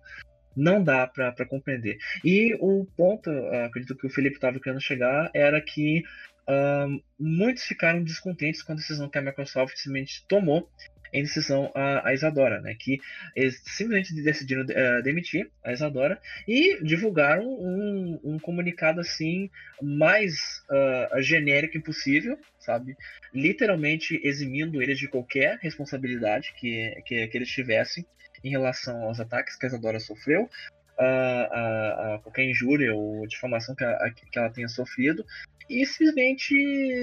não 0.56 0.84
dá 0.84 1.08
para 1.08 1.46
compreender. 1.46 1.98
E 2.24 2.56
o 2.60 2.86
ponto, 2.98 3.30
acredito 3.66 3.96
que 3.96 4.08
o 4.08 4.10
Felipe 4.10 4.36
estava 4.36 4.60
querendo 4.60 4.82
chegar, 4.82 5.32
era 5.34 5.62
que 5.62 6.04
uh, 6.48 7.02
muitos 7.18 7.64
ficaram 7.64 8.04
descontentes 8.04 8.62
com 8.62 8.74
a 8.74 8.76
decisão 8.76 9.10
que 9.10 9.18
a 9.18 9.22
Microsoft 9.22 9.78
simplesmente 9.78 10.26
tomou 10.28 10.70
em 11.14 11.24
decisão 11.24 11.72
a, 11.76 12.10
a 12.10 12.14
Isadora, 12.14 12.62
né? 12.62 12.76
Que 12.78 13.00
eles 13.36 13.62
simplesmente 13.66 14.14
decidiram 14.22 14.64
uh, 14.64 15.04
demitir 15.04 15.50
a 15.64 15.72
Isadora 15.72 16.20
e 16.48 16.84
divulgaram 16.84 17.46
um, 17.46 18.20
um 18.24 18.40
comunicado 18.40 19.00
assim 19.02 19.50
mais 19.82 20.64
uh, 20.70 21.22
genérico 21.22 21.78
impossível, 21.78 22.38
sabe? 22.60 22.96
Literalmente 23.34 24.20
eximindo 24.24 24.82
eles 24.82 25.00
de 25.00 25.08
qualquer 25.08 25.58
responsabilidade 25.62 26.54
que, 26.58 27.02
que, 27.06 27.28
que 27.28 27.38
eles 27.38 27.50
tivessem 27.50 28.06
em 28.44 28.50
relação 28.50 29.04
aos 29.04 29.20
ataques 29.20 29.56
que 29.56 29.66
a 29.66 29.70
Isadora 29.70 30.00
sofreu, 30.00 30.50
a, 30.98 31.06
a, 31.06 32.16
a, 32.16 32.20
qualquer 32.20 32.44
injúria 32.44 32.94
ou 32.94 33.26
difamação 33.28 33.74
que, 33.76 33.84
a, 33.84 34.12
que 34.12 34.38
ela 34.38 34.50
tenha 34.50 34.68
sofrido, 34.68 35.26
e 35.70 35.86
simplesmente 35.86 36.54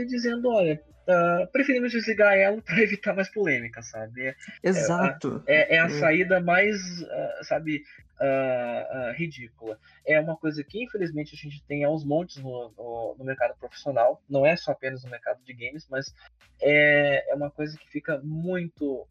dizendo, 0.06 0.50
olha, 0.50 0.80
uh, 1.06 1.46
preferimos 1.52 1.92
desligar 1.92 2.36
ela 2.36 2.60
para 2.60 2.80
evitar 2.82 3.14
mais 3.14 3.28
polêmica, 3.28 3.82
sabe? 3.82 4.28
É, 4.28 4.36
Exato. 4.62 5.42
É, 5.46 5.74
é, 5.74 5.76
é 5.76 5.78
a 5.78 5.88
saída 5.88 6.40
mais, 6.40 7.00
uh, 7.02 7.44
sabe, 7.44 7.82
uh, 8.20 9.12
ridícula. 9.12 9.78
É 10.04 10.18
uma 10.20 10.36
coisa 10.36 10.62
que, 10.64 10.82
infelizmente, 10.82 11.34
a 11.34 11.38
gente 11.38 11.62
tem 11.64 11.84
aos 11.84 12.04
montes 12.04 12.36
no, 12.36 12.72
no, 12.76 13.16
no, 13.18 13.24
mercado 13.24 13.56
profissional. 13.58 14.22
Não 14.28 14.44
é 14.44 14.56
só 14.56 14.72
apenas 14.72 15.04
no 15.04 15.10
mercado 15.10 15.42
de 15.44 15.52
games, 15.52 15.86
mas 15.90 16.14
é, 16.60 17.30
é 17.30 17.34
uma 17.34 17.50
coisa 17.50 17.76
que 17.78 17.88
fica 17.90 18.20
muito, 18.22 19.06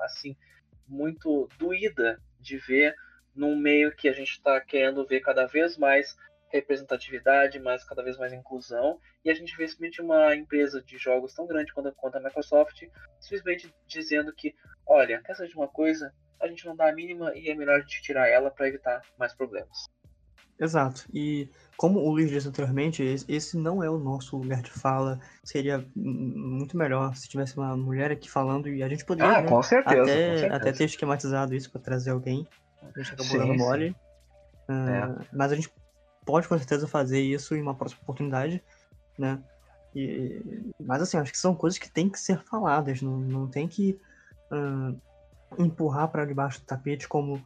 assim, 0.00 0.36
muito 0.88 1.48
doída 1.58 2.20
de 2.40 2.58
ver 2.58 2.94
num 3.34 3.56
meio 3.56 3.94
que 3.94 4.08
a 4.08 4.12
gente 4.12 4.30
está 4.30 4.60
querendo 4.60 5.06
ver 5.06 5.20
cada 5.20 5.46
vez 5.46 5.76
mais 5.76 6.16
representatividade, 6.48 7.58
mais 7.58 7.84
cada 7.84 8.02
vez 8.02 8.16
mais 8.16 8.32
inclusão, 8.32 8.98
e 9.24 9.30
a 9.30 9.34
gente 9.34 9.56
vê 9.56 9.66
simplesmente 9.66 10.00
uma 10.00 10.34
empresa 10.34 10.82
de 10.82 10.96
jogos 10.96 11.34
tão 11.34 11.46
grande 11.46 11.72
quanto, 11.72 11.92
quanto 11.92 12.16
a 12.16 12.20
Microsoft 12.20 12.84
simplesmente 13.20 13.74
dizendo 13.86 14.32
que, 14.32 14.54
olha, 14.86 15.20
quer 15.22 15.34
saber 15.34 15.48
de 15.48 15.56
uma 15.56 15.68
coisa? 15.68 16.12
A 16.40 16.46
gente 16.46 16.66
não 16.66 16.76
dá 16.76 16.88
a 16.88 16.94
mínima 16.94 17.32
e 17.34 17.48
é 17.48 17.54
melhor 17.54 17.78
a 17.78 17.80
gente 17.80 18.02
tirar 18.02 18.28
ela 18.28 18.50
para 18.50 18.68
evitar 18.68 19.02
mais 19.18 19.34
problemas. 19.34 19.86
Exato. 20.58 21.06
E 21.12 21.48
como 21.76 22.00
o 22.00 22.10
Luiz 22.10 22.30
disse 22.30 22.48
anteriormente, 22.48 23.02
esse 23.28 23.56
não 23.56 23.82
é 23.82 23.90
o 23.90 23.98
nosso 23.98 24.36
lugar 24.38 24.62
de 24.62 24.70
fala. 24.70 25.20
Seria 25.44 25.86
muito 25.94 26.76
melhor 26.76 27.14
se 27.14 27.28
tivesse 27.28 27.56
uma 27.56 27.76
mulher 27.76 28.10
aqui 28.10 28.30
falando 28.30 28.68
e 28.68 28.82
a 28.82 28.88
gente 28.88 29.04
poderia 29.04 29.38
ah, 29.38 29.42
né, 29.42 29.62
certeza, 29.62 30.46
até, 30.46 30.48
até 30.48 30.72
ter 30.72 30.84
esquematizado 30.84 31.54
isso 31.54 31.70
para 31.70 31.80
trazer 31.80 32.10
alguém. 32.10 32.46
A 32.82 32.98
gente 32.98 33.12
acabou 33.12 33.26
sim, 33.26 33.38
dando 33.38 33.54
mole. 33.54 33.96
Uh, 34.68 34.72
é. 34.72 35.26
Mas 35.32 35.52
a 35.52 35.54
gente 35.54 35.70
pode 36.26 36.46
com 36.48 36.58
certeza 36.58 36.86
fazer 36.86 37.20
isso 37.20 37.54
em 37.54 37.62
uma 37.62 37.74
próxima 37.74 38.02
oportunidade, 38.02 38.62
né? 39.18 39.42
E, 39.94 40.42
mas 40.78 41.00
assim, 41.00 41.16
acho 41.16 41.32
que 41.32 41.38
são 41.38 41.54
coisas 41.54 41.78
que 41.78 41.90
têm 41.90 42.10
que 42.10 42.20
ser 42.20 42.42
faladas, 42.42 43.00
não, 43.00 43.18
não 43.18 43.46
tem 43.46 43.66
que 43.66 43.98
uh, 44.52 45.00
empurrar 45.58 46.08
para 46.08 46.26
debaixo 46.26 46.60
do 46.60 46.66
tapete 46.66 47.08
como 47.08 47.42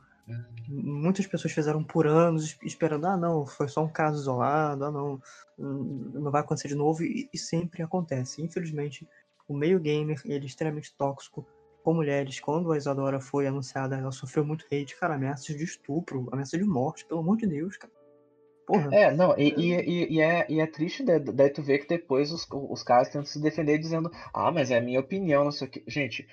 muitas 0.69 1.27
pessoas 1.27 1.53
fizeram 1.53 1.83
por 1.83 2.07
anos 2.07 2.57
esperando, 2.63 3.07
ah 3.07 3.17
não, 3.17 3.47
foi 3.47 3.69
só 3.69 3.85
um 3.85 3.89
caso 3.89 4.21
isolado, 4.21 4.85
ah 4.85 4.91
não, 4.91 5.21
hum, 5.59 6.11
não 6.15 6.31
vai 6.31 6.41
acontecer 6.41 6.69
de 6.69 6.75
novo, 6.75 7.03
e, 7.03 7.29
e 7.33 7.39
sempre 7.39 7.83
acontece. 7.83 8.43
Infelizmente, 8.43 9.09
o 9.49 9.55
meio 9.55 9.81
gamer 9.81 10.21
ele 10.25 10.45
é 10.45 10.47
extremamente 10.47 10.95
tóxico 10.97 11.47
com 11.83 11.95
mulheres. 11.95 12.39
Quando 12.41 12.71
a 12.73 12.77
Isadora 12.77 13.21
foi 13.21 13.47
anunciada, 13.47 13.97
ela 13.97 14.13
sofreu 14.13 14.45
muito 14.45 14.65
hate, 14.67 14.97
cara, 14.97 15.15
ameaças 15.15 15.57
de 15.57 15.65
estupro, 15.65 16.29
ameaças 16.31 16.59
de 16.59 16.65
morte, 16.65 17.05
pelo 17.07 17.21
amor 17.21 17.37
de 17.37 17.47
Deus, 17.47 17.77
cara. 17.77 17.93
Porra. 18.71 18.89
É, 18.95 19.11
não, 19.11 19.37
e, 19.37 19.53
e, 19.57 20.15
e, 20.15 20.21
é, 20.21 20.47
e 20.49 20.61
é 20.61 20.67
triste 20.67 21.03
daí, 21.03 21.19
daí 21.19 21.51
tu 21.51 21.61
ver 21.61 21.79
que 21.81 21.89
depois 21.89 22.31
os, 22.31 22.47
os 22.53 22.85
caras 22.85 23.09
tentam 23.09 23.25
se 23.25 23.41
defender 23.41 23.79
dizendo, 23.79 24.09
ah, 24.33 24.53
mas 24.53 24.71
é 24.71 24.79
a 24.79 24.81
minha 24.81 25.01
opinião, 25.01 25.43
não 25.43 25.51
sei 25.51 25.67
o 25.67 25.71
que. 25.73 25.83
Gente, 25.89 26.29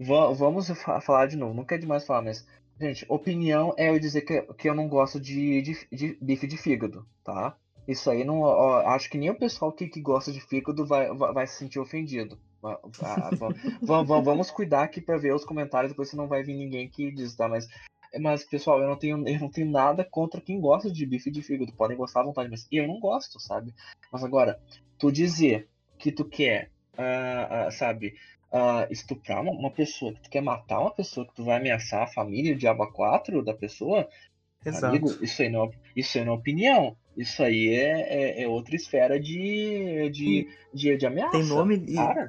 vamos 0.00 0.68
falar 1.02 1.26
de 1.26 1.36
novo, 1.36 1.52
não 1.52 1.66
quer 1.66 1.76
demais 1.78 2.06
falar, 2.06 2.22
mas, 2.22 2.46
gente, 2.80 3.04
opinião 3.10 3.74
é 3.76 3.90
eu 3.90 3.98
dizer 3.98 4.22
que, 4.22 4.40
que 4.54 4.70
eu 4.70 4.74
não 4.74 4.88
gosto 4.88 5.20
de, 5.20 5.60
de, 5.60 5.86
de 5.92 6.18
bife 6.18 6.46
de 6.46 6.56
fígado, 6.56 7.06
tá? 7.22 7.54
Isso 7.86 8.10
aí 8.10 8.24
não. 8.24 8.40
Ó, 8.40 8.78
acho 8.86 9.10
que 9.10 9.18
nem 9.18 9.28
o 9.28 9.38
pessoal 9.38 9.70
que, 9.70 9.86
que 9.86 10.00
gosta 10.00 10.32
de 10.32 10.40
fígado 10.40 10.86
vai, 10.86 11.14
vai, 11.14 11.32
vai 11.34 11.46
se 11.46 11.58
sentir 11.58 11.78
ofendido. 11.78 12.38
vamos, 13.82 14.24
vamos 14.24 14.50
cuidar 14.50 14.82
aqui 14.82 15.02
para 15.02 15.18
ver 15.18 15.34
os 15.34 15.44
comentários, 15.44 15.92
depois 15.92 16.08
você 16.08 16.16
não 16.16 16.26
vai 16.26 16.42
vir 16.42 16.56
ninguém 16.56 16.88
que 16.88 17.12
diz, 17.12 17.36
tá? 17.36 17.46
Mas 17.46 17.68
mas, 18.20 18.44
pessoal, 18.44 18.80
eu 18.80 18.88
não 18.88 18.96
tenho, 18.96 19.28
eu 19.28 19.40
não 19.40 19.48
tenho 19.48 19.70
nada 19.70 20.04
contra 20.04 20.40
quem 20.40 20.60
gosta 20.60 20.90
de 20.90 21.06
bife 21.06 21.30
de 21.30 21.42
fígado. 21.42 21.72
Podem 21.72 21.96
gostar 21.96 22.20
à 22.20 22.24
vontade, 22.24 22.50
mas 22.50 22.66
eu 22.70 22.86
não 22.86 23.00
gosto, 23.00 23.40
sabe? 23.40 23.74
Mas 24.12 24.24
agora, 24.24 24.60
tu 24.98 25.10
dizer 25.10 25.68
que 25.98 26.12
tu 26.12 26.24
quer, 26.24 26.70
uh, 26.94 27.68
uh, 27.68 27.72
sabe, 27.72 28.14
uh, 28.52 28.90
estuprar 28.90 29.42
uma, 29.42 29.52
uma, 29.52 29.70
pessoa, 29.70 30.12
que 30.12 30.22
tu 30.22 30.30
quer 30.30 30.42
matar 30.42 30.80
uma 30.80 30.94
pessoa, 30.94 31.26
que 31.26 31.34
tu 31.34 31.44
vai 31.44 31.58
ameaçar 31.58 32.02
a 32.02 32.06
família, 32.06 32.54
o 32.54 32.58
diabo 32.58 32.86
4 32.92 33.42
da 33.42 33.54
pessoa, 33.54 34.08
Exato. 34.64 34.86
amigo, 34.86 35.08
isso 35.22 35.42
aí 35.42 35.48
não, 35.48 35.70
isso 35.94 36.18
aí 36.18 36.24
não 36.24 36.32
é 36.32 36.36
opinião. 36.36 36.96
Isso 37.16 37.42
aí 37.42 37.68
é, 37.68 38.40
é, 38.40 38.42
é 38.42 38.48
outra 38.48 38.76
esfera 38.76 39.18
de, 39.18 40.10
de, 40.10 40.48
de, 40.74 40.96
de, 40.96 41.06
ameaça. 41.06 41.32
Tem 41.32 41.46
nome 41.46 41.76
e... 41.86 41.94
Cara. 41.94 42.28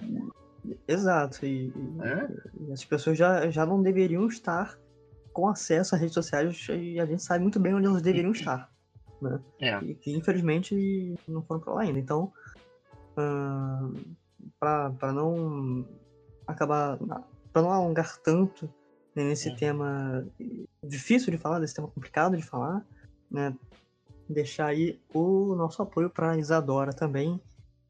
Exato. 0.88 1.46
E, 1.46 1.74
é? 2.02 2.68
e 2.68 2.72
as 2.72 2.86
pessoas 2.86 3.18
já, 3.18 3.50
já 3.50 3.66
não 3.66 3.82
deveriam 3.82 4.26
estar 4.28 4.78
com 5.38 5.48
acesso 5.48 5.94
às 5.94 6.02
redes 6.02 6.16
sociais 6.16 6.68
e 6.70 7.00
a 7.00 7.06
gente 7.06 7.22
sabe 7.22 7.44
muito 7.44 7.60
bem 7.60 7.76
onde 7.76 7.86
elas 7.86 8.02
deveriam 8.02 8.32
estar. 8.32 8.72
Né? 9.22 9.40
É. 9.62 9.78
E 9.84 9.94
que 9.94 10.12
infelizmente 10.12 11.14
não 11.28 11.44
foram 11.44 11.62
para 11.62 11.74
lá 11.74 11.82
ainda. 11.84 12.00
Então, 12.00 12.34
uh, 13.16 14.16
para 14.60 15.14
não 15.14 15.88
acabar. 16.48 16.98
para 17.54 17.62
não 17.62 17.72
alongar 17.72 18.18
tanto 18.18 18.66
né, 19.16 19.26
nesse 19.26 19.50
é. 19.50 19.56
tema 19.56 20.26
difícil 20.84 21.30
de 21.30 21.38
falar, 21.38 21.60
desse 21.60 21.76
tema 21.76 21.88
complicado 21.88 22.36
de 22.36 22.42
falar, 22.42 22.84
né? 23.30 23.56
Deixar 24.28 24.66
aí 24.66 25.00
o 25.14 25.54
nosso 25.54 25.84
apoio 25.84 26.10
para 26.10 26.36
Isadora 26.36 26.94
também, 26.94 27.40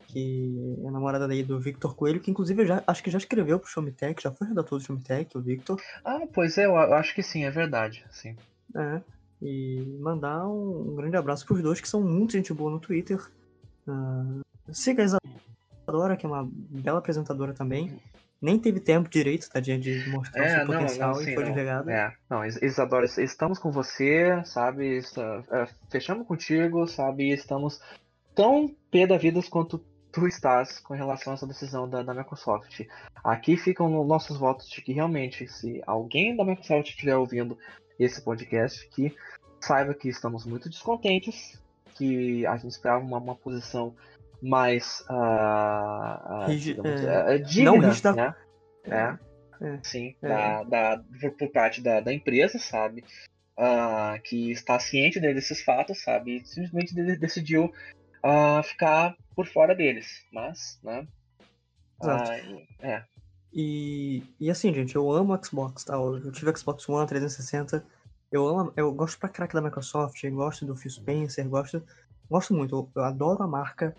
que 0.08 0.78
é 0.86 0.90
namorada 0.90 1.28
daí 1.28 1.44
do 1.44 1.60
Victor 1.60 1.96
Coelho, 1.96 2.20
que 2.20 2.32
inclusive 2.32 2.66
já, 2.66 2.82
acho 2.88 3.04
que 3.04 3.12
já 3.12 3.18
escreveu 3.18 3.60
pro 3.60 3.70
Showmetech, 3.70 4.24
já 4.24 4.32
foi 4.32 4.48
redator 4.48 4.80
do 4.80 4.86
Showmetech, 4.86 5.38
o 5.38 5.42
Victor. 5.42 5.80
Ah, 6.04 6.22
pois 6.34 6.58
é, 6.58 6.66
eu 6.66 6.76
acho 6.78 7.14
que 7.14 7.22
sim, 7.22 7.44
é 7.44 7.52
verdade, 7.52 8.06
sim. 8.10 8.36
É, 8.76 9.02
e 9.42 9.98
mandar 10.00 10.48
um, 10.48 10.92
um 10.92 10.96
grande 10.96 11.18
abraço 11.18 11.46
pros 11.46 11.62
dois, 11.62 11.82
que 11.82 11.90
são 11.90 12.02
muito 12.02 12.34
gente 12.34 12.54
boa 12.54 12.72
no 12.72 12.80
Twitter. 12.80 13.20
Uh, 13.88 14.42
siga 14.72 15.04
a 15.04 15.06
Isadora, 15.06 16.16
que 16.16 16.26
é 16.26 16.30
uma 16.30 16.50
bela 16.50 17.00
apresentadora 17.00 17.54
também. 17.54 18.00
Nem 18.42 18.60
teve 18.60 18.80
tempo 18.80 19.10
direito, 19.10 19.50
tadinha, 19.50 19.80
de 19.80 20.08
mostrar 20.10 20.44
é, 20.44 20.48
o 20.48 20.50
seu 20.50 20.60
não, 20.60 20.74
potencial 20.74 21.10
não, 21.10 21.22
sim, 21.22 21.32
e 21.32 21.34
foi 21.34 21.44
desligado. 21.44 21.90
É, 21.90 22.14
não, 22.30 22.46
Isadora, 22.46 23.06
estamos 23.06 23.60
com 23.60 23.72
você, 23.72 24.42
sabe? 24.46 24.98
Está, 24.98 25.44
é, 25.52 25.68
fechamos 25.90 26.28
contigo, 26.28 26.88
sabe? 26.88 27.32
Estamos 27.32 27.82
tão 28.36 28.74
pé 28.92 29.08
da 29.08 29.18
vida 29.18 29.42
quanto 29.50 29.84
tu 30.18 30.28
estás 30.28 30.80
com 30.80 30.96
relação 30.96 31.32
a 31.32 31.36
essa 31.36 31.46
decisão 31.46 31.88
da, 31.88 32.02
da 32.02 32.12
Microsoft. 32.12 32.82
Aqui 33.24 33.56
ficam 33.56 34.04
nossos 34.04 34.36
votos 34.36 34.68
de 34.68 34.82
que 34.82 34.92
realmente, 34.92 35.48
se 35.48 35.80
alguém 35.86 36.36
da 36.36 36.44
Microsoft 36.44 36.90
estiver 36.90 37.16
ouvindo 37.16 37.56
esse 38.00 38.20
podcast, 38.20 38.90
que 38.90 39.16
saiba 39.62 39.94
que 39.94 40.10
estamos 40.10 40.44
muito 40.44 40.70
descontentes, 40.70 41.62
que 41.94 42.48
a 42.48 42.58
gente 42.58 42.72
esperava 42.72 43.04
uma, 43.04 43.20
uma 43.20 43.36
posição 43.36 43.96
mais 44.42 45.06
uh, 45.08 46.50
uh, 46.50 46.56
digamos, 46.58 47.02
é, 47.04 47.36
uh, 47.36 47.44
digna, 47.44 47.72
não 47.72 47.80
rígida. 47.80 48.14
né? 48.14 48.36
É, 48.86 49.18
é, 49.62 49.80
sim, 49.84 50.16
é. 50.20 50.28
Da, 50.28 50.64
da, 50.64 51.04
por 51.38 51.52
parte 51.52 51.80
da, 51.80 52.00
da 52.00 52.12
empresa, 52.12 52.58
sabe? 52.58 53.04
Uh, 53.56 54.20
que 54.24 54.52
está 54.52 54.80
ciente 54.80 55.20
desses 55.20 55.62
fatos, 55.62 56.02
sabe? 56.02 56.38
E 56.38 56.46
simplesmente 56.46 56.96
decidiu 57.18 57.72
uh, 58.28 58.64
ficar 58.64 59.16
por 59.36 59.48
fora 59.48 59.74
deles. 59.74 60.26
Mas, 60.32 60.80
né? 60.84 61.08
Exato. 62.02 62.32
Uh, 62.32 62.68
é. 62.80 63.04
E, 63.54 64.24
e 64.40 64.52
assim, 64.52 64.74
gente, 64.74 64.96
eu 64.96 65.10
amo 65.12 65.40
Xbox, 65.44 65.84
tá? 65.84 65.96
Eu 65.96 66.32
tive 66.32 66.56
Xbox 66.56 66.88
One 66.88 67.08
360. 67.08 67.84
Eu 68.32 68.48
amo, 68.48 68.74
eu 68.76 68.94
gosto 68.94 69.18
pra 69.18 69.30
crack 69.30 69.54
da 69.54 69.62
Microsoft, 69.62 70.22
gosto 70.30 70.66
do 70.66 70.76
Phil 70.76 70.92
Spencer, 70.92 71.48
gosto, 71.48 71.82
gosto 72.30 72.54
muito, 72.54 72.76
eu, 72.76 72.90
eu 72.94 73.04
adoro 73.04 73.42
a 73.42 73.48
marca. 73.48 73.96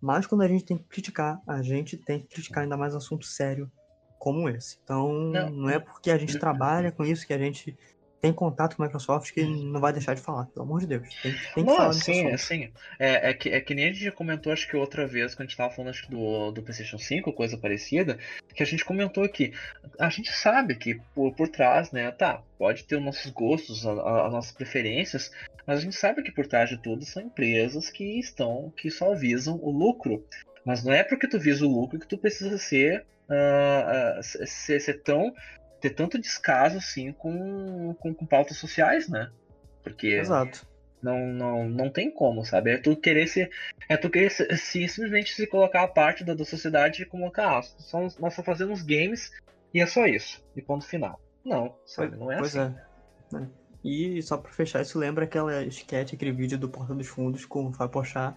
Mas 0.00 0.26
quando 0.26 0.42
a 0.42 0.48
gente 0.48 0.64
tem 0.64 0.76
que 0.76 0.84
criticar, 0.84 1.40
a 1.46 1.62
gente 1.62 1.96
tem 1.96 2.20
que 2.20 2.26
criticar 2.26 2.62
ainda 2.62 2.76
mais 2.76 2.94
um 2.94 2.98
assunto 2.98 3.24
sério 3.24 3.70
como 4.18 4.48
esse. 4.50 4.78
Então, 4.84 5.12
não, 5.12 5.50
não 5.50 5.70
é 5.70 5.78
porque 5.78 6.10
a 6.10 6.18
gente 6.18 6.38
trabalha 6.38 6.92
com 6.92 7.04
isso 7.04 7.26
que 7.26 7.32
a 7.32 7.38
gente 7.38 7.76
tem 8.24 8.32
contato 8.32 8.74
com 8.74 8.82
a 8.82 8.86
Microsoft 8.86 9.32
que 9.34 9.44
não 9.44 9.78
vai 9.78 9.92
deixar 9.92 10.14
de 10.14 10.22
falar, 10.22 10.46
pelo 10.46 10.64
amor 10.64 10.80
de 10.80 10.86
Deus. 10.86 11.06
Tem, 11.22 11.30
tem 11.30 11.40
que 11.56 11.62
não, 11.62 11.76
falar 11.76 11.92
sim, 11.92 12.26
é 12.28 12.36
sim. 12.38 12.72
É, 12.98 13.28
é, 13.28 13.34
que, 13.34 13.50
é 13.50 13.60
que 13.60 13.74
nem 13.74 13.90
a 13.90 13.92
gente 13.92 14.10
comentou, 14.12 14.50
acho 14.50 14.66
que 14.66 14.74
outra 14.74 15.06
vez, 15.06 15.34
quando 15.34 15.40
a 15.42 15.44
gente 15.50 15.58
tava 15.58 15.74
falando 15.74 15.90
acho, 15.90 16.10
do, 16.10 16.50
do 16.50 16.62
PlayStation 16.62 16.96
5, 16.96 17.30
coisa 17.34 17.58
parecida, 17.58 18.18
que 18.54 18.62
a 18.62 18.66
gente 18.66 18.82
comentou 18.82 19.22
aqui. 19.22 19.52
A 19.98 20.08
gente 20.08 20.32
sabe 20.32 20.74
que 20.74 20.94
por, 21.14 21.34
por 21.34 21.48
trás, 21.48 21.92
né, 21.92 22.10
tá, 22.12 22.40
pode 22.56 22.84
ter 22.84 22.96
os 22.96 23.04
nossos 23.04 23.30
gostos, 23.30 23.86
as 23.86 24.32
nossas 24.32 24.52
preferências, 24.52 25.30
mas 25.66 25.80
a 25.80 25.82
gente 25.82 25.94
sabe 25.94 26.22
que 26.22 26.32
por 26.32 26.46
trás 26.46 26.70
de 26.70 26.78
tudo 26.78 27.04
são 27.04 27.24
empresas 27.24 27.90
que 27.90 28.18
estão, 28.18 28.72
que 28.74 28.90
só 28.90 29.14
visam 29.14 29.60
o 29.62 29.70
lucro. 29.70 30.24
Mas 30.64 30.82
não 30.82 30.94
é 30.94 31.04
porque 31.04 31.28
tu 31.28 31.38
visa 31.38 31.66
o 31.66 31.68
lucro 31.68 31.98
que 31.98 32.08
tu 32.08 32.16
precisa 32.16 32.56
ser, 32.56 33.04
uh, 33.28 34.18
uh, 34.18 34.46
ser, 34.46 34.80
ser 34.80 35.02
tão 35.02 35.30
ter 35.84 35.90
tanto 35.90 36.18
descaso 36.18 36.78
assim 36.78 37.12
com, 37.12 37.94
com, 38.00 38.14
com 38.14 38.26
pautas 38.26 38.56
sociais, 38.56 39.06
né? 39.08 39.30
Porque 39.82 40.06
Exato. 40.08 40.66
Não, 41.02 41.26
não, 41.26 41.68
não 41.68 41.90
tem 41.90 42.10
como, 42.10 42.46
sabe? 42.46 42.70
É 42.70 42.78
tu 42.78 42.96
querer 42.96 43.26
se. 43.26 43.50
É 43.90 43.96
tu 43.98 44.08
querer 44.08 44.30
se, 44.30 44.56
se 44.56 44.88
simplesmente 44.88 45.34
se 45.34 45.46
colocar 45.46 45.82
a 45.82 45.88
parte 45.88 46.24
da, 46.24 46.32
da 46.32 46.46
sociedade 46.46 47.02
e 47.02 47.06
colocar, 47.06 47.58
ah, 47.58 47.62
só, 47.62 48.00
nós 48.18 48.32
só 48.32 48.42
fazemos 48.42 48.80
games 48.80 49.30
e 49.74 49.82
é 49.82 49.86
só 49.86 50.06
isso. 50.06 50.42
E 50.56 50.62
ponto 50.62 50.86
final. 50.86 51.20
Não, 51.44 51.76
sabe? 51.84 52.16
Não 52.16 52.32
é 52.32 52.38
pois 52.38 52.56
assim. 52.56 52.74
É. 53.34 53.42
é. 53.42 53.46
E 53.84 54.22
só 54.22 54.38
pra 54.38 54.50
fechar, 54.50 54.80
isso 54.80 54.98
lembra 54.98 55.24
aquela 55.24 55.62
sketch, 55.64 56.14
aquele 56.14 56.32
vídeo 56.32 56.56
do 56.56 56.70
Porta 56.70 56.94
dos 56.94 57.06
Fundos 57.06 57.44
com 57.44 57.66
o 57.66 57.72
Fábio 57.74 57.92
Pochá, 57.92 58.34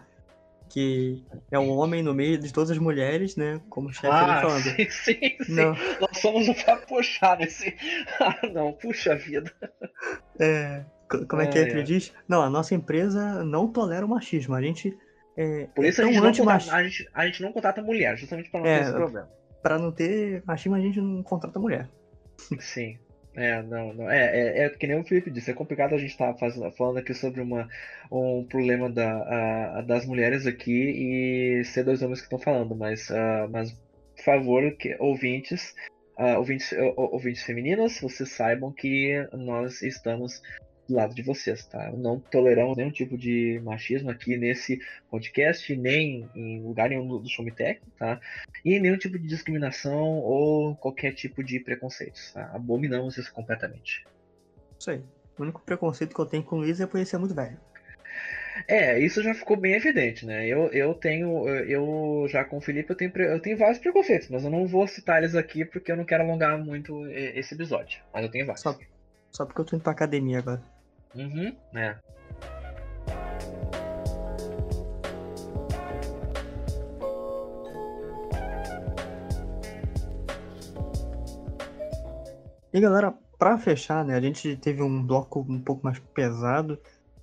que 0.69 1.23
é 1.51 1.57
um 1.57 1.69
homem 1.71 2.03
no 2.03 2.13
meio 2.13 2.37
de 2.37 2.51
todas 2.51 2.71
as 2.71 2.77
mulheres, 2.77 3.35
né? 3.35 3.61
Como 3.69 3.89
o 3.89 3.93
chefe 3.93 4.07
ah, 4.07 4.41
falando. 4.41 4.61
Sim, 4.61 4.89
sim, 4.89 5.19
sim. 5.43 5.53
Não. 5.53 5.75
Nós 5.99 6.17
somos 6.19 6.47
o 6.47 6.53
pra 6.53 6.77
puxar 6.77 7.37
nesse. 7.37 7.75
Ah, 8.19 8.47
não, 8.53 8.73
puxa 8.73 9.15
vida. 9.15 9.51
É. 10.39 10.83
Como 11.27 11.41
é 11.41 11.47
que 11.47 11.57
é, 11.57 11.65
que 11.65 11.71
ele 11.71 11.83
diz? 11.83 12.13
Não, 12.27 12.41
a 12.41 12.49
nossa 12.49 12.75
empresa 12.75 13.43
não 13.43 13.67
tolera 13.67 14.05
o 14.05 14.09
machismo. 14.09 14.53
A 14.53 14.61
gente. 14.61 14.97
É, 15.37 15.67
Por 15.75 15.85
isso 15.85 16.01
é 16.01 16.05
a, 16.05 16.07
gente 16.07 16.21
não 16.21 16.33
contrata, 16.33 16.75
a, 16.75 16.83
gente, 16.83 17.09
a 17.13 17.25
gente 17.25 17.41
não 17.43 17.51
contrata 17.53 17.81
mulher, 17.81 18.17
justamente 18.17 18.49
para 18.49 18.59
não 18.59 18.67
é, 18.67 18.77
ter 18.77 18.83
esse 18.83 18.93
problema. 18.93 19.29
Para 19.61 19.79
não 19.79 19.91
ter 19.91 20.43
machismo, 20.45 20.75
a 20.75 20.79
gente 20.79 20.99
não 20.99 21.23
contrata 21.23 21.59
mulher. 21.59 21.87
Sim. 22.59 22.97
É, 23.37 23.61
não, 23.61 23.93
não. 23.93 24.09
É, 24.09 24.25
é, 24.25 24.65
é, 24.65 24.69
que 24.69 24.87
nem 24.87 24.99
o 24.99 25.03
Felipe 25.03 25.29
disse, 25.29 25.51
é 25.51 25.53
complicado 25.53 25.93
a 25.93 25.97
gente 25.99 26.09
estar 26.09 26.33
tá 26.33 26.71
falando 26.71 26.97
aqui 26.97 27.13
sobre 27.13 27.39
uma, 27.39 27.69
um 28.11 28.43
problema 28.43 28.89
da, 28.89 29.77
a, 29.77 29.81
das 29.83 30.07
mulheres 30.07 30.47
aqui 30.47 31.59
e 31.59 31.63
ser 31.63 31.83
dois 31.83 32.01
homens 32.01 32.19
que 32.19 32.25
estão 32.25 32.39
falando, 32.39 32.75
mas, 32.75 33.11
uh, 33.11 33.47
mas 33.51 33.71
por 34.15 34.23
favor, 34.25 34.71
que, 34.71 34.95
ouvintes, 34.99 35.75
uh, 36.17 36.39
ouvintes, 36.39 36.73
ouvintes 36.95 37.43
femininas, 37.43 38.01
vocês 38.01 38.31
saibam 38.31 38.73
que 38.73 39.23
nós 39.31 39.83
estamos 39.83 40.41
do 40.87 40.95
lado 40.95 41.13
de 41.13 41.21
vocês, 41.21 41.65
tá? 41.65 41.91
Não 41.91 42.19
toleramos 42.19 42.77
nenhum 42.77 42.91
tipo 42.91 43.17
de 43.17 43.59
machismo 43.63 44.09
aqui 44.09 44.37
nesse 44.37 44.79
podcast, 45.09 45.75
nem 45.75 46.29
em 46.33 46.61
lugar 46.61 46.89
nenhum 46.89 47.07
do 47.07 47.29
Showmetech, 47.29 47.81
tá? 47.97 48.19
E 48.63 48.79
nenhum 48.79 48.97
tipo 48.97 49.19
de 49.19 49.27
discriminação 49.27 50.19
ou 50.19 50.75
qualquer 50.75 51.13
tipo 51.13 51.43
de 51.43 51.59
preconceito, 51.59 52.19
tá? 52.33 52.51
Abominamos 52.53 53.17
isso 53.17 53.33
completamente. 53.33 54.05
Isso 54.79 54.91
aí. 54.91 55.01
O 55.37 55.43
único 55.43 55.61
preconceito 55.61 56.15
que 56.15 56.21
eu 56.21 56.25
tenho 56.25 56.43
com 56.43 56.55
o 56.55 56.59
Luiz 56.59 56.79
é 56.79 56.87
por 56.87 56.97
ele 56.97 57.05
ser 57.05 57.17
muito 57.17 57.35
velho. 57.35 57.57
É, 58.67 58.99
isso 58.99 59.21
já 59.21 59.35
ficou 59.35 59.55
bem 59.55 59.73
evidente, 59.73 60.25
né? 60.25 60.47
Eu, 60.47 60.67
eu 60.71 60.93
tenho, 60.95 61.47
eu 61.47 62.25
já 62.27 62.43
com 62.43 62.57
o 62.57 62.61
Felipe, 62.61 62.89
eu 62.89 62.95
tenho, 62.95 63.11
eu 63.15 63.39
tenho 63.39 63.57
vários 63.57 63.77
preconceitos, 63.77 64.29
mas 64.29 64.43
eu 64.43 64.49
não 64.49 64.65
vou 64.65 64.87
citar 64.87 65.19
eles 65.19 65.35
aqui 65.35 65.63
porque 65.63 65.91
eu 65.91 65.97
não 65.97 66.05
quero 66.05 66.23
alongar 66.23 66.57
muito 66.57 67.05
esse 67.07 67.53
episódio. 67.53 68.01
Mas 68.11 68.23
eu 68.23 68.31
tenho 68.31 68.45
vários. 68.47 68.61
Só, 68.61 68.75
só 69.31 69.45
porque 69.45 69.61
eu 69.61 69.65
tô 69.65 69.75
indo 69.75 69.83
pra 69.83 69.91
academia 69.91 70.39
agora. 70.39 70.76
Uhum, 71.15 71.55
é. 71.75 71.97
E 82.73 82.79
galera, 82.79 83.13
para 83.39 83.57
fechar, 83.57 84.05
né, 84.05 84.15
a 84.15 84.21
gente 84.21 84.55
teve 84.57 84.83
um 84.83 85.03
bloco 85.03 85.39
um 85.39 85.59
pouco 85.59 85.83
mais 85.83 85.97
pesado 86.13 86.77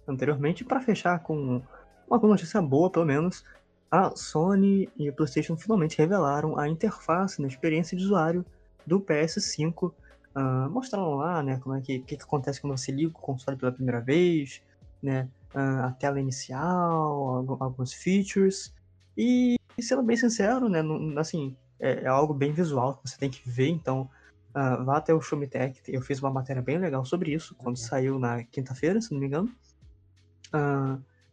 anteriormente, 0.07 0.65
para 0.65 0.81
fechar 0.81 1.21
com 1.21 1.63
uma 2.09 2.19
notícia 2.19 2.61
boa, 2.61 2.91
pelo 2.91 3.05
menos, 3.05 3.45
a 3.91 4.11
Sony 4.17 4.89
e 4.97 5.09
a 5.09 5.13
PlayStation 5.13 5.57
finalmente 5.57 5.99
revelaram 5.99 6.59
a 6.59 6.69
interface, 6.69 7.41
na 7.41 7.47
né, 7.47 7.53
experiência 7.53 7.97
de 7.97 8.03
usuário 8.03 8.45
do 8.87 9.01
PS5 9.01 9.93
Uh, 10.35 10.69
mostraram 10.69 11.15
lá, 11.15 11.45
né, 11.45 11.61
como 11.61 11.77
é 11.77 11.81
que, 11.81 12.01
que, 12.01 12.17
que, 12.17 12.23
acontece 12.25 12.61
quando 12.61 12.77
você 12.77 12.91
liga 12.91 13.11
o 13.11 13.21
console 13.21 13.57
pela 13.57 13.71
primeira 13.71 14.01
vez, 14.01 14.61
né, 15.01 15.29
uh, 15.55 15.85
a 15.85 15.91
tela 15.93 16.19
inicial, 16.19 17.57
alguns 17.61 17.93
features, 17.93 18.75
e, 19.17 19.57
sendo 19.81 20.03
bem 20.03 20.17
sincero, 20.17 20.69
né, 20.69 20.83
não, 20.83 21.17
assim, 21.21 21.57
é, 21.79 22.03
é, 22.03 22.07
algo 22.09 22.35
bem 22.35 22.53
visual 22.53 22.97
que 22.97 23.09
você 23.09 23.17
tem 23.17 23.31
que 23.31 23.49
ver, 23.49 23.69
então 23.69 24.11
uh, 24.57 24.85
vá 24.85 24.97
até 24.97 25.15
o 25.15 25.21
Show 25.21 25.39
Me 25.39 25.47
Tech, 25.47 25.81
eu 25.87 26.03
fiz 26.03 26.21
uma 26.21 26.33
matéria 26.33 26.61
bem 26.61 26.79
legal 26.79 27.05
sobre 27.05 27.33
isso, 27.33 27.55
quando 27.55 27.77
uhum. 27.77 27.85
saiu 27.85 28.19
na 28.19 28.43
quinta-feira, 28.43 29.01
se 29.01 29.13
não 29.13 29.21
me 29.21 29.29
engano. 29.29 29.55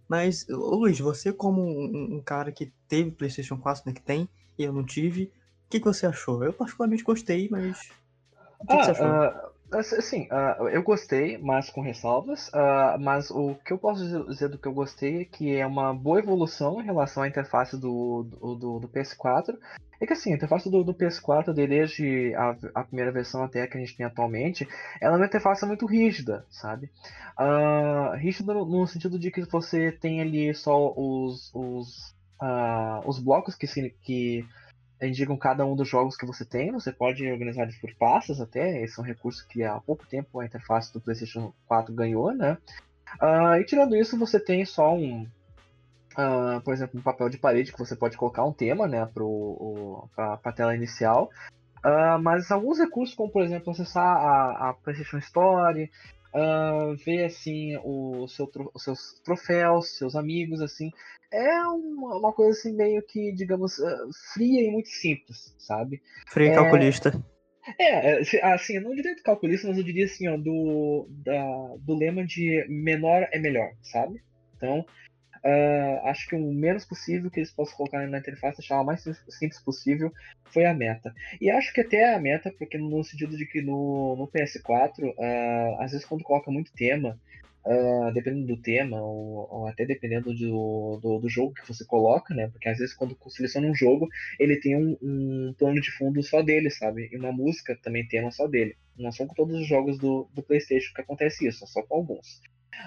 mas, 0.07 0.45
Luiz, 0.47 0.99
você 0.99 1.33
como 1.33 1.59
um, 1.59 2.17
um, 2.17 2.21
cara 2.21 2.51
que 2.51 2.71
teve 2.87 3.09
PlayStation 3.09 3.57
4, 3.57 3.81
né, 3.87 3.93
que 3.93 4.01
tem, 4.03 4.29
e 4.59 4.63
eu 4.63 4.71
não 4.71 4.85
tive, 4.85 5.23
o 5.65 5.69
que, 5.71 5.79
que 5.79 5.85
você 5.85 6.05
achou? 6.05 6.43
Eu 6.43 6.53
particularmente 6.53 7.03
gostei, 7.03 7.49
mas 7.49 7.89
o 8.63 8.67
que, 8.67 8.73
ah, 8.73 8.77
que 8.77 8.85
você 8.85 8.91
achou? 8.91 9.07
Uh, 9.07 9.51
assim, 9.77 10.27
uh, 10.31 10.67
eu 10.67 10.83
gostei, 10.83 11.37
mas 11.37 11.69
com 11.69 11.81
ressalvas. 11.81 12.49
Uh, 12.49 12.99
mas 12.99 13.31
o 13.31 13.55
que 13.65 13.71
eu 13.71 13.77
posso 13.77 14.25
dizer 14.27 14.49
do 14.49 14.57
que 14.57 14.67
eu 14.67 14.73
gostei 14.73 15.21
é 15.21 15.25
que 15.25 15.55
é 15.55 15.65
uma 15.65 15.93
boa 15.93 16.19
evolução 16.19 16.81
em 16.81 16.85
relação 16.85 17.23
à 17.23 17.27
interface 17.27 17.77
do, 17.77 18.23
do, 18.23 18.55
do, 18.55 18.79
do 18.79 18.87
PS4. 18.89 19.57
É 20.01 20.05
que 20.05 20.13
assim, 20.13 20.33
a 20.33 20.35
interface 20.35 20.69
do, 20.69 20.83
do 20.83 20.95
PS4, 20.95 21.53
desde 21.53 22.33
a, 22.35 22.55
a, 22.73 22.83
primeira 22.83 23.11
versão 23.11 23.43
até 23.43 23.61
a 23.61 23.67
que 23.67 23.77
a 23.77 23.79
gente 23.79 23.95
tem 23.95 24.05
atualmente, 24.05 24.67
ela 24.99 25.15
é 25.15 25.17
uma 25.17 25.27
interface 25.27 25.63
muito 25.63 25.85
rígida, 25.85 26.43
sabe? 26.49 26.89
Uh, 27.39 28.15
rígida 28.17 28.51
no, 28.51 28.65
no, 28.65 28.87
sentido 28.87 29.19
de 29.19 29.29
que 29.29 29.43
você 29.43 29.91
tem 29.91 30.19
ali 30.19 30.53
só 30.55 30.91
os, 30.97 31.51
os, 31.53 32.15
uh, 32.41 33.07
os 33.07 33.19
blocos 33.19 33.53
que, 33.53 33.67
se, 33.67 33.91
que 34.01 34.43
indicam 35.01 35.35
cada 35.35 35.65
um 35.65 35.75
dos 35.75 35.87
jogos 35.87 36.15
que 36.15 36.25
você 36.25 36.45
tem. 36.45 36.71
Você 36.71 36.91
pode 36.91 37.29
organizar 37.29 37.63
eles 37.63 37.77
por 37.77 37.93
pastas 37.95 38.39
até. 38.39 38.81
Esse 38.83 38.99
é 38.99 39.03
um 39.03 39.05
recurso 39.05 39.47
que 39.47 39.63
há 39.63 39.79
pouco 39.79 40.05
tempo 40.05 40.39
a 40.39 40.45
interface 40.45 40.93
do 40.93 41.01
PlayStation 41.01 41.53
4 41.67 41.93
ganhou, 41.93 42.33
né? 42.33 42.57
Uh, 43.21 43.55
e 43.59 43.65
tirando 43.65 43.95
isso, 43.95 44.17
você 44.17 44.39
tem 44.39 44.63
só 44.65 44.95
um, 44.95 45.23
uh, 46.13 46.61
por 46.63 46.73
exemplo, 46.73 46.99
um 46.99 47.03
papel 47.03 47.29
de 47.29 47.37
parede 47.37 47.71
que 47.71 47.79
você 47.79 47.95
pode 47.95 48.15
colocar 48.15 48.45
um 48.45 48.53
tema, 48.53 48.87
né, 48.87 49.07
para 50.15 50.39
a 50.43 50.51
tela 50.51 50.75
inicial. 50.75 51.29
Uh, 51.83 52.21
mas 52.21 52.51
alguns 52.51 52.77
recursos, 52.77 53.15
como 53.15 53.31
por 53.31 53.41
exemplo 53.41 53.71
acessar 53.71 54.05
a, 54.05 54.69
a 54.69 54.73
PlayStation 54.73 55.17
Store, 55.17 55.89
uh, 56.33 56.95
ver 57.05 57.25
assim 57.25 57.77
o 57.83 58.27
seu, 58.27 58.49
os 58.73 58.83
seus 58.83 59.21
troféus, 59.23 59.97
seus 59.97 60.15
amigos, 60.15 60.61
assim, 60.61 60.91
é 61.31 61.61
uma, 61.65 62.17
uma 62.17 62.33
coisa 62.33 62.57
assim 62.57 62.75
meio 62.75 63.01
que, 63.03 63.31
digamos, 63.33 63.77
uh, 63.79 64.09
fria 64.33 64.61
e 64.61 64.71
muito 64.71 64.89
simples, 64.89 65.55
sabe? 65.57 66.01
Fria 66.27 66.47
e 66.47 66.51
é... 66.51 66.55
calculista. 66.55 67.23
É, 67.79 68.21
assim, 68.53 68.77
eu 68.77 68.81
não 68.81 68.95
diria 68.95 69.15
de 69.15 69.21
calculista, 69.21 69.67
mas 69.67 69.77
eu 69.77 69.83
diria 69.83 70.05
assim, 70.05 70.27
ó, 70.27 70.35
do, 70.35 71.07
da, 71.23 71.75
do 71.79 71.95
lema 71.95 72.25
de 72.25 72.65
menor 72.67 73.27
é 73.31 73.37
melhor, 73.37 73.71
sabe? 73.83 74.21
Então, 74.57 74.83
Uh, 75.43 76.05
acho 76.05 76.27
que 76.27 76.35
o 76.35 76.53
menos 76.53 76.85
possível 76.85 77.31
que 77.31 77.39
eles 77.39 77.51
possam 77.51 77.75
colocar 77.75 78.05
na 78.07 78.19
interface, 78.19 78.59
deixar 78.59 78.79
o 78.79 78.85
mais 78.85 79.01
simples 79.01 79.59
possível, 79.59 80.13
foi 80.45 80.65
a 80.65 80.73
meta. 80.73 81.13
E 81.39 81.49
acho 81.49 81.73
que 81.73 81.81
até 81.81 82.13
a 82.13 82.19
meta, 82.19 82.53
porque 82.57 82.77
no 82.77 83.03
sentido 83.03 83.35
de 83.35 83.45
que 83.45 83.61
no, 83.61 84.15
no 84.15 84.27
PS4, 84.27 85.03
uh, 85.03 85.15
ah, 85.19 85.77
às 85.79 85.91
vezes 85.91 86.05
quando 86.05 86.23
coloca 86.23 86.51
muito 86.51 86.71
tema, 86.73 87.19
uh, 87.65 88.13
dependendo 88.13 88.47
do 88.47 88.61
tema, 88.61 89.01
ou, 89.01 89.47
ou 89.51 89.67
até 89.67 89.83
dependendo 89.85 90.33
do, 90.33 90.99
do, 91.01 91.19
do, 91.19 91.29
jogo 91.29 91.53
que 91.53 91.67
você 91.67 91.83
coloca, 91.85 92.33
né? 92.35 92.47
Porque 92.49 92.69
às 92.69 92.77
vezes 92.77 92.93
quando 92.93 93.17
seleciona 93.29 93.67
um 93.67 93.75
jogo, 93.75 94.07
ele 94.39 94.57
tem 94.57 94.75
um, 94.75 94.97
um 95.01 95.55
plano 95.57 95.81
de 95.81 95.91
fundo 95.91 96.21
só 96.21 96.43
dele, 96.43 96.69
sabe? 96.69 97.09
E 97.11 97.17
uma 97.17 97.31
música 97.31 97.77
também 97.81 98.07
tema 98.07 98.29
só 98.31 98.47
dele. 98.47 98.75
Não 98.95 99.11
são 99.11 99.25
com 99.25 99.33
todos 99.33 99.59
os 99.59 99.67
jogos 99.67 99.97
do, 99.97 100.29
do 100.33 100.43
PlayStation 100.43 100.93
que 100.93 101.01
acontece 101.01 101.47
isso, 101.47 101.63
é 101.63 101.67
só 101.67 101.81
com 101.81 101.95
alguns 101.95 102.41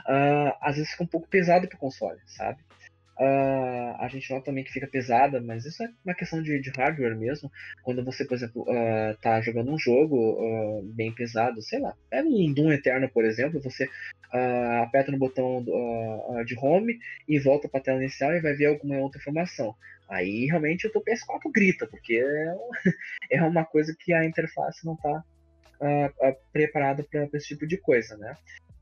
uh, 0.09 0.57
às 0.61 0.77
vezes 0.77 0.91
fica 0.91 1.05
um 1.05 1.09
pouco 1.09 1.29
pesado 1.29 1.69
pro 1.69 1.79
console, 1.79 2.21
sabe? 2.27 2.59
Uh, 3.17 3.95
a 4.01 4.09
gente 4.09 4.29
nota 4.33 4.47
também 4.47 4.65
que 4.65 4.73
fica 4.73 4.89
pesada, 4.89 5.41
mas 5.41 5.65
isso 5.65 5.85
é 5.85 5.89
uma 6.05 6.15
questão 6.15 6.43
de, 6.43 6.61
de 6.61 6.71
hardware 6.71 7.17
mesmo. 7.17 7.51
Quando 7.83 8.05
você, 8.05 8.25
por 8.25 8.35
exemplo, 8.35 8.63
uh, 8.63 9.17
tá 9.21 9.41
jogando 9.41 9.73
um 9.73 9.79
jogo 9.79 10.17
uh, 10.17 10.83
bem 10.83 11.15
pesado, 11.15 11.63
sei 11.63 11.79
lá, 11.79 11.95
é 12.11 12.23
um 12.23 12.53
Doom 12.53 12.73
Eterno, 12.73 13.09
por 13.09 13.25
exemplo, 13.25 13.61
você 13.61 13.89
aperta 14.83 15.13
no 15.13 15.19
botão 15.19 15.65
de 16.45 16.59
home 16.59 16.99
e 17.29 17.39
volta 17.39 17.69
para 17.69 17.79
a 17.79 17.83
tela 17.85 18.01
inicial 18.01 18.35
e 18.35 18.41
vai 18.41 18.53
ver 18.53 18.67
alguma 18.67 18.99
outra 18.99 19.21
informação. 19.21 19.77
Aí 20.09 20.47
realmente 20.47 20.89
o 20.89 20.91
teu 20.91 21.01
PS4 21.01 21.53
grita, 21.55 21.87
porque 21.87 22.17
é, 22.17 22.57
é 23.39 23.43
uma 23.45 23.65
coisa 23.65 23.95
que 23.97 24.13
a 24.13 24.25
interface 24.25 24.85
não 24.85 24.95
está 24.95 25.23
preparada 26.53 27.05
para 27.05 27.29
esse 27.35 27.47
tipo 27.47 27.65
de 27.65 27.77
coisa, 27.77 28.17
né? 28.17 28.35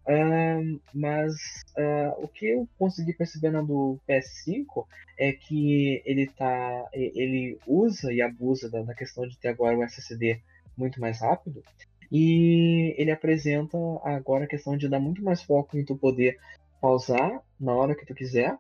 Uh, 0.05 0.81
mas 0.93 1.33
uh, 1.79 2.25
o 2.25 2.27
que 2.27 2.47
eu 2.47 2.69
consegui 2.77 3.13
perceber 3.13 3.51
na 3.51 3.63
do 3.63 3.99
PS5 4.09 4.85
é 5.17 5.33
que 5.33 6.03
ele 6.05 6.27
tá. 6.27 6.89
ele 6.93 7.59
usa 7.67 8.13
e 8.13 8.21
abusa 8.21 8.69
da, 8.69 8.83
da 8.83 8.95
questão 8.95 9.27
de 9.27 9.39
ter 9.39 9.49
agora 9.49 9.79
o 9.79 9.85
SSD 9.85 10.41
muito 10.77 11.01
mais 11.01 11.21
rápido. 11.21 11.63
E 12.11 12.95
ele 12.99 13.11
apresenta 13.11 13.79
agora 14.03 14.45
a 14.45 14.49
questão 14.49 14.77
de 14.77 14.89
dar 14.89 15.01
muito 15.01 15.23
mais 15.23 15.43
foco 15.43 15.79
em 15.79 15.85
tu 15.85 15.97
poder 15.97 16.37
pausar 16.81 17.41
na 17.59 17.73
hora 17.75 17.95
que 17.95 18.05
tu 18.05 18.15
quiser. 18.15 18.59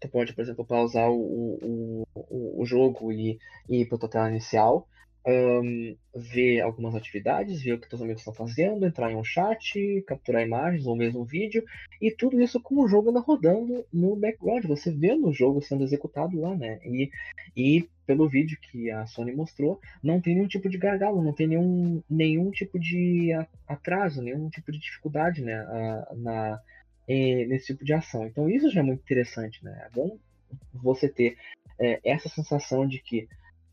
Tu 0.00 0.08
pode, 0.08 0.32
por 0.34 0.42
exemplo, 0.42 0.64
pausar 0.64 1.10
o, 1.10 1.58
o, 1.62 2.06
o, 2.14 2.62
o 2.62 2.64
jogo 2.64 3.12
e, 3.12 3.38
e 3.68 3.80
ir 3.80 3.86
para 3.86 3.98
tua 3.98 4.08
tela 4.08 4.30
inicial 4.30 4.86
um, 5.26 5.96
ver 6.14 6.60
algumas 6.60 6.94
atividades, 6.94 7.62
ver 7.62 7.72
o 7.72 7.78
que 7.78 7.88
seus 7.88 8.02
amigos 8.02 8.20
estão 8.20 8.34
fazendo, 8.34 8.84
entrar 8.84 9.10
em 9.10 9.16
um 9.16 9.24
chat, 9.24 10.02
capturar 10.06 10.42
imagens 10.42 10.86
ou 10.86 10.94
mesmo 10.94 11.24
vídeo, 11.24 11.64
e 12.00 12.10
tudo 12.10 12.40
isso 12.40 12.60
com 12.60 12.82
o 12.82 12.88
jogo 12.88 13.08
ainda 13.08 13.20
rodando 13.20 13.86
no 13.92 14.14
background, 14.16 14.64
você 14.66 14.90
vendo 14.90 15.28
o 15.28 15.32
jogo 15.32 15.62
sendo 15.62 15.84
executado 15.84 16.38
lá, 16.38 16.54
né? 16.54 16.78
E, 16.84 17.10
e 17.56 17.88
pelo 18.06 18.28
vídeo 18.28 18.58
que 18.60 18.90
a 18.90 19.06
Sony 19.06 19.32
mostrou, 19.32 19.80
não 20.02 20.20
tem 20.20 20.34
nenhum 20.34 20.48
tipo 20.48 20.68
de 20.68 20.76
gargalo, 20.76 21.22
não 21.22 21.32
tem 21.32 21.46
nenhum, 21.46 22.02
nenhum 22.08 22.50
tipo 22.50 22.78
de 22.78 23.30
atraso, 23.66 24.20
nenhum 24.20 24.50
tipo 24.50 24.70
de 24.70 24.78
dificuldade, 24.78 25.42
né? 25.42 25.64
na, 26.16 26.60
nesse 27.08 27.66
tipo 27.68 27.84
de 27.84 27.94
ação. 27.94 28.26
Então 28.26 28.48
isso 28.48 28.70
já 28.70 28.80
é 28.80 28.82
muito 28.82 29.00
interessante, 29.00 29.64
né? 29.64 29.86
É 29.86 29.94
bom 29.94 30.18
você 30.72 31.08
ter 31.08 31.36
é, 31.78 32.00
essa 32.04 32.28
sensação 32.28 32.86
de 32.86 33.00
que 33.00 33.26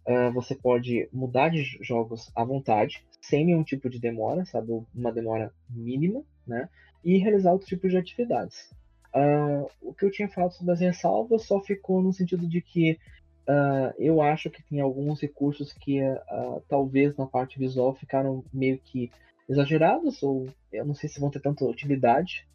uh, 0.08 0.32
você 0.34 0.56
pode 0.56 1.08
mudar 1.12 1.50
de 1.50 1.64
jogos 1.82 2.32
à 2.36 2.44
vontade, 2.44 3.04
sem 3.22 3.46
nenhum 3.46 3.64
tipo 3.64 3.90
de 3.90 4.00
demora, 4.00 4.46
sabe? 4.46 4.72
Uma 4.94 5.12
demora 5.12 5.54
mínima, 5.70 6.24
né? 6.46 6.70
E 7.04 7.18
realizar 7.18 7.52
outros 7.52 7.70
tipos 7.70 7.92
de 7.92 7.98
atividades. 7.98 8.70
Uh, 9.14 9.70
o 9.82 9.94
que 9.94 10.06
eu 10.06 10.12
tinha 10.12 10.30
falado 10.30 10.54
sobre 10.54 10.72
as 10.72 10.80
ressalvas 10.80 11.44
só 11.44 11.60
ficou 11.60 12.02
no 12.02 12.14
sentido 12.14 12.48
de 12.48 12.62
que 12.62 12.98
uh, 13.48 13.94
eu 14.00 14.22
acho 14.22 14.50
que 14.50 14.64
tem 14.64 14.80
alguns 14.80 15.20
recursos 15.20 15.74
que 15.74 16.02
uh, 16.02 16.64
talvez 16.70 17.16
na 17.18 17.26
parte 17.26 17.60
visual 17.60 17.94
ficaram 17.94 18.44
meio 18.54 18.78
que 18.78 19.12
exagerados, 19.50 20.24
ou 20.24 20.48
eu 20.72 20.86
não 20.86 20.96
sei 20.96 21.10
se 21.10 21.20
vão 21.20 21.30
ter 21.30 21.42
tanta 21.42 21.66
utilidade. 21.66 22.48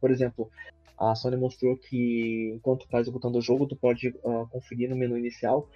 por 0.00 0.10
exemplo, 0.10 0.50
a 0.98 1.14
Sony 1.14 1.36
mostrou 1.36 1.76
que 1.76 2.54
enquanto 2.56 2.86
está 2.86 2.98
executando 2.98 3.38
o 3.38 3.42
jogo, 3.42 3.68
tu 3.68 3.76
pode 3.76 4.10
conferir 4.50 4.90
no 4.90 4.96
menu 4.96 5.16
inicial 5.16 5.68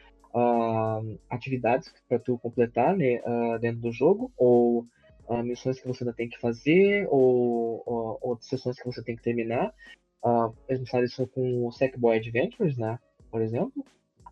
atividades 1.28 1.92
para 2.08 2.18
tu 2.18 2.38
completar 2.38 2.96
né, 2.96 3.20
dentro 3.60 3.80
do 3.80 3.92
jogo, 3.92 4.32
ou 4.36 4.86
uh, 5.30 5.42
missões 5.44 5.80
que 5.80 5.86
você 5.86 6.02
ainda 6.02 6.14
tem 6.14 6.28
que 6.28 6.40
fazer 6.40 7.06
ou, 7.08 7.82
ou, 7.86 8.18
ou 8.20 8.38
sessões 8.40 8.78
que 8.78 8.84
você 8.84 9.02
tem 9.02 9.16
que 9.16 9.22
terminar. 9.22 9.72
Uh, 10.22 10.52
eles 10.68 10.80
mostraram 10.80 11.06
isso 11.06 11.26
com 11.28 11.66
o 11.66 11.72
Sackboy 11.72 12.18
Adventures, 12.18 12.76
né? 12.76 12.98
Por 13.30 13.40
exemplo. 13.40 13.84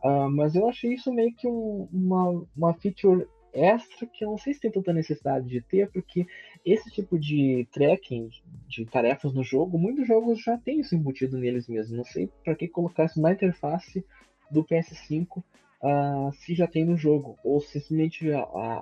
Uh, 0.03 0.29
mas 0.31 0.55
eu 0.55 0.69
achei 0.69 0.95
isso 0.95 1.13
meio 1.13 1.35
que 1.35 1.47
um, 1.47 1.89
uma, 1.93 2.45
uma 2.57 2.75
feature 2.75 3.27
extra 3.53 4.07
que 4.07 4.25
eu 4.25 4.31
não 4.31 4.39
sei 4.39 4.53
se 4.53 4.61
tem 4.61 4.71
tanta 4.71 4.93
necessidade 4.93 5.49
de 5.49 5.61
ter, 5.61 5.91
porque 5.91 6.27
esse 6.65 6.91
tipo 6.91 7.19
de 7.19 7.67
tracking 7.73 8.29
de 8.69 8.85
tarefas 8.85 9.33
no 9.33 9.43
jogo, 9.43 9.79
muitos 9.79 10.07
jogos 10.07 10.43
já 10.43 10.59
têm 10.59 10.81
isso 10.81 10.95
embutido 10.95 11.39
neles 11.39 11.67
mesmos. 11.69 11.97
Não 11.97 12.05
sei 12.05 12.29
para 12.45 12.55
que 12.55 12.69
colocar 12.69 13.07
isso 13.07 13.21
na 13.21 13.33
interface 13.33 14.05
do 14.51 14.65
PS5 14.65 15.43
uh, 15.83 16.33
se 16.33 16.55
já 16.55 16.67
tem 16.67 16.85
no 16.85 16.97
jogo, 16.97 17.37
ou 17.45 17.61
simplesmente 17.61 18.31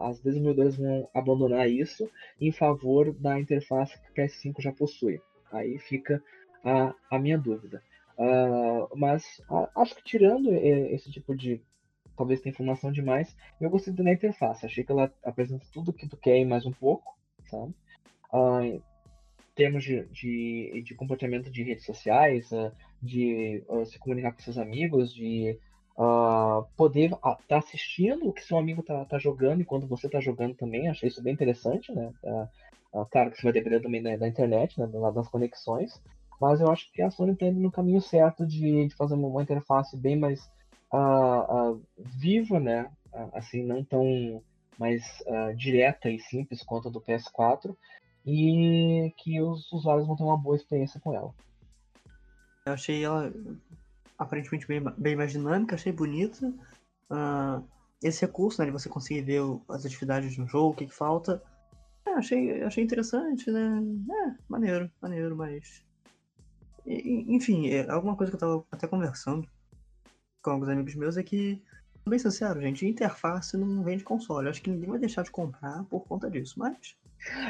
as 0.01 0.21
desenvolvedoras 0.21 0.77
vão 0.77 1.09
abandonar 1.15 1.69
isso 1.69 2.09
em 2.41 2.53
favor 2.53 3.13
da 3.15 3.39
interface 3.39 3.99
que 4.01 4.11
o 4.11 4.25
PS5 4.25 4.61
já 4.61 4.73
possui. 4.73 5.21
Aí 5.53 5.79
fica 5.79 6.23
a, 6.65 6.95
a 7.11 7.19
minha 7.19 7.39
dúvida. 7.39 7.83
Uh, 8.19 8.97
mas 8.97 9.43
acho 9.77 9.95
que 9.97 10.05
tirando 10.05 10.51
esse 10.53 11.11
tipo 11.11 11.37
de 11.37 11.61
talvez 12.17 12.41
tenha 12.41 12.51
informação 12.51 12.91
demais. 12.91 13.37
Eu 13.61 13.71
gostei 13.71 13.93
da 13.93 14.13
interface, 14.13 14.65
achei 14.65 14.83
que 14.83 14.91
ela 14.91 15.13
apresenta 15.23 15.67
tudo 15.73 15.91
o 15.91 15.93
que 15.93 16.09
tu 16.09 16.17
quer 16.17 16.39
e 16.39 16.45
mais 16.45 16.65
um 16.65 16.73
pouco, 16.73 17.17
sabe? 17.45 17.75
Uh, 18.33 18.63
em 18.63 18.83
termos 19.55 19.85
de, 19.85 20.05
de, 20.07 20.83
de, 20.85 20.95
comportamento 20.95 21.51
de 21.51 21.63
redes 21.63 21.85
sociais, 21.85 22.51
uh, 22.53 22.73
de 23.01 23.63
uh, 23.69 23.85
se 23.85 23.99
comunicar 23.99 24.33
com 24.33 24.41
seus 24.41 24.59
amigos, 24.59 25.15
de 25.15 25.59
uh, 25.97 26.67
poder 26.77 27.13
estar 27.13 27.37
tá 27.49 27.59
assistindo 27.59 28.29
o 28.29 28.33
que 28.33 28.45
seu 28.45 28.59
amigo 28.59 28.83
tá, 28.83 29.05
tá 29.05 29.19
jogando 29.19 29.61
enquanto 29.61 29.87
você 29.87 30.09
tá 30.09 30.21
jogando 30.21 30.55
também. 30.55 30.89
Achei 30.89 31.09
isso 31.09 31.23
bem 31.23 31.33
interessante, 31.33 31.93
né? 31.93 32.13
Uh, 32.23 33.07
claro 33.07 33.31
que 33.31 33.37
você 33.37 33.43
vai 33.43 33.53
depender 33.53 33.81
também 33.81 34.03
da, 34.03 34.17
da 34.17 34.29
internet, 34.29 34.79
né? 34.79 34.87
Das 35.15 35.29
conexões. 35.29 36.01
Mas 36.41 36.61
eu 36.61 36.71
acho 36.71 36.93
que 36.93 37.03
a 37.03 37.11
Sony 37.11 37.33
está 37.33 37.47
indo 37.47 37.61
no 37.61 37.73
caminho 37.73 38.01
certo 38.01 38.47
de, 38.47 38.89
de 38.89 38.95
fazer 38.95 39.15
uma, 39.15 39.29
uma 39.29 39.43
interface 39.43 39.97
bem 39.97 40.17
mais 40.17 40.51
viva, 42.19 42.61
né? 42.61 42.91
assim, 43.33 43.63
não 43.63 43.83
tão 43.83 44.43
mais 44.79 45.03
direta 45.57 46.09
e 46.09 46.21
simples 46.21 46.63
quanto 46.63 46.89
a 46.89 46.91
do 46.91 47.01
PS4 47.01 47.75
e 48.25 49.13
que 49.17 49.41
os 49.41 49.71
usuários 49.73 50.07
vão 50.07 50.17
ter 50.17 50.25
uma 50.25 50.37
boa 50.37 50.57
experiência 50.57 51.01
com 51.01 51.15
ela. 51.15 51.35
Eu 52.67 52.73
achei 52.73 53.05
ela 53.05 53.33
aparentemente 54.19 54.67
bem, 54.67 54.83
bem 54.97 55.17
mais 55.17 55.33
dinâmica, 55.33 55.75
achei 55.75 55.93
bonita. 55.93 56.53
Uh, 57.11 57.65
esse 58.03 58.23
recurso, 58.23 58.61
né, 58.61 58.67
de 58.67 58.73
você 58.73 58.89
conseguir 58.89 59.23
ver 59.23 59.43
as 59.69 59.85
atividades 59.85 60.37
no 60.37 60.47
jogo, 60.47 60.71
o 60.71 60.75
que, 60.75 60.87
que 60.87 60.95
falta, 60.95 61.43
é, 62.07 62.11
achei, 62.13 62.63
achei 62.63 62.85
interessante, 62.85 63.51
né? 63.51 63.83
É, 64.11 64.35
maneiro, 64.49 64.91
maneiro, 65.01 65.37
mas. 65.37 65.85
enfim, 66.87 67.69
é, 67.69 67.91
alguma 67.91 68.17
coisa 68.17 68.31
que 68.31 68.37
eu 68.37 68.41
tava 68.41 68.65
até 68.71 68.87
conversando 68.87 69.49
com 70.41 70.51
alguns 70.51 70.69
amigos 70.69 70.95
meus 70.95 71.17
é 71.17 71.23
que, 71.23 71.61
bem 72.09 72.19
sincero, 72.19 72.61
gente, 72.61 72.87
interface 72.87 73.57
não 73.57 73.83
vende 73.83 74.05
console. 74.05 74.49
Acho 74.49 74.63
que 74.63 74.71
ninguém 74.71 74.91
vai 74.91 74.99
deixar 74.99 75.23
de 75.23 75.31
comprar 75.33 75.85
por 75.85 76.07
conta 76.07 76.31
disso, 76.31 76.59
mas 76.59 76.97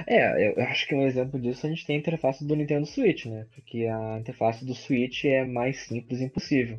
é, 0.07 0.49
eu 0.49 0.63
acho 0.65 0.87
que 0.87 0.95
um 0.95 1.07
exemplo 1.07 1.41
disso 1.41 1.67
a 1.67 1.69
gente 1.69 1.87
tem 1.87 1.97
a 1.97 1.99
interface 1.99 2.45
do 2.45 2.57
Nintendo 2.57 2.87
Switch, 2.87 3.27
né? 3.27 3.47
Porque 3.55 3.87
a 3.87 4.19
interface 4.19 4.65
do 4.65 4.75
Switch 4.75 5.25
é 5.25 5.45
mais 5.45 5.87
simples 5.87 6.21
impossível. 6.21 6.79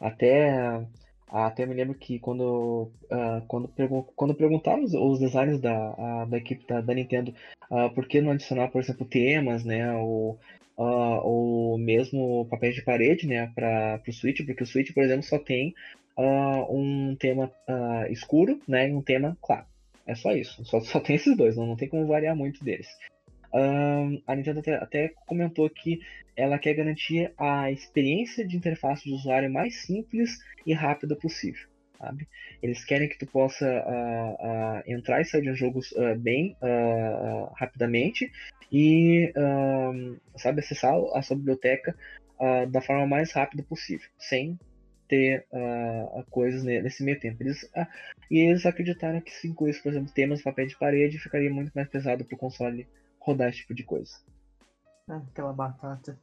Até, 0.00 0.80
até 1.28 1.66
me 1.66 1.74
lembro 1.74 1.94
que 1.94 2.18
quando, 2.18 2.90
uh, 3.10 3.44
quando, 3.46 3.68
quando 4.16 4.34
perguntaram 4.34 4.82
os, 4.82 4.94
os 4.94 5.18
designers 5.18 5.60
da, 5.60 5.90
uh, 5.92 6.26
da 6.26 6.38
equipe 6.38 6.66
da, 6.66 6.80
da 6.80 6.94
Nintendo 6.94 7.34
uh, 7.70 7.90
por 7.94 8.06
que 8.06 8.20
não 8.20 8.32
adicionar, 8.32 8.68
por 8.68 8.80
exemplo, 8.80 9.06
temas, 9.06 9.64
né? 9.64 9.94
Ou, 9.96 10.38
uh, 10.78 11.20
ou 11.22 11.78
mesmo 11.78 12.46
papéis 12.46 12.74
de 12.74 12.82
parede, 12.82 13.26
né? 13.26 13.50
Para 13.54 14.00
o 14.06 14.12
Switch, 14.12 14.44
porque 14.44 14.62
o 14.62 14.66
Switch, 14.66 14.92
por 14.92 15.02
exemplo, 15.02 15.22
só 15.22 15.38
tem 15.38 15.74
um 16.68 17.14
tema 17.14 17.48
escuro, 18.10 18.60
né? 18.66 18.88
E 18.88 18.92
um 18.92 19.00
tema 19.00 19.38
claro. 19.40 19.64
É 20.08 20.14
só 20.14 20.32
isso. 20.32 20.64
Só, 20.64 20.80
só 20.82 20.98
tem 20.98 21.14
esses 21.14 21.36
dois, 21.36 21.56
não, 21.56 21.66
não 21.66 21.76
tem 21.76 21.88
como 21.88 22.06
variar 22.06 22.34
muito 22.34 22.64
deles. 22.64 22.88
Um, 23.52 24.20
a 24.26 24.34
Nintendo 24.34 24.60
até, 24.60 24.74
até, 24.74 25.08
comentou 25.26 25.68
que 25.70 26.00
ela 26.36 26.58
quer 26.58 26.74
garantir 26.74 27.32
a 27.38 27.70
experiência 27.70 28.46
de 28.46 28.56
interface 28.56 29.04
de 29.04 29.14
usuário 29.14 29.50
mais 29.50 29.82
simples 29.82 30.38
e 30.66 30.72
rápida 30.72 31.14
possível. 31.14 31.68
Sabe? 31.98 32.28
Eles 32.62 32.84
querem 32.84 33.08
que 33.08 33.18
tu 33.18 33.26
possa 33.26 33.66
uh, 33.66 34.34
uh, 34.34 34.82
entrar 34.86 35.20
e 35.20 35.24
sair 35.24 35.42
de 35.42 35.52
jogos 35.54 35.90
uh, 35.92 36.16
bem 36.16 36.56
rapidamente 37.56 38.30
e 38.70 39.32
sabe, 40.36 40.60
acessar 40.60 40.94
a 41.14 41.22
sua 41.22 41.36
biblioteca 41.36 41.96
da 42.70 42.82
forma 42.82 43.06
mais 43.06 43.32
rápida 43.32 43.62
possível, 43.62 44.06
sem 44.18 44.58
ter 45.08 45.46
uh, 45.50 46.24
coisas 46.30 46.62
nesse 46.62 47.02
meio 47.02 47.18
tempo. 47.18 47.42
Eles, 47.42 47.62
uh, 47.64 47.86
e 48.30 48.38
eles 48.38 48.66
acreditaram 48.66 49.20
que 49.20 49.32
se 49.32 49.48
incluísse, 49.48 49.82
por 49.82 49.90
exemplo, 49.90 50.12
temas 50.12 50.42
papel 50.42 50.66
de 50.66 50.76
parede, 50.76 51.18
ficaria 51.18 51.50
muito 51.50 51.72
mais 51.74 51.88
pesado 51.88 52.24
para 52.24 52.34
o 52.34 52.38
console 52.38 52.86
rodar 53.18 53.48
esse 53.48 53.58
tipo 53.58 53.74
de 53.74 53.82
coisa. 53.82 54.12
Ah, 55.08 55.22
aquela 55.30 55.52
batata. 55.52 56.18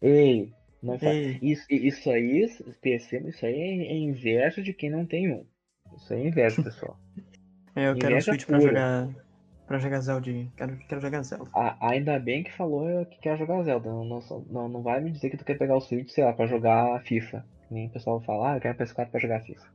Ei, 0.00 0.52
não 0.82 0.98
Ei. 1.00 1.38
Isso, 1.42 1.66
isso 1.70 2.10
aí, 2.10 2.42
isso 2.42 3.46
aí 3.46 3.86
é 3.86 3.96
inveja 3.96 4.62
de 4.62 4.72
quem 4.72 4.90
não 4.90 5.04
tem 5.04 5.32
um. 5.32 5.44
Isso 5.96 6.12
aí 6.12 6.22
é 6.22 6.28
inveja, 6.28 6.62
pessoal. 6.62 6.98
é, 7.74 7.88
eu 7.88 7.96
quero 7.96 8.16
um 8.16 8.20
Switch 8.20 8.46
pra 8.46 8.60
jogar. 8.60 9.08
Pra 9.66 9.78
jogar 9.78 10.00
Zelda. 10.00 10.30
Quero, 10.56 10.76
quero 10.76 11.00
jogar 11.00 11.22
Zelda. 11.22 11.50
Ah, 11.54 11.76
ainda 11.80 12.18
bem 12.18 12.42
que 12.42 12.52
falou 12.52 13.06
que 13.06 13.18
quer 13.20 13.38
jogar 13.38 13.62
Zelda. 13.62 13.88
Não, 13.88 14.20
não, 14.50 14.68
não 14.68 14.82
vai 14.82 15.00
me 15.00 15.10
dizer 15.10 15.30
que 15.30 15.36
tu 15.36 15.44
quer 15.44 15.56
pegar 15.56 15.76
o 15.76 15.80
Switch, 15.80 16.10
sei 16.10 16.24
lá, 16.24 16.32
pra 16.32 16.46
jogar 16.46 17.00
FIFA 17.04 17.44
nem 17.72 17.86
o 17.86 17.90
pessoal 17.90 18.20
fala, 18.20 18.52
ah, 18.52 18.56
eu 18.56 18.60
quero 18.60 18.78
PS4 18.78 19.10
pra 19.10 19.20
jogar 19.20 19.40
FIFA. 19.40 19.66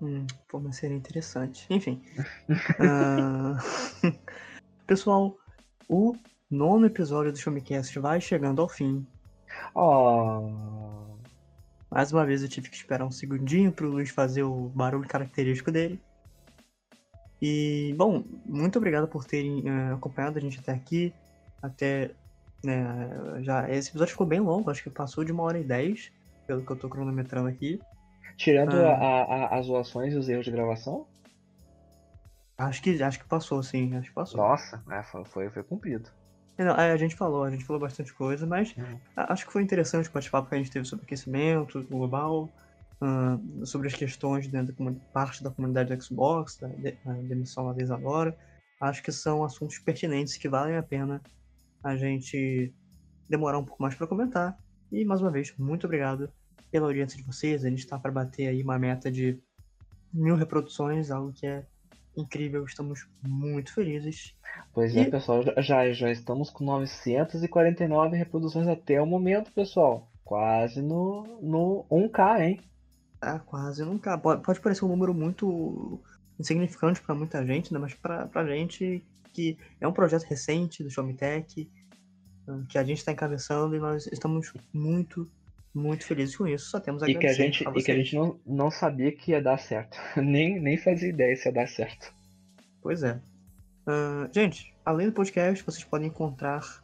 Hum, 0.00 0.26
pô, 0.48 0.58
mas 0.58 0.76
seria 0.76 0.96
interessante. 0.96 1.66
Enfim. 1.70 2.02
uh... 2.48 4.12
Pessoal, 4.86 5.36
o 5.88 6.16
nono 6.50 6.86
episódio 6.86 7.32
do 7.32 7.38
Showmecast 7.38 7.98
vai 8.00 8.20
chegando 8.20 8.60
ao 8.60 8.68
fim. 8.68 9.06
Oh. 9.74 10.50
Mais 11.90 12.12
uma 12.12 12.26
vez 12.26 12.42
eu 12.42 12.48
tive 12.48 12.68
que 12.68 12.76
esperar 12.76 13.04
um 13.04 13.10
segundinho 13.10 13.70
pro 13.70 13.88
Luiz 13.88 14.10
fazer 14.10 14.42
o 14.42 14.68
barulho 14.70 15.08
característico 15.08 15.70
dele. 15.70 16.00
E, 17.40 17.94
bom, 17.96 18.24
muito 18.44 18.76
obrigado 18.78 19.06
por 19.06 19.24
terem 19.24 19.60
uh, 19.68 19.94
acompanhado 19.94 20.38
a 20.38 20.40
gente 20.40 20.58
até 20.58 20.72
aqui. 20.72 21.12
Até. 21.60 22.10
Né, 22.64 23.40
já, 23.42 23.68
esse 23.70 23.90
episódio 23.90 24.12
ficou 24.12 24.26
bem 24.26 24.40
longo, 24.40 24.70
acho 24.70 24.82
que 24.82 24.90
passou 24.90 25.24
de 25.24 25.32
uma 25.32 25.42
hora 25.42 25.58
e 25.58 25.64
dez 25.64 26.12
pelo 26.46 26.64
que 26.64 26.72
eu 26.72 26.76
tô 26.76 26.88
cronometrando 26.88 27.48
aqui. 27.48 27.80
Tirando 28.36 28.74
ah, 28.74 28.94
a, 28.94 29.22
a, 29.22 29.58
as 29.58 29.66
zoações 29.66 30.14
e 30.14 30.16
os 30.16 30.28
erros 30.28 30.44
de 30.44 30.50
gravação? 30.50 31.06
Acho 32.56 32.82
que, 32.82 33.02
acho 33.02 33.18
que 33.18 33.28
passou, 33.28 33.62
sim. 33.62 33.96
Acho 33.96 34.08
que 34.08 34.14
passou. 34.14 34.40
Nossa, 34.40 34.82
é, 34.90 35.02
foi, 35.24 35.50
foi 35.50 35.62
cumprido. 35.62 36.10
É, 36.56 36.64
não, 36.64 36.74
é, 36.74 36.92
a 36.92 36.96
gente 36.96 37.16
falou, 37.16 37.44
a 37.44 37.50
gente 37.50 37.64
falou 37.64 37.80
bastante 37.80 38.12
coisa, 38.12 38.46
mas 38.46 38.74
uhum. 38.76 38.98
acho 39.16 39.46
que 39.46 39.52
foi 39.52 39.62
interessante 39.62 40.08
o 40.08 40.12
bate-papo 40.12 40.48
que 40.48 40.54
a 40.54 40.58
gente 40.58 40.70
teve 40.70 40.84
sobre 40.84 41.04
aquecimento 41.04 41.82
global, 41.84 42.48
uh, 43.00 43.66
sobre 43.66 43.88
as 43.88 43.94
questões 43.94 44.46
dentro 44.48 44.74
da 44.74 44.92
parte 45.12 45.42
da 45.42 45.50
comunidade 45.50 45.94
do 45.94 46.02
Xbox, 46.02 46.58
da, 46.58 46.68
demissão 47.22 47.64
uma 47.64 47.74
vez 47.74 47.90
agora. 47.90 48.36
Acho 48.80 49.02
que 49.02 49.12
são 49.12 49.44
assuntos 49.44 49.78
pertinentes 49.78 50.36
que 50.36 50.48
valem 50.48 50.76
a 50.76 50.82
pena 50.82 51.22
a 51.82 51.96
gente 51.96 52.72
demorar 53.28 53.58
um 53.58 53.64
pouco 53.64 53.82
mais 53.82 53.94
para 53.94 54.06
comentar. 54.06 54.56
E 54.92 55.06
mais 55.06 55.22
uma 55.22 55.30
vez, 55.30 55.54
muito 55.58 55.86
obrigado 55.86 56.30
pela 56.70 56.86
audiência 56.86 57.16
de 57.16 57.24
vocês. 57.24 57.64
A 57.64 57.70
gente 57.70 57.78
está 57.78 57.98
para 57.98 58.12
bater 58.12 58.48
aí 58.48 58.62
uma 58.62 58.78
meta 58.78 59.10
de 59.10 59.40
mil 60.12 60.36
reproduções, 60.36 61.10
algo 61.10 61.32
que 61.32 61.46
é 61.46 61.64
incrível. 62.14 62.62
Estamos 62.66 63.08
muito 63.26 63.72
felizes. 63.72 64.36
Pois 64.74 64.94
é, 64.94 65.00
e... 65.00 65.02
é, 65.06 65.10
pessoal, 65.10 65.42
já, 65.62 65.90
já 65.92 66.12
estamos 66.12 66.50
com 66.50 66.62
949 66.64 68.18
reproduções 68.18 68.68
até 68.68 69.00
o 69.00 69.06
momento, 69.06 69.50
pessoal. 69.52 70.12
quase 70.22 70.82
no, 70.82 71.22
no 71.40 71.86
1K, 71.90 72.42
hein? 72.42 72.60
Tá 73.18 73.38
quase 73.38 73.82
no 73.82 73.98
1K. 73.98 74.20
Pode, 74.20 74.42
pode 74.42 74.60
parecer 74.60 74.84
um 74.84 74.88
número 74.88 75.14
muito 75.14 76.02
insignificante 76.38 77.00
para 77.00 77.14
muita 77.14 77.42
gente, 77.46 77.72
né? 77.72 77.78
Mas 77.78 77.94
pra 77.94 78.46
gente 78.46 79.02
que 79.32 79.56
é 79.80 79.88
um 79.88 79.92
projeto 79.92 80.24
recente 80.24 80.84
do 80.84 80.90
Xiaomi 80.90 81.14
Tech, 81.14 81.66
ah, 81.66 81.81
que 82.68 82.78
a 82.78 82.84
gente 82.84 82.98
está 82.98 83.12
encabeçando 83.12 83.76
e 83.76 83.78
nós 83.78 84.06
estamos 84.06 84.52
muito, 84.72 85.30
muito 85.74 86.04
felizes 86.04 86.36
com 86.36 86.46
isso. 86.46 86.68
Só 86.70 86.80
temos 86.80 87.02
a 87.02 87.08
e 87.08 87.16
que 87.16 87.26
a 87.26 87.32
gente 87.32 87.64
E 87.64 87.82
que 87.82 87.90
a 87.90 87.96
gente 87.96 88.14
não, 88.14 88.38
não 88.46 88.70
sabia 88.70 89.10
que 89.12 89.30
ia 89.32 89.42
dar 89.42 89.58
certo. 89.58 89.98
nem, 90.20 90.60
nem 90.60 90.76
fazia 90.76 91.08
ideia 91.08 91.34
se 91.36 91.48
ia 91.48 91.52
dar 91.52 91.66
certo. 91.68 92.12
Pois 92.80 93.02
é. 93.02 93.20
Uh, 93.86 94.28
gente, 94.32 94.72
além 94.84 95.08
do 95.08 95.12
podcast, 95.12 95.64
vocês 95.64 95.84
podem 95.84 96.08
encontrar 96.08 96.82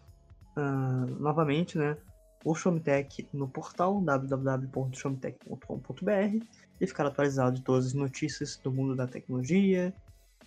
uh, 0.56 1.06
novamente 1.20 1.76
né, 1.78 1.96
o 2.44 2.54
Showmetech 2.54 3.28
no 3.32 3.48
portal 3.48 4.00
www.showmetech.com.br 4.00 6.46
e 6.80 6.86
ficar 6.86 7.04
atualizado 7.06 7.56
de 7.56 7.62
todas 7.62 7.86
as 7.86 7.94
notícias 7.94 8.56
do 8.56 8.70
mundo 8.70 8.94
da 8.94 9.08
tecnologia, 9.08 9.92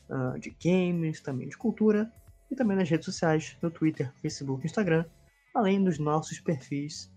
uh, 0.10 0.40
de 0.40 0.56
games, 0.64 1.20
também 1.22 1.50
de 1.50 1.58
cultura 1.58 2.10
e 2.52 2.56
também 2.56 2.76
nas 2.76 2.90
redes 2.90 3.06
sociais, 3.06 3.58
no 3.62 3.72
Twitter, 3.72 4.12
Facebook 4.22 4.64
e 4.64 4.68
Instagram, 4.68 5.06
além 5.56 5.84
dos 5.84 5.98
nossos 5.98 6.40
perfis 6.40 7.12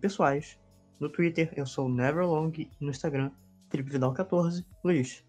pessoais. 0.00 0.58
No 1.00 1.08
Twitter 1.08 1.52
eu 1.56 1.66
sou 1.66 1.88
Neverlong 1.88 2.52
e 2.58 2.70
no 2.80 2.90
Instagram 2.90 3.30
Felipe 3.70 3.90
Vidal 3.90 4.12
14. 4.12 4.64
Luiz, 4.84 5.24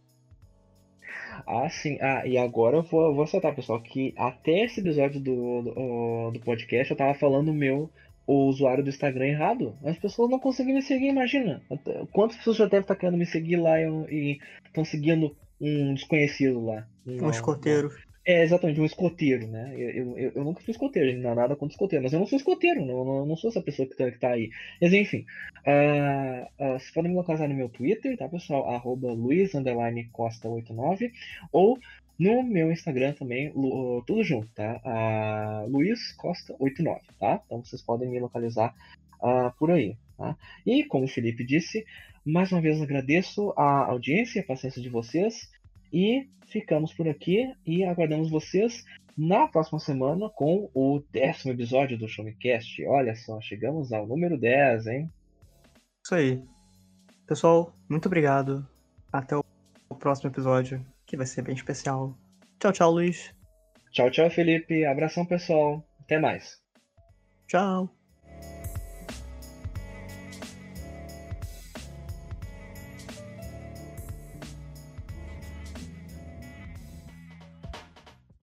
ah, 1.45 1.69
sim. 1.69 1.97
Ah, 2.01 2.25
e 2.25 2.37
agora 2.37 2.77
eu 2.77 2.83
vou, 2.83 3.13
vou 3.15 3.27
soltar, 3.27 3.55
pessoal, 3.55 3.81
que 3.81 4.13
até 4.17 4.65
esse 4.65 4.79
episódio 4.79 5.19
do, 5.19 5.61
do, 5.61 6.31
do 6.31 6.39
podcast 6.41 6.91
eu 6.91 6.97
tava 6.97 7.13
falando 7.13 7.49
o 7.49 7.53
meu 7.53 7.89
o 8.27 8.47
usuário 8.47 8.83
do 8.83 8.89
Instagram 8.91 9.25
errado. 9.25 9.75
As 9.83 9.97
pessoas 9.97 10.29
não 10.29 10.39
conseguem 10.39 10.75
me 10.75 10.83
seguir, 10.83 11.07
imagina. 11.07 11.63
Quantas 12.11 12.37
pessoas 12.37 12.57
já 12.57 12.65
devem 12.65 12.81
estar 12.81 12.95
querendo 12.95 13.17
me 13.17 13.25
seguir 13.25 13.55
lá 13.55 13.81
e 13.81 14.39
estão 14.63 14.85
seguindo 14.85 15.35
um 15.59 15.95
desconhecido 15.95 16.63
lá? 16.63 16.87
Um 17.07 17.31
escoteiro. 17.31 17.89
É, 18.25 18.43
exatamente, 18.43 18.79
um 18.79 18.85
escoteiro, 18.85 19.47
né? 19.47 19.73
Eu, 19.75 20.17
eu, 20.17 20.31
eu 20.35 20.43
nunca 20.43 20.61
fui 20.61 20.71
escoteiro, 20.71 21.17
não 21.19 21.33
nada 21.33 21.55
contra 21.55 21.73
escoteiro, 21.73 22.03
mas 22.03 22.13
eu 22.13 22.19
não 22.19 22.27
sou 22.27 22.37
escoteiro, 22.37 22.85
não, 22.85 23.03
não, 23.03 23.25
não 23.25 23.35
sou 23.35 23.49
essa 23.49 23.61
pessoa 23.61 23.87
que 23.87 23.95
tá, 23.95 24.11
que 24.11 24.19
tá 24.19 24.29
aí. 24.29 24.51
Mas 24.81 24.93
enfim, 24.93 25.25
uh, 25.65 26.45
uh, 26.63 26.79
vocês 26.79 26.91
podem 26.91 27.11
me 27.11 27.17
localizar 27.17 27.47
no 27.47 27.55
meu 27.55 27.69
Twitter, 27.69 28.17
tá, 28.17 28.27
pessoal? 28.27 28.69
Arroba 28.69 29.11
luiz_costa89 29.13 31.11
ou 31.51 31.79
no 32.19 32.43
meu 32.43 32.69
Instagram 32.69 33.13
também, 33.13 33.51
tudo 34.05 34.23
junto, 34.23 34.49
tá? 34.53 34.81
Uh, 34.83 35.69
Luiz 35.71 36.11
Costa 36.11 36.53
89, 36.59 36.99
tá? 37.17 37.41
Então 37.45 37.63
vocês 37.63 37.81
podem 37.81 38.09
me 38.09 38.19
localizar 38.19 38.75
uh, 39.21 39.57
por 39.57 39.71
aí, 39.71 39.95
tá? 40.17 40.35
E 40.65 40.83
como 40.83 41.05
o 41.05 41.07
Felipe 41.07 41.45
disse, 41.45 41.85
mais 42.25 42.51
uma 42.51 42.59
vez 42.59 42.81
agradeço 42.81 43.53
a 43.55 43.85
audiência 43.85 44.39
e 44.39 44.41
a 44.41 44.45
paciência 44.45 44.81
de 44.81 44.89
vocês. 44.89 45.49
E 45.91 46.27
ficamos 46.47 46.93
por 46.93 47.07
aqui 47.07 47.53
e 47.65 47.83
aguardamos 47.83 48.29
vocês 48.29 48.83
na 49.17 49.47
próxima 49.47 49.79
semana 49.79 50.29
com 50.29 50.69
o 50.73 51.03
décimo 51.11 51.53
episódio 51.53 51.97
do 51.97 52.07
Showmecast. 52.07 52.85
Olha 52.85 53.15
só, 53.15 53.39
chegamos 53.41 53.91
ao 53.91 54.07
número 54.07 54.37
10, 54.37 54.87
hein? 54.87 55.13
Isso 56.03 56.15
aí. 56.15 56.43
Pessoal, 57.27 57.75
muito 57.89 58.07
obrigado. 58.07 58.67
Até 59.11 59.35
o 59.35 59.43
próximo 59.95 60.29
episódio, 60.29 60.85
que 61.05 61.17
vai 61.17 61.25
ser 61.25 61.41
bem 61.41 61.55
especial. 61.55 62.17
Tchau, 62.59 62.71
tchau, 62.71 62.91
Luiz. 62.91 63.33
Tchau, 63.91 64.09
tchau, 64.09 64.29
Felipe. 64.29 64.85
Abração, 64.85 65.25
pessoal. 65.25 65.83
Até 65.99 66.19
mais. 66.19 66.61
Tchau. 67.47 67.98